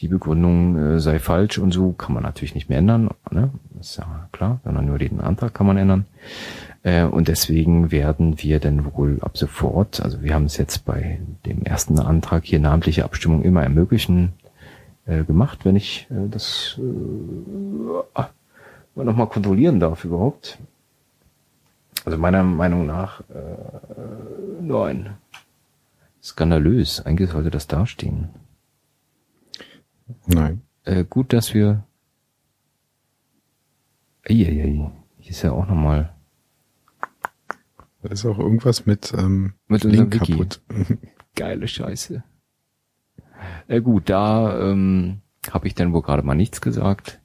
die 0.00 0.08
Begründung 0.08 0.76
äh, 0.76 1.00
sei 1.00 1.18
falsch 1.18 1.58
und 1.58 1.72
so 1.72 1.92
kann 1.92 2.14
man 2.14 2.22
natürlich 2.22 2.54
nicht 2.54 2.68
mehr 2.68 2.78
ändern, 2.78 3.10
ne? 3.30 3.50
Ist 3.80 3.98
ja 3.98 4.28
klar, 4.32 4.60
sondern 4.64 4.86
nur 4.86 4.98
den 4.98 5.20
Antrag 5.20 5.52
kann 5.52 5.66
man 5.66 5.76
ändern. 5.76 6.06
Äh, 6.82 7.04
und 7.04 7.28
deswegen 7.28 7.90
werden 7.90 8.40
wir 8.40 8.60
dann 8.60 8.94
wohl 8.94 9.18
ab 9.20 9.36
sofort, 9.36 10.00
also 10.00 10.22
wir 10.22 10.32
haben 10.32 10.46
es 10.46 10.56
jetzt 10.56 10.84
bei 10.84 11.18
dem 11.44 11.62
ersten 11.62 11.98
Antrag 11.98 12.44
hier 12.44 12.60
namentliche 12.60 13.04
Abstimmung 13.04 13.42
immer 13.42 13.62
ermöglichen 13.62 14.32
gemacht, 15.28 15.64
wenn 15.64 15.76
ich 15.76 16.08
das 16.10 16.80
äh, 16.80 18.22
man 18.96 19.06
nochmal 19.06 19.28
kontrollieren 19.28 19.78
darf 19.80 20.04
überhaupt. 20.04 20.58
Also 22.04 22.18
meiner 22.18 22.42
Meinung 22.42 22.86
nach, 22.86 23.20
äh, 23.30 23.56
nein. 24.60 25.16
Skandalös. 26.22 27.00
Eigentlich 27.04 27.30
sollte 27.30 27.50
das 27.50 27.66
dastehen. 27.66 28.30
Nein. 30.26 30.62
Äh, 30.84 31.04
gut, 31.04 31.32
dass 31.32 31.54
wir. 31.54 31.84
Eieiei. 34.28 34.90
Hier 35.18 35.30
ist 35.30 35.42
ja 35.42 35.52
auch 35.52 35.66
nochmal. 35.66 36.12
Da 38.02 38.08
ist 38.10 38.24
auch 38.24 38.38
irgendwas 38.38 38.86
mit, 38.86 39.12
ähm, 39.16 39.54
mit 39.68 39.84
Link 39.84 40.14
Wiki. 40.14 40.32
kaputt. 40.32 40.60
Geile 41.34 41.68
Scheiße. 41.68 42.22
Äh, 43.68 43.80
gut, 43.80 44.08
da 44.08 44.70
ähm, 44.70 45.20
habe 45.50 45.66
ich 45.66 45.74
dann 45.74 45.92
wohl 45.92 46.02
gerade 46.02 46.22
mal 46.22 46.34
nichts 46.34 46.60
gesagt. 46.60 47.20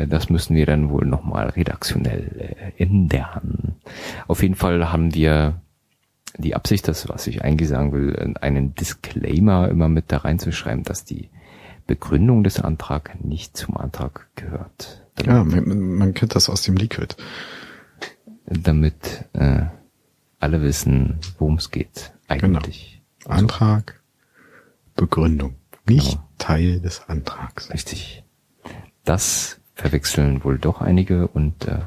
Äh, 0.00 0.06
Das 0.06 0.30
müssen 0.30 0.56
wir 0.56 0.66
dann 0.66 0.90
wohl 0.90 1.06
nochmal 1.06 1.48
redaktionell 1.50 2.54
äh, 2.76 2.82
ändern. 2.82 3.76
Auf 4.26 4.42
jeden 4.42 4.54
Fall 4.54 4.92
haben 4.92 5.14
wir 5.14 5.60
die 6.38 6.54
Absicht, 6.54 6.86
das, 6.88 7.08
was 7.08 7.26
ich 7.26 7.42
eigentlich 7.44 7.68
sagen 7.68 7.92
will, 7.92 8.14
äh, 8.14 8.38
einen 8.40 8.74
Disclaimer 8.74 9.68
immer 9.68 9.88
mit 9.88 10.12
da 10.12 10.18
reinzuschreiben, 10.18 10.84
dass 10.84 11.04
die 11.04 11.28
Begründung 11.86 12.44
des 12.44 12.60
Antrags 12.60 13.10
nicht 13.22 13.56
zum 13.56 13.76
Antrag 13.76 14.28
gehört. 14.36 15.04
Ja, 15.24 15.44
man, 15.44 15.96
man 15.96 16.14
kennt 16.14 16.34
das 16.34 16.48
aus 16.48 16.62
dem 16.62 16.76
Liquid. 16.76 17.14
Damit 18.46 19.24
äh, 19.32 19.62
alle 20.38 20.62
wissen, 20.62 21.18
worum 21.38 21.56
es 21.56 21.70
geht 21.70 22.12
eigentlich. 22.28 23.02
Antrag, 23.26 24.00
Begründung. 24.96 25.54
Nicht 25.88 26.12
Genau. 26.12 26.28
Teil 26.38 26.80
des 26.80 27.02
Antrags. 27.08 27.70
Richtig. 27.70 28.24
Das 29.04 29.59
verwechseln 29.80 30.44
wohl 30.44 30.58
doch 30.58 30.80
einige 30.82 31.26
und 31.26 31.66
äh, 31.66 31.80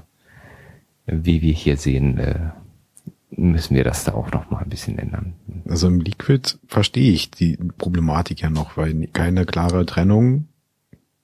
wie 1.05 1.41
wir 1.41 1.53
hier 1.53 1.77
sehen, 1.77 2.17
äh, 2.17 2.49
müssen 3.29 3.75
wir 3.75 3.83
das 3.83 4.03
da 4.03 4.13
auch 4.13 4.31
noch 4.31 4.49
mal 4.49 4.63
ein 4.63 4.69
bisschen 4.69 4.97
ändern. 4.97 5.33
Also 5.67 5.87
im 5.87 6.01
Liquid 6.01 6.57
verstehe 6.67 7.11
ich 7.11 7.29
die 7.29 7.57
Problematik 7.77 8.41
ja 8.41 8.49
noch, 8.49 8.77
weil 8.77 9.07
keine 9.07 9.45
klare 9.45 9.85
Trennung 9.85 10.47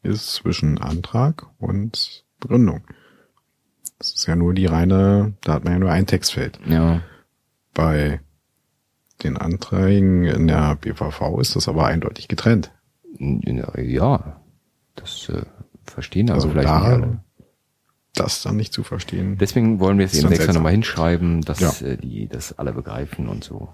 ist 0.03 0.33
zwischen 0.33 0.77
Antrag 0.77 1.47
und 1.57 2.23
Begründung. 2.39 2.81
Das 3.97 4.13
ist 4.13 4.27
ja 4.27 4.35
nur 4.35 4.53
die 4.53 4.65
reine, 4.67 5.33
da 5.41 5.53
hat 5.53 5.63
man 5.63 5.73
ja 5.73 5.79
nur 5.79 5.91
ein 5.91 6.07
Textfeld. 6.07 6.59
Ja, 6.67 7.01
Bei 7.73 8.21
den 9.23 9.37
Anträgen 9.37 10.23
in 10.23 10.47
der 10.47 10.75
BVV 10.75 11.39
ist 11.39 11.55
das 11.55 11.67
aber 11.67 11.87
eindeutig 11.87 12.27
getrennt. 12.27 12.71
ja, 13.19 14.41
das 14.95 15.29
äh, 15.29 15.43
verstehen 15.99 16.30
aber 16.30 16.35
Also 16.35 16.49
vielleicht 16.49 16.67
da- 16.69 16.80
nicht 16.80 16.88
alle. 17.03 17.19
Das 18.15 18.41
dann 18.41 18.55
nicht 18.55 18.73
zu 18.73 18.84
verstehen. 18.84 19.38
Deswegen 19.38 19.80
wollen 19.80 19.97
wir 19.99 20.05
es 20.05 20.13
eben 20.17 20.31
extra 20.31 20.51
nochmal 20.51 20.71
hinschreiben, 20.71 21.41
dass 21.41 21.59
Ja. 21.59 21.88
äh, 21.88 21.95
die 21.97 22.27
das 22.27 22.57
alle 22.57 22.73
begreifen 22.73 23.27
und 23.30 23.43
so. 23.43 23.69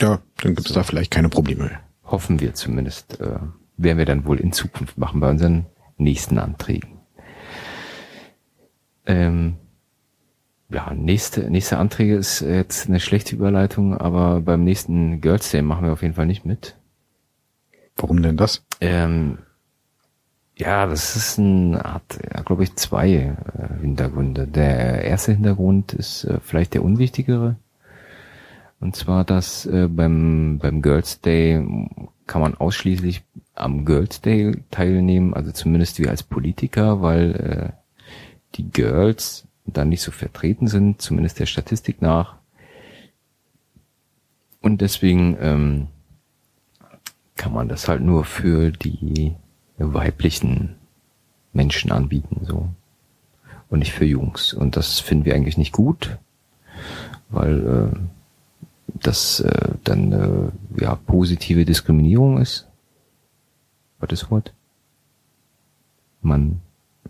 Ja, 0.00 0.20
dann 0.42 0.54
gibt 0.54 0.68
es 0.68 0.74
da 0.74 0.82
vielleicht 0.82 1.10
keine 1.12 1.28
Probleme. 1.28 1.70
Hoffen 2.04 2.40
wir 2.40 2.54
zumindest. 2.54 3.20
Äh, 3.20 3.38
werden 3.76 3.98
wir 3.98 4.04
dann 4.06 4.24
wohl 4.26 4.38
in 4.40 4.52
Zukunft 4.52 4.98
machen 4.98 5.20
bei 5.20 5.30
unseren 5.30 5.66
nächsten 5.98 6.38
Anträgen. 6.38 6.98
Ähm, 9.06 9.56
ja, 10.68 10.92
nächste, 10.94 11.48
nächste 11.50 11.78
Anträge 11.78 12.16
ist 12.16 12.40
jetzt 12.40 12.88
eine 12.88 12.98
schlechte 13.00 13.36
Überleitung, 13.36 13.96
aber 13.96 14.40
beim 14.40 14.64
nächsten 14.64 15.20
Girls 15.20 15.50
Day 15.50 15.62
machen 15.62 15.84
wir 15.86 15.92
auf 15.92 16.02
jeden 16.02 16.14
Fall 16.14 16.26
nicht 16.26 16.44
mit. 16.44 16.76
Warum 17.96 18.20
denn 18.20 18.36
das? 18.36 18.64
Ähm, 18.80 19.38
ja, 20.58 20.86
das 20.86 21.16
ist 21.16 21.38
ein 21.38 21.76
hat, 21.76 22.18
ja, 22.32 22.42
glaube 22.42 22.64
ich, 22.64 22.74
zwei 22.76 23.10
äh, 23.12 23.80
Hintergründe. 23.80 24.46
Der 24.46 25.04
erste 25.04 25.32
Hintergrund 25.32 25.92
ist 25.92 26.24
äh, 26.24 26.40
vielleicht 26.40 26.74
der 26.74 26.82
unwichtigere. 26.82 27.56
Und 28.80 28.96
zwar, 28.96 29.24
dass 29.24 29.66
äh, 29.66 29.88
beim, 29.88 30.58
beim 30.60 30.80
Girls 30.80 31.20
Day 31.20 31.66
kann 32.26 32.40
man 32.40 32.54
ausschließlich 32.54 33.22
am 33.54 33.84
Girls 33.84 34.20
Day 34.20 34.62
teilnehmen, 34.70 35.34
also 35.34 35.52
zumindest 35.52 35.98
wir 35.98 36.10
als 36.10 36.22
Politiker, 36.22 37.02
weil 37.02 37.34
äh, 37.34 37.72
die 38.56 38.70
Girls 38.70 39.46
dann 39.66 39.90
nicht 39.90 40.02
so 40.02 40.10
vertreten 40.10 40.68
sind, 40.68 41.02
zumindest 41.02 41.38
der 41.38 41.46
Statistik 41.46 42.00
nach. 42.00 42.36
Und 44.62 44.80
deswegen 44.80 45.36
ähm, 45.40 45.88
kann 47.36 47.52
man 47.52 47.68
das 47.68 47.88
halt 47.88 48.00
nur 48.00 48.24
für 48.24 48.70
die 48.70 49.36
weiblichen 49.78 50.76
Menschen 51.52 51.92
anbieten, 51.92 52.44
so. 52.44 52.68
Und 53.68 53.80
nicht 53.80 53.92
für 53.92 54.04
Jungs. 54.04 54.52
Und 54.54 54.76
das 54.76 55.00
finden 55.00 55.24
wir 55.24 55.34
eigentlich 55.34 55.58
nicht 55.58 55.72
gut, 55.72 56.18
weil 57.30 57.90
äh, 57.94 57.98
das 58.94 59.40
äh, 59.40 59.70
dann 59.82 60.12
äh, 60.12 60.82
ja 60.82 60.94
positive 60.94 61.64
Diskriminierung 61.64 62.38
ist. 62.38 62.68
Ist 64.00 64.12
das 64.12 64.30
Wort? 64.30 64.54
Man 66.20 66.60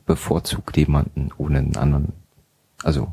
bevorzugt 0.06 0.76
jemanden 0.76 1.30
ohne 1.36 1.58
einen 1.58 1.76
anderen. 1.76 2.12
Also 2.82 3.12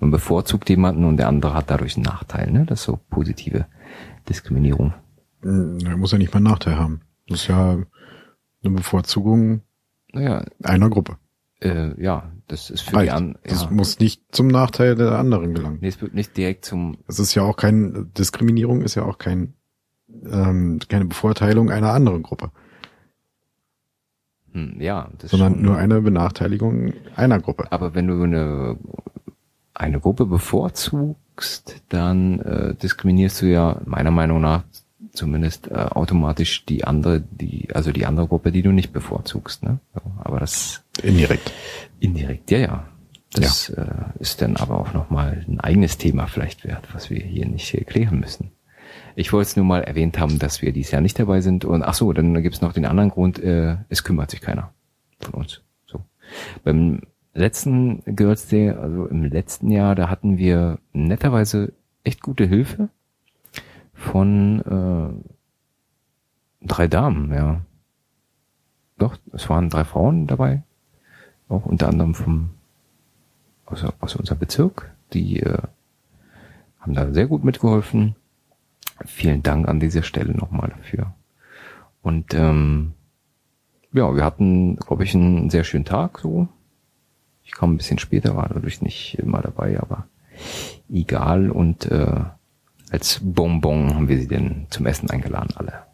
man 0.00 0.10
bevorzugt 0.10 0.68
jemanden 0.68 1.04
und 1.04 1.16
der 1.16 1.28
andere 1.28 1.54
hat 1.54 1.70
dadurch 1.70 1.96
einen 1.96 2.04
Nachteil, 2.04 2.50
ne? 2.50 2.66
Das 2.66 2.80
ist 2.80 2.84
so 2.86 2.98
positive 3.08 3.66
Diskriminierung. 4.28 4.92
Hm, 5.42 5.78
Er 5.86 5.96
muss 5.96 6.12
ja 6.12 6.18
nicht 6.18 6.32
mal 6.34 6.38
einen 6.38 6.46
Nachteil 6.46 6.76
haben. 6.76 7.00
Das 7.28 7.42
ist 7.42 7.46
ja 7.46 7.78
eine 8.64 8.74
Bevorzugung 8.74 9.62
Naja, 10.12 10.44
einer 10.62 10.90
Gruppe. 10.90 11.16
Äh, 11.60 12.00
ja, 12.02 12.32
das 12.48 12.70
ist 12.70 12.82
für 12.82 12.96
Reicht. 12.96 13.12
die 13.12 13.16
an, 13.16 13.38
Das 13.44 13.62
ja. 13.62 13.70
muss 13.70 13.98
nicht 13.98 14.22
zum 14.32 14.48
Nachteil 14.48 14.96
der 14.96 15.12
anderen 15.12 15.54
gelangen. 15.54 15.78
Nee, 15.80 15.88
es 15.88 16.00
wird 16.00 16.14
nicht 16.14 16.36
direkt 16.36 16.64
zum, 16.64 16.98
Es 17.06 17.18
ist 17.18 17.34
ja 17.34 17.42
auch 17.42 17.56
kein, 17.56 18.10
Diskriminierung 18.18 18.82
ist 18.82 18.96
ja 18.96 19.04
auch 19.04 19.18
kein, 19.18 19.54
ähm, 20.24 20.80
keine 20.88 21.04
Bevorteilung 21.04 21.70
einer 21.70 21.92
anderen 21.92 22.22
Gruppe, 22.22 22.50
hm, 24.52 24.80
ja, 24.80 25.08
das 25.18 25.30
sondern 25.30 25.54
schon, 25.54 25.62
nur 25.62 25.76
eine 25.76 26.00
Benachteiligung 26.00 26.92
einer 27.16 27.40
Gruppe. 27.40 27.70
aber 27.72 27.94
wenn 27.94 28.06
du 28.06 28.22
eine, 28.22 28.78
eine 29.72 30.00
Gruppe 30.00 30.26
bevorzugst, 30.26 31.82
dann 31.88 32.40
äh, 32.40 32.74
diskriminierst 32.74 33.42
du 33.42 33.46
ja 33.46 33.80
meiner 33.86 34.10
Meinung 34.10 34.40
nach 34.40 34.64
zumindest 35.12 35.70
äh, 35.70 35.74
automatisch 35.74 36.64
die 36.64 36.84
andere, 36.84 37.20
die, 37.20 37.68
also 37.74 37.92
die 37.92 38.06
andere 38.06 38.26
Gruppe, 38.28 38.52
die 38.52 38.62
du 38.62 38.72
nicht 38.72 38.92
bevorzugst, 38.92 39.62
ne? 39.62 39.78
So, 39.94 40.00
aber 40.18 40.40
das 40.40 40.84
Indirekt. 41.02 41.52
indirekt, 42.00 42.50
ja, 42.50 42.58
ja. 42.58 42.88
Das 43.34 43.70
äh, 43.70 43.86
ist 44.18 44.42
dann 44.42 44.56
aber 44.56 44.78
auch 44.78 44.92
nochmal 44.92 45.44
ein 45.48 45.58
eigenes 45.58 45.96
Thema 45.96 46.26
vielleicht 46.26 46.64
wert, 46.64 46.88
was 46.92 47.08
wir 47.08 47.20
hier 47.20 47.46
nicht 47.46 47.72
erklären 47.74 48.20
müssen. 48.20 48.50
Ich 49.14 49.32
wollte 49.32 49.48
es 49.48 49.56
nur 49.56 49.64
mal 49.64 49.82
erwähnt 49.82 50.18
haben, 50.18 50.38
dass 50.38 50.60
wir 50.60 50.72
dieses 50.72 50.92
Jahr 50.92 51.00
nicht 51.00 51.18
dabei 51.18 51.40
sind. 51.40 51.64
Und 51.64 51.82
ach 51.82 51.94
so, 51.94 52.12
dann 52.12 52.42
gibt's 52.42 52.60
noch 52.60 52.74
den 52.74 52.84
anderen 52.84 53.10
Grund, 53.10 53.38
äh, 53.38 53.76
es 53.88 54.04
kümmert 54.04 54.30
sich 54.30 54.42
keiner 54.42 54.72
von 55.20 55.34
uns. 55.34 55.62
So. 55.86 56.00
Beim 56.62 57.02
letzten 57.32 58.02
Girls 58.04 58.48
Day, 58.48 58.70
also 58.70 59.06
im 59.06 59.24
letzten 59.24 59.70
Jahr, 59.70 59.94
da 59.94 60.10
hatten 60.10 60.36
wir 60.36 60.78
netterweise 60.92 61.72
echt 62.04 62.20
gute 62.20 62.44
Hilfe 62.44 62.90
von 64.02 64.60
äh, 64.60 66.66
drei 66.66 66.88
Damen, 66.88 67.32
ja. 67.32 67.60
Doch, 68.98 69.16
es 69.32 69.48
waren 69.48 69.70
drei 69.70 69.84
Frauen 69.84 70.26
dabei. 70.26 70.62
Auch 71.48 71.66
unter 71.66 71.88
anderem 71.88 72.14
vom 72.14 72.50
aus, 73.66 73.84
aus 74.00 74.16
unserem 74.16 74.38
Bezirk. 74.38 74.92
Die 75.12 75.40
äh, 75.40 75.58
haben 76.80 76.94
da 76.94 77.12
sehr 77.12 77.26
gut 77.26 77.44
mitgeholfen. 77.44 78.16
Vielen 79.04 79.42
Dank 79.42 79.68
an 79.68 79.80
dieser 79.80 80.02
Stelle 80.02 80.34
nochmal 80.34 80.72
dafür. 80.76 81.14
Und 82.02 82.34
ähm, 82.34 82.92
ja, 83.92 84.14
wir 84.14 84.24
hatten, 84.24 84.76
glaube 84.76 85.04
ich, 85.04 85.14
einen 85.14 85.50
sehr 85.50 85.64
schönen 85.64 85.84
Tag 85.84 86.18
so. 86.18 86.48
Ich 87.44 87.52
kam 87.52 87.72
ein 87.72 87.76
bisschen 87.76 87.98
später, 87.98 88.36
war 88.36 88.48
dadurch 88.48 88.82
nicht 88.82 89.18
immer 89.18 89.42
dabei, 89.42 89.80
aber 89.80 90.06
egal. 90.88 91.50
Und 91.50 91.86
äh, 91.86 92.24
als 92.92 93.20
Bonbon 93.22 93.94
haben 93.94 94.08
wir 94.08 94.18
sie 94.18 94.28
denn 94.28 94.66
zum 94.70 94.86
Essen 94.86 95.08
eingeladen, 95.10 95.56
alle. 95.56 95.86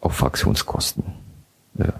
Auf 0.00 0.14
Fraktionskosten. 0.16 1.04
Äh, 1.78 1.92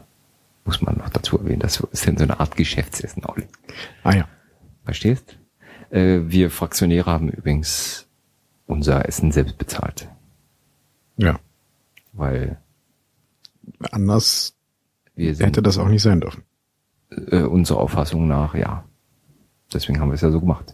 muss 0.67 0.83
man 0.83 0.99
noch 0.99 1.09
dazu 1.09 1.39
erwähnen. 1.39 1.61
Das 1.61 1.81
ist 1.81 2.07
denn 2.07 2.19
so 2.19 2.25
eine 2.25 2.39
Art 2.39 2.55
Geschäftsessen, 2.57 3.25
Olli. 3.25 3.47
Ah 4.03 4.15
ja. 4.15 4.29
Verstehst? 4.85 5.39
Äh, 5.91 6.21
wir 6.25 6.51
Fraktionäre 6.51 7.11
haben 7.11 7.31
übrigens 7.31 8.07
unser 8.67 9.09
Essen 9.09 9.33
selbst 9.33 9.57
bezahlt. 9.57 10.09
Ja. 11.17 11.39
Weil 12.13 12.59
Anders 13.91 14.55
sind 15.17 15.41
hätte 15.41 15.63
das 15.63 15.79
auch 15.79 15.89
nicht 15.89 16.03
sein 16.03 16.21
dürfen. 16.21 16.45
äh, 17.11 17.43
unserer 17.43 17.79
Auffassung 17.81 18.27
nach, 18.27 18.55
ja. 18.55 18.85
Deswegen 19.73 20.01
haben 20.01 20.11
wir 20.11 20.15
es 20.15 20.21
ja 20.21 20.31
so 20.31 20.41
gemacht. 20.41 20.74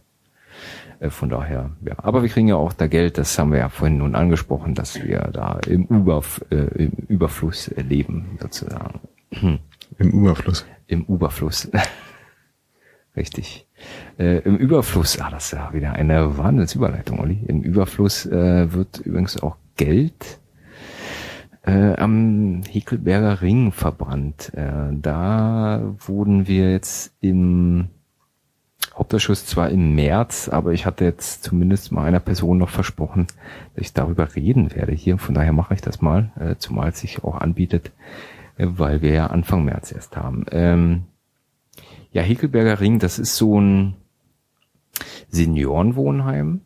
Äh, 1.00 1.10
von 1.10 1.28
daher, 1.28 1.70
ja. 1.84 1.94
Aber 1.96 2.22
wir 2.22 2.28
kriegen 2.28 2.48
ja 2.48 2.56
auch 2.56 2.72
da 2.72 2.86
Geld, 2.86 3.18
das 3.18 3.36
haben 3.38 3.50
wir 3.50 3.58
ja 3.58 3.68
vorhin 3.68 3.98
nun 3.98 4.14
angesprochen, 4.14 4.74
dass 4.74 5.02
wir 5.02 5.30
da 5.32 5.58
im, 5.66 5.84
Überf 5.86 6.44
äh, 6.50 6.84
im 6.84 6.92
Überfluss 7.08 7.68
leben, 7.76 8.38
sozusagen. 8.40 9.00
Im 9.30 9.58
Überfluss. 9.98 10.66
Im 10.86 11.04
Überfluss. 11.04 11.70
Richtig. 13.16 13.66
Äh, 14.18 14.38
Im 14.40 14.56
Überfluss, 14.56 15.18
ah, 15.20 15.30
das 15.30 15.46
ist 15.46 15.52
ja 15.52 15.72
wieder 15.72 15.94
eine 15.94 16.36
Wahnsinnsüberleitung, 16.38 17.18
Olli. 17.18 17.40
Im 17.46 17.62
Überfluss 17.62 18.26
äh, 18.26 18.72
wird 18.72 18.98
übrigens 18.98 19.42
auch 19.42 19.56
Geld 19.76 20.38
äh, 21.62 21.94
am 21.96 22.62
Hekelberger 22.68 23.40
Ring 23.42 23.72
verbrannt. 23.72 24.52
Äh, 24.54 24.92
da 24.92 25.94
wurden 26.06 26.46
wir 26.46 26.70
jetzt 26.70 27.14
im 27.20 27.88
Hauptausschuss 29.00 29.46
zwar 29.46 29.70
im 29.70 29.94
März, 29.94 30.50
aber 30.50 30.72
ich 30.72 30.84
hatte 30.84 31.06
jetzt 31.06 31.42
zumindest 31.42 31.90
mal 31.90 32.04
einer 32.04 32.20
Person 32.20 32.58
noch 32.58 32.68
versprochen, 32.68 33.28
dass 33.74 33.86
ich 33.86 33.92
darüber 33.94 34.36
reden 34.36 34.74
werde 34.74 34.92
hier. 34.92 35.16
Von 35.16 35.34
daher 35.34 35.54
mache 35.54 35.72
ich 35.72 35.80
das 35.80 36.02
mal, 36.02 36.30
äh, 36.38 36.56
zumal 36.58 36.90
es 36.90 37.00
sich 37.00 37.24
auch 37.24 37.40
anbietet, 37.40 37.92
äh, 38.58 38.66
weil 38.68 39.00
wir 39.00 39.14
ja 39.14 39.28
Anfang 39.28 39.64
März 39.64 39.90
erst 39.90 40.18
haben. 40.18 40.44
Ähm, 40.52 41.04
ja, 42.12 42.20
Hekelberger 42.20 42.78
Ring, 42.80 42.98
das 42.98 43.18
ist 43.18 43.36
so 43.36 43.58
ein 43.58 43.94
Seniorenwohnheim. 45.30 46.60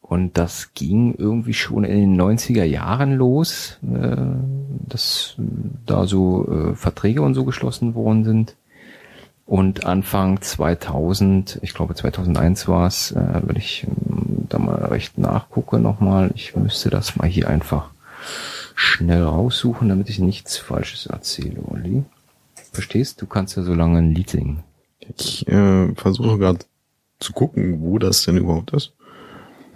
Und 0.00 0.38
das 0.38 0.72
ging 0.72 1.14
irgendwie 1.18 1.54
schon 1.54 1.84
in 1.84 2.16
den 2.16 2.20
90er 2.20 2.64
Jahren 2.64 3.12
los, 3.12 3.78
äh, 3.82 4.16
dass 4.88 5.36
da 5.84 6.06
so 6.06 6.48
äh, 6.50 6.74
Verträge 6.74 7.20
und 7.20 7.34
so 7.34 7.44
geschlossen 7.44 7.94
worden 7.94 8.24
sind. 8.24 8.56
Und 9.46 9.84
Anfang 9.84 10.40
2000, 10.40 11.58
ich 11.62 11.74
glaube 11.74 11.94
2001 11.94 12.66
war 12.66 12.86
es, 12.86 13.12
äh, 13.12 13.40
wenn 13.42 13.56
ich 13.56 13.86
ähm, 13.86 14.46
da 14.48 14.58
mal 14.58 14.86
recht 14.86 15.18
nachgucke 15.18 15.78
nochmal, 15.78 16.30
ich 16.34 16.56
müsste 16.56 16.88
das 16.88 17.16
mal 17.16 17.28
hier 17.28 17.48
einfach 17.48 17.90
schnell 18.74 19.22
raussuchen, 19.22 19.88
damit 19.88 20.08
ich 20.08 20.18
nichts 20.18 20.56
Falsches 20.56 21.06
erzähle, 21.06 21.60
Olli. 21.66 22.04
Verstehst? 22.72 23.20
Du 23.20 23.26
kannst 23.26 23.56
ja 23.56 23.62
so 23.62 23.74
lange 23.74 23.98
ein 23.98 24.14
Lied 24.14 24.30
singen. 24.30 24.64
Ich 24.98 25.46
äh, 25.46 25.94
versuche 25.94 26.38
gerade 26.38 26.60
zu 27.20 27.32
gucken, 27.32 27.80
wo 27.82 27.98
das 27.98 28.24
denn 28.24 28.38
überhaupt 28.38 28.72
ist. 28.72 28.92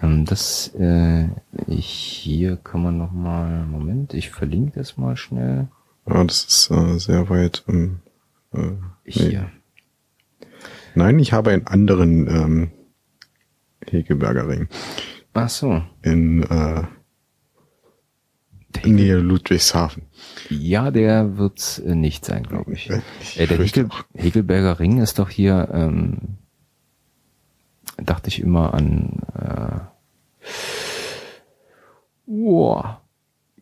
Ähm, 0.03 0.25
das 0.25 0.73
äh, 0.79 1.29
ich, 1.67 1.87
hier 1.87 2.57
kann 2.57 2.83
man 2.83 2.99
noch 2.99 3.13
mal 3.13 3.67
Moment, 3.67 4.15
ich 4.15 4.31
verlinke 4.31 4.79
das 4.79 4.97
mal 4.97 5.17
schnell. 5.17 5.69
Ah, 6.07 6.25
das 6.25 6.45
ist 6.45 6.71
äh, 6.71 6.99
sehr 6.99 7.29
weit. 7.29 7.65
Ähm, 7.69 8.01
äh, 8.53 8.71
Hier. 9.05 9.51
Nein, 10.99 11.21
ich 11.21 11.33
habe 11.33 11.53
einen 11.53 11.69
anderen 11.69 12.27
ähm, 12.27 12.71
Hegelberger 13.87 14.49
Ring 14.49 14.67
Ach 15.33 15.49
so. 15.49 15.81
in 16.03 16.43
äh, 16.43 16.83
Der 18.75 18.87
Nähe 18.87 19.19
Ludwigshafen. 19.19 20.03
Ja, 20.51 20.91
der 20.91 21.39
wird's 21.39 21.79
äh, 21.79 21.95
nicht 21.95 22.25
sein, 22.25 22.43
glaube 22.43 22.73
ich. 22.73 22.91
Ich 23.21 23.39
Äh, 23.39 23.47
der 23.47 23.59
Hegel, 23.59 23.89
Hegelberger 24.13 24.81
Ring 24.81 25.01
ist 25.01 25.21
doch 25.21 25.31
hier, 25.31 25.69
ähm, 25.73 26.39
dachte 27.97 28.27
ich 28.27 28.41
immer 28.41 28.75
an, 28.75 29.21
äh, 29.37 29.79
boah, 32.27 33.03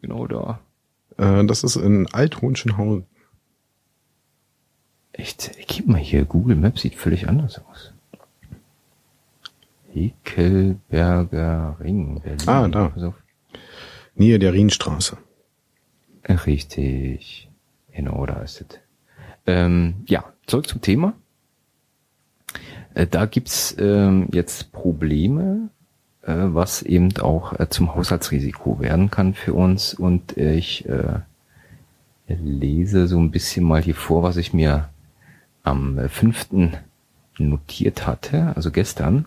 genau 0.00 0.26
da. 0.26 0.60
Äh, 1.18 1.44
das 1.44 1.64
ist 1.64 1.76
in 1.76 2.06
Althohenschenhausen. 2.10 3.04
Echt, 5.16 5.50
gib 5.66 5.88
mal 5.88 5.98
hier, 5.98 6.26
Google 6.26 6.56
Maps 6.56 6.82
sieht 6.82 6.94
völlig 6.94 7.26
anders 7.26 7.58
aus. 7.70 7.92
Hekelberger 9.92 11.76
Ring, 11.80 12.20
Berlin. 12.20 12.48
Ah, 12.48 12.68
da. 12.68 12.88
Pass 12.90 13.02
auf. 13.02 13.14
Nähe 14.14 14.38
der 14.38 14.52
Rienstraße. 14.52 15.16
Richtig. 16.28 17.48
Genau, 17.92 18.26
da 18.26 18.42
ist 18.42 18.60
es. 18.60 18.78
Ähm, 19.46 19.94
ja, 20.06 20.24
zurück 20.46 20.68
zum 20.68 20.82
Thema. 20.82 21.14
Äh, 22.92 23.06
da 23.06 23.24
gibt's 23.24 23.74
ähm, 23.78 24.28
jetzt 24.32 24.70
Probleme, 24.72 25.70
äh, 26.22 26.34
was 26.34 26.82
eben 26.82 27.16
auch 27.18 27.58
äh, 27.58 27.70
zum 27.70 27.94
Haushaltsrisiko 27.94 28.80
werden 28.80 29.10
kann 29.10 29.32
für 29.32 29.54
uns. 29.54 29.94
Und 29.94 30.36
ich 30.36 30.86
äh, 30.86 31.20
lese 32.28 33.06
so 33.06 33.18
ein 33.18 33.30
bisschen 33.30 33.64
mal 33.64 33.80
hier 33.80 33.94
vor, 33.94 34.22
was 34.22 34.36
ich 34.36 34.52
mir 34.52 34.90
am 35.66 35.98
äh, 35.98 36.08
5. 36.08 36.48
notiert 37.38 38.06
hatte, 38.06 38.52
also 38.56 38.70
gestern. 38.70 39.26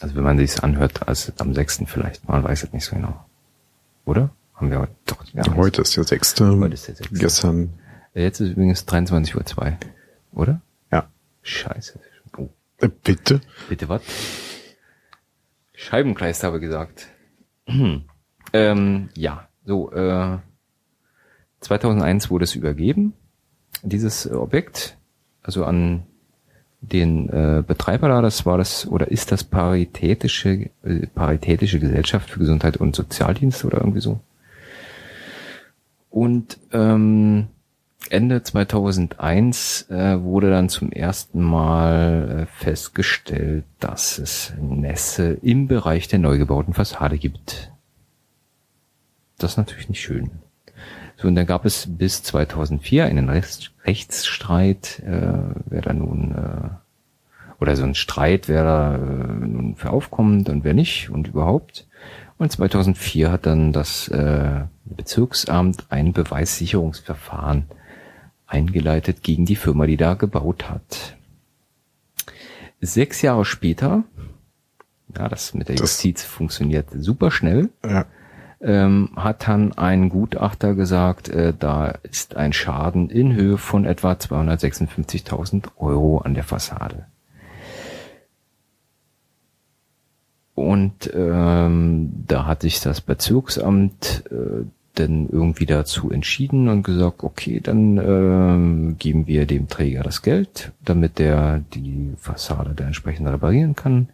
Also 0.00 0.14
wenn 0.16 0.22
man 0.22 0.38
sich's 0.38 0.60
anhört, 0.60 1.06
als 1.08 1.32
am 1.40 1.52
6. 1.54 1.82
vielleicht, 1.86 2.26
man 2.28 2.42
weiß 2.42 2.62
es 2.62 2.72
nicht 2.72 2.84
so 2.84 2.96
genau. 2.96 3.24
Oder? 4.06 4.30
Haben 4.54 4.70
wir 4.70 4.80
heute 4.80 4.92
doch. 5.06 5.24
Ja, 5.32 5.54
Heute 5.54 5.82
ist 5.82 5.96
der 5.96 6.04
sechste. 6.04 6.58
Heute 6.58 6.74
ist 6.74 6.88
der 6.88 6.94
sechste. 6.96 7.14
Gestern. 7.18 7.70
Jetzt 8.14 8.40
ist 8.40 8.50
übrigens 8.50 8.86
23.02 8.86 9.56
Uhr, 9.56 9.76
oder? 10.32 10.60
Ja. 10.92 11.08
Scheiße. 11.42 11.98
Oh, 12.36 12.48
Äh, 12.78 12.88
bitte? 12.88 13.40
bitte 13.68 13.88
was? 13.88 14.02
Scheibenkleister 15.74 16.48
habe 16.48 16.58
ich 16.58 16.62
gesagt. 16.62 17.08
ähm, 18.52 19.08
ja, 19.14 19.48
so, 19.64 19.92
äh, 19.92 20.38
2001 21.60 22.30
wurde 22.30 22.44
es 22.44 22.54
übergeben, 22.54 23.14
dieses 23.82 24.30
Objekt, 24.30 24.96
also 25.42 25.64
an 25.64 26.04
den 26.80 27.28
äh, 27.28 27.62
Betreiber 27.66 28.08
da, 28.08 28.22
das 28.22 28.46
war 28.46 28.56
das 28.56 28.86
oder 28.86 29.10
ist 29.10 29.32
das 29.32 29.44
Paritätische, 29.44 30.70
äh, 30.82 31.06
Paritätische 31.14 31.78
Gesellschaft 31.78 32.30
für 32.30 32.38
Gesundheit 32.38 32.78
und 32.78 32.96
Sozialdienst 32.96 33.64
oder 33.64 33.78
irgendwie 33.78 34.00
so. 34.00 34.20
Und 36.08 36.58
ähm, 36.72 37.48
Ende 38.08 38.42
2001 38.42 39.90
äh, 39.90 40.20
wurde 40.22 40.50
dann 40.50 40.68
zum 40.68 40.90
ersten 40.90 41.42
Mal 41.42 42.40
äh, 42.42 42.46
festgestellt, 42.46 43.64
dass 43.78 44.18
es 44.18 44.54
Nässe 44.58 45.34
im 45.42 45.68
Bereich 45.68 46.08
der 46.08 46.18
neu 46.18 46.38
gebauten 46.38 46.72
Fassade 46.72 47.18
gibt. 47.18 47.70
Das 49.38 49.52
ist 49.52 49.56
natürlich 49.58 49.88
nicht 49.88 50.00
schön. 50.00 50.30
So, 51.20 51.28
und 51.28 51.34
dann 51.34 51.46
gab 51.46 51.64
es 51.66 51.86
bis 51.88 52.22
2004 52.22 53.04
einen 53.04 53.28
Rechts 53.28 53.70
Rechtsstreit, 53.84 55.00
äh, 55.00 55.32
wer 55.66 55.82
da 55.82 55.92
nun, 55.92 56.32
äh, 56.34 56.68
oder 57.60 57.76
so 57.76 57.84
ein 57.84 57.94
Streit, 57.94 58.48
wer 58.48 58.64
da 58.64 58.94
äh, 58.94 58.98
nun 58.98 59.76
für 59.76 59.90
aufkommt 59.90 60.48
und 60.48 60.64
wer 60.64 60.74
nicht 60.74 61.10
und 61.10 61.28
überhaupt. 61.28 61.86
Und 62.38 62.50
2004 62.52 63.30
hat 63.30 63.44
dann 63.46 63.72
das 63.72 64.08
äh, 64.08 64.62
Bezirksamt 64.86 65.86
ein 65.90 66.12
Beweissicherungsverfahren 66.12 67.64
eingeleitet 68.46 69.22
gegen 69.22 69.44
die 69.44 69.56
Firma, 69.56 69.86
die 69.86 69.96
da 69.98 70.14
gebaut 70.14 70.70
hat. 70.70 71.16
Sechs 72.80 73.20
Jahre 73.22 73.44
später, 73.44 74.04
ja, 75.16 75.28
das 75.28 75.52
mit 75.54 75.68
der 75.68 75.76
Das- 75.76 75.82
Justiz 75.82 76.22
funktioniert 76.24 76.86
super 76.96 77.30
schnell, 77.30 77.68
Ja. 77.84 78.06
Ähm, 78.60 79.10
hat 79.16 79.48
dann 79.48 79.72
ein 79.72 80.08
Gutachter 80.08 80.74
gesagt, 80.74 81.28
äh, 81.28 81.54
da 81.58 81.94
ist 82.02 82.36
ein 82.36 82.52
Schaden 82.52 83.08
in 83.08 83.34
Höhe 83.34 83.58
von 83.58 83.84
etwa 83.84 84.12
256.000 84.12 85.68
Euro 85.78 86.18
an 86.18 86.34
der 86.34 86.44
Fassade. 86.44 87.06
Und 90.54 91.10
ähm, 91.14 92.24
da 92.26 92.44
hat 92.44 92.62
sich 92.62 92.80
das 92.80 93.00
Bezirksamt 93.00 94.24
äh, 94.30 94.66
dann 94.94 95.28
irgendwie 95.30 95.64
dazu 95.64 96.10
entschieden 96.10 96.68
und 96.68 96.82
gesagt, 96.82 97.22
okay, 97.22 97.60
dann 97.60 97.96
ähm, 97.96 98.96
geben 98.98 99.26
wir 99.26 99.46
dem 99.46 99.68
Träger 99.68 100.02
das 100.02 100.20
Geld, 100.20 100.72
damit 100.84 101.18
der 101.18 101.62
die 101.72 102.12
Fassade 102.18 102.74
da 102.74 102.84
entsprechend 102.84 103.28
reparieren 103.28 103.74
kann. 103.74 104.10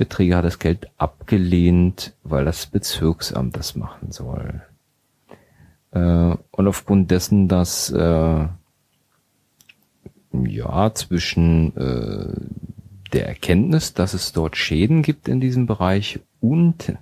Der 0.00 0.08
Träger 0.08 0.38
hat 0.38 0.46
das 0.46 0.58
Geld 0.58 0.88
abgelehnt, 0.96 2.14
weil 2.24 2.46
das 2.46 2.64
Bezirksamt 2.64 3.54
das 3.54 3.76
machen 3.76 4.10
soll. 4.10 4.62
Äh, 5.90 6.36
und 6.50 6.68
aufgrund 6.68 7.10
dessen, 7.10 7.48
dass 7.48 7.90
äh, 7.90 8.46
ja 10.32 10.94
zwischen 10.94 11.76
äh, 11.76 12.32
der 13.12 13.28
Erkenntnis, 13.28 13.92
dass 13.92 14.14
es 14.14 14.32
dort 14.32 14.56
Schäden 14.56 15.02
gibt 15.02 15.28
in 15.28 15.38
diesem 15.38 15.66
Bereich 15.66 16.20
und 16.40 16.94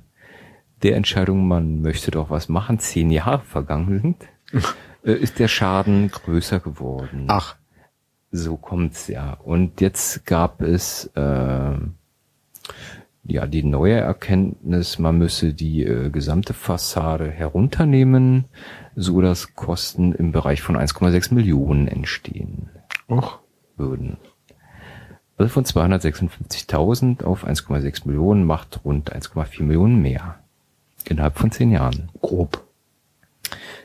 der 0.82 0.96
Entscheidung, 0.96 1.46
man 1.46 1.80
möchte 1.82 2.10
doch 2.10 2.30
was 2.30 2.48
machen, 2.48 2.80
zehn 2.80 3.10
Jahre 3.10 3.44
vergangen 3.44 4.00
sind, 4.52 4.64
äh, 5.04 5.12
ist 5.12 5.38
der 5.38 5.46
Schaden 5.46 6.10
größer 6.10 6.58
geworden. 6.58 7.26
Ach. 7.28 7.54
So 8.32 8.56
kommt's 8.56 9.06
ja. 9.06 9.34
Und 9.34 9.80
jetzt 9.80 10.26
gab 10.26 10.60
es 10.62 11.06
äh, 11.14 11.76
ja 13.24 13.47
die 13.47 13.62
neue 13.62 13.97
Erkenntnis, 13.97 14.99
man 14.99 15.19
müsse 15.19 15.53
die 15.53 15.85
äh, 15.85 16.11
gesamte 16.11 16.55
Fassade 16.55 17.31
herunternehmen, 17.31 18.47
so 18.97 19.20
dass 19.20 19.55
Kosten 19.55 20.12
im 20.12 20.32
Bereich 20.32 20.62
von 20.62 20.77
1,6 20.77 21.35
Millionen 21.35 21.89
entstehen 21.89 22.70
Och. 23.09 23.39
würden. 23.77 24.16
Also 25.36 25.51
von 25.51 25.65
256.000 25.65 27.23
auf 27.23 27.47
1,6 27.47 28.09
Millionen 28.09 28.45
macht 28.45 28.81
rund 28.85 29.15
1,4 29.15 29.62
Millionen 29.62 30.03
mehr. 30.03 30.36
Innerhalb 31.09 31.39
von 31.39 31.53
zehn 31.53 31.70
Jahren. 31.70 32.09
Grob. 32.20 32.65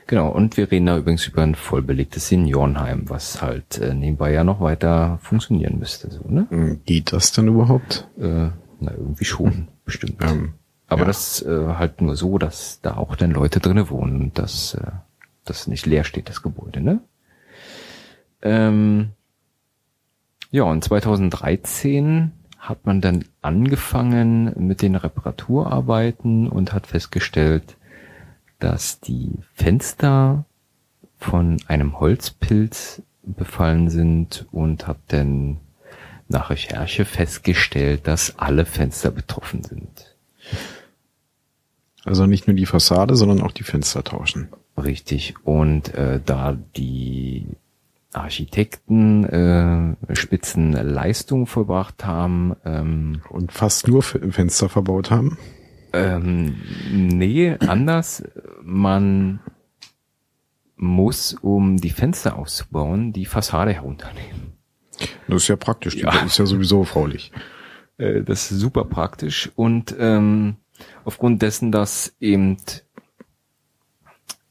Genau, 0.06 0.28
und 0.28 0.56
wir 0.56 0.70
reden 0.70 0.86
da 0.86 0.98
übrigens 0.98 1.26
über 1.26 1.42
ein 1.42 1.54
vollbelegtes 1.54 2.28
Seniorenheim, 2.28 3.08
was 3.08 3.40
halt 3.40 3.78
äh, 3.78 3.94
nebenbei 3.94 4.32
ja 4.32 4.44
noch 4.44 4.60
weiter 4.60 5.18
funktionieren 5.22 5.78
müsste. 5.78 6.10
So, 6.10 6.22
ne? 6.28 6.46
Hm, 6.50 6.80
Geht 6.84 7.12
das 7.12 7.32
denn 7.32 7.48
überhaupt? 7.48 8.06
Äh, 8.18 8.48
na, 8.84 8.92
irgendwie 8.92 9.24
schon, 9.24 9.68
bestimmt. 9.84 10.22
Ähm, 10.22 10.54
Aber 10.86 11.02
ja. 11.02 11.06
das 11.06 11.42
äh, 11.42 11.74
halt 11.74 12.00
nur 12.00 12.16
so, 12.16 12.38
dass 12.38 12.80
da 12.80 12.96
auch 12.96 13.16
dann 13.16 13.30
Leute 13.30 13.60
drinnen 13.60 13.90
wohnen 13.90 14.20
und 14.20 14.38
dass 14.38 14.74
äh, 14.74 14.90
das 15.44 15.66
nicht 15.66 15.86
leer 15.86 16.04
steht, 16.04 16.28
das 16.28 16.42
Gebäude, 16.42 16.80
ne? 16.80 17.00
Ähm, 18.42 19.10
ja, 20.50 20.64
und 20.64 20.84
2013 20.84 22.32
hat 22.58 22.86
man 22.86 23.00
dann 23.00 23.24
angefangen 23.42 24.54
mit 24.56 24.82
den 24.82 24.94
Reparaturarbeiten 24.94 26.48
und 26.48 26.72
hat 26.72 26.86
festgestellt, 26.86 27.76
dass 28.58 29.00
die 29.00 29.32
Fenster 29.54 30.44
von 31.18 31.58
einem 31.66 32.00
Holzpilz 32.00 33.02
befallen 33.22 33.90
sind 33.90 34.46
und 34.52 34.86
hat 34.86 34.98
dann 35.08 35.58
nach 36.28 36.50
Recherche 36.50 37.04
festgestellt, 37.04 38.06
dass 38.06 38.38
alle 38.38 38.64
Fenster 38.64 39.10
betroffen 39.10 39.62
sind. 39.62 40.16
Also 42.04 42.26
nicht 42.26 42.46
nur 42.46 42.56
die 42.56 42.66
Fassade, 42.66 43.16
sondern 43.16 43.42
auch 43.42 43.52
die 43.52 43.62
Fenster 43.62 44.04
tauschen. 44.04 44.48
Richtig. 44.76 45.34
Und 45.44 45.94
äh, 45.94 46.20
da 46.24 46.56
die 46.76 47.46
Architekten 48.12 49.24
äh, 49.24 50.14
Spitzenleistung 50.14 51.46
vollbracht 51.46 52.04
haben, 52.04 52.54
ähm, 52.64 53.22
Und 53.28 53.52
fast 53.52 53.88
nur 53.88 54.02
Fenster 54.02 54.68
verbaut 54.68 55.10
haben. 55.10 55.38
ähm, 55.92 56.56
nee, 56.92 57.56
anders. 57.58 58.22
Man 58.62 59.40
muss, 60.76 61.34
um 61.34 61.76
die 61.76 61.90
Fenster 61.90 62.38
auszubauen, 62.38 63.12
die 63.12 63.26
Fassade 63.26 63.72
herunternehmen. 63.72 64.54
Das 65.28 65.42
ist 65.42 65.48
ja 65.48 65.56
praktisch. 65.56 65.96
Ja. 65.96 66.10
Das 66.10 66.24
ist 66.24 66.38
ja 66.38 66.46
sowieso 66.46 66.84
faulig. 66.84 67.32
Äh, 67.98 68.22
das 68.22 68.50
ist 68.50 68.60
super 68.60 68.84
praktisch 68.84 69.50
und 69.54 69.94
ähm, 69.98 70.56
aufgrund 71.04 71.42
dessen, 71.42 71.72
dass 71.72 72.14
eben 72.20 72.56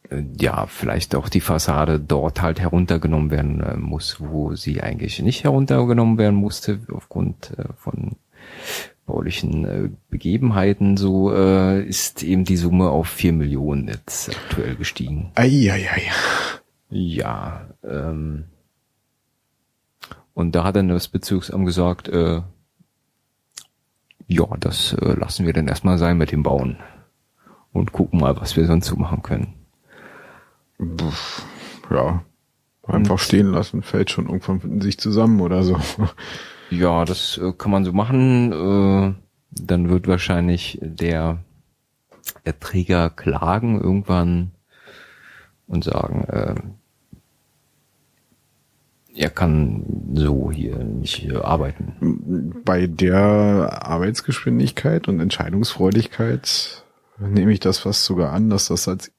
äh, 0.09 0.23
ja 0.39 0.65
vielleicht 0.67 1.15
auch 1.15 1.29
die 1.29 1.41
Fassade 1.41 1.99
dort 1.99 2.41
halt 2.41 2.59
heruntergenommen 2.59 3.31
werden 3.31 3.61
äh, 3.61 3.75
muss, 3.75 4.17
wo 4.19 4.55
sie 4.55 4.81
eigentlich 4.81 5.19
nicht 5.21 5.43
heruntergenommen 5.43 6.17
werden 6.17 6.35
musste 6.35 6.79
aufgrund 6.91 7.53
von 7.77 8.15
baulichen 9.05 9.97
Begebenheiten, 10.09 10.95
so 10.95 11.29
ist 11.29 12.23
eben 12.23 12.45
die 12.45 12.55
Summe 12.55 12.89
auf 12.89 13.09
vier 13.09 13.33
Millionen 13.33 13.89
jetzt 13.89 14.29
aktuell 14.29 14.75
gestiegen. 14.75 15.31
Eieiei. 15.35 16.09
Ja, 16.89 17.67
ähm, 17.83 18.45
und 20.33 20.53
da 20.55 20.63
hat 20.63 20.75
dann 20.75 20.89
das 20.89 21.07
Bezirksamt 21.07 21.65
gesagt, 21.65 22.07
äh, 22.09 22.41
ja, 24.27 24.45
das 24.59 24.93
äh, 24.93 25.13
lassen 25.13 25.45
wir 25.45 25.53
dann 25.53 25.67
erstmal 25.67 25.97
sein 25.97 26.17
mit 26.17 26.31
dem 26.31 26.43
Bauen 26.43 26.77
und 27.71 27.91
gucken 27.91 28.19
mal, 28.19 28.39
was 28.39 28.55
wir 28.55 28.65
sonst 28.65 28.87
so 28.87 28.95
machen 28.95 29.21
können. 29.21 29.53
Ja. 31.89 32.23
Einfach 32.85 33.17
stehen 33.17 33.47
lassen, 33.47 33.81
fällt 33.81 34.11
schon 34.11 34.25
irgendwann 34.25 34.59
in 34.59 34.81
sich 34.81 34.97
zusammen 34.97 35.41
oder 35.41 35.63
so. 35.63 35.77
Ja, 36.69 37.05
das 37.05 37.37
äh, 37.37 37.53
kann 37.55 37.69
man 37.69 37.85
so 37.85 37.93
machen. 37.93 38.51
Äh, 38.51 39.13
dann 39.51 39.89
wird 39.89 40.07
wahrscheinlich 40.07 40.79
der 40.81 41.43
Erträger 42.43 43.11
klagen 43.11 43.79
irgendwann 43.79 44.51
und 45.67 45.83
sagen, 45.83 46.23
äh, 46.23 46.55
er 49.15 49.29
kann 49.29 49.85
so 50.13 50.51
hier 50.51 50.77
nicht 50.77 51.29
äh, 51.29 51.37
arbeiten. 51.37 52.53
Bei 52.65 52.87
der 52.87 53.85
Arbeitsgeschwindigkeit 53.85 55.07
und 55.07 55.19
Entscheidungsfreudigkeit 55.19 56.83
nehme 57.19 57.53
ich 57.53 57.59
das 57.59 57.79
fast 57.79 58.05
sogar 58.05 58.33
an, 58.33 58.49
dass 58.49 58.67
das 58.67 58.87
als 58.87 59.11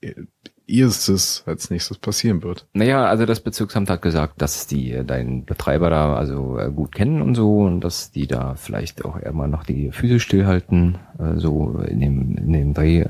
erstes 0.67 1.45
als 1.47 1.71
nächstes 1.71 1.99
passieren 1.99 2.43
wird. 2.43 2.67
Naja, 2.73 3.05
also 3.05 3.27
das 3.27 3.41
Bezirksamt 3.41 3.91
hat 3.91 4.03
gesagt, 4.03 4.41
dass 4.41 4.67
die 4.67 4.93
äh, 4.93 5.05
deinen 5.05 5.45
Betreiber 5.45 5.91
da 5.91 6.17
also 6.17 6.59
äh, 6.59 6.71
gut 6.71 6.95
kennen 6.95 7.23
und 7.23 7.35
so 7.35 7.61
und 7.61 7.83
dass 7.83 8.11
die 8.11 8.27
da 8.27 8.55
vielleicht 8.57 9.05
auch 9.05 9.17
immer 9.17 9.47
noch 9.47 9.65
die 9.65 9.93
Füße 9.93 10.21
stillhalten, 10.21 10.99
so 11.37 11.79
in 11.87 12.01
dem, 12.01 12.37
in 12.37 12.53
dem 12.53 12.75
Dreh. 12.75 13.05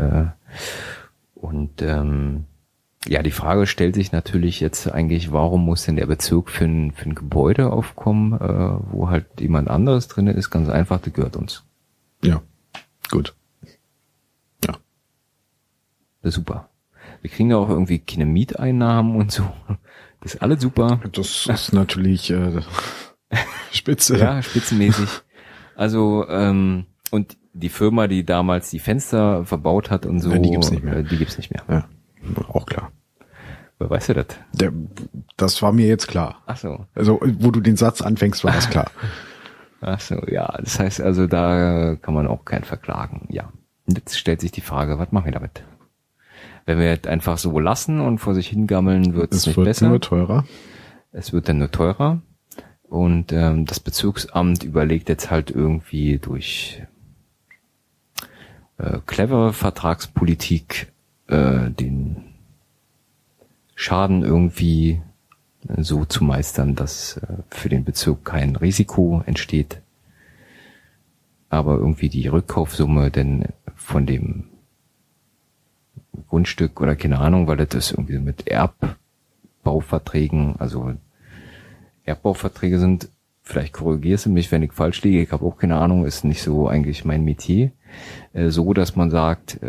Und 1.35 1.83
ähm, 1.83 2.45
ja, 3.07 3.23
die 3.23 3.31
Frage 3.31 3.67
stellt 3.67 3.95
sich 3.95 4.13
natürlich 4.13 4.61
jetzt 4.61 4.91
eigentlich, 4.91 5.31
warum 5.33 5.65
muss 5.65 5.85
denn 5.85 5.97
der 5.97 6.07
Bezirk 6.07 6.49
für 6.51 6.65
ein, 6.65 6.93
für 6.93 7.07
ein 7.11 7.15
Gebäude 7.15 7.71
aufkommen, 7.73 8.33
äh, 8.33 8.79
wo 8.93 9.11
halt 9.11 9.27
jemand 9.41 9.69
anderes 9.69 10.09
drin 10.09 10.27
ist? 10.27 10.51
Ganz 10.51 10.69
einfach, 10.69 11.01
das 11.01 11.13
gehört 11.13 11.37
uns. 11.37 11.65
Ja, 12.23 12.43
gut. 13.11 13.35
Das 16.23 16.31
ist 16.31 16.35
super. 16.37 16.71
Wir 17.21 17.31
kriegen 17.31 17.51
da 17.51 17.57
auch 17.59 17.69
irgendwie 17.69 17.99
keine 17.99 18.25
Mieteinnahmen 18.25 19.17
und 19.17 19.31
so. 19.31 19.43
Das 20.23 20.35
ist 20.35 20.43
alles 20.43 20.63
super. 20.63 21.01
Das 21.13 21.47
ist 21.47 21.73
natürlich 21.75 22.31
äh, 22.31 22.63
spitze. 23.73 24.17
Ja, 24.17 24.41
spitzenmäßig. 24.43 25.09
Also, 25.77 26.27
ähm, 26.29 26.87
und 27.11 27.37
die 27.53 27.69
Firma, 27.69 28.07
die 28.09 28.25
damals 28.25 28.71
die 28.71 28.79
Fenster 28.79 29.45
verbaut 29.45 29.91
hat 29.91 30.07
und 30.07 30.21
so, 30.21 30.31
Ja, 30.33 30.39
die 30.39 30.51
gibt's 30.51 30.71
nicht 30.71 30.83
mehr. 30.83 30.97
äh, 30.97 31.05
die 31.05 31.19
gibt's 31.19 31.37
nicht 31.37 31.51
mehr. 31.53 31.63
ja. 31.69 31.89
Auch 32.49 32.67
klar. 32.67 32.93
Wer 33.79 33.91
weiß 33.91 34.07
du 34.09 34.15
das? 34.15 34.27
Der, 34.53 34.73
das 35.37 35.61
war 35.63 35.73
mir 35.73 35.87
jetzt 35.87 36.07
klar. 36.09 36.43
Ach 36.47 36.57
so. 36.57 36.87
Also, 36.95 37.21
wo 37.23 37.51
du 37.51 37.61
den 37.61 37.77
Satz 37.77 38.01
anfängst, 38.03 38.45
war 38.45 38.53
das 38.53 38.71
klar. 38.71 38.91
Ach 39.81 40.01
so, 40.01 40.23
ja. 40.29 40.47
Das 40.61 40.79
heißt 40.79 41.01
also, 41.01 41.27
da 41.27 41.97
kann 42.01 42.15
man 42.15 42.27
auch 42.27 42.45
keinen 42.45 42.65
verklagen. 42.65 43.27
Ja. 43.31 43.53
Und 43.87 43.99
jetzt 43.99 44.19
stellt 44.19 44.41
sich 44.41 44.53
die 44.53 44.63
Frage, 44.63 44.99
was 44.99 45.13
machen 45.13 45.27
wir 45.27 45.33
damit? 45.33 45.63
Wenn 46.65 46.79
wir 46.79 46.93
es 46.93 47.07
einfach 47.07 47.37
so 47.37 47.59
lassen 47.59 48.01
und 48.01 48.19
vor 48.19 48.35
sich 48.35 48.49
hingammeln, 48.49 49.15
wird 49.15 49.33
es 49.33 49.41
Es 49.41 49.47
nicht 49.49 49.57
wird 49.59 49.67
besser. 49.67 49.89
nur 49.89 50.01
teurer. 50.01 50.45
Es 51.13 51.33
wird 51.35 51.49
dann 51.49 51.59
nur 51.59 51.71
teurer. 51.71 52.23
Und 52.85 53.33
ähm, 53.33 53.67
das 53.67 53.81
Bezirksamt 53.81 54.63
überlegt 54.63 55.09
jetzt 55.11 55.31
halt 55.31 55.51
irgendwie 55.51 56.19
durch 56.19 56.83
äh, 58.79 58.99
clevere 59.05 59.53
Vertragspolitik 59.53 60.93
äh, 61.29 61.71
den 61.71 62.17
Schaden 63.75 64.23
irgendwie 64.23 65.01
äh, 65.69 65.83
so 65.83 66.05
zu 66.05 66.25
meistern, 66.25 66.75
dass 66.75 67.19
äh, 67.19 67.43
für 67.51 67.69
den 67.69 67.85
Bezirk 67.85 68.25
kein 68.25 68.57
Risiko 68.57 69.23
entsteht, 69.27 69.81
aber 71.49 71.75
irgendwie 71.75 72.09
die 72.09 72.29
Rückkaufsumme 72.29 73.11
denn 73.11 73.47
von 73.75 74.07
dem 74.07 74.45
Grundstück 76.29 76.81
oder 76.81 76.97
keine 76.97 77.19
Ahnung, 77.19 77.47
weil 77.47 77.57
das 77.57 77.75
ist 77.75 77.93
irgendwie 77.93 78.19
mit 78.19 78.47
Erbbauverträgen, 78.47 80.57
also 80.59 80.95
Erbbauverträge 82.05 82.79
sind, 82.79 83.09
vielleicht 83.43 83.73
korrigierst 83.73 84.27
du 84.27 84.31
mich, 84.31 84.53
wenn 84.53 84.63
ich 84.63 84.73
falsch 84.73 85.03
liege, 85.03 85.23
ich 85.23 85.33
habe 85.33 85.45
auch 85.45 85.59
keine 85.59 85.77
Ahnung, 85.77 86.07
ist 86.07 86.25
nicht 86.25 86.43
so 86.43 86.69
eigentlich 86.69 87.05
mein 87.05 87.25
Metier, 87.25 87.73
äh, 88.33 88.51
so 88.51 88.73
dass 88.73 88.97
man 88.97 89.11
sagt, 89.11 89.61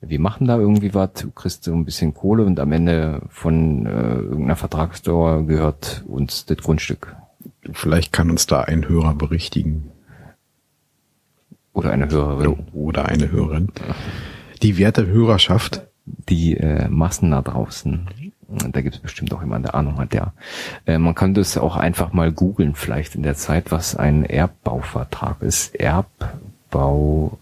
wir 0.00 0.20
machen 0.20 0.46
da 0.46 0.58
irgendwie 0.58 0.94
was, 0.94 1.12
du 1.14 1.30
kriegst 1.30 1.64
so 1.64 1.72
ein 1.72 1.84
bisschen 1.84 2.14
Kohle 2.14 2.44
und 2.44 2.60
am 2.60 2.72
Ende 2.72 3.22
von 3.28 3.86
äh, 3.86 4.16
irgendeiner 4.16 4.56
Vertragsdauer 4.56 5.46
gehört 5.46 6.04
uns 6.06 6.44
das 6.46 6.58
Grundstück. 6.58 7.16
Vielleicht 7.72 8.12
kann 8.12 8.30
uns 8.30 8.46
da 8.46 8.62
ein 8.62 8.88
Hörer 8.88 9.14
berichtigen. 9.14 9.90
Oder 11.72 11.90
eine 11.90 12.08
Hörerin. 12.08 12.66
Oder 12.72 13.06
eine 13.06 13.30
Hörerin. 13.30 13.68
Die 14.62 14.78
werte 14.78 15.06
Hörerschaft. 15.06 15.82
Die 16.06 16.56
äh, 16.56 16.88
Massen 16.88 17.32
da 17.32 17.42
draußen. 17.42 18.08
Da 18.70 18.80
gibt 18.80 18.94
es 18.94 19.00
bestimmt 19.00 19.34
auch 19.34 19.40
jemand, 19.40 19.64
der 19.64 19.74
Ahnung 19.74 19.98
hat, 19.98 20.14
ja. 20.14 20.32
Äh, 20.86 20.98
man 20.98 21.16
kann 21.16 21.34
das 21.34 21.58
auch 21.58 21.76
einfach 21.76 22.12
mal 22.12 22.30
googeln, 22.30 22.76
vielleicht 22.76 23.16
in 23.16 23.24
der 23.24 23.34
Zeit, 23.34 23.72
was 23.72 23.96
ein 23.96 24.24
Erbbauvertrag 24.24 25.42
ist. 25.42 25.74
Erbbau 25.74 27.38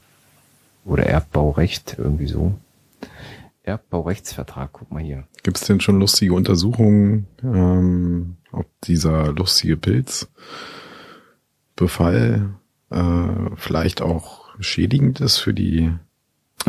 oder 0.84 1.06
Erbbaurecht, 1.06 1.96
irgendwie 1.98 2.26
so. 2.26 2.54
Erbbaurechtsvertrag, 3.62 4.70
guck 4.72 4.90
mal 4.92 5.02
hier. 5.02 5.24
Gibt 5.42 5.56
es 5.56 5.64
denn 5.66 5.80
schon 5.80 5.98
lustige 5.98 6.34
Untersuchungen, 6.34 7.26
ähm, 7.42 8.36
ob 8.52 8.66
dieser 8.82 9.32
lustige 9.32 9.78
Pilzbefall 9.78 10.28
äh, 12.90 13.26
vielleicht 13.56 14.02
auch 14.02 14.44
schädigend 14.60 15.20
ist 15.20 15.38
für 15.38 15.54
die 15.54 15.92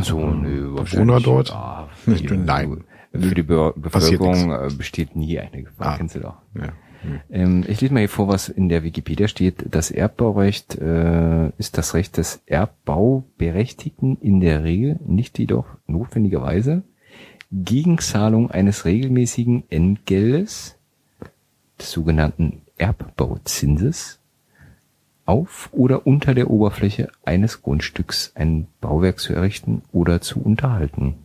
so, 0.01 0.19
nö, 0.19 0.73
Bewohner 0.75 1.19
dort? 1.19 1.49
Ja, 2.07 2.35
Nein. 2.35 2.83
Für 3.11 3.33
die 3.33 3.43
Be 3.43 3.73
Bevölkerung 3.77 4.51
äh, 4.51 4.67
besteht 4.77 5.15
nie 5.15 5.39
eine 5.39 5.63
Gefahr, 5.63 5.93
Ah. 5.93 5.97
kennst 5.97 6.15
du 6.15 6.19
doch. 6.19 6.35
Ja. 6.53 6.73
Hm. 7.05 7.19
Ähm, 7.29 7.63
ich 7.67 7.81
lese 7.81 7.93
mal 7.93 7.99
hier 7.99 8.09
vor, 8.09 8.27
was 8.27 8.49
in 8.49 8.69
der 8.69 8.83
Wikipedia 8.83 9.27
steht. 9.27 9.65
Das 9.69 9.91
Erbbaurecht 9.91 10.75
äh, 10.75 11.49
ist 11.57 11.77
das 11.77 11.93
Recht 11.93 12.17
des 12.17 12.41
Erbbauberechtigten 12.45 14.17
in 14.21 14.39
der 14.39 14.63
Regel, 14.63 14.99
nicht 15.05 15.37
jedoch 15.37 15.65
notwendigerweise, 15.87 16.83
gegen 17.51 17.99
Zahlung 17.99 18.51
eines 18.51 18.85
regelmäßigen 18.85 19.63
Entgeldes, 19.69 20.77
des 21.79 21.91
sogenannten 21.91 22.61
Erbbauzinses, 22.77 24.19
auf 25.25 25.69
oder 25.71 26.05
unter 26.05 26.33
der 26.33 26.49
Oberfläche 26.49 27.09
eines 27.23 27.61
Grundstücks 27.63 28.31
ein 28.35 28.67
Bauwerk 28.79 29.19
zu 29.19 29.33
errichten 29.33 29.81
oder 29.91 30.21
zu 30.21 30.41
unterhalten. 30.41 31.15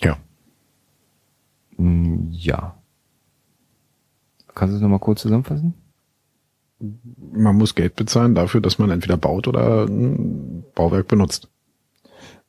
ja. 0.00 0.16
Mm, 1.76 2.30
Ja. 2.32 2.76
Kannst 4.54 4.72
du 4.72 4.76
es 4.76 4.82
nochmal 4.82 4.98
kurz 4.98 5.22
zusammenfassen? 5.22 5.74
Man 7.32 7.56
muss 7.56 7.74
Geld 7.74 7.96
bezahlen 7.96 8.34
dafür, 8.34 8.60
dass 8.60 8.78
man 8.78 8.90
entweder 8.90 9.16
baut 9.16 9.48
oder 9.48 9.84
ein 9.84 10.64
Bauwerk 10.74 11.08
benutzt. 11.08 11.48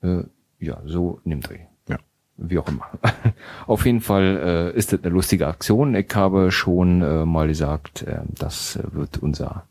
Äh, 0.02 0.24
ja, 0.60 0.82
so 0.86 1.20
nimmt 1.24 1.50
Dreh. 1.50 1.60
Ja. 1.88 1.98
Wie 2.38 2.58
auch 2.58 2.68
immer. 2.68 2.86
Auf 3.68 3.86
jeden 3.86 4.02
Fall 4.02 4.72
äh, 4.74 4.78
ist 4.78 4.94
das 4.94 5.04
eine 5.04 5.14
lustige 5.14 5.48
Aktion. 5.48 5.96
Ich 5.96 6.14
habe 6.16 6.52
schon 6.52 7.02
äh, 7.02 7.26
mal 7.26 7.48
gesagt, 7.48 8.02
äh, 8.04 8.22
das 8.28 8.80
wird 8.92 9.20
unser 9.20 9.68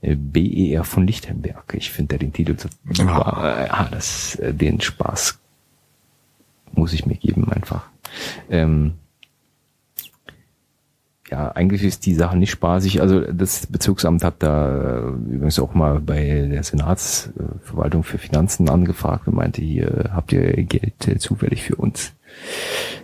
äh, 0.00 0.16
BER 0.16 0.84
von 0.84 1.06
Lichtenberg. 1.06 1.74
Ich 1.74 1.90
finde 1.90 2.18
den 2.18 2.32
Titel 2.32 2.58
so 2.58 2.68
super. 2.92 3.56
Äh, 3.58 3.66
ja, 3.68 3.88
das, 3.90 4.38
den 4.42 4.80
Spaß 4.80 5.38
muss 6.72 6.92
ich 6.92 7.06
mir 7.06 7.16
geben 7.16 7.50
einfach. 7.50 7.88
Ähm, 8.50 8.94
ja, 11.30 11.50
eigentlich 11.52 11.82
ist 11.82 12.06
die 12.06 12.14
Sache 12.14 12.36
nicht 12.36 12.50
spaßig. 12.52 13.00
Also 13.00 13.20
das 13.20 13.66
Bezirksamt 13.66 14.22
hat 14.22 14.36
da 14.42 14.98
äh, 14.98 15.08
übrigens 15.08 15.58
auch 15.58 15.74
mal 15.74 16.00
bei 16.00 16.46
der 16.50 16.62
Senatsverwaltung 16.62 18.04
für 18.04 18.18
Finanzen 18.18 18.68
angefragt 18.68 19.26
und 19.26 19.34
meinte, 19.34 19.60
hier 19.62 20.10
habt 20.14 20.32
ihr 20.32 20.52
Geld 20.64 21.08
äh, 21.08 21.18
zufällig 21.18 21.62
für 21.64 21.76
uns. 21.76 22.12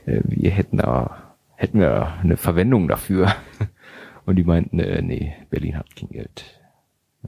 Äh, 0.06 0.20
Wir 0.24 0.50
hätten 0.52 0.76
da, 0.76 1.34
hätten 1.56 1.80
wir 1.80 2.12
eine 2.22 2.36
Verwendung 2.36 2.86
dafür. 2.88 3.34
Und 4.24 4.36
die 4.36 4.44
meinten, 4.44 4.78
äh, 4.78 5.02
nee, 5.02 5.34
Berlin 5.50 5.76
hat 5.76 5.96
kein 5.96 6.08
Geld. 6.10 6.44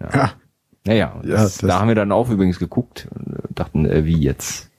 Ja. 0.01 0.09
Ja. 0.15 0.33
Naja, 0.87 1.21
Ja, 1.25 1.29
das, 1.29 1.59
das- 1.59 1.69
da 1.69 1.81
haben 1.81 1.89
wir 1.89 1.97
dann 1.97 2.13
auch 2.13 2.31
übrigens 2.31 2.61
geguckt 2.61 3.09
und 3.13 3.59
dachten, 3.59 3.85
äh, 3.85 4.05
wie 4.05 4.17
jetzt? 4.21 4.71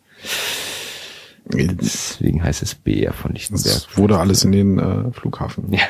Deswegen 1.47 2.43
heißt 2.43 2.63
es 2.63 2.73
BR 2.73 3.13
von 3.13 3.33
Lichtenberg. 3.33 3.65
Das 3.65 3.97
wurde 3.97 4.17
alles 4.17 4.43
in 4.45 4.51
den 4.51 4.79
äh, 4.79 5.11
Flughafen. 5.11 5.71
Ja. 5.73 5.81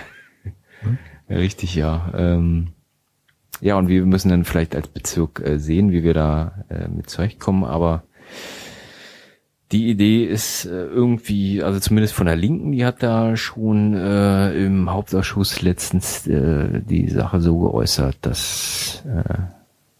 Richtig, 1.29 1.75
ja. 1.75 2.11
Ähm, 2.15 2.69
ja, 3.61 3.77
und 3.77 3.87
wir 3.87 4.05
müssen 4.05 4.29
dann 4.29 4.45
vielleicht 4.45 4.75
als 4.75 4.87
Bezirk 4.87 5.41
äh, 5.45 5.59
sehen, 5.59 5.91
wie 5.91 6.03
wir 6.03 6.13
da 6.13 6.65
äh, 6.69 6.87
mit 6.87 7.09
zurechtkommen, 7.09 7.63
aber 7.63 8.03
die 9.71 9.89
Idee 9.89 10.25
ist 10.25 10.65
äh, 10.65 10.69
irgendwie, 10.69 11.63
also 11.63 11.79
zumindest 11.79 12.13
von 12.13 12.27
der 12.27 12.35
Linken, 12.35 12.71
die 12.71 12.85
hat 12.85 13.01
da 13.01 13.35
schon 13.35 13.93
äh, 13.95 14.53
im 14.53 14.91
Hauptausschuss 14.91 15.61
letztens 15.61 16.27
äh, 16.27 16.81
die 16.81 17.09
Sache 17.09 17.41
so 17.41 17.59
geäußert, 17.59 18.17
dass 18.21 19.03
äh, 19.05 19.33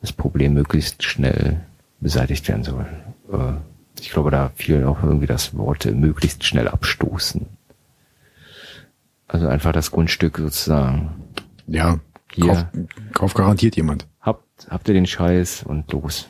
das 0.01 0.13
Problem 0.13 0.53
möglichst 0.53 1.03
schnell 1.03 1.61
beseitigt 1.99 2.47
werden 2.47 2.63
soll. 2.63 2.85
Äh, 3.31 3.53
ich 3.99 4.11
glaube, 4.11 4.29
da 4.29 4.51
fiel 4.55 4.83
auch 4.83 5.01
irgendwie 5.01 5.27
das 5.27 5.57
Wort 5.57 5.85
äh, 5.85 5.91
möglichst 5.91 6.43
schnell 6.43 6.67
abstoßen. 6.67 7.47
Also 9.27 9.47
einfach 9.47 9.71
das 9.71 9.91
Grundstück 9.91 10.37
sozusagen. 10.37 11.23
Ja, 11.67 11.99
Hier. 12.31 12.45
kauf, 12.45 12.65
kauf 13.13 13.33
garantiert 13.33 13.75
jemand. 13.75 14.07
Habt, 14.21 14.67
habt 14.69 14.87
ihr 14.87 14.93
den 14.93 15.07
Scheiß 15.07 15.63
und 15.63 15.91
los. 15.91 16.29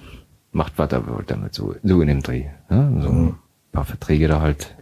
Macht 0.51 0.73
was 0.77 0.93
ihr 0.93 1.05
wollt 1.07 1.29
damit, 1.31 1.53
so, 1.53 1.75
so 1.83 2.01
in 2.01 2.07
dem 2.07 2.21
Dreh. 2.21 2.45
Ne? 2.69 3.01
So 3.01 3.09
ein 3.09 3.35
paar 3.73 3.83
Verträge 3.83 4.29
da 4.29 4.39
halt, 4.39 4.75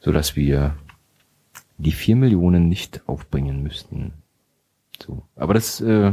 so 0.00 0.12
dass 0.12 0.36
wir 0.36 0.74
die 1.78 1.92
vier 1.92 2.16
Millionen 2.16 2.68
nicht 2.68 3.00
aufbringen 3.06 3.62
müssten. 3.62 4.12
So. 5.02 5.22
Aber 5.36 5.54
das, 5.54 5.80
äh, 5.80 6.12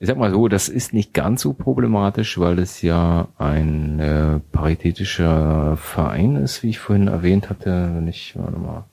ich 0.00 0.08
sag 0.08 0.18
mal 0.18 0.32
so, 0.32 0.48
das 0.48 0.68
ist 0.68 0.92
nicht 0.92 1.14
ganz 1.14 1.42
so 1.42 1.52
problematisch, 1.52 2.38
weil 2.40 2.58
es 2.58 2.82
ja 2.82 3.28
ein 3.38 4.00
äh, 4.00 4.40
paritätischer 4.50 5.76
Verein 5.76 6.34
ist, 6.34 6.64
wie 6.64 6.70
ich 6.70 6.80
vorhin 6.80 7.06
erwähnt 7.06 7.48
hatte. 7.48 7.92
Wenn 7.94 8.08
ich 8.08 8.36
warte 8.36 8.58
mal 8.58 8.84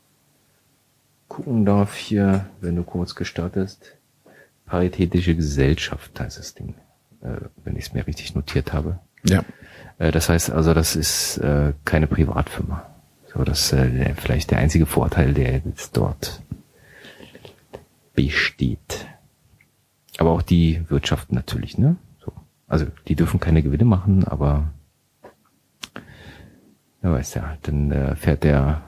gucken 1.31 1.63
darf 1.65 1.95
hier, 1.95 2.45
wenn 2.59 2.75
du 2.75 2.83
kurz 2.83 3.15
gestattest. 3.15 3.95
Paritätische 4.65 5.33
Gesellschaft 5.33 6.19
heißt 6.19 6.37
das 6.37 6.53
Ding, 6.55 6.75
äh, 7.21 7.37
wenn 7.63 7.77
ich 7.77 7.85
es 7.85 7.93
mir 7.93 8.05
richtig 8.05 8.35
notiert 8.35 8.73
habe. 8.73 8.99
Ja. 9.23 9.45
Äh, 9.97 10.11
das 10.11 10.27
heißt 10.27 10.51
also, 10.51 10.73
das 10.73 10.97
ist 10.97 11.37
äh, 11.37 11.71
keine 11.85 12.07
Privatfirma. 12.07 12.85
So, 13.33 13.45
das 13.45 13.71
ist 13.71 14.19
vielleicht 14.19 14.51
der 14.51 14.57
einzige 14.57 14.85
Vorteil, 14.85 15.33
der 15.33 15.53
jetzt 15.53 15.95
dort 15.95 16.41
besteht. 18.13 19.07
Aber 20.17 20.31
auch 20.31 20.41
die 20.41 20.83
Wirtschaft 20.89 21.31
natürlich, 21.31 21.77
ne? 21.77 21.95
So. 22.19 22.33
Also 22.67 22.87
die 23.07 23.15
dürfen 23.15 23.39
keine 23.39 23.63
Gewinne 23.63 23.85
machen, 23.85 24.25
aber 24.25 24.73
ja, 27.01 27.13
weiß 27.13 27.35
ja, 27.35 27.57
dann 27.61 27.91
äh, 27.93 28.17
fährt 28.17 28.43
der, 28.43 28.81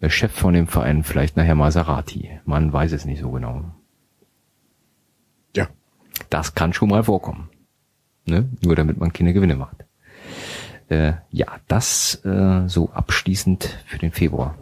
der 0.00 0.10
Chef 0.10 0.32
von 0.32 0.54
dem 0.54 0.66
Verein 0.66 1.02
vielleicht 1.04 1.36
nachher 1.36 1.54
Maserati. 1.54 2.40
Man 2.44 2.72
weiß 2.72 2.92
es 2.92 3.04
nicht 3.04 3.20
so 3.20 3.30
genau. 3.30 3.64
Ja. 5.54 5.68
Das 6.30 6.54
kann 6.54 6.72
schon 6.72 6.90
mal 6.90 7.04
vorkommen. 7.04 7.48
Ne? 8.26 8.48
Nur 8.62 8.76
damit 8.76 8.98
man 8.98 9.12
keine 9.12 9.32
Gewinne 9.32 9.56
macht. 9.56 9.84
Äh, 10.88 11.14
ja, 11.30 11.46
das 11.66 12.24
äh, 12.24 12.68
so 12.68 12.90
abschließend 12.90 13.64
für 13.86 13.98
den 13.98 14.12
Februar. 14.12 14.56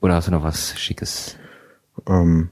Oder 0.00 0.14
hast 0.14 0.28
du 0.28 0.32
noch 0.32 0.44
was 0.44 0.78
Schickes? 0.78 1.36
Ähm, 2.06 2.50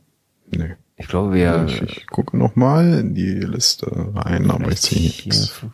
nee. 0.50 0.74
Ich 0.96 1.06
glaube, 1.06 1.32
wir 1.32 1.66
ich, 1.68 1.82
ich 1.82 2.06
gucke 2.08 2.36
noch 2.36 2.56
mal 2.56 2.92
in 2.94 3.14
die 3.14 3.34
Liste 3.34 3.86
rein, 4.16 4.50
aber 4.50 4.72
ich 4.72 4.80
sehe 4.80 5.00
nichts. 5.00 5.64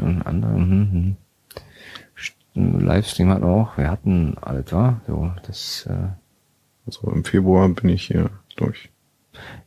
einen 0.00 0.22
anderen 0.22 1.16
St- 2.54 2.80
Livestream 2.80 3.28
hatten 3.30 3.42
wir 3.44 3.48
auch. 3.50 3.76
Wir 3.78 3.90
hatten 3.90 4.36
alles, 4.40 4.72
war 4.72 5.00
so 5.06 5.32
das. 5.46 5.86
Äh, 5.86 6.08
Also 6.86 7.10
im 7.10 7.24
Februar 7.24 7.68
bin 7.68 7.88
ich 7.90 8.06
hier 8.06 8.30
durch. 8.56 8.90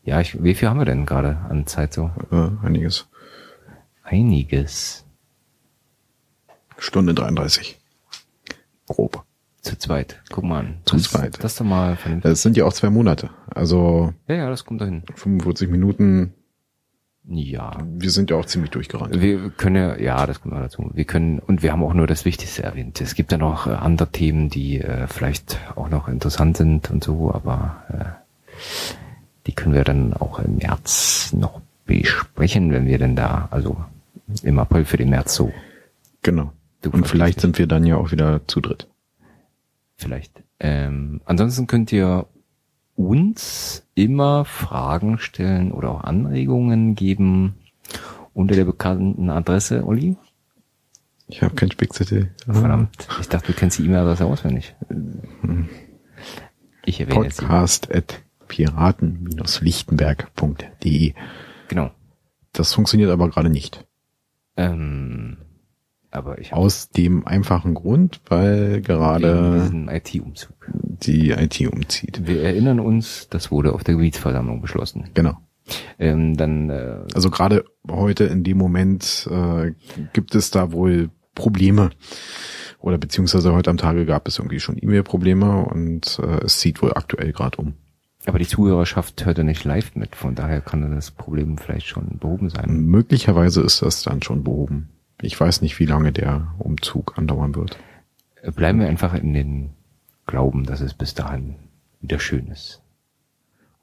ja, 0.03 0.19
ich, 0.21 0.43
wie 0.43 0.55
viel 0.55 0.67
haben 0.69 0.79
wir 0.79 0.85
denn 0.85 1.05
gerade 1.05 1.37
an 1.49 1.65
Zeit 1.67 1.93
so? 1.93 2.11
Äh, 2.31 2.49
einiges. 2.65 3.07
Einiges 4.03 5.05
Stunde 6.77 7.13
33. 7.13 7.79
Grob. 8.87 9.23
zu 9.61 9.77
zweit. 9.77 10.21
Guck 10.29 10.43
mal 10.43 10.59
an. 10.59 10.79
Zu 10.85 10.97
das, 10.97 11.05
zweit. 11.05 11.41
Das 11.43 11.55
doch 11.55 11.63
mal 11.65 11.95
vernünftig. 11.95 12.29
Das 12.29 12.41
sind 12.41 12.57
ja 12.57 12.65
auch 12.65 12.73
zwei 12.73 12.89
Monate. 12.89 13.29
Also 13.47 14.13
Ja, 14.27 14.35
ja, 14.35 14.49
das 14.49 14.65
kommt 14.65 14.81
dahin. 14.81 15.03
45 15.15 15.69
Minuten. 15.69 16.33
Ja. 17.25 17.77
Wir 17.85 18.11
sind 18.11 18.29
ja 18.29 18.37
auch 18.37 18.45
ziemlich 18.45 18.71
durchgerannt. 18.71 19.19
Wir 19.19 19.49
können 19.51 19.75
ja, 19.75 19.97
ja, 19.97 20.25
das 20.25 20.41
kommt 20.41 20.53
noch 20.53 20.61
dazu. 20.61 20.91
Wir 20.93 21.05
können, 21.05 21.39
und 21.39 21.63
wir 21.63 21.71
haben 21.71 21.83
auch 21.83 21.93
nur 21.93 22.05
das 22.07 22.25
Wichtigste 22.25 22.63
erwähnt. 22.63 22.99
Es 22.99 23.15
gibt 23.15 23.31
ja 23.31 23.37
noch 23.37 23.65
äh, 23.65 23.71
andere 23.71 24.11
Themen, 24.11 24.49
die 24.49 24.81
äh, 24.81 25.07
vielleicht 25.07 25.59
auch 25.75 25.89
noch 25.89 26.07
interessant 26.09 26.57
sind 26.57 26.91
und 26.91 27.03
so, 27.03 27.33
aber 27.33 27.83
äh, 27.89 28.53
die 29.47 29.53
können 29.53 29.73
wir 29.73 29.83
dann 29.83 30.13
auch 30.13 30.39
im 30.39 30.57
März 30.57 31.33
noch 31.33 31.61
besprechen, 31.85 32.71
wenn 32.71 32.87
wir 32.87 32.97
denn 32.97 33.15
da, 33.15 33.47
also 33.51 33.77
im 34.41 34.59
April 34.59 34.85
für 34.85 34.97
den 34.97 35.09
März 35.09 35.35
so, 35.35 35.51
Genau. 36.23 36.53
Du 36.81 36.89
Und 36.89 37.07
vielleicht 37.07 37.39
sind 37.41 37.59
wir 37.59 37.67
dann 37.67 37.85
ja 37.85 37.97
auch 37.97 38.11
wieder 38.11 38.41
zu 38.47 38.59
dritt. 38.59 38.87
vielleicht. 39.95 40.41
Ähm, 40.59 41.21
ansonsten 41.25 41.67
könnt 41.67 41.91
ihr 41.91 42.25
uns 42.95 43.85
immer 43.95 44.45
Fragen 44.45 45.17
stellen 45.19 45.71
oder 45.71 45.91
auch 45.91 46.03
Anregungen 46.03 46.95
geben 46.95 47.55
unter 48.33 48.55
der 48.55 48.65
bekannten 48.65 49.29
Adresse, 49.29 49.85
Olli? 49.85 50.17
Ich 51.27 51.41
habe 51.41 51.55
kein 51.55 51.71
Spickzettel. 51.71 52.31
Verdammt, 52.45 53.07
ich 53.19 53.29
dachte, 53.29 53.53
du 53.53 53.57
kennst 53.57 53.79
die 53.79 53.85
E-Mail-Adresse 53.85 54.25
auswendig. 54.25 54.75
Ich 56.85 56.99
erwähne 56.99 57.23
jetzt. 57.25 57.39
Podcast 57.39 57.89
at 57.93 58.21
piraten-lichtenberg.de. 58.47 61.13
Genau. 61.69 61.91
Das 62.51 62.73
funktioniert 62.73 63.09
aber 63.09 63.29
gerade 63.29 63.49
nicht. 63.49 63.85
Ähm, 64.57 65.37
aber 66.13 66.39
ich 66.39 66.53
Aus 66.53 66.89
dem 66.89 67.25
einfachen 67.27 67.73
Grund, 67.73 68.21
weil 68.27 68.81
gerade 68.81 69.69
IT-Umzug. 69.89 70.53
die 70.67 71.31
IT 71.31 71.59
umzieht. 71.71 72.27
Wir 72.27 72.43
erinnern 72.43 72.79
uns, 72.79 73.27
das 73.29 73.51
wurde 73.51 73.73
auf 73.73 73.83
der 73.83 73.95
Gebietsversammlung 73.95 74.61
beschlossen. 74.61 75.09
Genau. 75.13 75.37
Ähm, 75.97 76.35
dann 76.35 76.69
äh, 76.69 76.97
Also 77.13 77.29
gerade 77.29 77.65
heute 77.89 78.25
in 78.25 78.43
dem 78.43 78.57
Moment 78.57 79.27
äh, 79.31 79.73
gibt 80.13 80.35
es 80.35 80.51
da 80.51 80.71
wohl 80.71 81.09
Probleme. 81.35 81.89
Oder 82.79 82.97
beziehungsweise 82.97 83.53
heute 83.53 83.69
am 83.69 83.77
Tage 83.77 84.05
gab 84.05 84.27
es 84.27 84.37
irgendwie 84.39 84.59
schon 84.59 84.77
E-Mail-Probleme 84.77 85.65
und 85.65 86.19
äh, 86.21 86.43
es 86.43 86.59
zieht 86.59 86.81
wohl 86.81 86.93
aktuell 86.93 87.31
gerade 87.31 87.57
um. 87.57 87.73
aber 88.25 88.39
die 88.39 88.47
Zuhörerschaft 88.47 89.25
hört 89.25 89.37
ja 89.37 89.43
nicht 89.45 89.63
live 89.63 89.95
mit, 89.95 90.15
von 90.17 90.35
daher 90.35 90.59
kann 90.59 90.93
das 90.93 91.11
Problem 91.11 91.57
vielleicht 91.57 91.87
schon 91.87 92.19
behoben 92.19 92.49
sein. 92.49 92.81
Möglicherweise 92.81 93.61
ist 93.61 93.81
das 93.81 94.03
dann 94.03 94.21
schon 94.21 94.43
behoben. 94.43 94.89
Ich 95.23 95.39
weiß 95.39 95.61
nicht, 95.61 95.79
wie 95.79 95.85
lange 95.85 96.11
der 96.11 96.53
Umzug 96.59 97.17
andauern 97.17 97.55
wird. 97.55 97.77
Bleiben 98.55 98.81
wir 98.81 98.87
einfach 98.87 99.13
in 99.13 99.33
den 99.33 99.69
Glauben, 100.25 100.65
dass 100.65 100.81
es 100.81 100.93
bis 100.93 101.13
dahin 101.13 101.55
wieder 102.01 102.19
schön 102.19 102.47
ist. 102.47 102.81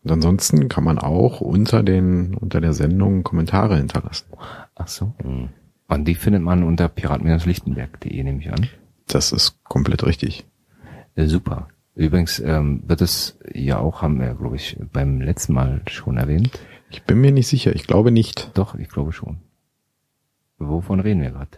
Und 0.02 0.12
ansonsten 0.12 0.68
kann 0.68 0.84
man 0.84 0.98
auch 0.98 1.40
unter 1.40 1.82
den 1.82 2.34
unter 2.34 2.60
der 2.60 2.74
Sendung 2.74 3.22
Kommentare 3.22 3.78
hinterlassen. 3.78 4.26
Ach 4.74 4.88
so. 4.88 5.14
Und 5.88 6.04
die 6.04 6.14
findet 6.14 6.42
man 6.42 6.62
unter 6.62 6.88
pirat-lichtenberg.de, 6.88 8.22
nehme 8.22 8.40
ich 8.40 8.52
an. 8.52 8.68
Das 9.06 9.32
ist 9.32 9.64
komplett 9.64 10.04
richtig. 10.04 10.46
Äh, 11.14 11.26
super. 11.26 11.68
Übrigens 11.94 12.38
ähm, 12.38 12.82
wird 12.86 13.00
es 13.00 13.38
ja 13.52 13.78
auch, 13.78 14.02
haben 14.02 14.20
wir, 14.20 14.34
glaube 14.34 14.56
ich, 14.56 14.78
beim 14.92 15.20
letzten 15.20 15.54
Mal 15.54 15.82
schon 15.88 16.18
erwähnt. 16.18 16.60
Ich 16.90 17.02
bin 17.02 17.20
mir 17.20 17.32
nicht 17.32 17.48
sicher. 17.48 17.74
Ich 17.74 17.86
glaube 17.86 18.10
nicht. 18.10 18.50
Doch, 18.54 18.74
ich 18.74 18.88
glaube 18.88 19.12
schon. 19.12 19.38
Wovon 20.60 21.00
reden 21.00 21.22
wir 21.22 21.30
gerade? 21.30 21.48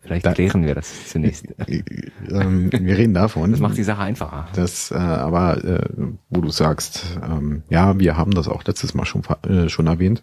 Vielleicht 0.00 0.24
Da- 0.24 0.32
klären 0.32 0.64
wir 0.64 0.74
das 0.74 1.08
zunächst. 1.10 1.46
Äh, 1.68 1.82
ähm, 2.30 2.70
wir 2.72 2.96
reden 2.96 3.12
davon. 3.12 3.50
Das 3.50 3.60
macht 3.60 3.76
die 3.76 3.82
Sache 3.82 4.00
einfacher. 4.02 4.48
Das, 4.54 4.90
äh, 4.90 4.94
aber 4.94 5.62
äh, 5.62 5.86
wo 6.30 6.40
du 6.40 6.48
sagst, 6.48 7.18
ähm, 7.22 7.62
ja, 7.68 7.98
wir 7.98 8.16
haben 8.16 8.30
das 8.32 8.48
auch 8.48 8.64
letztes 8.64 8.94
Mal 8.94 9.04
schon 9.04 9.22
äh, 9.46 9.68
schon 9.68 9.86
erwähnt. 9.88 10.22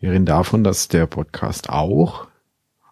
Wir 0.00 0.12
reden 0.12 0.24
davon, 0.24 0.64
dass 0.64 0.88
der 0.88 1.06
Podcast 1.06 1.68
auch 1.68 2.26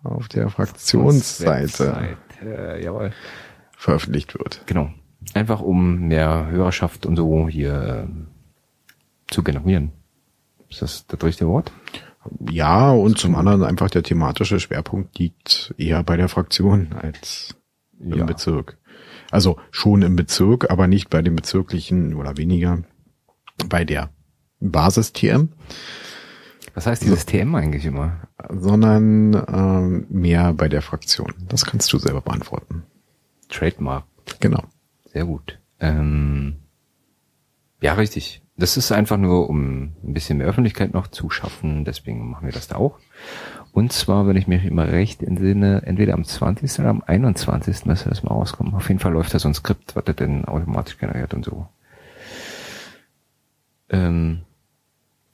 auf 0.02 0.28
der 0.28 0.50
Fraktionsseite 0.50 2.16
Äh, 2.42 2.84
jawohl. 2.84 3.12
veröffentlicht 3.76 4.38
wird. 4.38 4.62
Genau. 4.66 4.90
Einfach 5.34 5.60
um 5.60 6.08
mehr 6.08 6.48
Hörerschaft 6.50 7.06
und 7.06 7.16
so 7.16 7.48
hier 7.48 8.04
ähm, 8.08 8.26
zu 9.30 9.42
generieren. 9.42 9.92
Ist 10.68 10.82
das 10.82 11.06
das 11.06 11.22
richtige 11.22 11.48
Wort? 11.50 11.72
Ja, 12.50 12.90
und 12.92 13.18
zum 13.18 13.34
anderen 13.34 13.62
einfach 13.64 13.88
der 13.90 14.02
thematische 14.02 14.60
Schwerpunkt 14.60 15.18
liegt 15.18 15.74
eher 15.78 16.02
bei 16.02 16.16
der 16.16 16.28
Fraktion 16.28 16.92
als 16.92 17.54
im 17.98 18.14
Ja. 18.18 18.24
Bezirk. 18.24 18.78
Also 19.30 19.58
schon 19.70 20.02
im 20.02 20.16
Bezirk, 20.16 20.70
aber 20.70 20.86
nicht 20.86 21.08
bei 21.08 21.22
dem 21.22 21.36
bezirklichen 21.36 22.14
oder 22.14 22.36
weniger 22.36 22.82
bei 23.68 23.84
der 23.84 24.10
Basis-TM, 24.60 25.48
Was 26.74 26.86
heißt 26.86 27.02
dieses 27.04 27.26
TM 27.26 27.54
eigentlich 27.54 27.84
immer? 27.86 28.28
sondern 28.50 29.34
ähm, 29.52 30.06
mehr 30.10 30.52
bei 30.52 30.68
der 30.68 30.82
Fraktion. 30.82 31.32
Das 31.48 31.64
kannst 31.64 31.92
du 31.92 31.98
selber 31.98 32.20
beantworten. 32.20 32.84
Trademark. 33.48 34.04
Genau. 34.40 34.62
Sehr 35.12 35.24
gut. 35.24 35.58
Ähm, 35.78 36.56
ja, 37.82 37.94
richtig. 37.94 38.42
Das 38.60 38.76
ist 38.76 38.92
einfach 38.92 39.16
nur, 39.16 39.48
um 39.50 39.82
ein 40.04 40.12
bisschen 40.14 40.38
mehr 40.38 40.46
Öffentlichkeit 40.46 40.92
noch 40.94 41.08
zu 41.08 41.30
schaffen. 41.30 41.84
Deswegen 41.84 42.30
machen 42.30 42.46
wir 42.46 42.52
das 42.52 42.68
da 42.68 42.76
auch. 42.76 42.98
Und 43.72 43.92
zwar, 43.92 44.26
wenn 44.26 44.36
ich 44.36 44.46
mich 44.46 44.64
immer 44.64 44.86
recht 44.90 45.22
entsinne, 45.22 45.82
entweder 45.84 46.14
am 46.14 46.24
20. 46.24 46.78
oder 46.80 46.90
am 46.90 47.02
21. 47.06 47.86
müsste 47.86 48.08
das 48.08 48.22
mal 48.22 48.30
rauskommen. 48.32 48.74
Auf 48.74 48.88
jeden 48.88 49.00
Fall 49.00 49.12
läuft 49.12 49.32
da 49.34 49.38
so 49.38 49.48
ein 49.48 49.54
Skript, 49.54 49.96
was 49.96 50.04
das 50.04 50.16
denn 50.16 50.44
automatisch 50.44 50.98
generiert 50.98 51.34
und 51.34 51.44
so. 51.44 51.66
Ähm, 53.88 54.40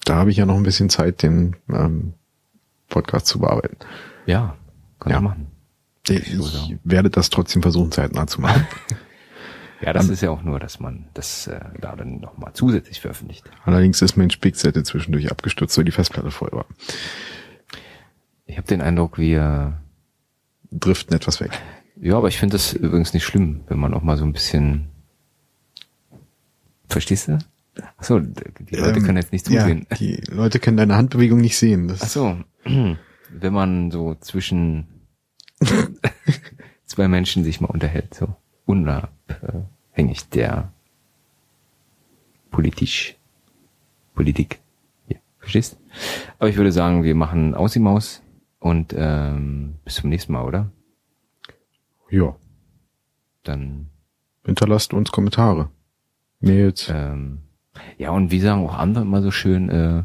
Da 0.04 0.16
habe 0.16 0.30
ich 0.30 0.36
ja 0.36 0.46
noch 0.46 0.56
ein 0.56 0.62
bisschen 0.62 0.88
Zeit, 0.88 1.22
den 1.22 1.56
ähm, 1.68 2.14
Podcast 2.88 3.26
zu 3.26 3.38
bearbeiten. 3.40 3.76
ja, 4.26 4.54
kann 5.00 5.12
Ja. 5.12 5.20
man 5.20 5.24
machen. 5.32 5.46
Ich 6.08 6.36
sagen. 6.38 6.78
werde 6.84 7.10
das 7.10 7.30
trotzdem 7.30 7.60
versuchen, 7.62 7.90
zeitnah 7.90 8.26
zu 8.28 8.40
machen. 8.40 8.64
Ja, 9.82 9.92
das 9.92 10.08
ist 10.08 10.22
ja 10.22 10.30
auch 10.30 10.42
nur, 10.42 10.58
dass 10.58 10.80
man 10.80 11.06
das 11.14 11.46
äh, 11.48 11.60
da 11.80 11.94
dann 11.96 12.20
nochmal 12.20 12.52
zusätzlich 12.54 13.00
veröffentlicht. 13.00 13.50
Allerdings 13.64 14.00
ist 14.00 14.16
mein 14.16 14.30
Spickzettel 14.30 14.84
zwischendurch 14.84 15.30
abgestürzt, 15.30 15.76
weil 15.76 15.84
die 15.84 15.92
Festplatte 15.92 16.30
voll 16.30 16.50
war. 16.52 16.66
Ich 18.46 18.56
habe 18.56 18.66
den 18.66 18.80
Eindruck, 18.80 19.18
wir 19.18 19.80
Driften 20.70 21.14
etwas 21.14 21.40
weg. 21.40 21.50
Ja, 22.00 22.16
aber 22.16 22.28
ich 22.28 22.38
finde 22.38 22.54
das 22.54 22.72
übrigens 22.72 23.12
nicht 23.14 23.24
schlimm, 23.24 23.62
wenn 23.68 23.78
man 23.78 23.94
auch 23.94 24.02
mal 24.02 24.16
so 24.16 24.24
ein 24.24 24.32
bisschen. 24.32 24.88
Verstehst 26.88 27.28
du? 27.28 27.38
Achso, 27.98 28.20
die 28.20 28.76
Leute 28.76 28.98
Ähm, 28.98 29.04
können 29.04 29.18
jetzt 29.18 29.32
nicht 29.32 29.44
zusehen. 29.46 29.86
Ja, 29.90 29.96
die 29.96 30.16
Leute 30.28 30.58
können 30.58 30.76
deine 30.76 30.96
Handbewegung 30.96 31.40
nicht 31.40 31.58
sehen. 31.58 31.88
Das, 31.88 32.02
Achso, 32.02 32.36
wenn 32.64 33.52
man 33.52 33.90
so 33.90 34.14
zwischen 34.14 34.86
zwei 36.86 37.08
Menschen 37.08 37.44
sich 37.44 37.60
mal 37.60 37.68
unterhält, 37.68 38.14
so 38.14 38.36
unabhängig 39.28 40.28
der 40.30 40.72
politisch 42.50 43.16
Politik. 44.14 44.60
Ja, 45.08 45.18
verstehst? 45.38 45.78
Aber 46.38 46.48
ich 46.48 46.56
würde 46.56 46.72
sagen, 46.72 47.02
wir 47.02 47.14
machen 47.14 47.54
aus 47.54 47.72
die 47.72 47.78
Maus 47.78 48.22
und 48.58 48.94
ähm, 48.96 49.76
bis 49.84 49.96
zum 49.96 50.10
nächsten 50.10 50.32
Mal, 50.32 50.44
oder? 50.44 50.70
Ja, 52.10 52.36
Dann 53.42 53.88
hinterlasst 54.44 54.94
uns 54.94 55.10
Kommentare. 55.10 55.70
Mails. 56.40 56.88
Ähm, 56.92 57.40
ja, 57.98 58.10
und 58.10 58.30
wie 58.30 58.40
sagen 58.40 58.64
auch 58.66 58.74
andere 58.74 59.04
immer 59.04 59.22
so 59.22 59.30
schön, 59.30 59.68
äh, 59.70 60.04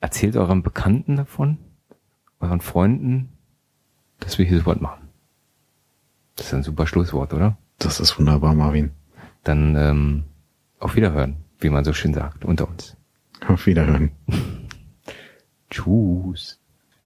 erzählt 0.00 0.36
euren 0.36 0.62
Bekannten 0.62 1.16
davon, 1.16 1.58
euren 2.40 2.60
Freunden, 2.60 3.30
dass 4.18 4.38
wir 4.38 4.44
hier 4.44 4.58
so 4.58 4.66
was 4.66 4.80
machen. 4.80 5.08
Das 6.36 6.46
ist 6.46 6.54
ein 6.54 6.62
super 6.62 6.86
Schlusswort, 6.86 7.32
oder? 7.32 7.56
Das 7.80 7.98
ist 7.98 8.18
wunderbar, 8.18 8.54
Marvin. 8.54 8.90
Dann 9.42 9.74
ähm, 9.74 10.24
auf 10.78 10.96
Wiederhören, 10.96 11.38
wie 11.60 11.70
man 11.70 11.82
so 11.82 11.94
schön 11.94 12.12
sagt, 12.12 12.44
unter 12.44 12.68
uns. 12.68 12.94
Auf 13.48 13.66
Wiederhören. 13.66 14.10
Tschüss. 15.70 16.59